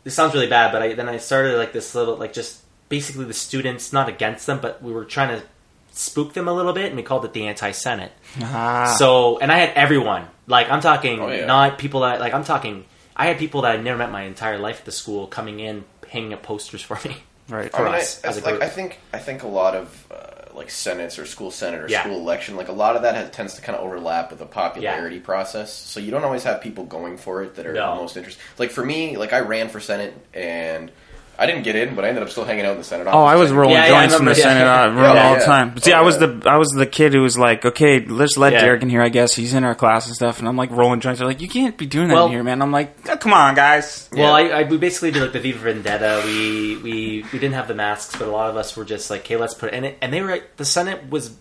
This 0.06 0.14
sounds 0.14 0.34
really 0.34 0.48
bad, 0.48 0.72
but 0.72 0.82
I 0.82 0.94
then 0.94 1.10
I 1.10 1.18
started 1.18 1.58
like 1.58 1.74
this 1.74 1.94
little 1.94 2.16
like 2.16 2.32
just 2.32 2.62
basically 2.88 3.26
the 3.26 3.34
students, 3.34 3.92
not 3.92 4.08
against 4.08 4.46
them, 4.48 4.60
but 4.62 4.82
we 4.82 4.94
were 4.94 5.04
trying 5.04 5.38
to 5.38 5.46
spook 5.92 6.34
them 6.34 6.48
a 6.48 6.54
little 6.54 6.74
bit, 6.74 6.86
and 6.86 6.96
we 6.96 7.04
called 7.04 7.26
it 7.26 7.34
the 7.34 7.48
anti 7.48 7.72
senate. 7.72 8.12
Ah, 8.42 8.96
So, 8.98 9.40
and 9.40 9.52
I 9.52 9.58
had 9.58 9.70
everyone. 9.76 10.28
Like, 10.48 10.70
I'm 10.70 10.82
talking 10.82 11.20
Oh, 11.20 11.28
yeah. 11.30 11.46
not 11.46 11.78
people 11.80 12.02
that, 12.02 12.20
like, 12.20 12.34
I'm 12.34 12.44
talking, 12.44 12.86
I 13.16 13.28
had 13.28 13.40
people 13.40 13.62
that 13.62 13.72
I'd 13.72 13.84
never 13.84 13.98
met 13.98 14.12
my 14.12 14.24
entire 14.24 14.60
life 14.60 14.80
at 14.80 14.86
the 14.86 14.92
school 14.92 15.26
coming 15.26 15.60
in, 15.60 15.86
hanging 16.10 16.34
up 16.34 16.44
posters 16.44 16.82
for 16.84 17.00
me. 17.08 17.24
right. 17.50 17.74
I 17.74 17.84
mean, 17.84 17.94
us 17.96 18.24
I, 18.24 18.28
as 18.28 18.38
a 18.38 18.42
like, 18.42 18.52
group. 18.56 18.64
I 18.64 18.70
think 18.70 19.00
I 19.14 19.20
think 19.20 19.44
a 19.44 19.48
lot 19.48 19.74
of 19.76 20.08
uh, 20.12 20.16
like 20.56 20.70
senates 20.70 21.20
or 21.20 21.26
school 21.26 21.52
senate 21.52 21.82
or 21.82 21.88
Yeah. 21.90 22.02
school 22.04 22.18
election, 22.18 22.56
like 22.56 22.68
a 22.70 22.74
lot 22.74 22.96
of 22.96 23.02
that 23.04 23.16
has, 23.16 23.30
tends 23.32 23.54
to 23.56 23.62
kind 23.62 23.78
of 23.78 23.84
overlap 23.84 24.30
with 24.30 24.40
the 24.40 24.46
popularity 24.46 25.20
process. 25.20 25.74
So 25.74 26.00
you 26.00 26.12
don't 26.12 26.24
always 26.24 26.44
have 26.44 26.62
people 26.62 26.86
going 26.86 27.18
for 27.18 27.44
it 27.44 27.56
that 27.56 27.66
are 27.66 27.74
No. 27.74 27.96
the 27.96 28.02
most 28.02 28.18
interested. 28.18 28.42
Like 28.58 28.72
for 28.72 28.86
me, 28.86 29.18
like 29.18 29.34
I 29.34 29.40
ran 29.40 29.70
for 29.70 29.80
senate 29.80 30.14
and 30.34 30.92
I 31.38 31.46
didn't 31.48 31.64
get 31.64 31.76
in, 31.76 31.96
but 31.96 32.06
I 32.06 32.10
ended 32.10 32.24
up 32.24 32.30
still 32.30 32.46
hanging 32.46 32.66
out 32.66 32.72
in 32.72 32.78
the 32.78 32.84
senate. 32.84 33.08
Oh, 33.08 33.24
I 33.24 33.36
was 33.36 33.52
rolling 33.52 33.76
Yeah, 33.76 33.88
yeah, 33.88 33.96
I 33.96 34.02
joints 34.04 34.16
from 34.16 34.26
the 34.26 34.32
remember, 34.32 34.50
yeah. 34.50 34.86
Senate 34.86 34.98
uh, 34.98 35.02
Yeah, 35.02 35.08
all 35.10 35.16
yeah. 35.34 35.40
the 35.40 35.46
time. 35.46 35.74
But 35.74 35.84
see, 35.84 35.92
Oh, 35.94 35.98
I 35.98 36.02
was 36.02 36.16
yeah. 36.22 36.28
the 36.28 36.50
I 36.50 36.58
was 36.58 36.70
the 36.70 36.86
kid 36.86 37.14
who 37.14 37.22
was 37.22 37.38
like, 37.38 37.66
okay, 37.66 38.00
let's 38.06 38.38
let 38.38 38.54
Yeah. 38.54 38.62
Derek 38.62 38.82
in 38.84 38.90
here. 38.90 39.02
I 39.02 39.10
guess 39.10 39.36
he's 39.36 39.54
in 39.54 39.64
our 39.66 39.76
class 39.76 40.06
and 40.08 40.16
stuff. 40.16 40.40
And 40.40 40.48
I'm 40.48 40.56
like 40.56 40.72
rolling 40.72 41.02
joints. 41.02 41.20
They're 41.20 41.28
like, 41.28 41.42
you 41.42 41.50
can't 41.50 41.76
be 41.78 41.86
doing 41.86 42.08
that 42.08 42.14
Well- 42.14 42.26
in 42.28 42.32
here, 42.32 42.44
man. 42.44 42.62
I'm 42.62 42.72
like, 42.72 42.96
oh, 43.10 43.18
come 43.18 43.34
on, 43.34 43.54
guys. 43.56 44.10
Well, 44.14 44.40
Yeah. 44.40 44.56
I, 44.56 44.60
I 44.62 44.64
we 44.64 44.78
basically 44.78 45.12
did 45.12 45.22
like 45.24 45.34
the 45.34 45.40
V 45.42 45.52
for 45.52 45.66
Vendetta. 45.66 46.22
We 46.26 46.78
we 46.78 47.26
we 47.34 47.40
didn't 47.40 47.56
have 47.56 47.68
the 47.68 47.76
masks, 47.76 48.16
but 48.16 48.28
a 48.28 48.32
lot 48.32 48.50
of 48.50 48.56
us 48.56 48.76
were 48.78 48.86
just 48.86 49.10
like, 49.10 49.22
"Okay, 49.22 49.36
let's 49.36 49.54
put." 49.54 49.74
And 49.74 49.86
it, 49.86 49.98
and 50.02 50.14
they 50.14 50.22
were 50.22 50.40
the 50.58 50.66
Senate 50.66 51.10
was 51.10 51.36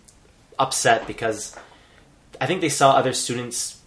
upset 0.59 1.07
because 1.07 1.57
I 2.41 2.47
think 2.47 2.61
they 2.61 2.69
saw 2.69 2.93
other 2.93 3.13
students 3.13 3.81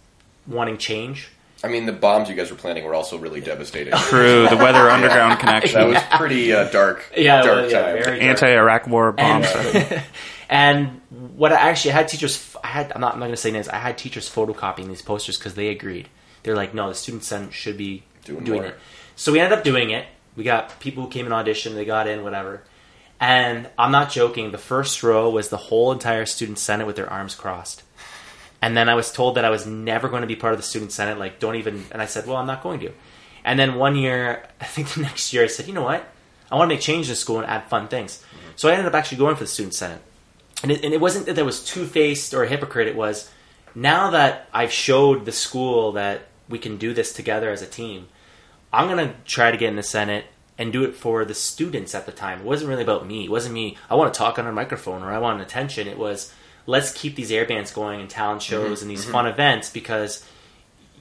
wanting 0.46 0.78
change. 0.78 1.28
I 1.62 1.68
mean, 1.68 1.86
the 1.86 1.92
bombs 1.92 2.28
you 2.28 2.36
guys 2.36 2.50
were 2.50 2.56
planning 2.56 2.84
were 2.84 2.94
also 2.94 3.18
really 3.18 3.40
devastating. 3.40 3.92
True, 3.96 4.48
the 4.48 4.56
Weather 4.56 4.88
Underground 4.90 5.38
connection, 5.40 5.80
that 5.80 5.88
was 5.88 6.18
pretty 6.18 6.52
uh, 6.52 6.70
dark. 6.70 7.04
Yeah, 7.16 7.42
dark 7.42 7.70
well, 7.70 7.70
yeah, 7.70 8.02
time. 8.02 8.20
anti-Iraq 8.20 8.86
war 8.86 9.12
bombs. 9.12 9.46
And, 9.48 10.02
and 10.48 11.00
what 11.36 11.52
I 11.52 11.56
actually 11.56 11.92
I 11.92 11.94
had 11.94 12.08
teachers. 12.08 12.56
I 12.62 12.68
had. 12.68 12.92
I'm 12.94 13.00
not. 13.00 13.14
I'm 13.14 13.18
not 13.18 13.26
going 13.26 13.32
to 13.32 13.36
say 13.36 13.50
names. 13.50 13.68
I 13.68 13.78
had 13.78 13.98
teachers 13.98 14.32
photocopying 14.32 14.86
these 14.86 15.02
posters 15.02 15.36
because 15.36 15.54
they 15.54 15.68
agreed. 15.68 16.08
They're 16.44 16.54
like, 16.54 16.74
no, 16.74 16.88
the 16.88 16.94
student 16.94 17.24
senate 17.24 17.52
should 17.52 17.76
be 17.76 18.04
Doing 18.24 18.44
doing, 18.44 18.62
it. 18.62 18.74
So 19.16 19.32
we 19.32 19.40
ended 19.40 19.58
up 19.58 19.64
doing 19.64 19.90
it. 19.90 20.06
We 20.36 20.44
got 20.44 20.78
people 20.80 21.04
who 21.04 21.10
came 21.10 21.26
in 21.26 21.32
audition. 21.32 21.74
They 21.74 21.84
got 21.84 22.06
in, 22.06 22.22
whatever. 22.22 22.62
And 23.20 23.68
I'm 23.76 23.90
not 23.90 24.10
joking. 24.10 24.52
The 24.52 24.58
first 24.58 25.02
row 25.02 25.28
was 25.28 25.48
the 25.48 25.56
whole 25.56 25.90
entire 25.90 26.24
student 26.26 26.58
senate 26.58 26.86
with 26.86 26.96
their 26.96 27.10
arms 27.10 27.34
crossed. 27.34 27.82
And 28.60 28.76
then 28.76 28.88
I 28.88 28.94
was 28.94 29.12
told 29.12 29.36
that 29.36 29.44
I 29.44 29.50
was 29.50 29.66
never 29.66 30.08
going 30.08 30.22
to 30.22 30.26
be 30.26 30.36
part 30.36 30.52
of 30.52 30.58
the 30.58 30.64
student 30.64 30.92
senate. 30.92 31.18
Like, 31.18 31.38
don't 31.38 31.56
even. 31.56 31.84
And 31.92 32.02
I 32.02 32.06
said, 32.06 32.26
well, 32.26 32.36
I'm 32.36 32.46
not 32.46 32.62
going 32.62 32.80
to. 32.80 32.92
And 33.44 33.58
then 33.58 33.76
one 33.76 33.96
year, 33.96 34.46
I 34.60 34.64
think 34.64 34.88
the 34.90 35.02
next 35.02 35.32
year, 35.32 35.44
I 35.44 35.46
said, 35.46 35.66
you 35.66 35.74
know 35.74 35.84
what? 35.84 36.04
I 36.50 36.56
want 36.56 36.70
to 36.70 36.74
make 36.74 36.82
change 36.82 37.08
in 37.08 37.16
school 37.16 37.38
and 37.38 37.46
add 37.46 37.68
fun 37.68 37.88
things. 37.88 38.24
So 38.56 38.68
I 38.68 38.72
ended 38.72 38.86
up 38.86 38.94
actually 38.94 39.18
going 39.18 39.36
for 39.36 39.44
the 39.44 39.50
student 39.50 39.74
senate. 39.74 40.02
And 40.62 40.72
it, 40.72 40.84
and 40.84 40.92
it 40.92 41.00
wasn't 41.00 41.26
that 41.26 41.38
I 41.38 41.42
was 41.42 41.64
two 41.64 41.86
faced 41.86 42.34
or 42.34 42.42
a 42.42 42.48
hypocrite. 42.48 42.88
It 42.88 42.96
was 42.96 43.30
now 43.74 44.10
that 44.10 44.48
I've 44.52 44.72
showed 44.72 45.24
the 45.24 45.32
school 45.32 45.92
that 45.92 46.22
we 46.48 46.58
can 46.58 46.78
do 46.78 46.94
this 46.94 47.12
together 47.12 47.50
as 47.50 47.62
a 47.62 47.66
team. 47.66 48.08
I'm 48.72 48.88
gonna 48.88 49.14
try 49.24 49.50
to 49.50 49.56
get 49.56 49.68
in 49.68 49.76
the 49.76 49.82
senate 49.82 50.26
and 50.58 50.72
do 50.72 50.82
it 50.82 50.94
for 50.94 51.24
the 51.24 51.34
students 51.34 51.94
at 51.94 52.06
the 52.06 52.12
time. 52.12 52.40
It 52.40 52.44
wasn't 52.44 52.70
really 52.70 52.82
about 52.82 53.06
me. 53.06 53.24
It 53.24 53.30
wasn't 53.30 53.54
me. 53.54 53.76
I 53.88 53.94
want 53.94 54.12
to 54.12 54.18
talk 54.18 54.38
on 54.38 54.46
a 54.46 54.52
microphone 54.52 55.02
or 55.02 55.12
I 55.12 55.18
want 55.18 55.40
attention. 55.40 55.86
It 55.86 55.98
was 55.98 56.32
let's 56.68 56.92
keep 56.92 57.16
these 57.16 57.32
air 57.32 57.46
bands 57.46 57.72
going 57.72 58.00
and 58.00 58.10
talent 58.10 58.42
mm-hmm. 58.42 58.50
shows 58.50 58.82
and 58.82 58.90
these 58.90 59.02
mm-hmm. 59.02 59.12
fun 59.12 59.26
events 59.26 59.70
because 59.70 60.24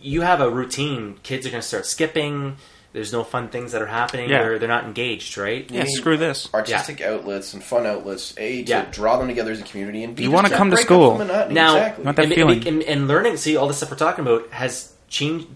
you 0.01 0.21
have 0.21 0.39
a 0.39 0.49
routine. 0.49 1.19
Kids 1.23 1.45
are 1.45 1.49
gonna 1.49 1.61
start 1.61 1.85
skipping. 1.85 2.55
There's 2.93 3.11
no 3.11 3.25
fun 3.25 3.49
things 3.49 3.73
that 3.73 3.81
are 3.81 3.87
happening. 3.87 4.29
Yeah. 4.29 4.41
They're, 4.41 4.59
they're 4.59 4.69
not 4.69 4.85
engaged, 4.85 5.37
right? 5.37 5.69
yeah, 5.69 5.83
need- 5.83 5.91
screw 5.91 6.15
this. 6.15 6.49
Artistic 6.53 7.01
outlets 7.01 7.53
and 7.53 7.61
fun 7.61 7.85
outlets, 7.85 8.33
a 8.37 8.63
to 8.63 8.69
Yeah. 8.69 8.85
draw 8.89 9.17
them 9.17 9.27
together 9.27 9.51
as 9.51 9.59
a 9.59 9.63
community, 9.63 10.03
and 10.03 10.15
B, 10.15 10.23
You 10.23 10.31
wanna 10.31 10.49
come 10.49 10.71
to 10.71 10.77
school. 10.77 11.17
Now, 11.17 11.75
exactly. 11.75 12.05
Want 12.05 12.15
that 12.15 12.25
and, 12.25 12.33
feeling. 12.33 12.57
And, 12.59 12.67
and, 12.67 12.83
and 12.83 13.07
learning, 13.09 13.35
see, 13.35 13.57
all 13.57 13.67
the 13.67 13.73
stuff 13.73 13.91
we're 13.91 13.97
talking 13.97 14.25
about 14.25 14.49
has 14.51 14.93
changed. 15.09 15.47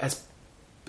has 0.00 0.24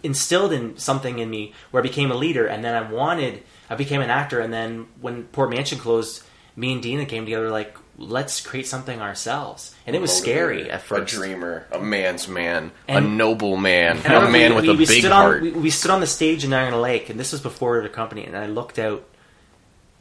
instilled 0.02 0.52
in 0.52 0.78
something 0.78 1.20
in 1.20 1.30
me 1.30 1.54
where 1.72 1.82
I 1.82 1.84
became 1.84 2.12
a 2.12 2.16
leader, 2.16 2.48
and 2.48 2.64
then 2.64 2.74
I 2.74 2.92
wanted, 2.92 3.44
I 3.70 3.76
became 3.76 4.02
an 4.02 4.10
actor, 4.10 4.42
and 4.42 4.52
then 4.52 4.88
when 5.00 5.26
Port 5.26 5.52
Mansion 5.52 5.78
closed, 5.78 6.24
me 6.56 6.74
and 6.74 6.82
Dina 6.82 7.06
came 7.06 7.24
together 7.24 7.50
like, 7.52 7.78
let's 7.98 8.42
create 8.42 8.68
something 8.68 9.00
ourselves, 9.02 9.74
and 9.86 9.96
it 9.96 10.02
was 10.02 10.16
scary 10.16 10.70
at 10.70 10.90
A 10.92 11.06
dreamer, 11.06 11.68
a 11.72 11.80
man's 11.80 12.28
man, 12.28 12.72
a 12.88 13.00
noble 13.00 13.56
man, 13.58 13.98
And 14.04 14.14
a 14.14 14.30
man 14.30 14.52
we- 14.52 14.56
with 14.56 14.66
we- 14.66 14.70
a 14.72 14.74
we 14.74 14.86
big 14.86 15.00
stood 15.00 15.12
heart. 15.12 15.38
On, 15.38 15.44
we, 15.44 15.52
we 15.52 15.70
stood 15.70 15.92
on 15.92 16.00
the 16.02 16.08
stage 16.08 16.44
in 16.44 16.54
Iron 16.54 16.80
Lake, 16.82 17.10
and 17.10 17.20
this 17.20 17.32
was 17.32 17.42
before 17.42 17.82
the 17.82 17.90
company. 17.90 18.26
And 18.26 18.36
I 18.38 18.48
looked 18.48 18.80
out. 18.80 19.08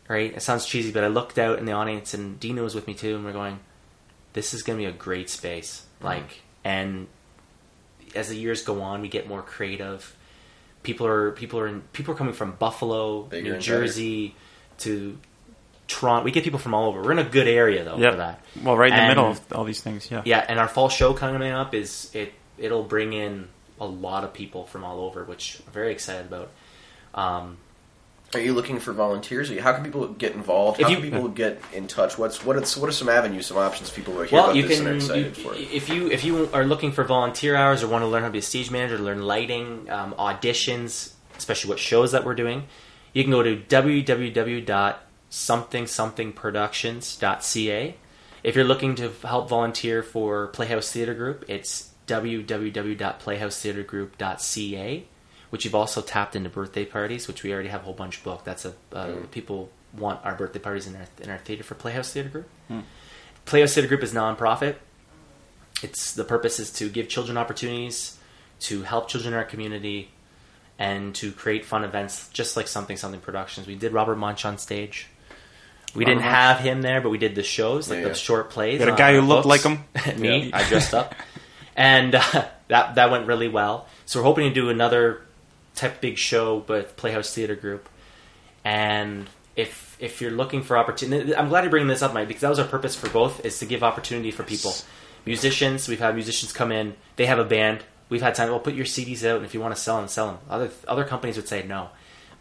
Right, 0.09 0.35
it 0.35 0.43
sounds 0.43 0.67
cheesy, 0.67 0.91
but 0.93 1.05
I 1.05 1.07
looked 1.07 1.39
out 1.39 1.59
in 1.59 1.65
the 1.65 1.73
audience, 1.73 2.13
and 2.13 2.39
Dino 2.39 2.65
was 2.65 2.75
with 2.75 2.87
me 2.87 2.93
too, 2.93 3.15
and 3.15 3.25
we're 3.25 3.33
going, 3.33 3.61
"This 4.35 4.53
is 4.53 4.63
going 4.63 4.79
to 4.79 4.83
be 4.83 4.87
a 4.87 4.93
great 4.93 5.31
space." 5.31 5.87
Mm-hmm. 5.97 6.05
Like, 6.07 6.43
and 6.65 7.07
as 8.15 8.29
the 8.29 8.37
years 8.37 8.63
go 8.63 8.83
on, 8.83 9.01
we 9.01 9.09
get 9.09 9.27
more 9.27 9.41
creative. 9.43 10.15
People 10.83 11.07
are 11.07 11.31
people 11.31 11.61
are 11.61 11.69
in, 11.69 11.83
people 11.95 12.13
are 12.13 12.17
coming 12.17 12.35
from 12.35 12.53
Buffalo, 12.53 13.23
Bigger 13.23 13.43
New 13.43 13.55
and 13.55 13.63
Jersey, 13.63 14.35
to 14.79 15.19
Toronto. 15.93 16.25
We 16.25 16.31
get 16.33 16.45
people 16.45 16.59
from 16.59 16.75
all 16.75 16.89
over. 16.89 17.03
We're 17.03 17.13
in 17.13 17.19
a 17.19 17.25
good 17.25 17.47
area 17.49 17.85
though 17.85 17.97
Yep. 17.97 18.13
for 18.13 18.17
that. 18.19 18.41
Well, 18.63 18.77
right 18.77 18.93
in 18.93 18.99
the 18.99 19.09
middle 19.09 19.27
of 19.31 19.41
all 19.53 19.65
these 19.65 19.81
things. 19.83 20.11
Yeah. 20.11 20.23
Yeah, 20.25 20.45
and 20.49 20.59
our 20.59 20.69
fall 20.69 20.89
show 20.89 21.13
coming 21.15 21.51
up 21.53 21.75
is 21.75 22.11
it. 22.15 22.33
It'll 22.59 22.85
bring 22.85 23.13
in 23.13 23.49
a 23.81 23.87
lot 23.87 24.25
of 24.25 24.33
people 24.33 24.65
from 24.67 24.85
all 24.85 25.01
over, 25.01 25.25
which 25.25 25.61
I'm 25.67 25.73
very 25.73 25.91
excited 25.93 26.27
about. 26.27 26.51
Um, 27.15 27.57
Are 28.35 28.41
you 28.41 28.55
looking 28.55 28.79
for 28.79 28.93
volunteers? 28.93 29.51
Or 29.51 29.61
How 29.61 29.73
can 29.75 29.85
people 29.85 30.07
get 30.09 30.33
involved? 30.33 30.81
If 30.81 30.85
How 30.87 30.91
you- 30.91 31.01
can 31.01 31.11
people 31.11 31.29
get 31.29 31.61
in 31.75 31.87
touch? 31.87 32.17
What's 32.17 32.43
what? 32.45 32.57
Is, 32.57 32.77
what 32.79 32.89
are 32.89 32.93
some 32.93 33.09
avenues, 33.11 33.47
some 33.47 33.59
options 33.59 33.91
people 33.91 34.19
are 34.21 34.25
here 34.25 34.37
well, 34.39 34.45
about 34.47 34.57
you 34.57 34.67
this 34.67 34.79
can 34.79 34.87
and 34.87 35.03
are 35.11 35.17
you, 35.17 35.27
excited 35.27 35.37
for 35.37 35.55
it? 35.55 35.69
if 35.73 35.89
you 35.91 36.11
if 36.11 36.25
you 36.25 36.49
are 36.55 36.65
looking 36.65 36.93
for 36.93 37.05
volunteer 37.05 37.55
hours 37.57 37.83
or 37.83 37.89
want 37.89 38.03
to 38.03 38.07
learn 38.09 38.23
how 38.23 38.29
to 38.29 38.33
be 38.33 38.39
a 38.39 38.43
stage 38.43 38.71
manager, 38.71 38.97
learn 38.99 39.23
lighting, 39.23 39.91
um, 39.91 40.15
auditions, 40.19 41.13
especially 41.37 41.69
what 41.69 41.79
shows 41.79 42.13
that 42.13 42.25
we're 42.25 42.35
doing, 42.35 42.65
you 43.13 43.23
can 43.23 43.33
go 43.33 43.43
to 43.43 43.57
www.somethingsomethingproductions.ca. 45.33 47.97
If 48.43 48.57
you're 48.57 48.65
looking 48.65 48.95
to 48.97 49.13
help 49.23 49.49
volunteer 49.49 50.03
for 50.03 50.49
Playhouse 50.49 50.91
Theatre 50.93 51.15
Group, 51.15 51.47
it's 51.49 51.89
www.playhousetheatregroup.ca, 52.07 55.07
which 55.51 55.65
you've 55.65 55.75
also 55.75 56.03
tapped 56.03 56.37
into 56.37 56.51
birthday 56.51 56.85
parties, 56.85 57.27
which 57.29 57.43
we 57.43 57.51
already 57.53 57.71
have 57.71 57.81
a 57.83 57.85
whole 57.85 57.95
bunch 57.95 58.23
booked. 58.23 58.45
That's 58.45 58.67
a 58.67 58.75
uh, 58.93 59.15
people 59.31 59.71
want 59.97 60.23
our 60.25 60.35
birthday 60.35 60.59
parties 60.59 60.87
in 60.87 60.97
our 60.97 61.07
in 61.21 61.31
our 61.31 61.39
theater 61.39 61.63
for 61.63 61.77
Playhouse 61.77 62.13
Theatre 62.13 62.29
Group. 62.29 62.49
Playhouse 63.45 63.75
Theatre 63.75 63.89
Group 63.89 64.03
is 64.03 64.13
nonprofit. 64.13 64.77
It's 65.83 66.13
the 66.15 66.25
purpose 66.25 66.61
is 66.61 66.71
to 66.75 66.89
give 66.89 67.09
children 67.09 67.37
opportunities, 67.39 68.19
to 68.61 68.83
help 68.83 69.09
children 69.09 69.35
in 69.35 69.39
our 69.39 69.45
community, 69.45 70.11
and 70.79 71.15
to 71.17 71.33
create 71.33 71.65
fun 71.65 71.85
events, 71.85 72.29
just 72.31 72.57
like 72.57 72.67
Something 72.67 72.97
Something 72.97 73.21
Productions. 73.21 73.67
We 73.69 73.77
did 73.77 73.93
Robert 73.93 74.19
Munsch 74.19 74.45
on 74.45 74.59
stage. 74.59 75.07
We 75.95 76.05
didn't 76.05 76.23
have 76.23 76.61
him 76.61 76.81
there, 76.83 77.01
but 77.01 77.11
we 77.11 77.19
did 77.19 77.35
the 77.35 77.43
shows, 77.43 77.91
like 77.91 78.01
Yeah, 78.01 78.09
the 78.09 78.15
short 78.15 78.51
plays. 78.51 78.81
You 78.81 78.87
got 78.87 78.95
a 78.95 78.97
guy 78.97 79.15
who 79.15 79.21
looked 79.21 79.47
books. 79.47 79.65
like 79.65 79.79
him? 79.79 80.21
Me, 80.21 80.45
Yeah. 80.49 80.57
I 80.57 80.69
dressed 80.69 80.95
up, 80.95 81.15
and 81.77 82.15
uh, 82.17 82.45
that 82.69 82.95
that 82.95 83.11
went 83.11 83.27
really 83.27 83.49
well. 83.49 83.87
So 84.07 84.21
we're 84.21 84.25
hoping 84.25 84.49
to 84.49 84.55
do 84.55 84.71
another 84.71 85.23
type 85.75 86.01
big 86.01 86.17
show 86.19 86.65
with 86.69 86.97
Playhouse 86.97 87.35
Theater 87.35 87.55
Group, 87.55 87.89
and 88.65 89.29
if 89.57 89.97
if 90.01 90.21
you're 90.21 90.31
looking 90.31 90.63
for 90.63 90.77
opportunity, 90.79 91.35
I'm 91.37 91.49
glad 91.49 91.63
you're 91.65 91.71
bringing 91.71 91.89
this 91.89 92.03
up, 92.03 92.15
Mike, 92.15 92.29
because 92.29 92.41
that 92.43 92.49
was 92.51 92.59
our 92.59 92.67
purpose 92.67 92.95
for 92.97 93.09
both 93.11 93.45
is 93.45 93.59
to 93.59 93.67
give 93.67 93.83
opportunity 93.83 94.31
for 94.31 94.43
people, 94.43 94.75
musicians. 95.27 95.89
We've 95.89 96.01
had 96.01 96.15
musicians 96.15 96.53
come 96.53 96.73
in, 96.73 96.95
they 97.17 97.27
have 97.27 97.39
a 97.39 97.45
band. 97.45 97.81
We've 98.09 98.23
had 98.23 98.35
time. 98.35 98.51
Well, 98.51 98.61
put 98.61 98.75
your 98.75 98.85
CDs 98.85 99.25
out, 99.29 99.37
and 99.37 99.45
if 99.47 99.55
you 99.55 99.61
want 99.61 99.75
to 99.75 99.81
sell 99.81 99.99
them, 99.99 100.09
sell 100.09 100.27
them. 100.27 100.39
Other 100.51 100.71
other 100.89 101.05
companies 101.05 101.37
would 101.37 101.49
say 101.49 101.65
no, 101.67 101.89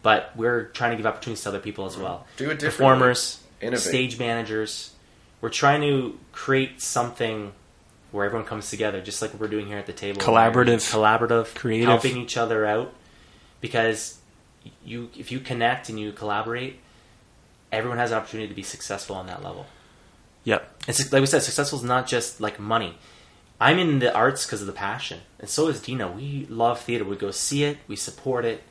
but 0.02 0.32
we're 0.36 0.64
trying 0.66 0.90
to 0.90 0.96
give 0.96 1.06
opportunities 1.06 1.42
to 1.44 1.48
other 1.48 1.60
people 1.60 1.86
as 1.86 1.94
mm-hmm. 1.94 2.02
well. 2.02 2.26
Do 2.36 2.50
it 2.50 2.58
differently. 2.58 2.70
Performers, 2.70 3.40
Innovate. 3.60 3.80
stage 3.80 4.18
managers. 4.18 4.92
We're 5.40 5.50
trying 5.50 5.80
to 5.82 6.18
create 6.32 6.80
something 6.80 7.52
where 8.10 8.26
everyone 8.26 8.46
comes 8.46 8.68
together, 8.70 9.00
just 9.00 9.22
like 9.22 9.32
what 9.32 9.40
we're 9.40 9.48
doing 9.48 9.66
here 9.66 9.78
at 9.78 9.86
the 9.86 9.92
table. 9.92 10.20
Collaborative. 10.20 10.90
collaborative, 10.90 11.54
Creative. 11.54 11.88
helping 11.88 12.16
each 12.16 12.36
other 12.36 12.66
out. 12.66 12.92
Because 13.60 14.18
you, 14.84 15.10
if 15.16 15.32
you 15.32 15.40
connect 15.40 15.88
and 15.88 15.98
you 15.98 16.12
collaborate, 16.12 16.78
everyone 17.70 17.98
has 17.98 18.10
an 18.10 18.18
opportunity 18.18 18.48
to 18.48 18.54
be 18.54 18.62
successful 18.62 19.16
on 19.16 19.26
that 19.26 19.42
level. 19.42 19.66
Yep. 20.44 20.84
It's 20.88 21.12
like 21.12 21.20
we 21.20 21.26
said, 21.26 21.42
successful 21.42 21.78
is 21.78 21.84
not 21.84 22.06
just 22.06 22.40
like 22.40 22.58
money. 22.60 22.98
I'm 23.60 23.78
in 23.78 24.00
the 24.00 24.12
arts 24.12 24.44
because 24.44 24.60
of 24.60 24.66
the 24.66 24.72
passion, 24.72 25.20
and 25.38 25.48
so 25.48 25.68
is 25.68 25.80
Dina. 25.80 26.10
We 26.10 26.46
love 26.50 26.80
theater. 26.80 27.04
We 27.04 27.14
go 27.14 27.30
see 27.30 27.62
it, 27.62 27.78
we 27.86 27.94
support 27.94 28.44
it, 28.44 28.64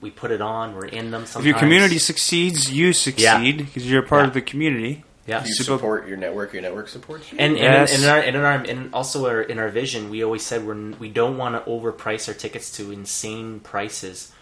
we 0.00 0.10
put 0.10 0.30
it 0.30 0.40
on. 0.40 0.74
We're 0.74 0.86
in 0.86 1.10
them. 1.10 1.26
Sometimes. 1.26 1.36
If 1.44 1.46
your 1.46 1.58
community 1.58 1.98
succeeds, 1.98 2.70
you 2.70 2.92
succeed 2.92 3.58
because 3.58 3.90
you're 3.90 4.04
a 4.04 4.06
part 4.06 4.22
Yeah. 4.22 4.28
of 4.28 4.34
the 4.34 4.40
community. 4.42 5.04
yeah, 5.26 5.44
you 5.44 5.52
Super- 5.54 5.76
support 5.76 6.08
your 6.08 6.16
network. 6.16 6.52
Your 6.54 6.62
network 6.62 6.88
supports 6.88 7.30
you. 7.32 7.38
And, 7.38 7.56
Yes. 7.58 7.92
and, 7.94 8.02
in 8.04 8.08
our, 8.08 8.18
and 8.18 8.36
in 8.36 8.42
our 8.42 8.52
and 8.54 8.94
also 8.94 9.26
our, 9.26 9.42
in 9.42 9.58
our 9.58 9.68
vision, 9.68 10.08
we 10.08 10.24
always 10.24 10.44
said 10.46 10.66
we're 10.66 10.92
we 10.98 11.08
don't 11.10 11.36
want 11.36 11.54
to 11.62 11.70
overprice 11.70 12.28
our 12.28 12.34
tickets 12.34 12.70
to 12.78 12.90
insane 12.92 13.60
prices. 13.60 14.32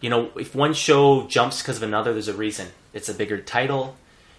You 0.00 0.10
know, 0.10 0.30
if 0.36 0.54
one 0.54 0.74
show 0.74 1.26
jumps 1.28 1.62
because 1.62 1.76
of 1.76 1.82
another, 1.84 2.12
there's 2.12 2.28
a 2.28 2.34
reason. 2.34 2.68
It's 2.92 3.08
a 3.08 3.14
bigger 3.14 3.38
title. 3.40 3.96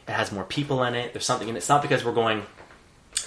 It 0.07 0.11
has 0.11 0.31
more 0.31 0.43
people 0.43 0.83
in 0.83 0.93
it. 0.95 1.13
There's 1.13 1.25
something, 1.25 1.47
and 1.47 1.57
it's 1.57 1.69
not 1.69 1.81
because 1.81 2.03
we're 2.03 2.13
going. 2.13 2.43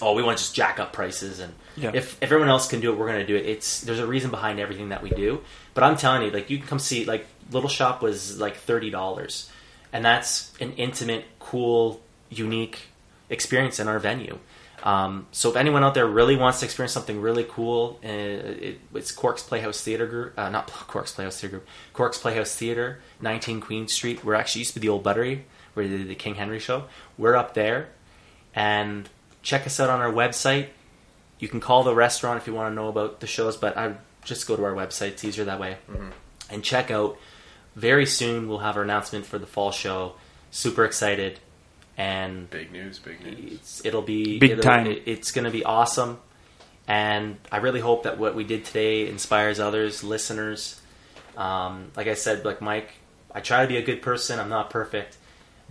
Oh, 0.03 0.13
we 0.15 0.23
want 0.23 0.39
to 0.39 0.45
just 0.45 0.55
jack 0.55 0.79
up 0.79 0.93
prices, 0.93 1.41
and 1.41 1.55
Yeah. 1.77 1.93
if, 1.95 2.21
everyone 2.23 2.49
else 2.49 2.69
can 2.69 2.81
do 2.81 2.93
it, 2.93 2.99
we're 2.99 3.07
going 3.07 3.21
to 3.21 3.27
do 3.27 3.37
it. 3.37 3.47
It's 3.47 3.81
there's 3.81 3.99
a 3.99 4.07
reason 4.07 4.31
behind 4.31 4.61
everything 4.61 4.91
that 4.91 5.03
we 5.03 5.11
do. 5.11 5.43
But 5.75 5.85
I'm 5.85 5.97
telling 5.97 6.23
you, 6.23 6.31
like 6.31 6.51
you 6.51 6.59
can 6.59 6.67
come 6.67 6.79
see, 6.79 7.05
like 7.05 7.27
Little 7.51 7.69
Shop 7.69 8.03
was 8.03 8.39
like 8.39 8.57
thirty 8.57 8.91
dollars, 8.91 9.51
and 9.93 10.05
that's 10.05 10.53
an 10.61 10.73
intimate, 10.73 11.25
cool, 11.39 12.01
unique 12.29 12.89
experience 13.29 13.79
in 13.79 13.89
our 13.89 13.99
venue. 13.99 14.39
Um, 14.83 15.27
so 15.31 15.51
if 15.51 15.57
anyone 15.57 15.85
out 15.85 15.95
there 15.95 16.07
really 16.07 16.37
wants 16.37 16.61
to 16.61 16.65
experience 16.65 16.93
something 16.93 17.21
really 17.21 17.45
cool, 17.45 17.99
uh, 18.03 18.09
it, 18.09 18.81
it's 18.95 19.13
Cork's 19.13 19.43
Playhouse 19.43 19.83
Theater 19.83 20.07
Group, 20.07 20.39
uh, 20.39 20.49
not 20.49 20.67
Cork's 20.89 21.13
Playhouse 21.13 21.41
Theater 21.41 21.59
Group, 21.59 21.69
Cork's 21.93 22.19
Playhouse 22.19 22.55
Theater, 22.55 23.01
19 23.21 23.61
Queen 23.61 23.89
Street. 23.89 24.25
We're 24.25 24.35
actually 24.35 24.61
used 24.61 24.75
to 24.75 24.81
be 24.81 24.87
the 24.87 24.93
old 24.93 25.03
Buttery, 25.03 25.45
where 25.75 25.87
they 25.87 25.99
did 25.99 26.09
the 26.09 26.15
King 26.15 26.37
Henry 26.37 26.59
show. 26.59 26.85
We're 27.19 27.37
up 27.37 27.55
there, 27.55 27.89
and 28.55 29.09
check 29.43 29.67
us 29.67 29.79
out 29.81 29.91
on 29.91 30.01
our 30.01 30.13
website. 30.13 30.69
You 31.41 31.49
can 31.49 31.59
call 31.61 31.83
the 31.83 31.95
restaurant 31.95 32.41
if 32.41 32.47
you 32.47 32.55
want 32.55 32.71
to 32.71 32.75
know 32.75 32.89
about 32.89 33.19
the 33.21 33.27
shows, 33.27 33.57
but 33.57 33.77
I 33.77 33.95
just 34.25 34.47
go 34.47 34.55
to 34.57 34.65
our 34.65 34.73
website. 34.75 35.09
It's 35.09 35.25
easier 35.25 35.45
that 35.47 35.59
way, 35.59 35.79
and 36.51 36.63
check 36.63 36.91
out. 36.91 37.19
Very 37.77 38.05
soon 38.07 38.49
we'll 38.49 38.59
have 38.59 38.77
our 38.77 38.83
announcement 38.83 39.25
for 39.27 39.39
the 39.39 39.47
fall 39.47 39.71
show. 39.71 40.15
Super 40.51 40.85
excited, 40.85 41.39
and 41.97 42.51
big 42.51 42.73
news. 42.73 42.99
Big 42.99 43.25
news. 43.25 43.53
it's, 43.55 43.85
it'll 43.87 44.03
be 44.03 44.39
Big 44.39 44.51
it'll- 44.53 44.63
time. 44.65 44.87
it- 44.87 45.03
it's 45.07 45.31
going 45.31 45.45
to 45.45 45.51
be 45.51 45.65
awesome, 45.65 46.19
and 46.89 47.39
I 47.51 47.59
really 47.59 47.81
hope 47.81 48.03
that 48.03 48.19
what 48.19 48.35
we 48.35 48.45
did 48.45 48.65
today 48.65 49.09
inspires 49.09 49.61
others, 49.61 50.03
listeners. 50.05 50.81
Um, 51.37 51.93
like 51.97 52.09
I 52.09 52.15
said, 52.15 52.45
like 52.45 52.61
Mike, 52.61 52.91
I 53.33 53.41
try 53.41 53.63
to 53.63 53.69
be 53.69 53.77
a 53.77 53.83
good 53.83 54.03
person. 54.03 54.39
I'm 54.41 54.49
not 54.49 54.69
perfect, 54.71 55.17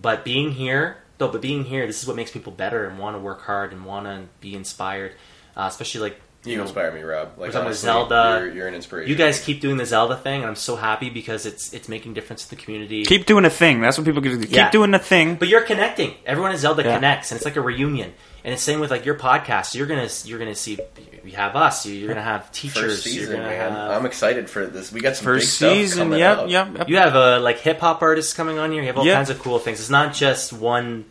but 0.01 0.23
being 0.23 0.51
here, 0.53 0.97
though, 1.17 1.27
but 1.27 1.41
being 1.41 1.65
here, 1.65 1.85
this 1.85 2.01
is 2.01 2.07
what 2.07 2.15
makes 2.15 2.31
people 2.31 2.53
better 2.53 2.87
and 2.87 2.97
want 2.97 3.15
to 3.17 3.19
work 3.19 3.41
hard 3.41 3.73
and 3.73 3.85
want 3.85 4.05
to 4.05 4.23
be 4.39 4.55
inspired. 4.55 5.11
Uh, 5.59 5.67
especially 5.67 6.01
like 6.01 6.21
You 6.45 6.55
know, 6.55 6.63
inspire 6.63 6.89
me, 6.93 7.01
Rob. 7.01 7.31
Like 7.37 7.37
We're 7.37 7.51
talking 7.51 7.65
honestly, 7.67 7.85
Zelda. 7.87 8.39
You're, 8.45 8.53
you're 8.55 8.67
an 8.69 8.73
inspiration. 8.75 9.09
You 9.09 9.17
guys 9.17 9.43
keep 9.43 9.59
doing 9.59 9.75
the 9.75 9.85
Zelda 9.85 10.15
thing, 10.15 10.39
and 10.41 10.49
I'm 10.49 10.55
so 10.55 10.77
happy 10.77 11.09
because 11.09 11.45
it's 11.45 11.73
it's 11.73 11.89
making 11.89 12.13
difference 12.13 12.43
to 12.45 12.49
the 12.51 12.55
community. 12.55 13.03
Keep 13.03 13.25
doing 13.25 13.43
a 13.43 13.49
thing. 13.49 13.81
That's 13.81 13.97
what 13.97 14.05
people 14.05 14.21
get 14.21 14.29
to 14.29 14.37
do. 14.37 14.45
Keep 14.45 14.55
Yeah. 14.55 14.71
doing 14.71 14.91
the 14.91 14.99
thing. 14.99 15.35
But 15.35 15.49
you're 15.49 15.61
connecting. 15.73 16.13
Everyone 16.25 16.51
at 16.53 16.59
Zelda 16.59 16.83
Yeah. 16.83 16.95
connects, 16.95 17.31
and 17.31 17.37
it's 17.37 17.45
like 17.45 17.57
a 17.57 17.61
reunion. 17.61 18.13
And 18.45 18.53
it's 18.53 18.63
same 18.63 18.79
with 18.79 18.89
like 18.89 19.03
your 19.05 19.15
podcast. 19.15 19.75
You're 19.75 19.85
gonna 19.87 20.07
you're 20.23 20.39
gonna 20.39 20.55
see. 20.55 20.79
You 21.25 21.33
have 21.35 21.57
us. 21.57 21.85
You're 21.85 22.07
gonna 22.07 22.21
have 22.21 22.49
teachers. 22.53 22.83
first 22.83 23.03
season, 23.03 23.35
you're 23.35 23.45
man. 23.45 23.73
have. 23.73 23.91
I'm 23.91 24.05
excited 24.05 24.49
for 24.49 24.65
this. 24.65 24.93
We 24.93 25.01
got 25.01 25.17
some 25.17 25.25
big 25.25 25.41
First 25.41 25.55
stuff 25.55 25.73
season. 25.73 25.99
coming 26.03 26.19
Yep, 26.19 26.37
out. 26.37 26.49
yep, 26.49 26.67
yep. 26.77 26.89
you 26.89 26.95
have 26.95 27.17
uh, 27.17 27.41
like 27.41 27.59
hip 27.59 27.81
hop 27.81 28.01
artists 28.01 28.31
coming 28.33 28.57
on 28.57 28.71
here. 28.71 28.79
You 28.81 28.87
have 28.87 28.97
all 28.97 29.05
Yeah. 29.05 29.15
kinds 29.15 29.29
of 29.29 29.39
cool 29.39 29.59
things. 29.59 29.81
It's 29.81 29.89
not 29.89 30.13
just 30.13 30.53
one. 30.53 31.03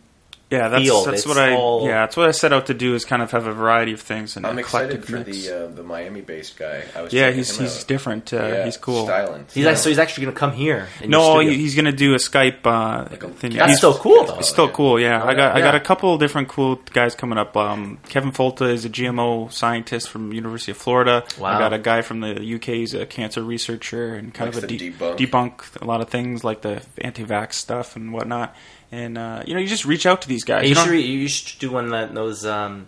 Yeah, 0.51 0.67
that's 0.69 0.83
field. 0.83 1.05
that's 1.07 1.17
It's 1.19 1.27
what 1.27 1.37
I 1.37 1.53
all- 1.55 1.85
yeah 1.85 2.01
that's 2.01 2.17
what 2.17 2.27
I 2.27 2.31
set 2.31 2.51
out 2.53 2.65
to 2.67 2.73
do 2.73 2.95
is 2.95 3.05
kind 3.05 3.21
of 3.21 3.29
have 3.31 3.45
a 3.45 3.53
variety 3.53 3.93
of 3.93 4.01
things 4.01 4.35
and 4.35 4.47
I'm 4.47 4.57
excited 4.57 4.95
eclectic 4.95 5.09
for 5.09 5.31
mix. 5.31 5.45
the 5.47 5.65
uh, 5.65 5.67
the 5.67 5.83
Miami 5.83 6.21
based 6.21 6.57
guy. 6.57 6.83
I 6.95 7.01
was 7.03 7.13
yeah, 7.13 7.25
checking 7.27 7.37
he's 7.37 7.57
he's 7.57 7.79
out. 7.81 7.87
different. 7.87 8.33
Uh, 8.33 8.37
Yeah, 8.37 8.65
he's 8.65 8.77
cool. 8.77 9.05
Styling. 9.05 9.45
He's 9.53 9.63
Yeah. 9.63 9.69
like, 9.69 9.77
so 9.77 9.89
he's 9.89 9.99
actually 9.99 10.25
gonna 10.25 10.37
come 10.37 10.53
here. 10.53 10.87
in 11.01 11.11
No, 11.11 11.33
your 11.39 11.41
he- 11.41 11.47
studio. 11.49 11.59
he's 11.61 11.75
gonna 11.75 11.91
do 11.91 12.13
a 12.13 12.17
Skype 12.17 12.65
uh, 12.65 13.05
Like 13.11 13.23
a- 13.23 13.27
thing. 13.29 13.51
That's 13.53 13.65
He's- 13.67 13.77
still 13.77 13.93
cool, 13.93 14.25
though. 14.25 14.39
It's 14.39 14.49
still 14.49 14.65
yeah. 14.65 14.71
cool. 14.73 14.99
Yeah, 14.99 15.23
I 15.23 15.33
got 15.35 15.55
I 15.55 15.59
got 15.61 15.75
a 15.75 15.79
couple 15.79 16.17
different 16.17 16.47
cool 16.47 16.77
guys 16.93 17.13
coming 17.13 17.37
up. 17.37 17.55
Um, 17.55 17.99
Kevin 18.09 18.31
Folta 18.31 18.71
is 18.73 18.85
a 18.85 18.89
GMO 18.89 19.49
scientist 19.53 20.09
from 20.09 20.33
University 20.33 20.71
of 20.71 20.77
Florida. 20.77 21.23
Wow. 21.39 21.55
I 21.55 21.59
got 21.59 21.73
a 21.73 21.77
guy 21.79 22.01
from 22.01 22.21
the 22.21 22.41
UK. 22.55 22.65
He's 22.73 22.95
a 22.95 23.05
cancer 23.05 23.43
researcher 23.43 24.15
and 24.15 24.33
kind 24.33 24.47
Likes 24.53 24.57
of 24.57 24.63
a 24.63 24.67
de- 24.67 24.91
debunk. 24.91 25.17
debunk 25.17 25.81
a 25.81 25.85
lot 25.85 26.01
of 26.01 26.09
things 26.09 26.43
like 26.43 26.61
the 26.61 26.81
anti-vax 26.99 27.53
stuff 27.53 27.95
and 27.95 28.11
whatnot. 28.13 28.55
And 28.91 29.17
uh, 29.17 29.43
you 29.45 29.53
know, 29.53 29.59
you 29.59 29.67
just 29.67 29.85
reach 29.85 30.05
out 30.05 30.21
to 30.23 30.27
these 30.27 30.43
guys. 30.43 30.63
you, 30.63 30.69
You 30.69 30.75
should 30.75 30.99
you 31.05 31.27
should 31.27 31.59
do 31.59 31.71
one 31.71 31.89
that 31.89 32.13
those 32.15 32.45
um, 32.45 32.87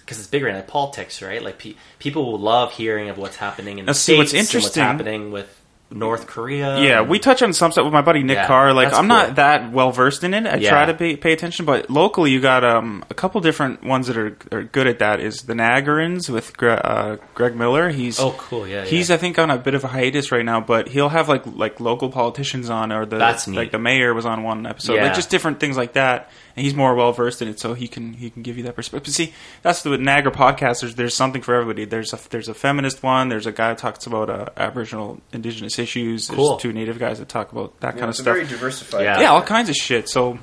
because 0.00 0.18
it's 0.18 0.28
bigger 0.28 0.52
like 0.52 0.68
politics, 0.68 1.20
right? 1.20 1.42
Like 1.42 1.58
pe- 1.58 1.74
people 1.98 2.30
will 2.30 2.38
love 2.38 2.72
hearing 2.72 3.08
of 3.08 3.18
what's 3.18 3.36
happening 3.36 3.78
in 3.78 3.86
Now, 3.86 3.92
the 3.92 3.98
see, 3.98 4.16
what's 4.16 4.30
states 4.30 4.48
and 4.54 4.54
interesting- 4.54 4.62
what's 4.62 4.76
happening 4.76 5.32
with 5.32 5.60
North 5.90 6.26
Korea. 6.26 6.80
Yeah, 6.80 7.02
we 7.02 7.18
touch 7.18 7.42
on 7.42 7.52
some 7.52 7.70
stuff 7.70 7.84
with 7.84 7.92
my 7.92 8.02
buddy 8.02 8.22
Nick 8.24 8.36
Yeah, 8.38 8.46
Carr. 8.48 8.72
Like, 8.72 8.88
I'm 8.88 8.94
cool. 8.94 9.04
not 9.04 9.36
that 9.36 9.70
well 9.72 9.92
versed 9.92 10.24
in 10.24 10.34
it. 10.34 10.44
I 10.46 10.56
Yeah. 10.56 10.70
try 10.70 10.84
to 10.86 10.94
pay, 10.94 11.16
pay 11.16 11.32
attention, 11.32 11.64
but 11.64 11.88
locally, 11.88 12.32
you 12.32 12.40
got 12.40 12.64
um, 12.64 13.04
a 13.08 13.14
couple 13.14 13.40
different 13.40 13.84
ones 13.84 14.08
that 14.08 14.16
are, 14.16 14.36
are 14.50 14.62
good 14.64 14.88
at 14.88 14.98
that. 14.98 15.20
Is 15.20 15.42
the 15.42 15.54
Nagarins 15.54 16.28
with 16.28 16.56
Gre- 16.56 16.70
uh, 16.70 17.16
Greg 17.34 17.54
Miller? 17.54 17.90
He's 17.90 18.18
Oh, 18.18 18.32
cool, 18.36 18.66
yeah, 18.66 18.84
He's 18.84 19.08
yeah. 19.10 19.14
I 19.14 19.18
think 19.18 19.38
on 19.38 19.50
a 19.50 19.58
bit 19.58 19.74
of 19.74 19.84
a 19.84 19.88
hiatus 19.88 20.32
right 20.32 20.44
now, 20.44 20.60
but 20.60 20.88
he'll 20.88 21.08
have 21.10 21.28
like 21.28 21.42
like 21.46 21.78
local 21.78 22.08
politicians 22.10 22.68
on, 22.68 22.90
or 22.92 23.06
the 23.06 23.18
That's 23.18 23.46
neat. 23.46 23.56
like 23.56 23.70
the 23.70 23.78
mayor 23.78 24.12
was 24.12 24.26
on 24.26 24.42
one 24.42 24.66
episode, 24.66 25.00
like 25.00 25.14
just 25.14 25.30
different 25.30 25.60
things 25.60 25.76
like 25.76 25.92
that. 25.92 26.30
And 26.56 26.64
he's 26.64 26.74
more 26.74 26.94
well 26.94 27.12
versed 27.12 27.42
in 27.42 27.48
it, 27.48 27.60
so 27.60 27.74
he 27.74 27.86
can 27.86 28.14
he 28.14 28.30
can 28.30 28.42
give 28.42 28.56
you 28.56 28.62
that 28.64 28.74
perspective. 28.74 29.04
But 29.06 29.12
see, 29.14 29.34
that's 29.62 29.82
the 29.82 29.98
Niagara 29.98 30.32
podcasters. 30.32 30.94
There's 30.96 31.12
something 31.14 31.42
for 31.42 31.54
everybody. 31.54 31.84
There's 31.84 32.12
a 32.14 32.18
there's 32.30 32.48
a 32.48 32.54
feminist 32.54 33.02
one. 33.02 33.28
There's 33.28 33.46
a 33.46 33.52
guy 33.52 33.68
that 33.68 33.78
talks 33.78 34.06
about 34.06 34.30
uh, 34.30 34.46
Aboriginal 34.56 35.20
Indigenous 35.34 35.75
issues. 35.78 36.28
There's 36.28 36.36
Cool. 36.36 36.56
two 36.58 36.72
Native 36.72 36.98
guys 36.98 37.18
that 37.18 37.28
talk 37.28 37.52
about 37.52 37.78
that 37.80 37.88
Yeah, 37.88 37.92
kind 37.92 38.04
of 38.04 38.08
it's 38.10 38.18
stuff. 38.18 38.34
very 38.34 38.46
diversified. 38.46 39.02
Yeah. 39.02 39.20
yeah, 39.20 39.30
all 39.30 39.42
kinds 39.42 39.68
of 39.68 39.74
shit. 39.76 40.08
So 40.08 40.38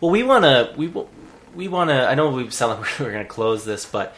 Well, 0.00 0.10
we 0.10 0.22
want 0.22 0.44
to 0.44 0.72
we 0.76 0.92
we 1.54 1.68
want 1.68 1.90
to. 1.90 2.08
I 2.08 2.14
know 2.14 2.30
we 2.30 2.48
sound 2.50 2.80
like 2.80 2.90
we're 3.00 3.12
going 3.12 3.24
to 3.24 3.28
close 3.28 3.64
this, 3.64 3.84
but 3.84 4.14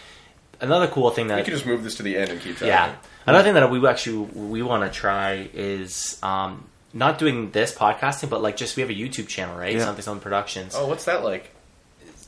another 0.61 0.87
cool 0.89 1.11
thing 1.11 1.29
that 1.29 1.39
We 1.39 1.45
can 1.45 1.55
just 1.55 1.67
move 1.67 1.83
this 1.85 1.97
to 1.97 2.03
the 2.03 2.17
end 2.17 2.31
and 2.31 2.41
keep 2.41 2.55
talking. 2.55 2.69
yeah, 2.69 2.95
another 3.27 3.45
thing 3.45 3.55
that 3.55 3.71
we 3.71 3.87
actually 3.87 4.19
we 4.35 4.63
want 4.63 4.91
to 4.91 4.97
try 4.99 5.49
is 5.55 6.19
um, 6.23 6.65
not 6.93 7.19
doing 7.19 7.51
this 7.51 7.75
podcasting, 7.75 8.29
but 8.31 8.43
like 8.43 8.57
just 8.57 8.77
we 8.77 8.83
have 8.83 8.91
a 8.91 8.95
YouTube 8.95 9.29
channel, 9.29 9.57
right? 9.59 9.75
Yeah. 9.75 9.85
Something 9.85 10.03
Something 10.03 10.23
Productions. 10.23 10.75
Oh, 10.77 10.87
what's 10.87 11.05
that 11.07 11.25
like? 11.25 11.51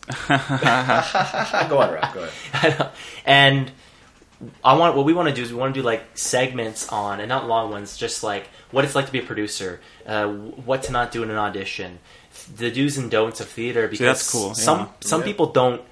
go 0.29 1.79
on, 1.79 1.93
Rob. 1.95 2.15
Go 2.15 2.29
ahead. 2.53 2.91
and 3.25 3.71
I 4.65 4.75
want 4.77 4.97
what 4.97 5.05
we 5.05 5.13
want 5.15 5.29
to 5.29 5.35
do 5.35 5.43
is 5.43 5.53
we 5.53 5.59
want 5.59 5.75
to 5.75 5.81
do 5.81 5.85
like 5.85 6.03
segments 6.15 6.89
on 6.89 7.21
and 7.21 7.29
not 7.29 7.47
long 7.47 7.71
ones, 7.71 7.97
just 7.97 8.23
like 8.23 8.49
what 8.71 8.85
it's 8.85 8.95
like 8.95 9.07
to 9.07 9.13
be 9.13 9.19
a 9.21 9.23
producer, 9.23 9.81
uh, 10.07 10.27
what 10.29 10.83
to 10.85 10.93
not 10.93 11.13
do 11.13 11.23
in 11.23 11.31
an 11.31 11.37
audition, 11.37 11.99
the 12.57 12.71
do's 12.71 12.99
and 12.99 13.11
don'ts 13.11 13.41
of 13.41 13.49
theater. 13.49 13.87
Because 13.89 14.01
that's 14.05 14.31
cool, 14.31 14.49
yeah. 14.49 14.53
Some 14.55 14.89
some 15.01 15.21
Yeah. 15.21 15.27
people 15.27 15.47
don't 15.47 15.83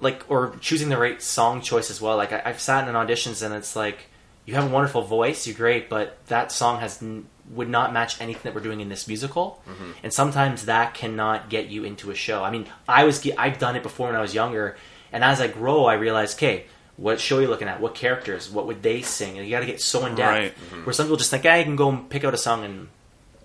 like 0.00 0.24
or 0.28 0.56
choosing 0.60 0.88
the 0.88 0.98
right 0.98 1.22
song 1.22 1.60
choice 1.60 1.90
as 1.90 2.00
well. 2.00 2.16
Like 2.16 2.32
I, 2.32 2.42
I've 2.44 2.60
sat 2.60 2.86
in 2.88 2.94
auditions 2.94 3.42
and 3.44 3.54
it's 3.54 3.74
like 3.76 4.06
you 4.46 4.54
have 4.54 4.64
a 4.64 4.68
wonderful 4.68 5.02
voice, 5.02 5.46
you're 5.46 5.56
great, 5.56 5.88
but 5.88 6.18
that 6.26 6.52
song 6.52 6.80
has 6.80 7.02
n- 7.02 7.26
would 7.50 7.68
not 7.68 7.92
match 7.92 8.20
anything 8.20 8.42
that 8.44 8.54
we're 8.54 8.60
doing 8.60 8.80
in 8.80 8.88
this 8.90 9.06
musical, 9.08 9.62
and 10.02 10.12
sometimes 10.12 10.66
that 10.66 10.94
cannot 10.94 11.48
get 11.50 11.68
you 11.68 11.84
into 11.84 12.10
a 12.10 12.14
show. 12.14 12.42
I 12.44 12.50
mean, 12.50 12.66
I 12.88 13.04
was 13.04 13.26
I've 13.38 13.58
done 13.58 13.74
it 13.76 13.82
before 13.82 14.08
when 14.08 14.16
I 14.16 14.20
was 14.20 14.34
younger, 14.34 14.76
and 15.12 15.22
as 15.24 15.40
I 15.40 15.46
grow, 15.48 15.84
I 15.86 15.94
realize, 15.94 16.34
okay, 16.34 16.64
what 16.96 17.20
show 17.20 17.38
are 17.38 17.42
you 17.42 17.48
looking 17.48 17.68
at? 17.68 17.80
What 17.80 17.94
characters? 17.94 18.50
What 18.50 18.66
would 18.66 18.82
they 18.82 19.02
sing? 19.02 19.36
And 19.38 19.46
you 19.46 19.50
got 19.50 19.60
to 19.60 19.66
get 19.66 19.80
so 19.80 20.06
in 20.06 20.14
depth. 20.14 20.54
Right. 20.72 20.84
Where 20.86 20.92
some 20.92 21.06
people 21.06 21.16
just 21.16 21.30
think, 21.30 21.44
I 21.46 21.62
can 21.64 21.76
go 21.76 21.88
and 21.88 22.08
pick 22.08 22.24
out 22.24 22.34
a 22.34 22.36
song 22.38 22.64
and 22.64 22.88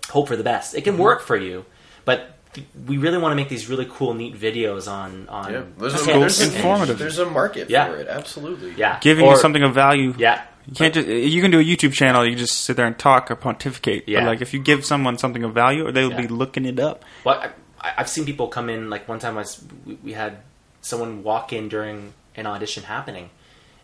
hope 0.08 0.28
for 0.28 0.36
the 0.36 0.44
best. 0.44 0.74
It 0.74 0.82
can 0.82 0.94
Mm-hmm. 0.94 1.02
work 1.02 1.22
for 1.22 1.36
you, 1.36 1.64
but 2.04 2.36
th- 2.54 2.66
we 2.86 2.96
really 2.98 3.18
want 3.18 3.32
to 3.32 3.36
make 3.36 3.48
these 3.48 3.68
really 3.68 3.86
cool, 3.90 4.14
neat 4.14 4.34
videos 4.34 4.90
on 4.90 5.28
on. 5.28 5.52
Yeah, 5.52 5.62
there's, 5.78 5.92
That's 5.94 6.06
a, 6.06 6.10
cool. 6.12 6.20
there's, 6.20 6.40
Informative. 6.40 6.98
there's 6.98 7.18
a 7.18 7.26
market 7.26 7.70
Yeah. 7.70 7.86
for 7.88 7.96
it. 7.96 8.08
Absolutely. 8.08 8.74
yeah, 8.76 8.98
giving 9.00 9.24
Or- 9.26 9.32
you 9.34 9.38
something 9.38 9.62
of 9.62 9.74
value. 9.74 10.14
Yeah, 10.18 10.42
You 10.68 10.74
can't 10.74 10.94
just 10.94 11.08
you 11.08 11.42
can 11.42 11.50
do 11.50 11.58
a 11.58 11.64
YouTube 11.64 11.92
channel. 11.92 12.24
You 12.26 12.36
just 12.36 12.54
sit 12.58 12.76
there 12.76 12.86
and 12.86 12.96
talk 12.98 13.30
or 13.30 13.36
pontificate. 13.36 14.08
Yeah. 14.08 14.20
But 14.20 14.26
like 14.26 14.40
if 14.42 14.52
you 14.54 14.60
give 14.60 14.84
someone 14.84 15.18
something 15.18 15.42
of 15.42 15.54
value, 15.54 15.90
they'll 15.90 16.16
be 16.16 16.28
looking 16.28 16.64
it 16.66 16.78
up. 16.78 17.04
Well, 17.24 17.40
I, 17.80 17.92
I've 17.98 18.08
seen 18.08 18.24
people 18.26 18.46
come 18.48 18.68
in. 18.68 18.90
Like 18.90 19.08
one 19.08 19.18
time, 19.18 19.34
I 19.36 19.40
was, 19.40 19.64
we, 19.86 19.94
we 20.04 20.12
had 20.12 20.38
someone 20.82 21.22
walk 21.22 21.52
in 21.52 21.68
during 21.68 22.12
an 22.36 22.46
audition 22.46 22.82
happening, 22.84 23.30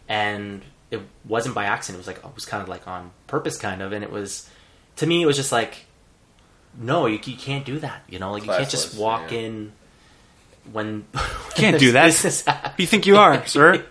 and 0.09 0.63
it 0.91 1.01
wasn't 1.25 1.55
by 1.55 1.65
accident. 1.65 1.97
It 1.97 2.01
was 2.01 2.07
like 2.07 2.19
it 2.25 2.35
was 2.35 2.45
kind 2.47 2.63
of 2.63 2.69
like 2.69 2.87
on 2.87 3.11
purpose, 3.27 3.57
kind 3.57 3.83
of. 3.83 3.93
And 3.93 4.03
it 4.05 4.11
was 4.11 4.49
to 4.97 5.07
me, 5.07 5.23
it 5.23 5.27
was 5.27 5.37
just 5.37 5.53
like, 5.53 5.87
no, 6.79 7.07
you, 7.07 7.19
you 7.25 7.37
can't 7.37 7.65
do 7.65 7.79
that. 7.81 8.03
You 8.09 8.19
know, 8.19 8.33
like 8.33 8.45
you 8.45 8.51
can't 8.51 8.69
just 8.69 8.97
walk 8.99 9.33
yeah. 9.33 9.39
in 9.41 9.73
when 10.73 11.05
Can't 11.55 11.79
do 11.79 11.93
that. 11.93 12.07
this 12.07 12.25
is 12.25 12.43
happening. 12.45 12.75
You 12.79 12.87
think 12.87 13.07
you 13.07 13.17
are, 13.17 13.47
sir? 13.47 13.75
You 13.75 13.83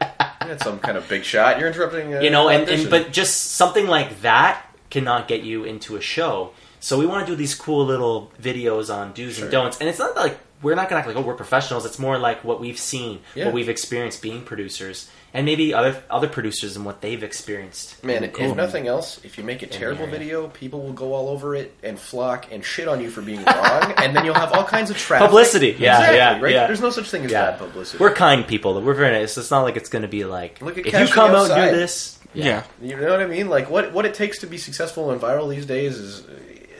had 0.51 0.61
some 0.61 0.79
kind 0.79 0.97
of 0.97 1.07
big 1.07 1.23
shot. 1.23 1.57
You're 1.59 1.69
interrupting. 1.69 2.13
Uh, 2.15 2.19
you 2.19 2.29
know 2.29 2.49
and, 2.49 2.69
and 2.69 2.89
but 2.89 3.11
just 3.11 3.53
something 3.53 3.87
like 3.87 4.21
that 4.21 4.61
cannot 4.89 5.27
get 5.27 5.41
you 5.41 5.63
into 5.63 5.95
a 5.97 6.01
show 6.01 6.51
so 6.79 6.97
we 6.99 7.05
want 7.05 7.25
to 7.25 7.31
do 7.31 7.35
these 7.35 7.55
cool 7.55 7.85
little 7.85 8.31
videos 8.41 8.93
on 8.93 9.11
do's 9.13 9.35
Sure. 9.35 9.45
and 9.45 9.51
don'ts 9.51 9.79
and 9.79 9.89
it's 9.89 9.99
not 9.99 10.15
like 10.15 10.37
we're 10.61 10.75
not 10.75 10.87
gonna 10.87 10.99
act 10.99 11.07
like 11.07 11.17
oh 11.17 11.21
we're 11.21 11.33
professionals 11.33 11.85
it's 11.85 11.99
more 11.99 12.17
like 12.17 12.43
what 12.45 12.61
we've 12.61 12.77
seen 12.79 13.19
Yeah. 13.33 13.45
what 13.45 13.53
we've 13.55 13.67
experienced 13.67 14.21
being 14.21 14.43
producers 14.43 15.09
and 15.35 15.45
maybe 15.45 15.73
other 15.73 16.01
other 16.09 16.27
producers 16.27 16.75
and 16.75 16.85
what 16.85 17.01
they've 17.01 17.21
experienced 17.21 18.03
Man, 18.03 18.23
And- 18.23 18.33
if 18.33 18.39
and- 18.39 18.55
nothing 18.57 18.87
else, 18.87 19.19
if 19.23 19.37
you 19.37 19.43
make 19.43 19.61
a 19.61 19.67
terrible 19.67 20.07
video, 20.07 20.47
people 20.47 20.81
will 20.81 20.93
go 20.93 21.13
all 21.13 21.29
over 21.29 21.53
it 21.55 21.73
and 21.83 21.99
flock 21.99 22.47
and 22.51 22.63
shit 22.65 22.87
on 22.87 23.01
you 23.01 23.09
for 23.09 23.21
being 23.21 23.43
wrong, 23.43 23.93
and 23.97 24.15
then 24.15 24.25
you'll 24.25 24.33
have 24.33 24.53
all 24.53 24.63
kinds 24.63 24.89
of 24.89 24.97
traffic. 24.97 25.27
Publicity, 25.27 25.75
yeah, 25.77 25.97
exactly, 25.97 26.17
yeah, 26.17 26.39
right. 26.41 26.53
yeah. 26.53 26.67
There's 26.67 26.81
no 26.81 26.89
such 26.89 27.09
thing 27.11 27.25
as 27.25 27.31
yeah 27.31 27.51
bad 27.51 27.59
publicity. 27.59 28.01
we're 28.01 28.13
kind 28.13 28.47
people 28.47 28.81
we're 28.81 28.93
very 28.93 29.11
nice 29.11 29.37
it's 29.37 29.51
not 29.51 29.61
like 29.63 29.75
it's 29.77 29.89
gonna 29.89 30.07
be 30.07 30.23
like 30.23 30.61
Look 30.61 30.77
at 30.77 30.85
if 30.87 30.93
you 30.99 31.07
come 31.13 31.31
Me 31.31 31.37
out 31.37 31.51
and 31.51 31.71
do 31.71 31.77
this 31.77 32.17
Yeah. 32.33 32.63
you 32.81 32.95
know 32.95 33.11
what 33.11 33.21
I 33.21 33.27
mean? 33.27 33.49
Like 33.49 33.69
what 33.69 33.91
what 33.93 34.05
it 34.05 34.13
takes 34.13 34.39
to 34.39 34.47
be 34.47 34.57
successful 34.57 35.11
and 35.11 35.19
viral 35.21 35.49
these 35.49 35.65
days 35.65 35.97
is 35.97 36.23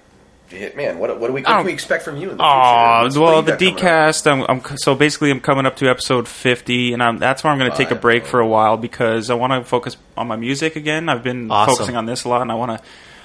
man, 0.76 0.98
what, 0.98 1.18
what 1.18 1.28
do 1.28 1.32
we 1.32 1.40
what 1.42 1.46
can 1.48 1.66
we 1.66 1.72
expect 1.72 2.04
from 2.04 2.16
you 2.16 2.30
in 2.30 2.36
the 2.36 2.42
future? 2.42 2.48
Oh 2.52 3.02
What's- 3.04 3.16
well, 3.18 3.42
the 3.42 3.52
you 3.52 3.70
got 3.72 3.80
coming 3.80 3.86
up? 3.86 4.14
decast. 4.14 4.30
I'm, 4.30 4.62
I'm 4.70 4.76
so 4.76 4.94
basically 4.94 5.30
I'm 5.30 5.40
coming 5.40 5.66
up 5.66 5.76
to 5.76 5.88
episode 5.88 6.28
50, 6.28 6.92
and 6.92 7.02
I'm, 7.02 7.18
that's 7.18 7.42
where 7.44 7.52
I'm 7.52 7.58
going 7.58 7.70
to 7.70 7.76
take 7.76 7.90
a 7.90 7.96
break 7.96 8.24
for 8.26 8.40
a 8.40 8.46
while 8.46 8.76
because 8.76 9.30
I 9.30 9.34
want 9.34 9.52
to 9.52 9.64
focus 9.68 9.96
on 10.16 10.26
my 10.28 10.36
music 10.36 10.76
again. 10.76 11.08
I've 11.08 11.22
been 11.22 11.50
Awesome. 11.50 11.74
focusing 11.74 11.96
on 11.96 12.06
this 12.06 12.24
a 12.24 12.28
lot, 12.28 12.42
and 12.42 12.50
I 12.52 12.54
want 12.56 12.78
to. 12.78 12.84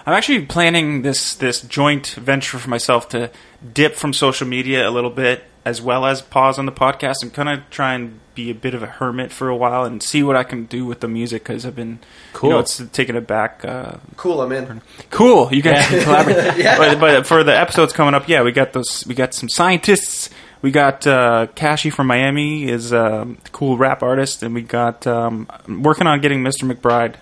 I'm 0.10 0.16
actually 0.16 0.44
planning 0.48 1.04
this 1.04 1.36
this 1.36 1.62
joint 1.62 2.08
venture 2.08 2.58
for 2.58 2.68
myself 2.68 3.10
to 3.10 3.30
dip 3.76 3.94
from 3.94 4.12
social 4.12 4.48
media 4.48 4.90
a 4.90 4.90
little 4.90 5.12
bit, 5.12 5.44
as 5.64 5.84
well 5.84 6.04
as 6.08 6.20
pause 6.20 6.58
on 6.58 6.66
the 6.66 6.72
podcast 6.72 7.18
and 7.22 7.32
kind 7.32 7.48
of 7.48 7.70
try 7.70 7.94
and 7.94 8.20
be 8.34 8.50
a 8.50 8.56
bit 8.56 8.74
of 8.74 8.82
a 8.82 8.88
hermit 8.88 9.32
for 9.32 9.50
a 9.50 9.56
while 9.56 9.86
and 9.86 10.02
see 10.02 10.24
what 10.24 10.36
I 10.36 10.44
can 10.44 10.66
do 10.66 10.84
with 10.84 11.02
the 11.02 11.08
music 11.08 11.44
because 11.44 11.64
I've 11.64 11.76
been 11.76 12.00
Cool. 12.34 12.50
You 12.50 12.56
know, 12.56 12.60
it's 12.62 12.82
taking 12.92 13.18
it 13.18 13.28
back. 13.28 13.64
Uh, 13.64 13.98
Cool, 14.18 14.42
I'm 14.42 14.52
in. 14.52 14.82
Cool. 15.12 15.54
You 15.54 15.62
can 15.62 16.04
collaborate. 16.04 16.58
but, 16.80 17.00
but 17.00 17.28
for 17.28 17.44
the 17.44 17.56
episodes 17.56 17.94
coming 17.94 18.16
up, 18.16 18.28
yeah, 18.28 18.42
we 18.42 18.52
got 18.52 18.74
those. 18.74 19.06
We 19.06 19.14
got 19.14 19.36
some 19.36 19.48
scientists. 19.48 20.32
We 20.64 20.72
got 20.72 21.06
uh, 21.06 21.46
Cashy 21.54 21.92
from 21.92 22.08
Miami 22.08 22.68
is 22.68 22.92
a 22.94 23.28
cool 23.52 23.78
rap 23.78 24.02
artist, 24.02 24.42
and 24.42 24.56
we 24.56 24.64
got 24.64 25.06
um, 25.06 25.48
working 25.68 26.08
on 26.08 26.20
getting 26.20 26.42
Mr. 26.42 26.64
McBride 26.64 27.14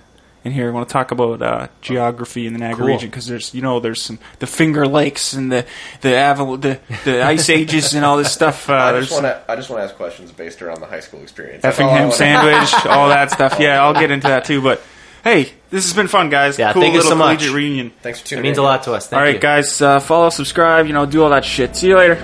in 0.48 0.52
here. 0.54 0.68
I 0.70 0.72
want 0.72 0.90
to 0.90 0.94
talk 0.94 1.12
about 1.12 1.42
uh, 1.42 1.68
geography 1.82 2.48
in 2.48 2.54
the 2.54 2.60
Niagara 2.60 2.78
Cool. 2.80 2.88
region 2.88 3.10
because 3.10 3.28
there's 3.28 3.54
you 3.54 3.62
know 3.62 3.80
there's 3.80 4.02
some 4.02 4.18
the 4.40 4.48
Finger 4.48 4.88
Lakes 4.88 5.34
and 5.34 5.52
the 5.52 5.66
the 6.02 6.10
Aval- 6.10 6.60
the 6.60 6.80
the 7.06 7.22
ice 7.24 7.50
ages 7.50 7.94
and 7.94 8.04
all 8.04 8.18
this 8.18 8.32
stuff. 8.34 8.70
Uh, 8.70 8.74
I 8.96 9.00
just 9.00 9.12
want 9.12 9.26
to 9.26 9.44
I 9.48 9.56
just 9.56 9.70
want 9.70 9.80
to 9.82 9.84
ask 9.86 9.96
questions 9.96 10.32
based 10.32 10.62
around 10.64 10.80
the 10.82 10.88
high 10.88 11.02
school 11.02 11.22
experience. 11.22 11.62
That's 11.62 11.80
all 11.80 11.90
Effingham 11.90 12.12
sandwich, 12.12 12.74
all 12.88 13.10
that 13.10 13.30
stuff. 13.32 13.58
Yeah, 13.60 13.84
I'll 13.84 13.94
get 13.94 14.10
into 14.10 14.28
that 14.28 14.46
too. 14.46 14.62
But 14.62 14.82
hey, 15.24 15.52
this 15.70 15.86
has 15.86 15.94
been 15.94 16.08
fun, 16.08 16.30
guys. 16.30 16.58
Yeah, 16.58 16.74
cool 16.74 16.82
thank 16.82 16.94
you 16.94 17.00
little 17.00 17.12
so 17.12 17.18
much. 17.18 17.48
reunion. 17.48 17.92
Thanks 18.02 18.22
for 18.22 18.28
tuning. 18.28 18.46
It 18.46 18.48
means 18.48 18.58
in. 18.58 18.64
a 18.64 18.68
lot 18.68 18.84
to 18.84 18.94
us. 18.94 19.08
Thank 19.08 19.18
All 19.20 19.24
right, 19.26 19.36
you. 19.36 19.40
guys, 19.42 19.82
uh, 19.82 20.00
follow, 20.00 20.30
subscribe, 20.30 20.88
you 20.88 20.94
know, 20.94 21.06
do 21.06 21.22
all 21.24 21.30
that 21.30 21.44
shit. 21.46 21.76
See 21.76 21.90
you 21.90 21.98
later. 21.98 22.16